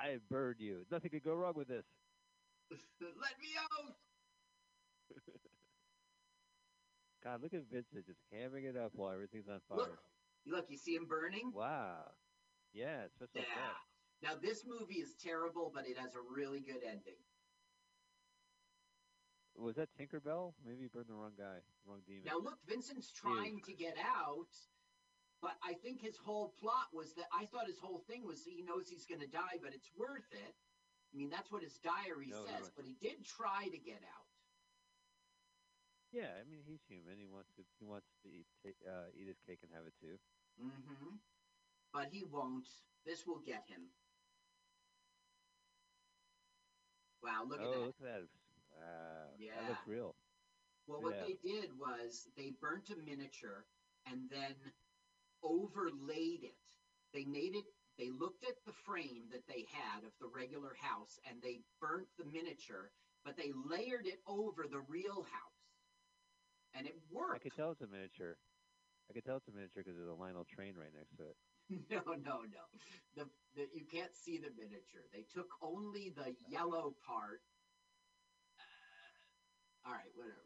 I 0.00 0.16
burned 0.30 0.58
you. 0.58 0.84
Nothing 0.90 1.10
could 1.10 1.22
go 1.22 1.34
wrong 1.34 1.52
with 1.54 1.68
this. 1.68 1.84
Let 2.70 3.38
me 3.40 3.50
out. 3.72 3.94
God, 7.24 7.42
look 7.42 7.54
at 7.54 7.62
Vincent 7.70 8.06
just 8.06 8.18
hamming 8.34 8.64
it 8.64 8.76
up 8.76 8.90
while 8.94 9.12
everything's 9.12 9.48
on 9.48 9.60
fire. 9.68 9.78
Look, 9.78 9.98
look, 10.46 10.64
you 10.70 10.76
see 10.76 10.96
him 10.96 11.06
burning? 11.06 11.52
Wow. 11.54 12.10
Yeah, 12.72 13.02
it's 13.04 13.18
just 13.18 13.34
like 13.36 13.46
Yeah. 13.46 13.54
that. 13.54 13.76
Now 14.22 14.34
this 14.40 14.64
movie 14.66 15.00
is 15.00 15.14
terrible, 15.22 15.70
but 15.72 15.86
it 15.86 15.98
has 15.98 16.14
a 16.14 16.20
really 16.20 16.60
good 16.60 16.82
ending. 16.82 17.18
Was 19.58 19.76
that 19.76 19.88
Tinkerbell? 19.98 20.54
Maybe 20.64 20.82
you 20.82 20.88
burned 20.88 21.08
the 21.08 21.14
wrong 21.14 21.36
guy, 21.36 21.60
wrong 21.86 22.00
demon. 22.06 22.24
Now 22.24 22.38
look, 22.38 22.58
Vincent's 22.66 23.12
trying 23.12 23.60
to 23.66 23.72
get 23.72 23.96
out, 24.00 24.48
but 25.40 25.56
I 25.62 25.74
think 25.74 26.00
his 26.00 26.16
whole 26.16 26.54
plot 26.58 26.88
was 26.92 27.12
that 27.14 27.28
I 27.36 27.44
thought 27.46 27.66
his 27.66 27.78
whole 27.78 28.02
thing 28.08 28.24
was 28.26 28.44
he 28.44 28.62
knows 28.62 28.88
he's 28.88 29.04
going 29.04 29.20
to 29.20 29.28
die, 29.28 29.60
but 29.62 29.74
it's 29.74 29.90
worth 29.96 30.32
it. 30.32 30.54
I 31.12 31.16
mean, 31.16 31.28
that's 31.28 31.52
what 31.52 31.62
his 31.62 31.76
diary 31.84 32.32
No, 32.32 32.40
says, 32.48 32.72
no. 32.72 32.74
but 32.76 32.86
he 32.86 32.96
did 32.96 33.24
try 33.28 33.68
to 33.68 33.76
get 33.78 34.00
out. 34.00 34.28
Yeah, 36.12 36.28
I 36.36 36.44
mean 36.48 36.60
he's 36.68 36.84
human. 36.88 37.16
He 37.16 37.28
wants 37.28 37.52
to 37.56 37.64
he 37.80 37.84
wants 37.84 38.08
to 38.24 38.28
eat 38.28 38.44
uh, 38.84 39.08
eat 39.16 39.28
his 39.28 39.40
cake 39.48 39.60
and 39.64 39.72
have 39.72 39.88
it 39.88 39.96
too. 40.00 40.16
hmm 40.60 41.16
But 41.92 42.08
he 42.12 42.24
won't. 42.24 42.68
This 43.04 43.26
will 43.26 43.40
get 43.40 43.64
him. 43.68 43.88
Wow, 47.22 47.44
look 47.48 47.60
oh, 47.62 47.64
at 47.64 47.72
that. 47.72 47.80
look 47.80 47.96
at 48.00 48.04
that! 48.04 48.41
Wow, 48.76 49.30
that 49.38 49.38
Yeah. 49.38 49.68
looks 49.68 49.86
real. 49.86 50.14
Well, 50.86 51.02
what 51.02 51.14
Yeah. 51.18 51.26
they 51.26 51.34
did 51.34 51.78
was 51.78 52.28
they 52.36 52.50
burnt 52.60 52.90
a 52.90 52.96
miniature 52.96 53.64
and 54.06 54.28
then 54.30 54.54
overlaid 55.42 56.42
it. 56.44 56.56
They 57.12 57.24
made 57.24 57.54
it, 57.54 57.64
they 57.98 58.10
looked 58.10 58.44
at 58.44 58.56
the 58.64 58.72
frame 58.72 59.28
that 59.30 59.46
they 59.46 59.66
had 59.70 60.04
of 60.04 60.12
the 60.20 60.26
regular 60.26 60.74
house 60.80 61.18
and 61.28 61.40
they 61.42 61.60
burnt 61.80 62.08
the 62.18 62.24
miniature, 62.24 62.90
but 63.24 63.36
they 63.36 63.52
layered 63.52 64.06
it 64.06 64.20
over 64.26 64.66
the 64.66 64.80
real 64.88 65.22
house. 65.22 65.52
And 66.74 66.86
it 66.86 66.96
worked. 67.10 67.34
I 67.34 67.38
could 67.38 67.54
tell 67.54 67.70
it's 67.70 67.82
a 67.82 67.86
miniature. 67.86 68.36
I 69.10 69.12
could 69.12 69.24
tell 69.24 69.36
it's 69.36 69.48
a 69.48 69.52
miniature 69.52 69.82
because 69.84 69.96
there's 69.96 70.08
a 70.08 70.14
Lionel 70.14 70.44
train 70.44 70.74
right 70.76 70.92
next 70.96 71.16
to 71.18 71.24
it. 71.28 71.36
no, 71.90 72.00
no, 72.14 72.40
no. 72.48 72.64
The, 73.14 73.28
the 73.54 73.68
you 73.74 73.84
can't 73.84 74.14
see 74.14 74.38
the 74.38 74.50
miniature. 74.56 75.04
They 75.12 75.24
took 75.32 75.48
only 75.62 76.12
the 76.16 76.34
yellow 76.48 76.94
part. 77.06 77.42
Uh, 79.84 79.88
all 79.88 79.94
right, 79.94 80.12
whatever. 80.14 80.38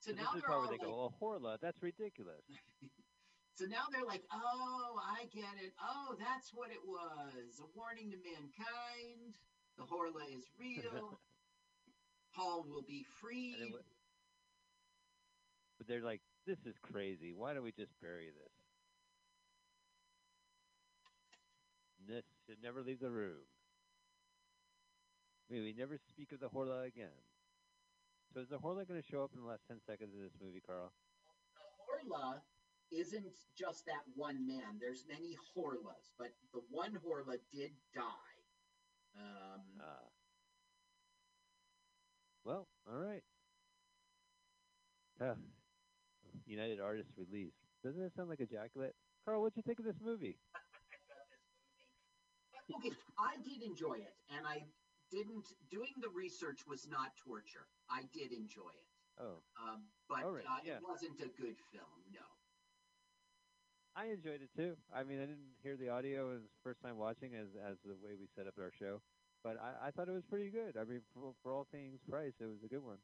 So 0.00 0.12
this 0.12 0.20
now 0.20 0.34
is 0.36 0.42
they're 0.42 0.48
part 0.48 0.60
where 0.60 0.68
they 0.68 0.78
like, 0.78 0.86
go, 0.86 1.10
"Oh, 1.10 1.14
Horla, 1.20 1.58
that's 1.60 1.82
ridiculous." 1.82 2.42
So 3.56 3.64
now 3.64 3.88
they're 3.90 4.04
like, 4.04 4.22
oh, 4.30 5.00
I 5.00 5.24
get 5.32 5.56
it. 5.64 5.72
Oh, 5.80 6.14
that's 6.20 6.52
what 6.52 6.70
it 6.70 6.84
was. 6.84 7.56
A 7.58 7.64
warning 7.74 8.10
to 8.10 8.18
mankind. 8.18 9.32
The 9.78 9.84
Horla 9.84 10.28
is 10.28 10.44
real. 10.60 11.18
Paul 12.36 12.66
will 12.68 12.84
be 12.86 13.06
freed. 13.18 13.56
And 13.62 13.72
But 15.78 15.88
they're 15.88 16.02
like, 16.02 16.20
"This 16.46 16.58
is 16.66 16.76
crazy. 16.82 17.32
Why 17.32 17.54
don't 17.54 17.64
we 17.64 17.72
just 17.72 17.98
bury 18.02 18.26
this?" 18.28 18.52
This 22.06 22.24
should 22.46 22.62
never 22.62 22.82
leave 22.82 23.00
the 23.00 23.10
room. 23.10 23.48
May 25.48 25.60
we 25.60 25.72
never 25.72 25.96
speak 25.96 26.32
of 26.32 26.40
the 26.40 26.50
Horla 26.50 26.86
again. 26.86 27.08
So 28.36 28.42
is 28.42 28.48
the 28.50 28.58
Horla 28.58 28.86
going 28.86 29.00
to 29.00 29.08
show 29.10 29.24
up 29.24 29.30
in 29.34 29.40
the 29.40 29.48
last 29.48 29.62
ten 29.66 29.80
seconds 29.88 30.12
of 30.14 30.20
this 30.20 30.36
movie, 30.44 30.60
Carl? 30.60 30.92
The 31.56 32.12
Horla 32.12 32.34
isn't 32.92 33.32
just 33.56 33.86
that 33.86 34.04
one 34.14 34.46
man. 34.46 34.76
There's 34.78 35.06
many 35.08 35.38
Horlas, 35.56 36.12
but 36.18 36.32
the 36.52 36.60
one 36.68 36.98
Horla 37.00 37.38
did 37.50 37.70
die. 37.94 38.36
Um, 39.16 39.62
Ah. 39.80 40.04
Well, 42.44 42.68
all 42.86 42.98
right. 42.98 43.22
Ah, 45.18 45.36
United 46.44 46.78
Artists 46.78 47.12
release. 47.16 47.54
Doesn't 47.82 48.02
that 48.02 48.14
sound 48.14 48.28
like 48.28 48.40
a 48.40 48.42
ejaculate? 48.42 48.94
Carl, 49.24 49.40
what'd 49.40 49.56
you 49.56 49.62
think 49.62 49.78
of 49.78 49.86
this 49.86 49.96
movie? 50.04 50.36
okay, 52.70 52.90
I 53.18 53.36
did 53.42 53.62
enjoy 53.62 53.94
it, 53.94 54.12
and 54.36 54.46
I 54.46 54.64
didn't. 55.10 55.46
Doing 55.70 55.92
the 56.00 56.08
research 56.10 56.66
was 56.66 56.86
not 56.88 57.16
torture. 57.16 57.66
I 57.90 58.02
did 58.12 58.32
enjoy 58.32 58.70
it, 58.74 58.88
Oh, 59.22 59.42
um, 59.62 59.82
but 60.08 60.24
right, 60.24 60.44
uh, 60.44 60.60
yeah. 60.64 60.76
it 60.78 60.82
wasn't 60.86 61.18
a 61.20 61.28
good 61.40 61.56
film. 61.72 62.02
No. 62.12 62.24
I 63.96 64.06
enjoyed 64.12 64.42
it 64.42 64.50
too. 64.54 64.76
I 64.94 65.04
mean, 65.04 65.18
I 65.18 65.26
didn't 65.26 65.56
hear 65.62 65.76
the 65.76 65.88
audio. 65.88 66.28
It 66.30 66.32
was 66.34 66.42
the 66.42 66.60
first 66.62 66.82
time 66.82 66.98
watching 66.98 67.34
as 67.34 67.48
as 67.56 67.76
the 67.84 67.94
way 67.96 68.12
we 68.18 68.26
set 68.36 68.46
up 68.46 68.54
our 68.60 68.72
show, 68.78 69.00
but 69.42 69.56
I, 69.56 69.88
I 69.88 69.90
thought 69.90 70.08
it 70.08 70.12
was 70.12 70.26
pretty 70.28 70.50
good. 70.50 70.76
I 70.76 70.84
mean, 70.84 71.00
for, 71.14 71.32
for 71.42 71.52
all 71.52 71.66
things 71.72 72.00
price, 72.08 72.34
it 72.40 72.44
was 72.46 72.62
a 72.64 72.68
good 72.68 72.84
one. 72.84 72.98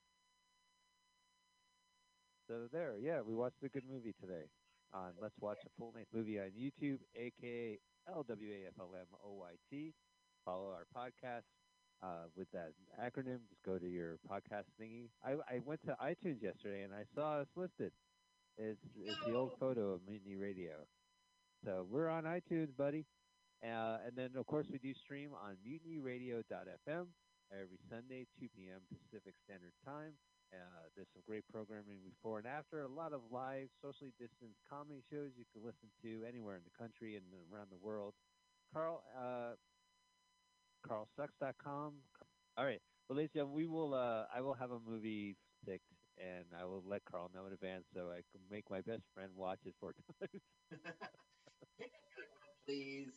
So 2.48 2.68
there, 2.72 2.94
yeah, 3.00 3.20
we 3.22 3.34
watched 3.34 3.62
a 3.64 3.68
good 3.68 3.84
movie 3.90 4.14
today. 4.20 4.50
on 4.92 5.12
Let's 5.20 5.38
Watch 5.40 5.58
a 5.64 5.70
Full 5.78 5.92
Length 5.94 6.10
Movie 6.12 6.38
on 6.40 6.50
YouTube, 6.58 6.98
aka 7.16 7.78
LWAFLMOYT. 8.10 9.94
Follow 10.44 10.68
our 10.74 10.84
podcast 10.94 11.46
uh, 12.02 12.26
with 12.36 12.50
that 12.52 12.72
acronym. 13.00 13.38
Just 13.48 13.62
go 13.64 13.78
to 13.78 13.88
your 13.88 14.18
podcast 14.30 14.66
thingy. 14.80 15.08
I, 15.24 15.32
I 15.48 15.60
went 15.64 15.82
to 15.86 15.96
iTunes 16.02 16.42
yesterday 16.42 16.82
and 16.82 16.92
I 16.92 17.04
saw 17.14 17.40
us 17.40 17.48
listed. 17.56 17.92
It's, 18.58 18.80
it's 19.00 19.18
the 19.26 19.34
old 19.34 19.52
photo 19.58 19.92
of 19.92 20.00
Mutiny 20.06 20.36
Radio. 20.36 20.84
So 21.64 21.86
we're 21.90 22.08
on 22.08 22.24
iTunes, 22.24 22.76
buddy. 22.76 23.06
Uh, 23.62 24.02
and 24.04 24.12
then, 24.16 24.30
of 24.36 24.46
course, 24.46 24.66
we 24.70 24.78
do 24.78 24.92
stream 24.92 25.30
on 25.38 25.54
mutinyradio.fm 25.62 27.06
every 27.54 27.78
Sunday, 27.88 28.26
2 28.40 28.48
p.m. 28.56 28.82
Pacific 28.90 29.34
Standard 29.46 29.72
Time. 29.86 30.18
Uh, 30.52 30.84
there's 30.94 31.08
some 31.14 31.22
great 31.24 31.44
programming 31.48 31.96
before 32.04 32.36
and 32.36 32.46
after. 32.46 32.82
A 32.82 32.88
lot 32.88 33.14
of 33.14 33.22
live, 33.30 33.68
socially 33.80 34.12
distanced 34.20 34.60
comedy 34.68 35.00
shows 35.08 35.32
you 35.38 35.48
can 35.54 35.64
listen 35.64 35.88
to 36.04 36.26
anywhere 36.28 36.60
in 36.60 36.64
the 36.66 36.76
country 36.76 37.16
and 37.16 37.24
around 37.48 37.72
the 37.72 37.80
world. 37.80 38.12
Carl, 38.74 39.00
uh, 39.16 39.56
carlsucks.com. 40.82 41.94
All 42.56 42.64
right. 42.64 42.80
Well, 43.08 43.16
ladies 43.16 43.30
and 43.34 43.40
gentlemen, 43.40 43.56
we 43.56 43.66
will. 43.66 43.94
Uh, 43.94 44.24
I 44.34 44.40
will 44.40 44.54
have 44.54 44.70
a 44.70 44.78
movie 44.80 45.36
picked, 45.66 45.84
and 46.18 46.44
I 46.58 46.64
will 46.64 46.82
let 46.86 47.04
Carl 47.04 47.30
know 47.34 47.46
in 47.46 47.52
advance 47.52 47.84
so 47.94 48.10
I 48.10 48.22
can 48.30 48.40
make 48.50 48.68
my 48.70 48.80
best 48.80 49.02
friend 49.14 49.30
watch 49.36 49.58
it 49.64 49.74
four 49.80 49.92
times. 50.20 50.42
Please. 52.66 53.08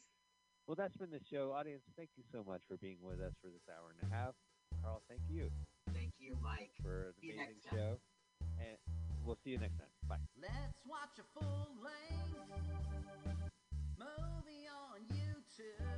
Well, 0.67 0.75
that's 0.75 0.95
been 0.97 1.11
the 1.11 1.19
show. 1.29 1.51
Audience, 1.51 1.83
thank 1.95 2.09
you 2.17 2.23
so 2.31 2.43
much 2.43 2.61
for 2.67 2.77
being 2.77 2.97
with 3.01 3.21
us 3.21 3.33
for 3.41 3.49
this 3.49 3.61
hour 3.69 3.93
and 3.93 4.11
a 4.11 4.15
half. 4.15 4.33
Carl, 4.81 5.01
thank 5.07 5.21
you 5.29 5.49
Thank 5.93 6.13
you, 6.19 6.35
Mike. 6.41 6.71
for 6.81 7.13
the 7.21 7.31
amazing 7.31 7.61
show. 7.71 7.97
And 8.59 8.77
we'll 9.23 9.37
see 9.43 9.51
you 9.51 9.59
next 9.59 9.77
time. 9.77 9.87
Bye. 10.09 10.17
Let's 10.41 10.79
watch 10.89 11.13
a 11.19 11.23
full 11.39 11.67
length 11.83 12.33
movie 13.97 14.67
on 14.67 15.05
YouTube 15.13 15.94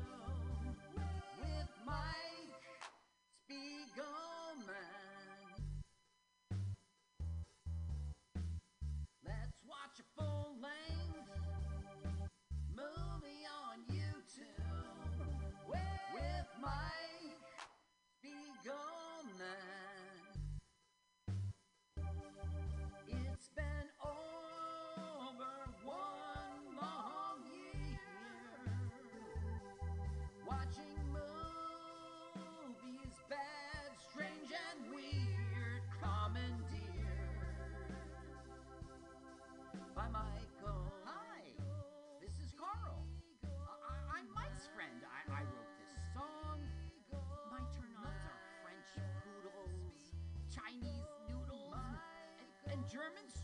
German 52.98 53.36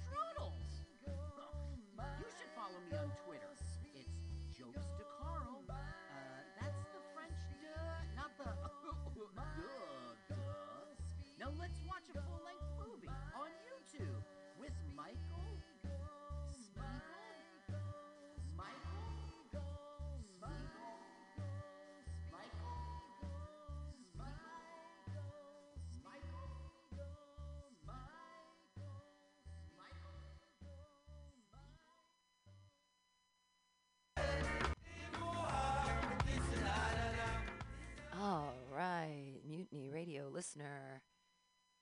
Mutiny 39.73 39.89
Radio 39.89 40.29
listener. 40.31 41.01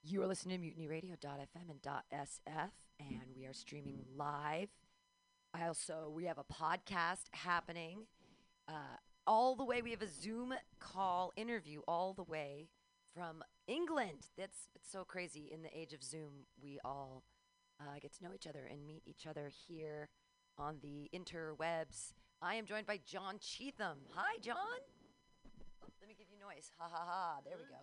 You 0.02 0.22
are 0.22 0.26
listening 0.26 0.62
to 0.62 0.66
mutinyradio.fm 0.66 1.68
and 1.68 1.82
.sf, 1.82 2.70
and 2.98 3.20
we 3.36 3.44
are 3.44 3.52
streaming 3.52 3.98
live. 4.16 4.70
I 5.52 5.66
also 5.66 6.10
we 6.14 6.24
have 6.24 6.38
a 6.38 6.44
podcast 6.44 7.24
happening 7.32 8.06
uh, 8.66 8.96
all 9.26 9.56
the 9.56 9.64
way. 9.64 9.82
We 9.82 9.90
have 9.90 10.00
a 10.00 10.08
Zoom 10.08 10.54
call 10.80 11.32
interview 11.36 11.80
all 11.86 12.14
the 12.14 12.22
way 12.22 12.70
from 13.14 13.44
England. 13.66 14.28
That's 14.38 14.68
it's 14.74 14.90
so 14.90 15.04
crazy. 15.04 15.50
In 15.52 15.62
the 15.62 15.78
age 15.78 15.92
of 15.92 16.02
Zoom, 16.02 16.46
we 16.62 16.78
all 16.84 17.24
uh, 17.78 17.98
get 18.00 18.16
to 18.16 18.24
know 18.24 18.30
each 18.34 18.46
other 18.46 18.66
and 18.70 18.86
meet 18.86 19.02
each 19.04 19.26
other 19.26 19.50
here 19.68 20.08
on 20.56 20.78
the 20.80 21.10
interwebs. 21.14 22.14
I 22.40 22.54
am 22.54 22.64
joined 22.64 22.86
by 22.86 23.00
John 23.04 23.38
Cheatham. 23.38 23.98
Hi, 24.14 24.38
John. 24.40 24.56
Oh, 25.82 25.88
let 26.00 26.08
me 26.08 26.14
give 26.14 26.20
you 26.20 26.26
noise. 26.42 26.70
Ha 26.78 26.88
ha 26.90 27.04
ha. 27.06 27.36
There 27.44 27.56
we 27.56 27.64
go. 27.64 27.82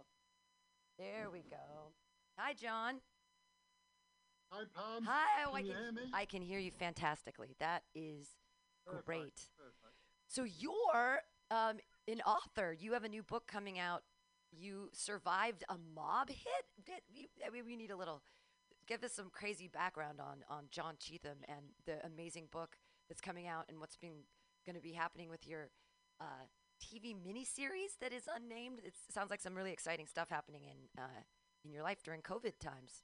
There 0.97 1.29
we 1.31 1.39
go. 1.49 1.93
Hi, 2.37 2.53
John. 2.53 2.95
Hi, 4.51 4.63
Pam. 4.75 5.03
Hi. 5.05 5.45
Oh, 5.47 5.53
I 5.53 5.61
can? 5.61 5.99
I 6.13 6.25
can 6.25 6.41
hear 6.41 6.59
you 6.59 6.71
fantastically. 6.71 7.55
That 7.59 7.83
is 7.95 8.27
Perfect, 8.85 9.05
great. 9.05 9.41
perfect. 9.57 9.95
So 10.27 10.43
you're 10.43 11.21
um, 11.51 11.77
an 12.07 12.21
author. 12.21 12.75
You 12.77 12.93
have 12.93 13.03
a 13.03 13.09
new 13.09 13.23
book 13.23 13.47
coming 13.47 13.79
out. 13.79 14.03
You 14.51 14.89
survived 14.91 15.63
a 15.69 15.75
mob 15.95 16.29
hit. 16.29 16.65
Did 16.85 17.01
you, 17.13 17.27
I 17.45 17.49
mean, 17.51 17.65
we 17.65 17.75
need 17.75 17.91
a 17.91 17.97
little. 17.97 18.21
Give 18.87 19.03
us 19.03 19.13
some 19.13 19.29
crazy 19.31 19.67
background 19.67 20.19
on 20.19 20.37
on 20.49 20.65
John 20.71 20.95
Cheatham 20.99 21.37
and 21.47 21.67
the 21.85 22.03
amazing 22.05 22.47
book 22.51 22.77
that's 23.07 23.21
coming 23.21 23.47
out 23.47 23.65
and 23.69 23.79
what's 23.79 23.95
been 23.95 24.23
going 24.65 24.75
to 24.75 24.81
be 24.81 24.93
happening 24.93 25.29
with 25.29 25.47
your 25.47 25.69
uh, 26.19 26.45
TV 26.79 27.15
miniseries 27.15 27.99
that 28.01 28.11
is 28.11 28.25
unnamed. 28.31 28.79
It 28.83 28.95
sounds 29.11 29.29
like 29.29 29.41
some 29.41 29.55
really 29.55 29.71
exciting 29.71 30.07
stuff 30.07 30.29
happening 30.29 30.63
in 30.63 30.79
uh, 30.97 31.23
in 31.63 31.71
your 31.71 31.83
life 31.83 32.01
during 32.03 32.21
COVID 32.21 32.57
times. 32.59 33.03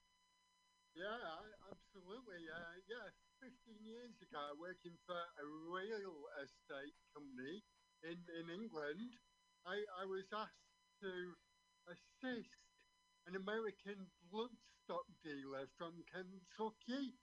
Yeah, 0.96 1.20
absolutely. 1.68 2.48
Uh, 2.48 2.80
yeah, 2.88 3.12
15 3.44 3.52
years 3.84 4.16
ago, 4.24 4.56
working 4.56 4.96
for 5.04 5.20
a 5.20 5.46
real 5.68 6.24
estate 6.40 6.96
company 7.12 7.60
in, 8.08 8.16
in 8.16 8.46
England, 8.48 9.12
I, 9.68 9.84
I 10.00 10.08
was 10.08 10.24
asked 10.32 10.72
to 11.04 11.36
assist 11.92 12.56
an 13.28 13.36
American 13.36 14.08
bloodstock 14.32 15.04
dealer 15.20 15.68
from 15.76 16.00
Kentucky 16.08 17.20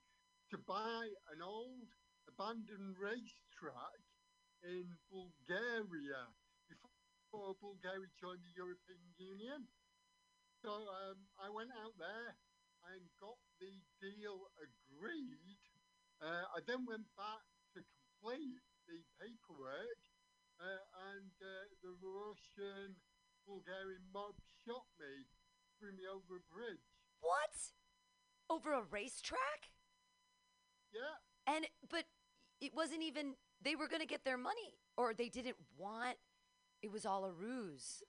to 0.53 0.57
buy 0.69 1.09
an 1.33 1.41
old 1.41 1.89
abandoned 2.29 2.93
racetrack 3.01 4.01
in 4.61 4.85
Bulgaria 5.09 6.29
before 7.33 7.57
Bulgaria 7.57 8.05
joined 8.21 8.45
the 8.45 8.53
European 8.53 9.01
Union. 9.17 9.65
So 10.61 10.69
um, 10.69 11.17
I 11.41 11.49
went 11.49 11.73
out 11.81 11.97
there 11.97 12.37
and 12.93 13.01
got 13.17 13.41
the 13.57 13.73
deal 13.97 14.53
agreed. 14.61 15.57
Uh, 16.21 16.45
I 16.53 16.61
then 16.69 16.85
went 16.85 17.09
back 17.17 17.41
to 17.73 17.81
complete 17.81 18.61
the 18.85 19.01
paperwork, 19.17 20.01
uh, 20.61 20.85
and 21.17 21.33
uh, 21.41 21.73
the 21.81 21.97
Russian 22.05 23.01
Bulgarian 23.49 24.05
mob 24.13 24.37
shot 24.61 24.85
me, 25.01 25.25
threw 25.81 25.89
me 25.89 26.05
over 26.05 26.37
a 26.37 26.45
bridge. 26.53 26.85
What? 27.17 27.73
Over 28.45 28.77
a 28.77 28.85
racetrack? 28.93 29.73
Yeah. 30.93 31.17
And 31.49 31.65
but 31.89 32.05
it 32.61 32.77
wasn't 32.77 33.01
even 33.01 33.33
they 33.57 33.75
were 33.75 33.87
going 33.87 34.05
to 34.05 34.07
get 34.07 34.23
their 34.23 34.37
money 34.37 34.77
or 34.95 35.13
they 35.17 35.29
didn't 35.29 35.57
want 35.75 36.19
it 36.83 36.91
was 36.91 37.05
all 37.05 37.25
a 37.25 37.31
ruse. 37.31 38.03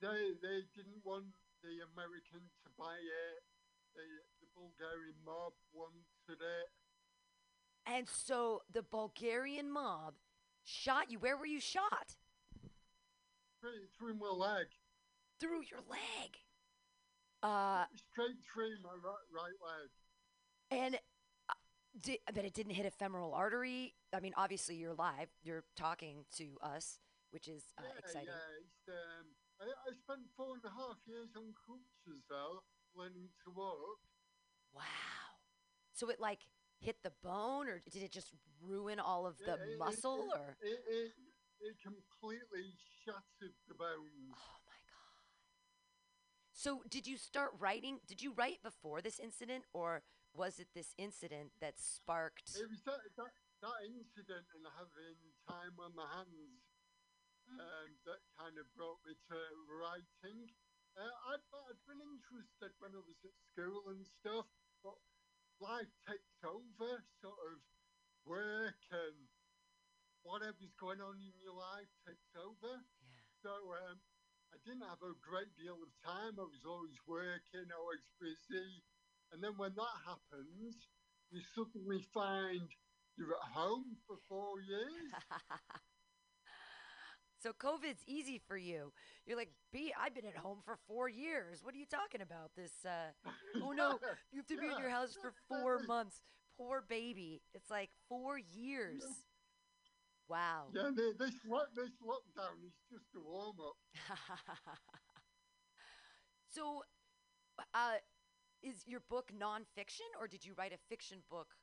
They 0.00 0.32
they 0.40 0.60
didn't 0.74 1.02
want 1.04 1.26
the 1.62 1.82
American 1.92 2.40
to 2.64 2.68
buy 2.78 2.94
it. 2.94 3.42
The 3.94 4.06
the 4.40 4.46
Bulgarian 4.54 5.16
mob 5.26 5.52
wanted 5.74 6.40
it. 6.40 6.68
And 7.86 8.06
so 8.08 8.62
the 8.72 8.82
Bulgarian 8.82 9.70
mob 9.70 10.14
shot 10.64 11.10
you. 11.10 11.18
Where 11.18 11.36
were 11.36 11.46
you 11.46 11.60
shot? 11.60 12.16
Through, 13.60 13.88
through 13.98 14.14
my 14.14 14.28
leg. 14.28 14.66
Through 15.40 15.62
your 15.70 15.80
leg. 15.90 16.30
Uh 17.42 17.84
Straight 18.12 18.36
through 18.52 18.76
my 18.82 18.90
right, 18.90 19.26
right 19.34 19.58
leg. 19.68 19.90
and 20.70 20.94
uh, 21.48 21.54
Di- 22.02 22.20
but 22.34 22.44
it 22.44 22.54
didn't 22.54 22.74
hit 22.74 22.86
a 22.86 22.90
femoral 22.90 23.34
artery. 23.34 23.94
I 24.14 24.20
mean, 24.20 24.32
obviously 24.36 24.76
you're 24.76 24.94
live. 24.94 25.28
You're 25.42 25.64
talking 25.76 26.24
to 26.36 26.56
us, 26.62 26.98
which 27.30 27.48
is 27.48 27.64
uh, 27.78 27.82
yeah, 27.84 27.98
exciting. 27.98 28.28
yeah. 28.32 28.94
Um, 28.94 29.26
I, 29.60 29.66
I 29.66 29.90
spent 29.94 30.24
four 30.36 30.54
and 30.54 30.64
a 30.64 30.72
half 30.72 30.96
years 31.06 31.28
on 31.36 31.52
crutches 31.54 32.22
though, 32.30 32.62
learning 32.94 33.28
to 33.44 33.50
walk. 33.52 34.00
Wow. 34.72 34.82
So 35.92 36.10
it 36.10 36.20
like 36.20 36.46
hit 36.80 36.96
the 37.02 37.12
bone, 37.22 37.68
or 37.68 37.80
did 37.90 38.02
it 38.02 38.12
just 38.12 38.32
ruin 38.62 39.00
all 39.00 39.26
of 39.26 39.36
the 39.38 39.54
It- 39.54 39.78
muscle, 39.78 40.30
it, 40.30 40.38
or? 40.38 40.56
it, 40.62 40.80
it, 40.88 41.10
it 41.60 41.74
completely 41.82 42.70
shattered 43.04 43.54
the 43.66 43.74
bones. 43.74 44.30
Oh 44.30 44.58
my 44.66 44.78
god. 44.86 45.26
So 46.52 46.82
did 46.88 47.06
you 47.06 47.16
start 47.16 47.50
writing? 47.58 47.98
Did 48.06 48.22
you 48.22 48.32
write 48.32 48.62
before 48.62 49.02
this 49.02 49.18
incident, 49.18 49.64
or 49.72 50.02
was 50.34 50.58
it 50.60 50.68
this 50.74 50.94
incident 50.98 51.50
that 51.60 51.78
sparked? 51.80 52.54
It 52.54 52.68
was 52.70 52.82
that, 52.86 53.02
that, 53.16 53.32
that 53.62 53.78
incident 53.90 54.46
and 54.54 54.66
having 54.78 55.18
time 55.50 55.74
on 55.82 55.90
my 55.98 56.06
hands 56.14 56.62
um, 57.56 57.88
that 58.04 58.20
kind 58.36 58.56
of 58.60 58.66
brought 58.76 59.00
me 59.08 59.16
to 59.16 59.38
writing. 59.72 60.52
Uh, 60.92 61.14
I'd, 61.32 61.44
I'd 61.70 61.82
been 61.88 62.02
interested 62.02 62.74
when 62.82 62.92
I 62.92 63.00
was 63.00 63.20
at 63.24 63.36
school 63.52 63.88
and 63.88 64.04
stuff, 64.04 64.48
but 64.82 64.98
life 65.62 65.90
takes 66.04 66.40
over, 66.44 66.90
sort 67.22 67.40
of 67.54 67.56
work 68.26 68.82
and 68.92 69.28
whatever's 70.22 70.74
going 70.76 71.00
on 71.00 71.16
in 71.16 71.34
your 71.40 71.56
life 71.56 71.88
takes 72.04 72.32
over. 72.36 72.82
Yeah. 72.82 73.24
So 73.42 73.52
um, 73.52 73.96
I 74.52 74.56
didn't 74.66 74.84
have 74.84 75.02
a 75.02 75.14
great 75.24 75.52
deal 75.56 75.80
of 75.80 75.92
time. 76.04 76.36
I 76.36 76.46
was 76.46 76.64
always 76.66 76.98
working, 77.06 77.68
always 77.72 78.06
busy. 78.20 78.84
And 79.32 79.42
then 79.44 79.56
when 79.56 79.74
that 79.76 79.96
happens, 80.04 80.74
you 81.30 81.40
suddenly 81.54 82.02
find 82.12 82.68
you're 83.16 83.34
at 83.34 83.52
home 83.52 83.98
for 84.06 84.16
four 84.28 84.60
years. 84.62 85.10
so 87.42 87.52
COVID's 87.52 88.02
easy 88.06 88.40
for 88.46 88.56
you. 88.56 88.92
You're 89.26 89.36
like, 89.36 89.50
B, 89.72 89.92
I've 89.98 90.14
been 90.14 90.26
at 90.26 90.36
home 90.36 90.58
for 90.64 90.76
four 90.86 91.08
years. 91.08 91.60
What 91.62 91.74
are 91.74 91.78
you 91.78 91.86
talking 91.86 92.20
about? 92.20 92.50
This, 92.56 92.72
uh, 92.84 93.12
oh 93.62 93.72
no, 93.72 93.98
you 94.32 94.38
have 94.38 94.46
to 94.46 94.56
be 94.58 94.66
in 94.66 94.78
your 94.78 94.90
house 94.90 95.16
for 95.20 95.32
four 95.48 95.80
months. 95.86 96.20
Poor 96.56 96.82
baby. 96.88 97.40
It's 97.54 97.70
like 97.70 97.90
four 98.08 98.38
years. 98.38 99.02
Wow. 100.28 100.66
yeah, 100.74 100.90
thi- 100.94 101.12
this, 101.18 101.34
lo- 101.48 101.70
this 101.74 101.90
lockdown 102.04 102.66
is 102.66 102.74
just 102.90 103.06
a 103.16 103.20
warm 103.20 103.56
up. 103.60 103.76
so, 106.50 106.82
uh, 107.72 107.94
is 108.62 108.82
your 108.86 109.00
book 109.08 109.30
nonfiction, 109.32 110.10
or 110.20 110.28
did 110.28 110.44
you 110.44 110.52
write 110.58 110.72
a 110.72 110.78
fiction 110.88 111.18
book 111.30 111.54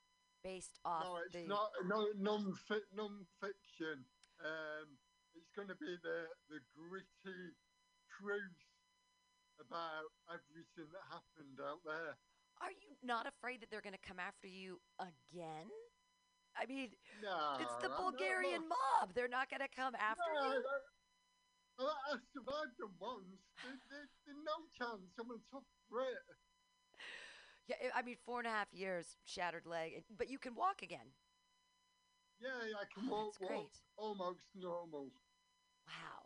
based 0.43 0.79
off 0.85 1.03
No, 1.03 1.17
it's 1.25 1.33
the? 1.35 1.47
not 1.47 1.69
no 1.85 2.07
non 2.17 2.53
non-fiction. 2.95 4.05
Um, 4.43 4.87
it's 5.35 5.51
going 5.55 5.67
to 5.67 5.75
be 5.75 5.97
the 6.01 6.27
the 6.49 6.59
gritty 6.73 7.53
truth 8.19 8.59
about 9.59 10.11
everything 10.29 10.89
that 10.91 11.05
happened 11.11 11.59
out 11.63 11.83
there. 11.85 12.15
Are 12.61 12.71
you 12.71 12.95
not 13.03 13.27
afraid 13.27 13.61
that 13.61 13.69
they're 13.69 13.81
going 13.83 13.95
to 13.95 14.07
come 14.07 14.19
after 14.19 14.47
you 14.47 14.79
again? 14.99 15.67
I 16.57 16.65
mean, 16.65 16.91
No, 17.21 17.57
it's 17.59 17.75
the 17.83 17.89
Bulgarian 17.89 18.67
mob. 18.67 19.13
They're 19.13 19.27
not 19.27 19.49
going 19.49 19.61
to 19.61 19.67
come 19.75 19.95
after 19.95 20.23
No, 20.33 20.53
you. 20.55 20.63
I, 21.79 21.83
I 21.83 22.15
survived 22.31 22.77
them 22.79 22.95
once. 22.99 23.27
There, 23.63 23.75
there, 23.89 24.07
there's 24.25 24.43
no 24.45 24.57
chance 24.79 25.11
I'm 25.19 25.31
a 25.31 25.39
tough 25.51 25.67
Brit. 25.89 26.15
Yeah, 27.67 27.75
I 27.93 27.99
I 27.99 28.01
mean, 28.03 28.17
four 28.25 28.39
and 28.39 28.47
a 28.47 28.51
half 28.51 28.73
years, 28.73 29.17
shattered 29.25 29.65
leg, 29.65 30.03
but 30.17 30.29
you 30.29 30.39
can 30.39 30.55
walk 30.55 30.81
again. 30.81 31.13
Yeah, 32.39 32.77
I 32.79 32.85
can 32.93 33.07
Oh, 33.09 33.25
walk, 33.27 33.39
walk 33.41 33.71
almost 33.97 34.45
normal. 34.55 35.11
Wow. 35.87 36.25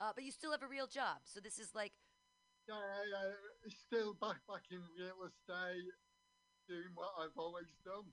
Uh, 0.00 0.12
but 0.14 0.24
you 0.24 0.30
still 0.32 0.50
have 0.50 0.62
a 0.62 0.68
real 0.68 0.86
job, 0.86 1.18
so 1.24 1.40
this 1.40 1.58
is 1.58 1.74
like, 1.74 1.92
Yeah, 2.68 2.74
I, 2.74 2.78
I, 2.78 3.70
still 3.86 4.14
back 4.14 4.40
back 4.48 4.64
in 4.70 4.80
real 4.98 5.22
estate, 5.28 5.92
doing 6.68 6.90
what 6.94 7.10
I've 7.20 7.36
always 7.38 7.70
done. 7.84 8.12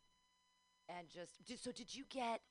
and 0.90 1.08
just 1.10 1.64
so. 1.64 1.72
Did 1.72 1.94
you 1.96 2.04
get 2.10 2.42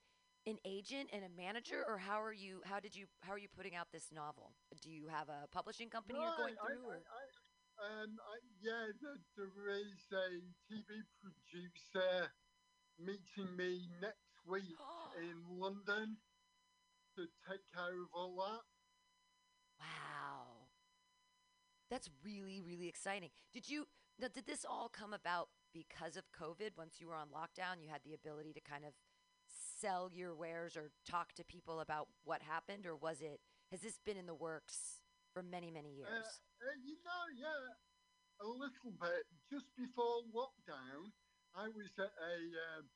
an 0.47 0.57
agent 0.65 1.09
and 1.13 1.23
a 1.23 1.29
manager, 1.29 1.83
or 1.87 1.97
how 1.97 2.21
are 2.21 2.33
you? 2.33 2.61
How 2.65 2.79
did 2.79 2.95
you? 2.95 3.05
How 3.21 3.33
are 3.33 3.37
you 3.37 3.47
putting 3.55 3.75
out 3.75 3.87
this 3.91 4.11
novel? 4.11 4.53
Do 4.81 4.89
you 4.91 5.07
have 5.07 5.29
a 5.29 5.47
publishing 5.51 5.89
company 5.89 6.19
No, 6.19 6.25
you're 6.25 6.37
going 6.37 6.55
I- 6.59 6.65
I- 6.65 6.67
through? 6.75 6.85
or? 6.89 6.95
I, 6.97 8.03
um, 8.03 8.17
I, 8.19 8.37
yeah, 8.61 8.87
there 8.99 9.77
is 9.79 10.05
a 10.11 10.27
TV 10.69 11.01
producer 11.21 12.31
meeting 12.99 13.55
me 13.55 13.87
next 14.01 14.35
week 14.45 14.75
in 15.21 15.37
London 15.59 16.17
to 17.15 17.27
take 17.49 17.61
care 17.73 18.01
of 18.01 18.09
all 18.13 18.35
that. 18.37 18.61
Wow. 19.79 20.67
That's 21.89 22.09
really, 22.23 22.61
really 22.61 22.87
exciting. 22.87 23.29
Did 23.53 23.69
you 23.69 23.85
now 24.19 24.27
did 24.33 24.45
this 24.45 24.65
all 24.67 24.89
come 24.89 25.13
about 25.13 25.49
because 25.73 26.15
of 26.15 26.31
COVID? 26.31 26.77
Once 26.77 26.95
you 26.99 27.07
were 27.07 27.15
on 27.15 27.27
lockdown, 27.29 27.81
you 27.81 27.89
had 27.89 28.03
the 28.03 28.13
ability 28.13 28.53
to 28.53 28.61
kind 28.61 28.85
of 28.85 28.93
sell 29.81 30.09
your 30.13 30.35
wares 30.35 30.77
or 30.77 30.91
talk 31.09 31.33
to 31.33 31.43
people 31.43 31.79
about 31.81 32.07
what 32.23 32.41
happened, 32.43 32.85
or 32.85 32.95
was 32.95 33.19
it 33.21 33.41
has 33.71 33.81
this 33.81 33.97
been 34.05 34.17
in 34.17 34.25
the 34.27 34.35
works 34.35 35.01
for 35.33 35.41
many, 35.43 35.71
many 35.71 35.89
Uh, 35.89 35.97
years? 35.97 36.39
uh, 36.61 36.75
you 36.83 36.95
know, 37.03 37.23
yeah, 37.35 37.73
a 38.39 38.47
little 38.47 38.91
bit. 38.99 39.25
Just 39.49 39.65
before 39.75 40.23
lockdown, 40.33 41.11
I 41.55 41.67
was 41.67 41.89
at 41.99 42.13
a 42.15 42.35
um, 42.79 42.89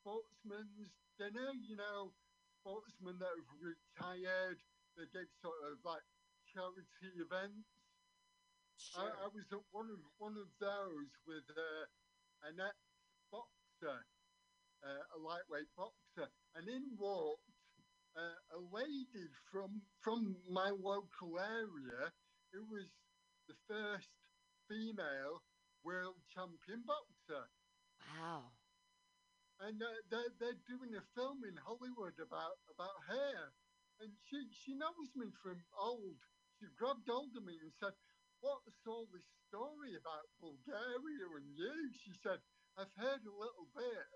sportsman's 0.00 0.90
dinner. 1.18 1.52
You 1.68 1.76
know, 1.76 2.12
sportsmen 2.60 3.16
that 3.18 3.32
have 3.32 3.52
retired. 3.60 4.60
They 4.96 5.08
give 5.12 5.28
sort 5.40 5.56
of 5.72 5.80
like 5.84 6.04
charity 6.52 7.08
events. 7.16 7.64
I, 8.96 9.08
I 9.08 9.28
was 9.28 9.44
at 9.52 9.64
one 9.72 9.88
of 9.92 10.00
one 10.18 10.36
of 10.36 10.48
those 10.60 11.12
with 11.26 11.44
uh, 11.52 11.84
an 12.48 12.60
ex 12.60 12.76
boxer, 13.32 14.04
uh, 14.84 15.04
a 15.16 15.18
lightweight 15.20 15.68
boxer, 15.76 16.28
and 16.56 16.68
in 16.68 16.96
walked 16.96 17.44
uh, 18.16 18.56
a 18.56 18.60
lady 18.72 19.28
from 19.52 19.82
from 20.00 20.36
my 20.48 20.70
local 20.70 21.38
area 21.38 22.12
who 22.52 22.64
was 22.66 22.88
the 23.48 23.54
first 23.68 24.08
female 24.68 25.42
world 25.84 26.16
champion 26.34 26.82
boxer. 26.86 27.46
Wow. 28.18 28.59
And 29.60 29.76
uh, 29.76 29.92
they're, 30.08 30.32
they're 30.40 30.64
doing 30.64 30.96
a 30.96 31.04
film 31.12 31.44
in 31.44 31.52
Hollywood 31.60 32.16
about, 32.16 32.56
about 32.72 32.96
her. 33.12 33.52
And 34.00 34.08
she, 34.24 34.48
she 34.56 34.72
knows 34.72 35.12
me 35.12 35.28
from 35.44 35.60
old. 35.76 36.16
She 36.56 36.64
grabbed 36.80 37.04
hold 37.04 37.36
of 37.36 37.44
me 37.44 37.60
and 37.60 37.72
said, 37.76 37.92
What's 38.40 38.80
all 38.88 39.04
this 39.12 39.28
story 39.52 39.92
about 40.00 40.32
Bulgaria 40.40 41.28
and 41.36 41.48
you? 41.52 41.76
She 41.92 42.16
said, 42.24 42.40
I've 42.80 42.92
heard 42.96 43.20
a 43.20 43.36
little 43.36 43.68
bit. 43.76 44.08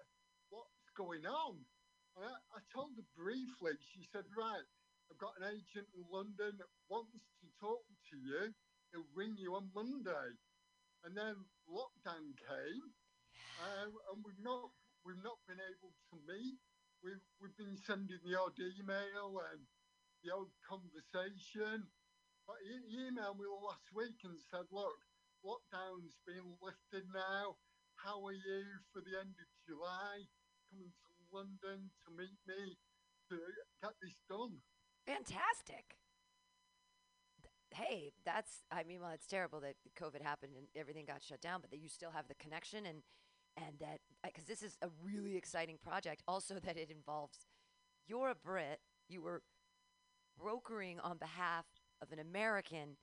What's 0.48 0.88
going 0.96 1.28
on? 1.28 1.60
And 2.16 2.24
I, 2.24 2.32
I 2.56 2.60
told 2.72 2.96
her 2.96 3.04
briefly. 3.12 3.76
She 3.92 4.08
said, 4.08 4.24
Right, 4.32 4.64
I've 5.12 5.20
got 5.20 5.36
an 5.44 5.52
agent 5.52 5.92
in 5.92 6.08
London 6.08 6.56
that 6.56 6.72
wants 6.88 7.20
to 7.44 7.48
talk 7.60 7.84
to 7.84 8.16
you. 8.16 8.48
He'll 8.96 9.12
ring 9.12 9.36
you 9.36 9.60
on 9.60 9.68
Monday. 9.76 10.32
And 11.04 11.12
then 11.12 11.36
lockdown 11.68 12.32
came, 12.40 12.88
uh, 13.60 13.92
and 14.08 14.24
we've 14.24 14.40
not 14.40 14.72
we've 15.04 15.20
not 15.20 15.38
been 15.44 15.60
able 15.60 15.92
to 16.10 16.16
meet. 16.24 16.58
We've 17.04 17.24
we've 17.36 17.56
been 17.60 17.76
sending 17.76 18.18
the 18.24 18.40
odd 18.40 18.56
email 18.56 19.36
and 19.52 19.60
the 20.24 20.32
odd 20.32 20.50
conversation. 20.64 21.84
But 22.48 22.60
he, 22.64 22.74
he 22.88 22.98
emailed 23.12 23.40
me 23.40 23.48
last 23.48 23.88
week 23.92 24.16
and 24.24 24.40
said, 24.40 24.64
"Look, 24.72 24.96
lockdown's 25.44 26.16
been 26.24 26.56
lifted 26.64 27.04
now. 27.12 27.60
How 28.00 28.24
are 28.24 28.36
you 28.36 28.64
for 28.92 29.04
the 29.04 29.20
end 29.20 29.36
of 29.36 29.48
July? 29.68 30.24
Coming 30.72 30.92
to 30.92 31.08
London 31.28 31.92
to 32.04 32.08
meet 32.16 32.40
me 32.48 32.76
to 33.28 33.36
get 33.84 33.94
this 34.00 34.16
done." 34.28 34.64
Fantastic. 35.04 36.00
Hey, 37.74 38.12
that's 38.24 38.62
I 38.70 38.84
mean, 38.84 39.00
well, 39.00 39.10
it's 39.12 39.26
terrible 39.26 39.60
that 39.60 39.76
COVID 40.00 40.22
happened 40.22 40.52
and 40.56 40.68
everything 40.76 41.04
got 41.04 41.22
shut 41.22 41.40
down, 41.40 41.60
but 41.60 41.70
that 41.70 41.80
you 41.80 41.88
still 41.88 42.12
have 42.12 42.28
the 42.28 42.34
connection 42.36 42.86
and 42.86 43.02
and 43.56 43.78
that 43.80 44.00
uh, 44.24 44.28
because 44.28 44.44
this 44.44 44.62
is 44.62 44.76
a 44.82 44.88
really 45.02 45.36
exciting 45.36 45.78
project. 45.82 46.22
Also, 46.26 46.54
that 46.64 46.76
it 46.76 46.90
involves 46.90 47.46
you're 48.06 48.30
a 48.30 48.34
Brit, 48.34 48.80
you 49.08 49.22
were 49.22 49.42
brokering 50.38 51.00
on 51.00 51.18
behalf 51.18 51.64
of 52.02 52.12
an 52.12 52.18
American 52.18 52.96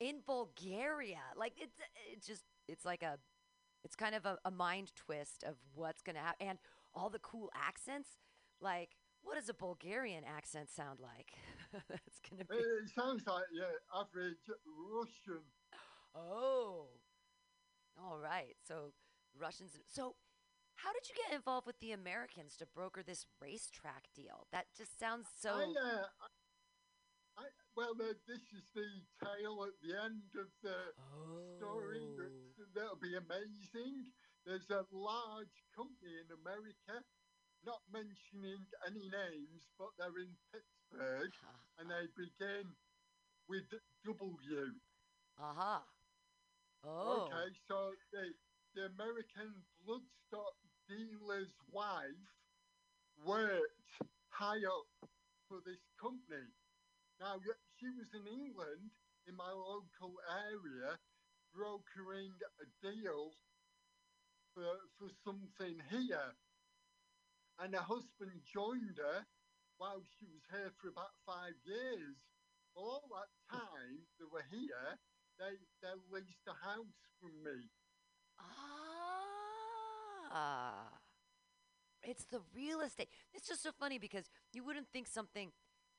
in 0.00 0.20
Bulgaria. 0.26 1.22
Like 1.36 1.54
it's 1.58 1.78
it's 2.12 2.26
just 2.26 2.44
it's 2.68 2.84
like 2.84 3.02
a 3.02 3.18
it's 3.84 3.96
kind 3.96 4.14
of 4.14 4.24
a, 4.24 4.38
a 4.44 4.50
mind 4.50 4.92
twist 4.96 5.44
of 5.44 5.56
what's 5.74 6.02
gonna 6.02 6.20
happen 6.20 6.46
and 6.48 6.58
all 6.94 7.10
the 7.10 7.18
cool 7.18 7.50
accents. 7.54 8.08
Like, 8.60 8.90
what 9.22 9.36
does 9.36 9.48
a 9.48 9.54
Bulgarian 9.54 10.24
accent 10.24 10.70
sound 10.70 11.00
like? 11.00 11.32
it's 12.06 12.20
gonna 12.28 12.44
be. 12.44 12.54
It 12.56 12.90
sounds 12.94 13.26
like 13.26 13.44
yeah, 13.52 13.64
average 14.00 14.36
Russian. 14.90 15.42
Oh. 16.14 16.86
All 17.98 18.18
right. 18.18 18.56
So 18.66 18.92
Russians. 19.38 19.72
So 19.86 20.14
How 20.76 20.92
did 20.92 21.08
you 21.08 21.14
get 21.14 21.34
involved 21.34 21.66
with 21.66 21.78
the 21.78 21.92
Americans 21.92 22.56
to 22.58 22.66
broker 22.66 23.02
this 23.02 23.26
racetrack 23.40 24.10
deal? 24.14 24.46
That 24.50 24.66
just 24.76 24.98
sounds 24.98 25.28
so. 25.38 25.54
I, 25.54 25.62
uh, 25.62 26.06
I, 26.18 26.26
I, 27.38 27.44
well, 27.76 27.94
uh, 27.94 28.14
this 28.26 28.42
is 28.54 28.66
the 28.74 28.86
tale 29.22 29.62
at 29.66 29.78
the 29.82 29.94
end 29.94 30.26
of 30.34 30.50
the 30.62 30.78
story 31.58 32.02
that, 32.18 32.34
that'll 32.74 32.98
be 33.02 33.14
amazing. 33.14 34.10
There's 34.46 34.68
a 34.70 34.84
large 34.92 35.56
company 35.74 36.18
in 36.20 36.28
America, 36.42 37.00
not 37.64 37.80
mentioning 37.90 38.66
any 38.86 39.08
names, 39.08 39.70
but 39.78 39.94
they're 39.98 40.20
in 40.20 40.34
Pittsburgh, 40.52 41.32
and 41.78 41.88
they 41.88 42.06
begin 42.18 42.66
with 43.48 43.64
W. 44.04 44.74
Aha. 45.40 45.82
Oh. 46.84 47.24
Okay, 47.24 47.48
so 47.66 47.96
the 48.12 48.34
the 48.74 48.90
American 48.98 49.54
bloodstock 49.86 50.58
dealer's 50.90 51.54
wife 51.70 52.26
worked 53.24 54.02
high 54.28 54.58
up 54.66 55.08
for 55.48 55.62
this 55.64 55.78
company. 56.00 56.50
Now 57.20 57.38
she 57.78 57.86
was 57.94 58.10
in 58.18 58.26
England 58.26 58.90
in 59.28 59.36
my 59.36 59.50
local 59.50 60.18
area, 60.50 60.98
brokering 61.54 62.34
a 62.58 62.66
deal 62.82 63.30
for 64.54 64.66
for 64.98 65.08
something 65.22 65.78
here, 65.90 66.34
and 67.62 67.74
her 67.74 67.86
husband 67.86 68.42
joined 68.42 68.98
her 68.98 69.22
while 69.78 70.02
she 70.18 70.26
was 70.26 70.42
here 70.50 70.74
for 70.82 70.88
about 70.90 71.14
five 71.24 71.54
years. 71.64 72.18
All 72.74 73.06
that 73.14 73.30
time 73.54 74.02
they 74.18 74.26
were 74.26 74.46
here, 74.50 74.98
they 75.38 75.54
they 75.78 75.94
leased 76.10 76.46
a 76.50 76.58
house 76.58 76.98
from 77.22 77.38
me. 77.46 77.70
Ah. 80.32 80.88
It's 82.02 82.24
the 82.24 82.40
real 82.54 82.80
estate. 82.80 83.08
It's 83.32 83.48
just 83.48 83.62
so 83.62 83.70
funny 83.78 83.98
because 83.98 84.28
you 84.52 84.64
wouldn't 84.64 84.88
think 84.92 85.06
something 85.06 85.52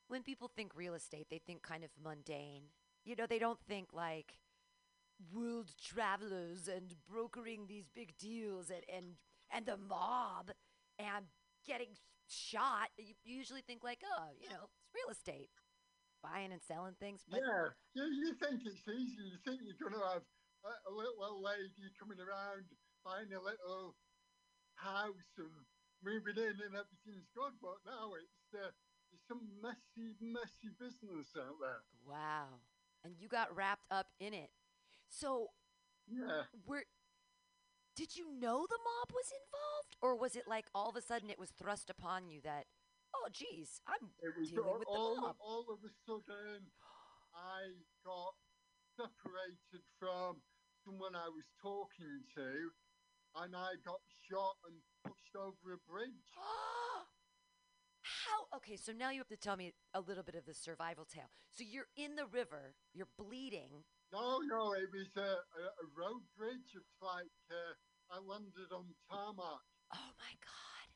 when 0.07 0.21
people 0.21 0.51
think 0.55 0.75
real 0.75 0.93
estate, 0.93 1.27
they 1.29 1.39
think 1.39 1.63
kind 1.63 1.83
of 1.83 1.89
mundane. 2.03 2.63
You 3.03 3.15
know, 3.15 3.25
they 3.27 3.39
don't 3.39 3.59
think 3.67 3.89
like 3.93 4.37
world 5.33 5.71
travelers 5.81 6.67
and 6.67 6.93
brokering 7.09 7.67
these 7.67 7.87
big 7.93 8.17
deals 8.17 8.69
and 8.69 8.83
and, 8.93 9.15
and 9.51 9.65
the 9.65 9.77
mob 9.77 10.51
and 10.99 11.25
getting 11.65 11.89
shot. 12.27 12.89
You 12.97 13.13
usually 13.23 13.61
think 13.61 13.83
like, 13.83 14.01
oh, 14.03 14.27
you 14.39 14.49
know, 14.49 14.69
it's 14.81 14.93
real 14.93 15.11
estate, 15.11 15.49
buying 16.21 16.51
and 16.51 16.61
selling 16.61 16.95
things. 16.99 17.21
Yeah, 17.27 17.69
you, 17.93 18.03
you 18.03 18.33
think 18.35 18.61
it's 18.65 18.87
easy. 18.87 19.23
You 19.23 19.37
think 19.45 19.61
you're 19.63 19.89
going 19.89 19.99
to 19.99 20.07
have 20.07 20.21
a, 20.65 20.91
little 20.91 21.41
lady 21.43 21.93
coming 21.99 22.17
around 22.19 22.65
buying 23.05 23.29
a 23.33 23.41
little 23.41 23.95
house 24.75 25.29
and 25.37 25.53
moving 26.03 26.37
in 26.37 26.55
and 26.57 26.73
everything's 26.73 27.29
good, 27.37 27.53
but 27.61 27.77
now 27.85 28.13
it's 28.17 28.49
uh, 28.53 28.73
it's 29.13 29.25
some 29.27 29.45
messy, 29.61 30.17
messy 30.19 30.73
business 30.79 31.29
out 31.37 31.55
there. 31.61 31.85
Wow. 32.05 32.61
And 33.03 33.13
you 33.19 33.27
got 33.29 33.55
wrapped 33.55 33.85
up 33.91 34.07
in 34.19 34.33
it. 34.33 34.49
So, 35.09 35.53
Yeah. 36.09 36.49
were 36.65 36.83
did 37.95 38.17
you 38.17 38.27
know 38.27 38.67
the 38.67 38.81
mob 38.83 39.13
was 39.13 39.31
involved, 39.31 39.95
or 40.01 40.17
was 40.17 40.35
it 40.35 40.43
like 40.47 40.65
all 40.75 40.89
of 40.89 40.97
a 40.97 41.01
sudden 41.01 41.29
it 41.29 41.39
was 41.39 41.51
thrust 41.51 41.89
upon 41.89 42.27
you 42.27 42.41
that, 42.43 42.65
oh, 43.15 43.29
geez, 43.31 43.79
I'm 43.87 44.11
dealing 44.19 44.67
all, 44.67 44.79
with 44.79 44.87
the 44.87 44.99
all, 44.99 45.15
mob? 45.21 45.35
all 45.39 45.65
of 45.71 45.79
a 45.79 45.91
sudden, 46.05 46.67
I 47.33 47.71
got 48.03 48.35
separated 48.97 49.83
from 49.97 50.41
someone 50.85 51.15
I 51.17 51.27
was 51.33 51.49
talking 51.61 52.21
to, 52.37 52.69
and 53.41 53.55
I 53.55 53.73
got 53.83 53.99
shot 54.29 54.55
and 54.69 54.77
pushed 55.03 55.35
over 55.35 55.73
a 55.73 55.81
bridge. 55.89 56.29
How? 58.05 58.57
Okay, 58.57 58.77
so 58.77 58.93
now 58.93 59.09
you 59.09 59.17
have 59.17 59.33
to 59.33 59.37
tell 59.37 59.57
me 59.57 59.73
a 59.93 59.99
little 59.99 60.23
bit 60.23 60.35
of 60.35 60.45
the 60.45 60.53
survival 60.53 61.05
tale. 61.05 61.29
So 61.49 61.65
you're 61.65 61.89
in 61.97 62.15
the 62.15 62.29
river, 62.29 62.75
you're 62.93 63.09
bleeding. 63.17 63.83
No, 64.13 64.39
no, 64.45 64.73
it 64.73 64.93
was 64.93 65.09
a, 65.17 65.41
a, 65.41 65.65
a 65.81 65.87
road 65.97 66.21
bridge. 66.37 66.69
It's 66.77 66.97
like 67.01 67.33
uh, 67.49 67.73
I 68.13 68.21
landed 68.21 68.69
on 68.71 68.85
tarmac. 69.09 69.65
Oh 69.93 70.13
my 70.21 70.33
god! 70.39 70.87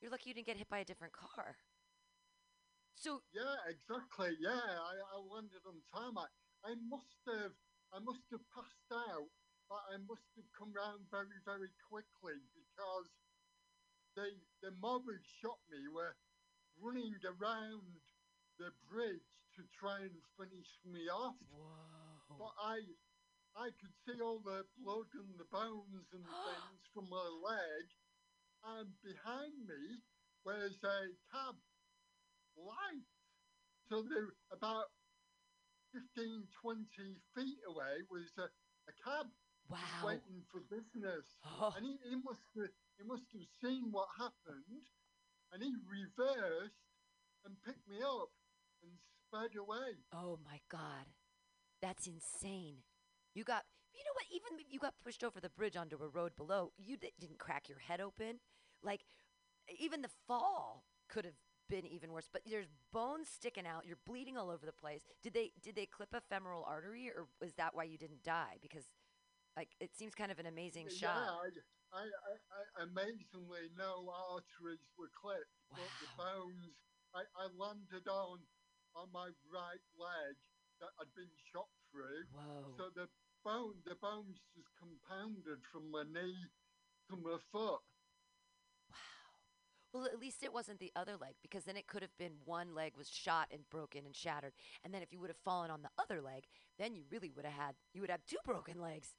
You're 0.00 0.10
lucky 0.12 0.30
you 0.30 0.34
didn't 0.34 0.46
get 0.46 0.60
hit 0.60 0.68
by 0.68 0.80
a 0.80 0.84
different 0.84 1.14
car. 1.14 1.56
So 2.94 3.22
Yeah, 3.32 3.56
exactly. 3.68 4.36
Yeah, 4.40 4.60
I, 4.60 4.94
I 5.00 5.16
landed 5.34 5.64
on 5.66 5.80
tarmac. 5.92 6.30
I 6.64 6.72
must 6.88 7.20
have, 7.28 7.52
I 7.94 8.02
must 8.02 8.26
have 8.34 8.42
passed 8.50 8.90
out, 8.90 9.30
but 9.70 9.78
I 9.94 10.02
must 10.02 10.26
have 10.34 10.50
come 10.58 10.74
round 10.74 11.06
very, 11.14 11.38
very 11.46 11.70
quickly 11.86 12.42
because 12.50 13.06
the 14.18 14.34
the 14.66 14.74
mob 14.82 15.06
who 15.06 15.14
shot 15.38 15.62
me 15.70 15.78
were 15.94 16.18
running 16.82 17.14
around 17.22 17.86
the 18.58 18.74
bridge 18.90 19.30
to 19.54 19.62
try 19.78 20.02
and 20.02 20.18
finish 20.34 20.70
me 20.82 21.06
off. 21.06 21.38
But 22.34 22.54
I, 22.58 22.82
I 23.54 23.70
could 23.78 23.94
see 24.02 24.18
all 24.18 24.42
the 24.42 24.66
blood 24.82 25.06
and 25.14 25.38
the 25.38 25.46
bones 25.54 26.06
and 26.10 26.26
things 26.50 26.82
from 26.90 27.06
my 27.06 27.28
leg, 27.46 27.86
and 28.74 28.90
behind 29.06 29.54
me 29.70 30.02
was 30.42 30.74
a 30.82 30.98
cab 31.30 31.54
light. 32.58 33.06
So 33.86 34.02
there, 34.02 34.34
about 34.50 34.90
15, 35.94 36.42
20 36.50 37.22
feet 37.38 37.60
away 37.70 38.02
was 38.10 38.34
a, 38.42 38.50
a 38.90 38.94
cab 38.98 39.30
wow. 39.70 39.78
waiting 40.02 40.42
for 40.50 40.60
business. 40.66 41.38
Oh. 41.46 41.72
And 41.76 41.86
he, 41.86 41.94
he 42.02 42.16
must 42.18 42.42
have 42.58 42.74
he 42.98 43.04
must 43.06 43.30
have 43.30 43.48
seen 43.62 43.90
what 43.90 44.10
happened 44.18 44.82
and 45.54 45.62
he 45.62 45.74
reversed 45.86 46.82
and 47.46 47.54
picked 47.62 47.86
me 47.88 48.02
up 48.02 48.30
and 48.82 48.90
sped 49.22 49.54
away. 49.58 50.02
Oh 50.12 50.38
my 50.44 50.58
god. 50.70 51.06
That's 51.80 52.06
insane. 52.06 52.82
You 53.34 53.44
got 53.44 53.62
you 53.94 54.02
know 54.02 54.14
what, 54.14 54.26
even 54.34 54.58
if 54.58 54.72
you 54.72 54.80
got 54.80 54.94
pushed 55.04 55.22
over 55.22 55.40
the 55.40 55.50
bridge 55.50 55.76
onto 55.76 56.02
a 56.02 56.08
road 56.08 56.32
below, 56.36 56.72
you 56.76 56.96
di- 56.96 57.14
didn't 57.20 57.38
crack 57.38 57.68
your 57.68 57.78
head 57.78 58.00
open. 58.00 58.40
Like 58.82 59.02
even 59.78 60.02
the 60.02 60.10
fall 60.26 60.84
could 61.08 61.24
have 61.24 61.38
been 61.74 61.86
even 61.86 62.12
worse, 62.12 62.28
but 62.32 62.42
there's 62.46 62.68
bones 62.92 63.28
sticking 63.28 63.66
out, 63.66 63.84
you're 63.86 63.98
bleeding 64.06 64.36
all 64.36 64.50
over 64.50 64.64
the 64.64 64.72
place. 64.72 65.02
Did 65.22 65.34
they 65.34 65.50
did 65.60 65.74
they 65.74 65.86
clip 65.86 66.14
a 66.14 66.20
femoral 66.20 66.64
artery 66.64 67.10
or 67.10 67.26
was 67.40 67.54
that 67.54 67.74
why 67.74 67.84
you 67.84 67.98
didn't 67.98 68.22
die? 68.22 68.58
Because 68.62 68.84
like 69.56 69.70
it 69.80 69.90
seems 69.94 70.14
kind 70.14 70.30
of 70.30 70.38
an 70.38 70.46
amazing 70.46 70.86
Yeah, 70.88 71.08
shot. 71.08 71.28
I, 71.28 71.48
I, 71.92 72.02
I, 72.02 72.32
I 72.78 72.82
amazingly 72.84 73.70
no 73.76 74.06
arteries 74.10 74.86
were 74.98 75.10
clipped, 75.20 75.50
but 75.70 75.90
the 76.00 76.06
bones. 76.16 76.74
I, 77.14 77.22
I 77.38 77.46
landed 77.46 78.08
on 78.08 78.38
on 78.96 79.10
my 79.12 79.30
right 79.52 79.84
leg 79.98 80.34
that 80.80 80.90
had 80.98 81.14
been 81.14 81.30
shot 81.52 81.68
through. 81.90 82.26
Whoa. 82.34 82.74
So 82.78 82.90
the 82.94 83.06
bone, 83.44 83.82
the 83.86 83.94
bones 83.94 84.38
just 84.54 84.70
compounded 84.78 85.62
from 85.72 85.90
my 85.90 86.02
knee 86.02 86.34
to 87.10 87.16
my 87.16 87.38
foot. 87.52 87.82
Well, 89.94 90.06
at 90.06 90.18
least 90.18 90.42
it 90.42 90.52
wasn't 90.52 90.80
the 90.80 90.90
other 90.96 91.16
leg 91.16 91.34
because 91.40 91.62
then 91.62 91.76
it 91.76 91.86
could 91.86 92.02
have 92.02 92.16
been 92.18 92.32
one 92.44 92.74
leg 92.74 92.94
was 92.98 93.08
shot 93.08 93.46
and 93.52 93.62
broken 93.70 94.04
and 94.04 94.14
shattered. 94.14 94.52
And 94.82 94.92
then 94.92 95.02
if 95.02 95.12
you 95.12 95.20
would 95.20 95.30
have 95.30 95.38
fallen 95.44 95.70
on 95.70 95.82
the 95.82 96.02
other 96.02 96.20
leg, 96.20 96.46
then 96.80 96.96
you 96.96 97.04
really 97.12 97.30
would 97.30 97.44
have 97.44 97.54
had 97.54 97.74
you 97.94 98.00
would 98.00 98.10
have 98.10 98.26
two 98.26 98.38
broken 98.44 98.80
legs. 98.80 99.14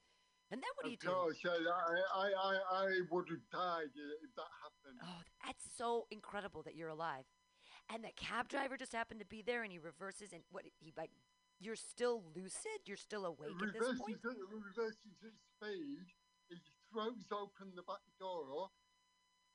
And 0.51 0.61
then 0.61 0.69
what 0.75 0.83
do 0.83 0.91
you 0.91 0.97
of 0.97 0.99
do? 0.99 1.07
course, 1.07 1.39
I, 1.47 2.19
I, 2.19 2.27
I, 2.27 2.83
I 2.83 2.87
would 3.09 3.25
have 3.29 3.49
died 3.51 3.95
if 3.95 4.35
that 4.35 4.51
happened. 4.61 4.99
Oh, 5.01 5.21
that's 5.45 5.63
so 5.77 6.07
incredible 6.11 6.61
that 6.63 6.75
you're 6.75 6.89
alive. 6.89 7.23
And 7.89 8.03
the 8.03 8.11
cab 8.17 8.49
driver 8.49 8.75
just 8.75 8.91
happened 8.91 9.21
to 9.21 9.25
be 9.25 9.41
there 9.41 9.63
and 9.63 9.71
he 9.71 9.79
reverses 9.79 10.33
and 10.33 10.43
what 10.51 10.65
he 10.79 10.91
like 10.97 11.11
you're 11.59 11.77
still 11.77 12.21
lucid? 12.35 12.83
You're 12.85 12.97
still 12.97 13.25
awake 13.25 13.55
at 13.61 13.73
this 13.73 13.97
point? 13.97 14.19
at, 14.19 14.37
reverses 14.51 15.23
at 15.23 15.31
speed. 15.55 16.03
He 16.49 16.57
throws 16.91 17.23
open 17.31 17.71
the 17.75 17.83
back 17.83 18.03
door, 18.19 18.69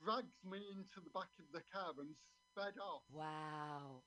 drags 0.02 0.36
me 0.44 0.58
into 0.72 0.98
the 1.04 1.10
back 1.12 1.28
of 1.38 1.46
the 1.52 1.60
cab, 1.72 1.98
and 1.98 2.10
sped 2.50 2.74
off. 2.80 3.02
Wow. 3.12 4.02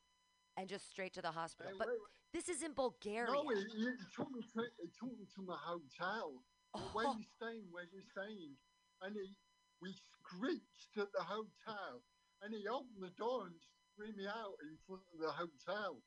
And 0.57 0.67
just 0.69 0.89
straight 0.89 1.13
to 1.13 1.21
the 1.21 1.31
hospital. 1.31 1.71
Hey, 1.71 1.77
but 1.79 1.87
wait, 1.87 1.97
this 2.33 2.49
is 2.49 2.61
in 2.61 2.73
Bulgaria. 2.73 3.31
No, 3.31 3.47
he, 3.49 3.61
he, 3.73 3.85
he 3.85 4.05
took 4.15 4.29
me 4.31 4.41
to 4.53 4.61
he 4.81 4.89
took 4.93 5.13
me 5.17 5.25
to 5.35 5.41
my 5.41 5.57
hotel. 5.65 6.33
Oh. 6.75 6.89
Where 6.93 7.07
Oh. 7.07 7.15
you 7.17 7.25
staying? 7.37 7.65
Where 7.71 7.85
you 7.91 8.01
staying? 8.13 8.53
And 9.01 9.15
he 9.15 9.33
we 9.81 9.93
screeched 10.21 10.93
at 10.97 11.09
the 11.11 11.23
hotel, 11.23 12.01
and 12.41 12.53
he 12.53 12.67
opened 12.67 13.01
the 13.01 13.09
door 13.17 13.47
and 13.47 13.55
threw 13.95 14.13
me 14.15 14.25
out 14.29 14.55
in 14.61 14.77
front 14.87 15.01
of 15.13 15.19
the 15.19 15.31
hotel. 15.31 15.97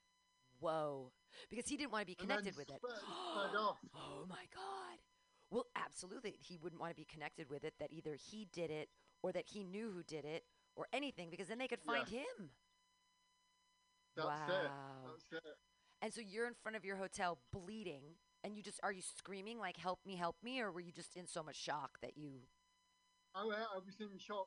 Whoa. 0.60 1.12
Because 1.50 1.68
he 1.68 1.76
didn't 1.76 1.92
want 1.92 2.02
to 2.02 2.06
be 2.06 2.14
connected 2.14 2.56
with 2.56 2.70
it. 2.70 2.80
sped- 2.80 3.02
sped 3.02 3.56
off. 3.58 3.78
Oh 3.94 4.24
my 4.28 4.46
God. 4.54 4.98
Well, 5.50 5.66
absolutely. 5.76 6.34
He 6.40 6.56
wouldn't 6.56 6.80
want 6.80 6.90
to 6.92 6.96
be 6.96 7.04
connected 7.04 7.50
with 7.50 7.62
it, 7.64 7.74
that 7.78 7.92
either 7.92 8.16
he 8.30 8.48
did 8.52 8.70
it 8.70 8.88
or 9.22 9.32
that 9.32 9.46
he 9.48 9.64
knew 9.64 9.90
who 9.90 10.02
did 10.02 10.24
it 10.24 10.44
or 10.76 10.86
anything, 10.92 11.30
because 11.30 11.48
then 11.48 11.58
they 11.58 11.68
could 11.68 11.80
find 11.80 12.08
Yeah. 12.08 12.20
him. 12.20 12.50
That's 14.16 14.26
wow. 14.26 14.46
it. 14.48 14.70
That's 15.04 15.44
it. 15.44 15.56
And 16.02 16.12
so 16.12 16.20
you're 16.20 16.46
in 16.46 16.54
front 16.54 16.76
of 16.76 16.84
your 16.84 16.96
hotel 16.96 17.38
bleeding, 17.52 18.16
and 18.44 18.56
you 18.56 18.62
just 18.62 18.80
are 18.82 18.92
you 18.92 19.02
screaming 19.02 19.58
like 19.58 19.76
"Help 19.76 20.00
me, 20.04 20.16
help 20.16 20.36
me," 20.42 20.60
or 20.60 20.70
were 20.70 20.80
you 20.80 20.92
just 20.92 21.16
in 21.16 21.26
so 21.26 21.42
much 21.42 21.56
shock 21.56 21.98
that 22.02 22.16
you? 22.16 22.46
Oh, 23.34 23.40
I, 23.40 23.44
wa- 23.44 23.66
I 23.74 23.78
was 23.84 23.94
in 24.00 24.18
shock 24.18 24.44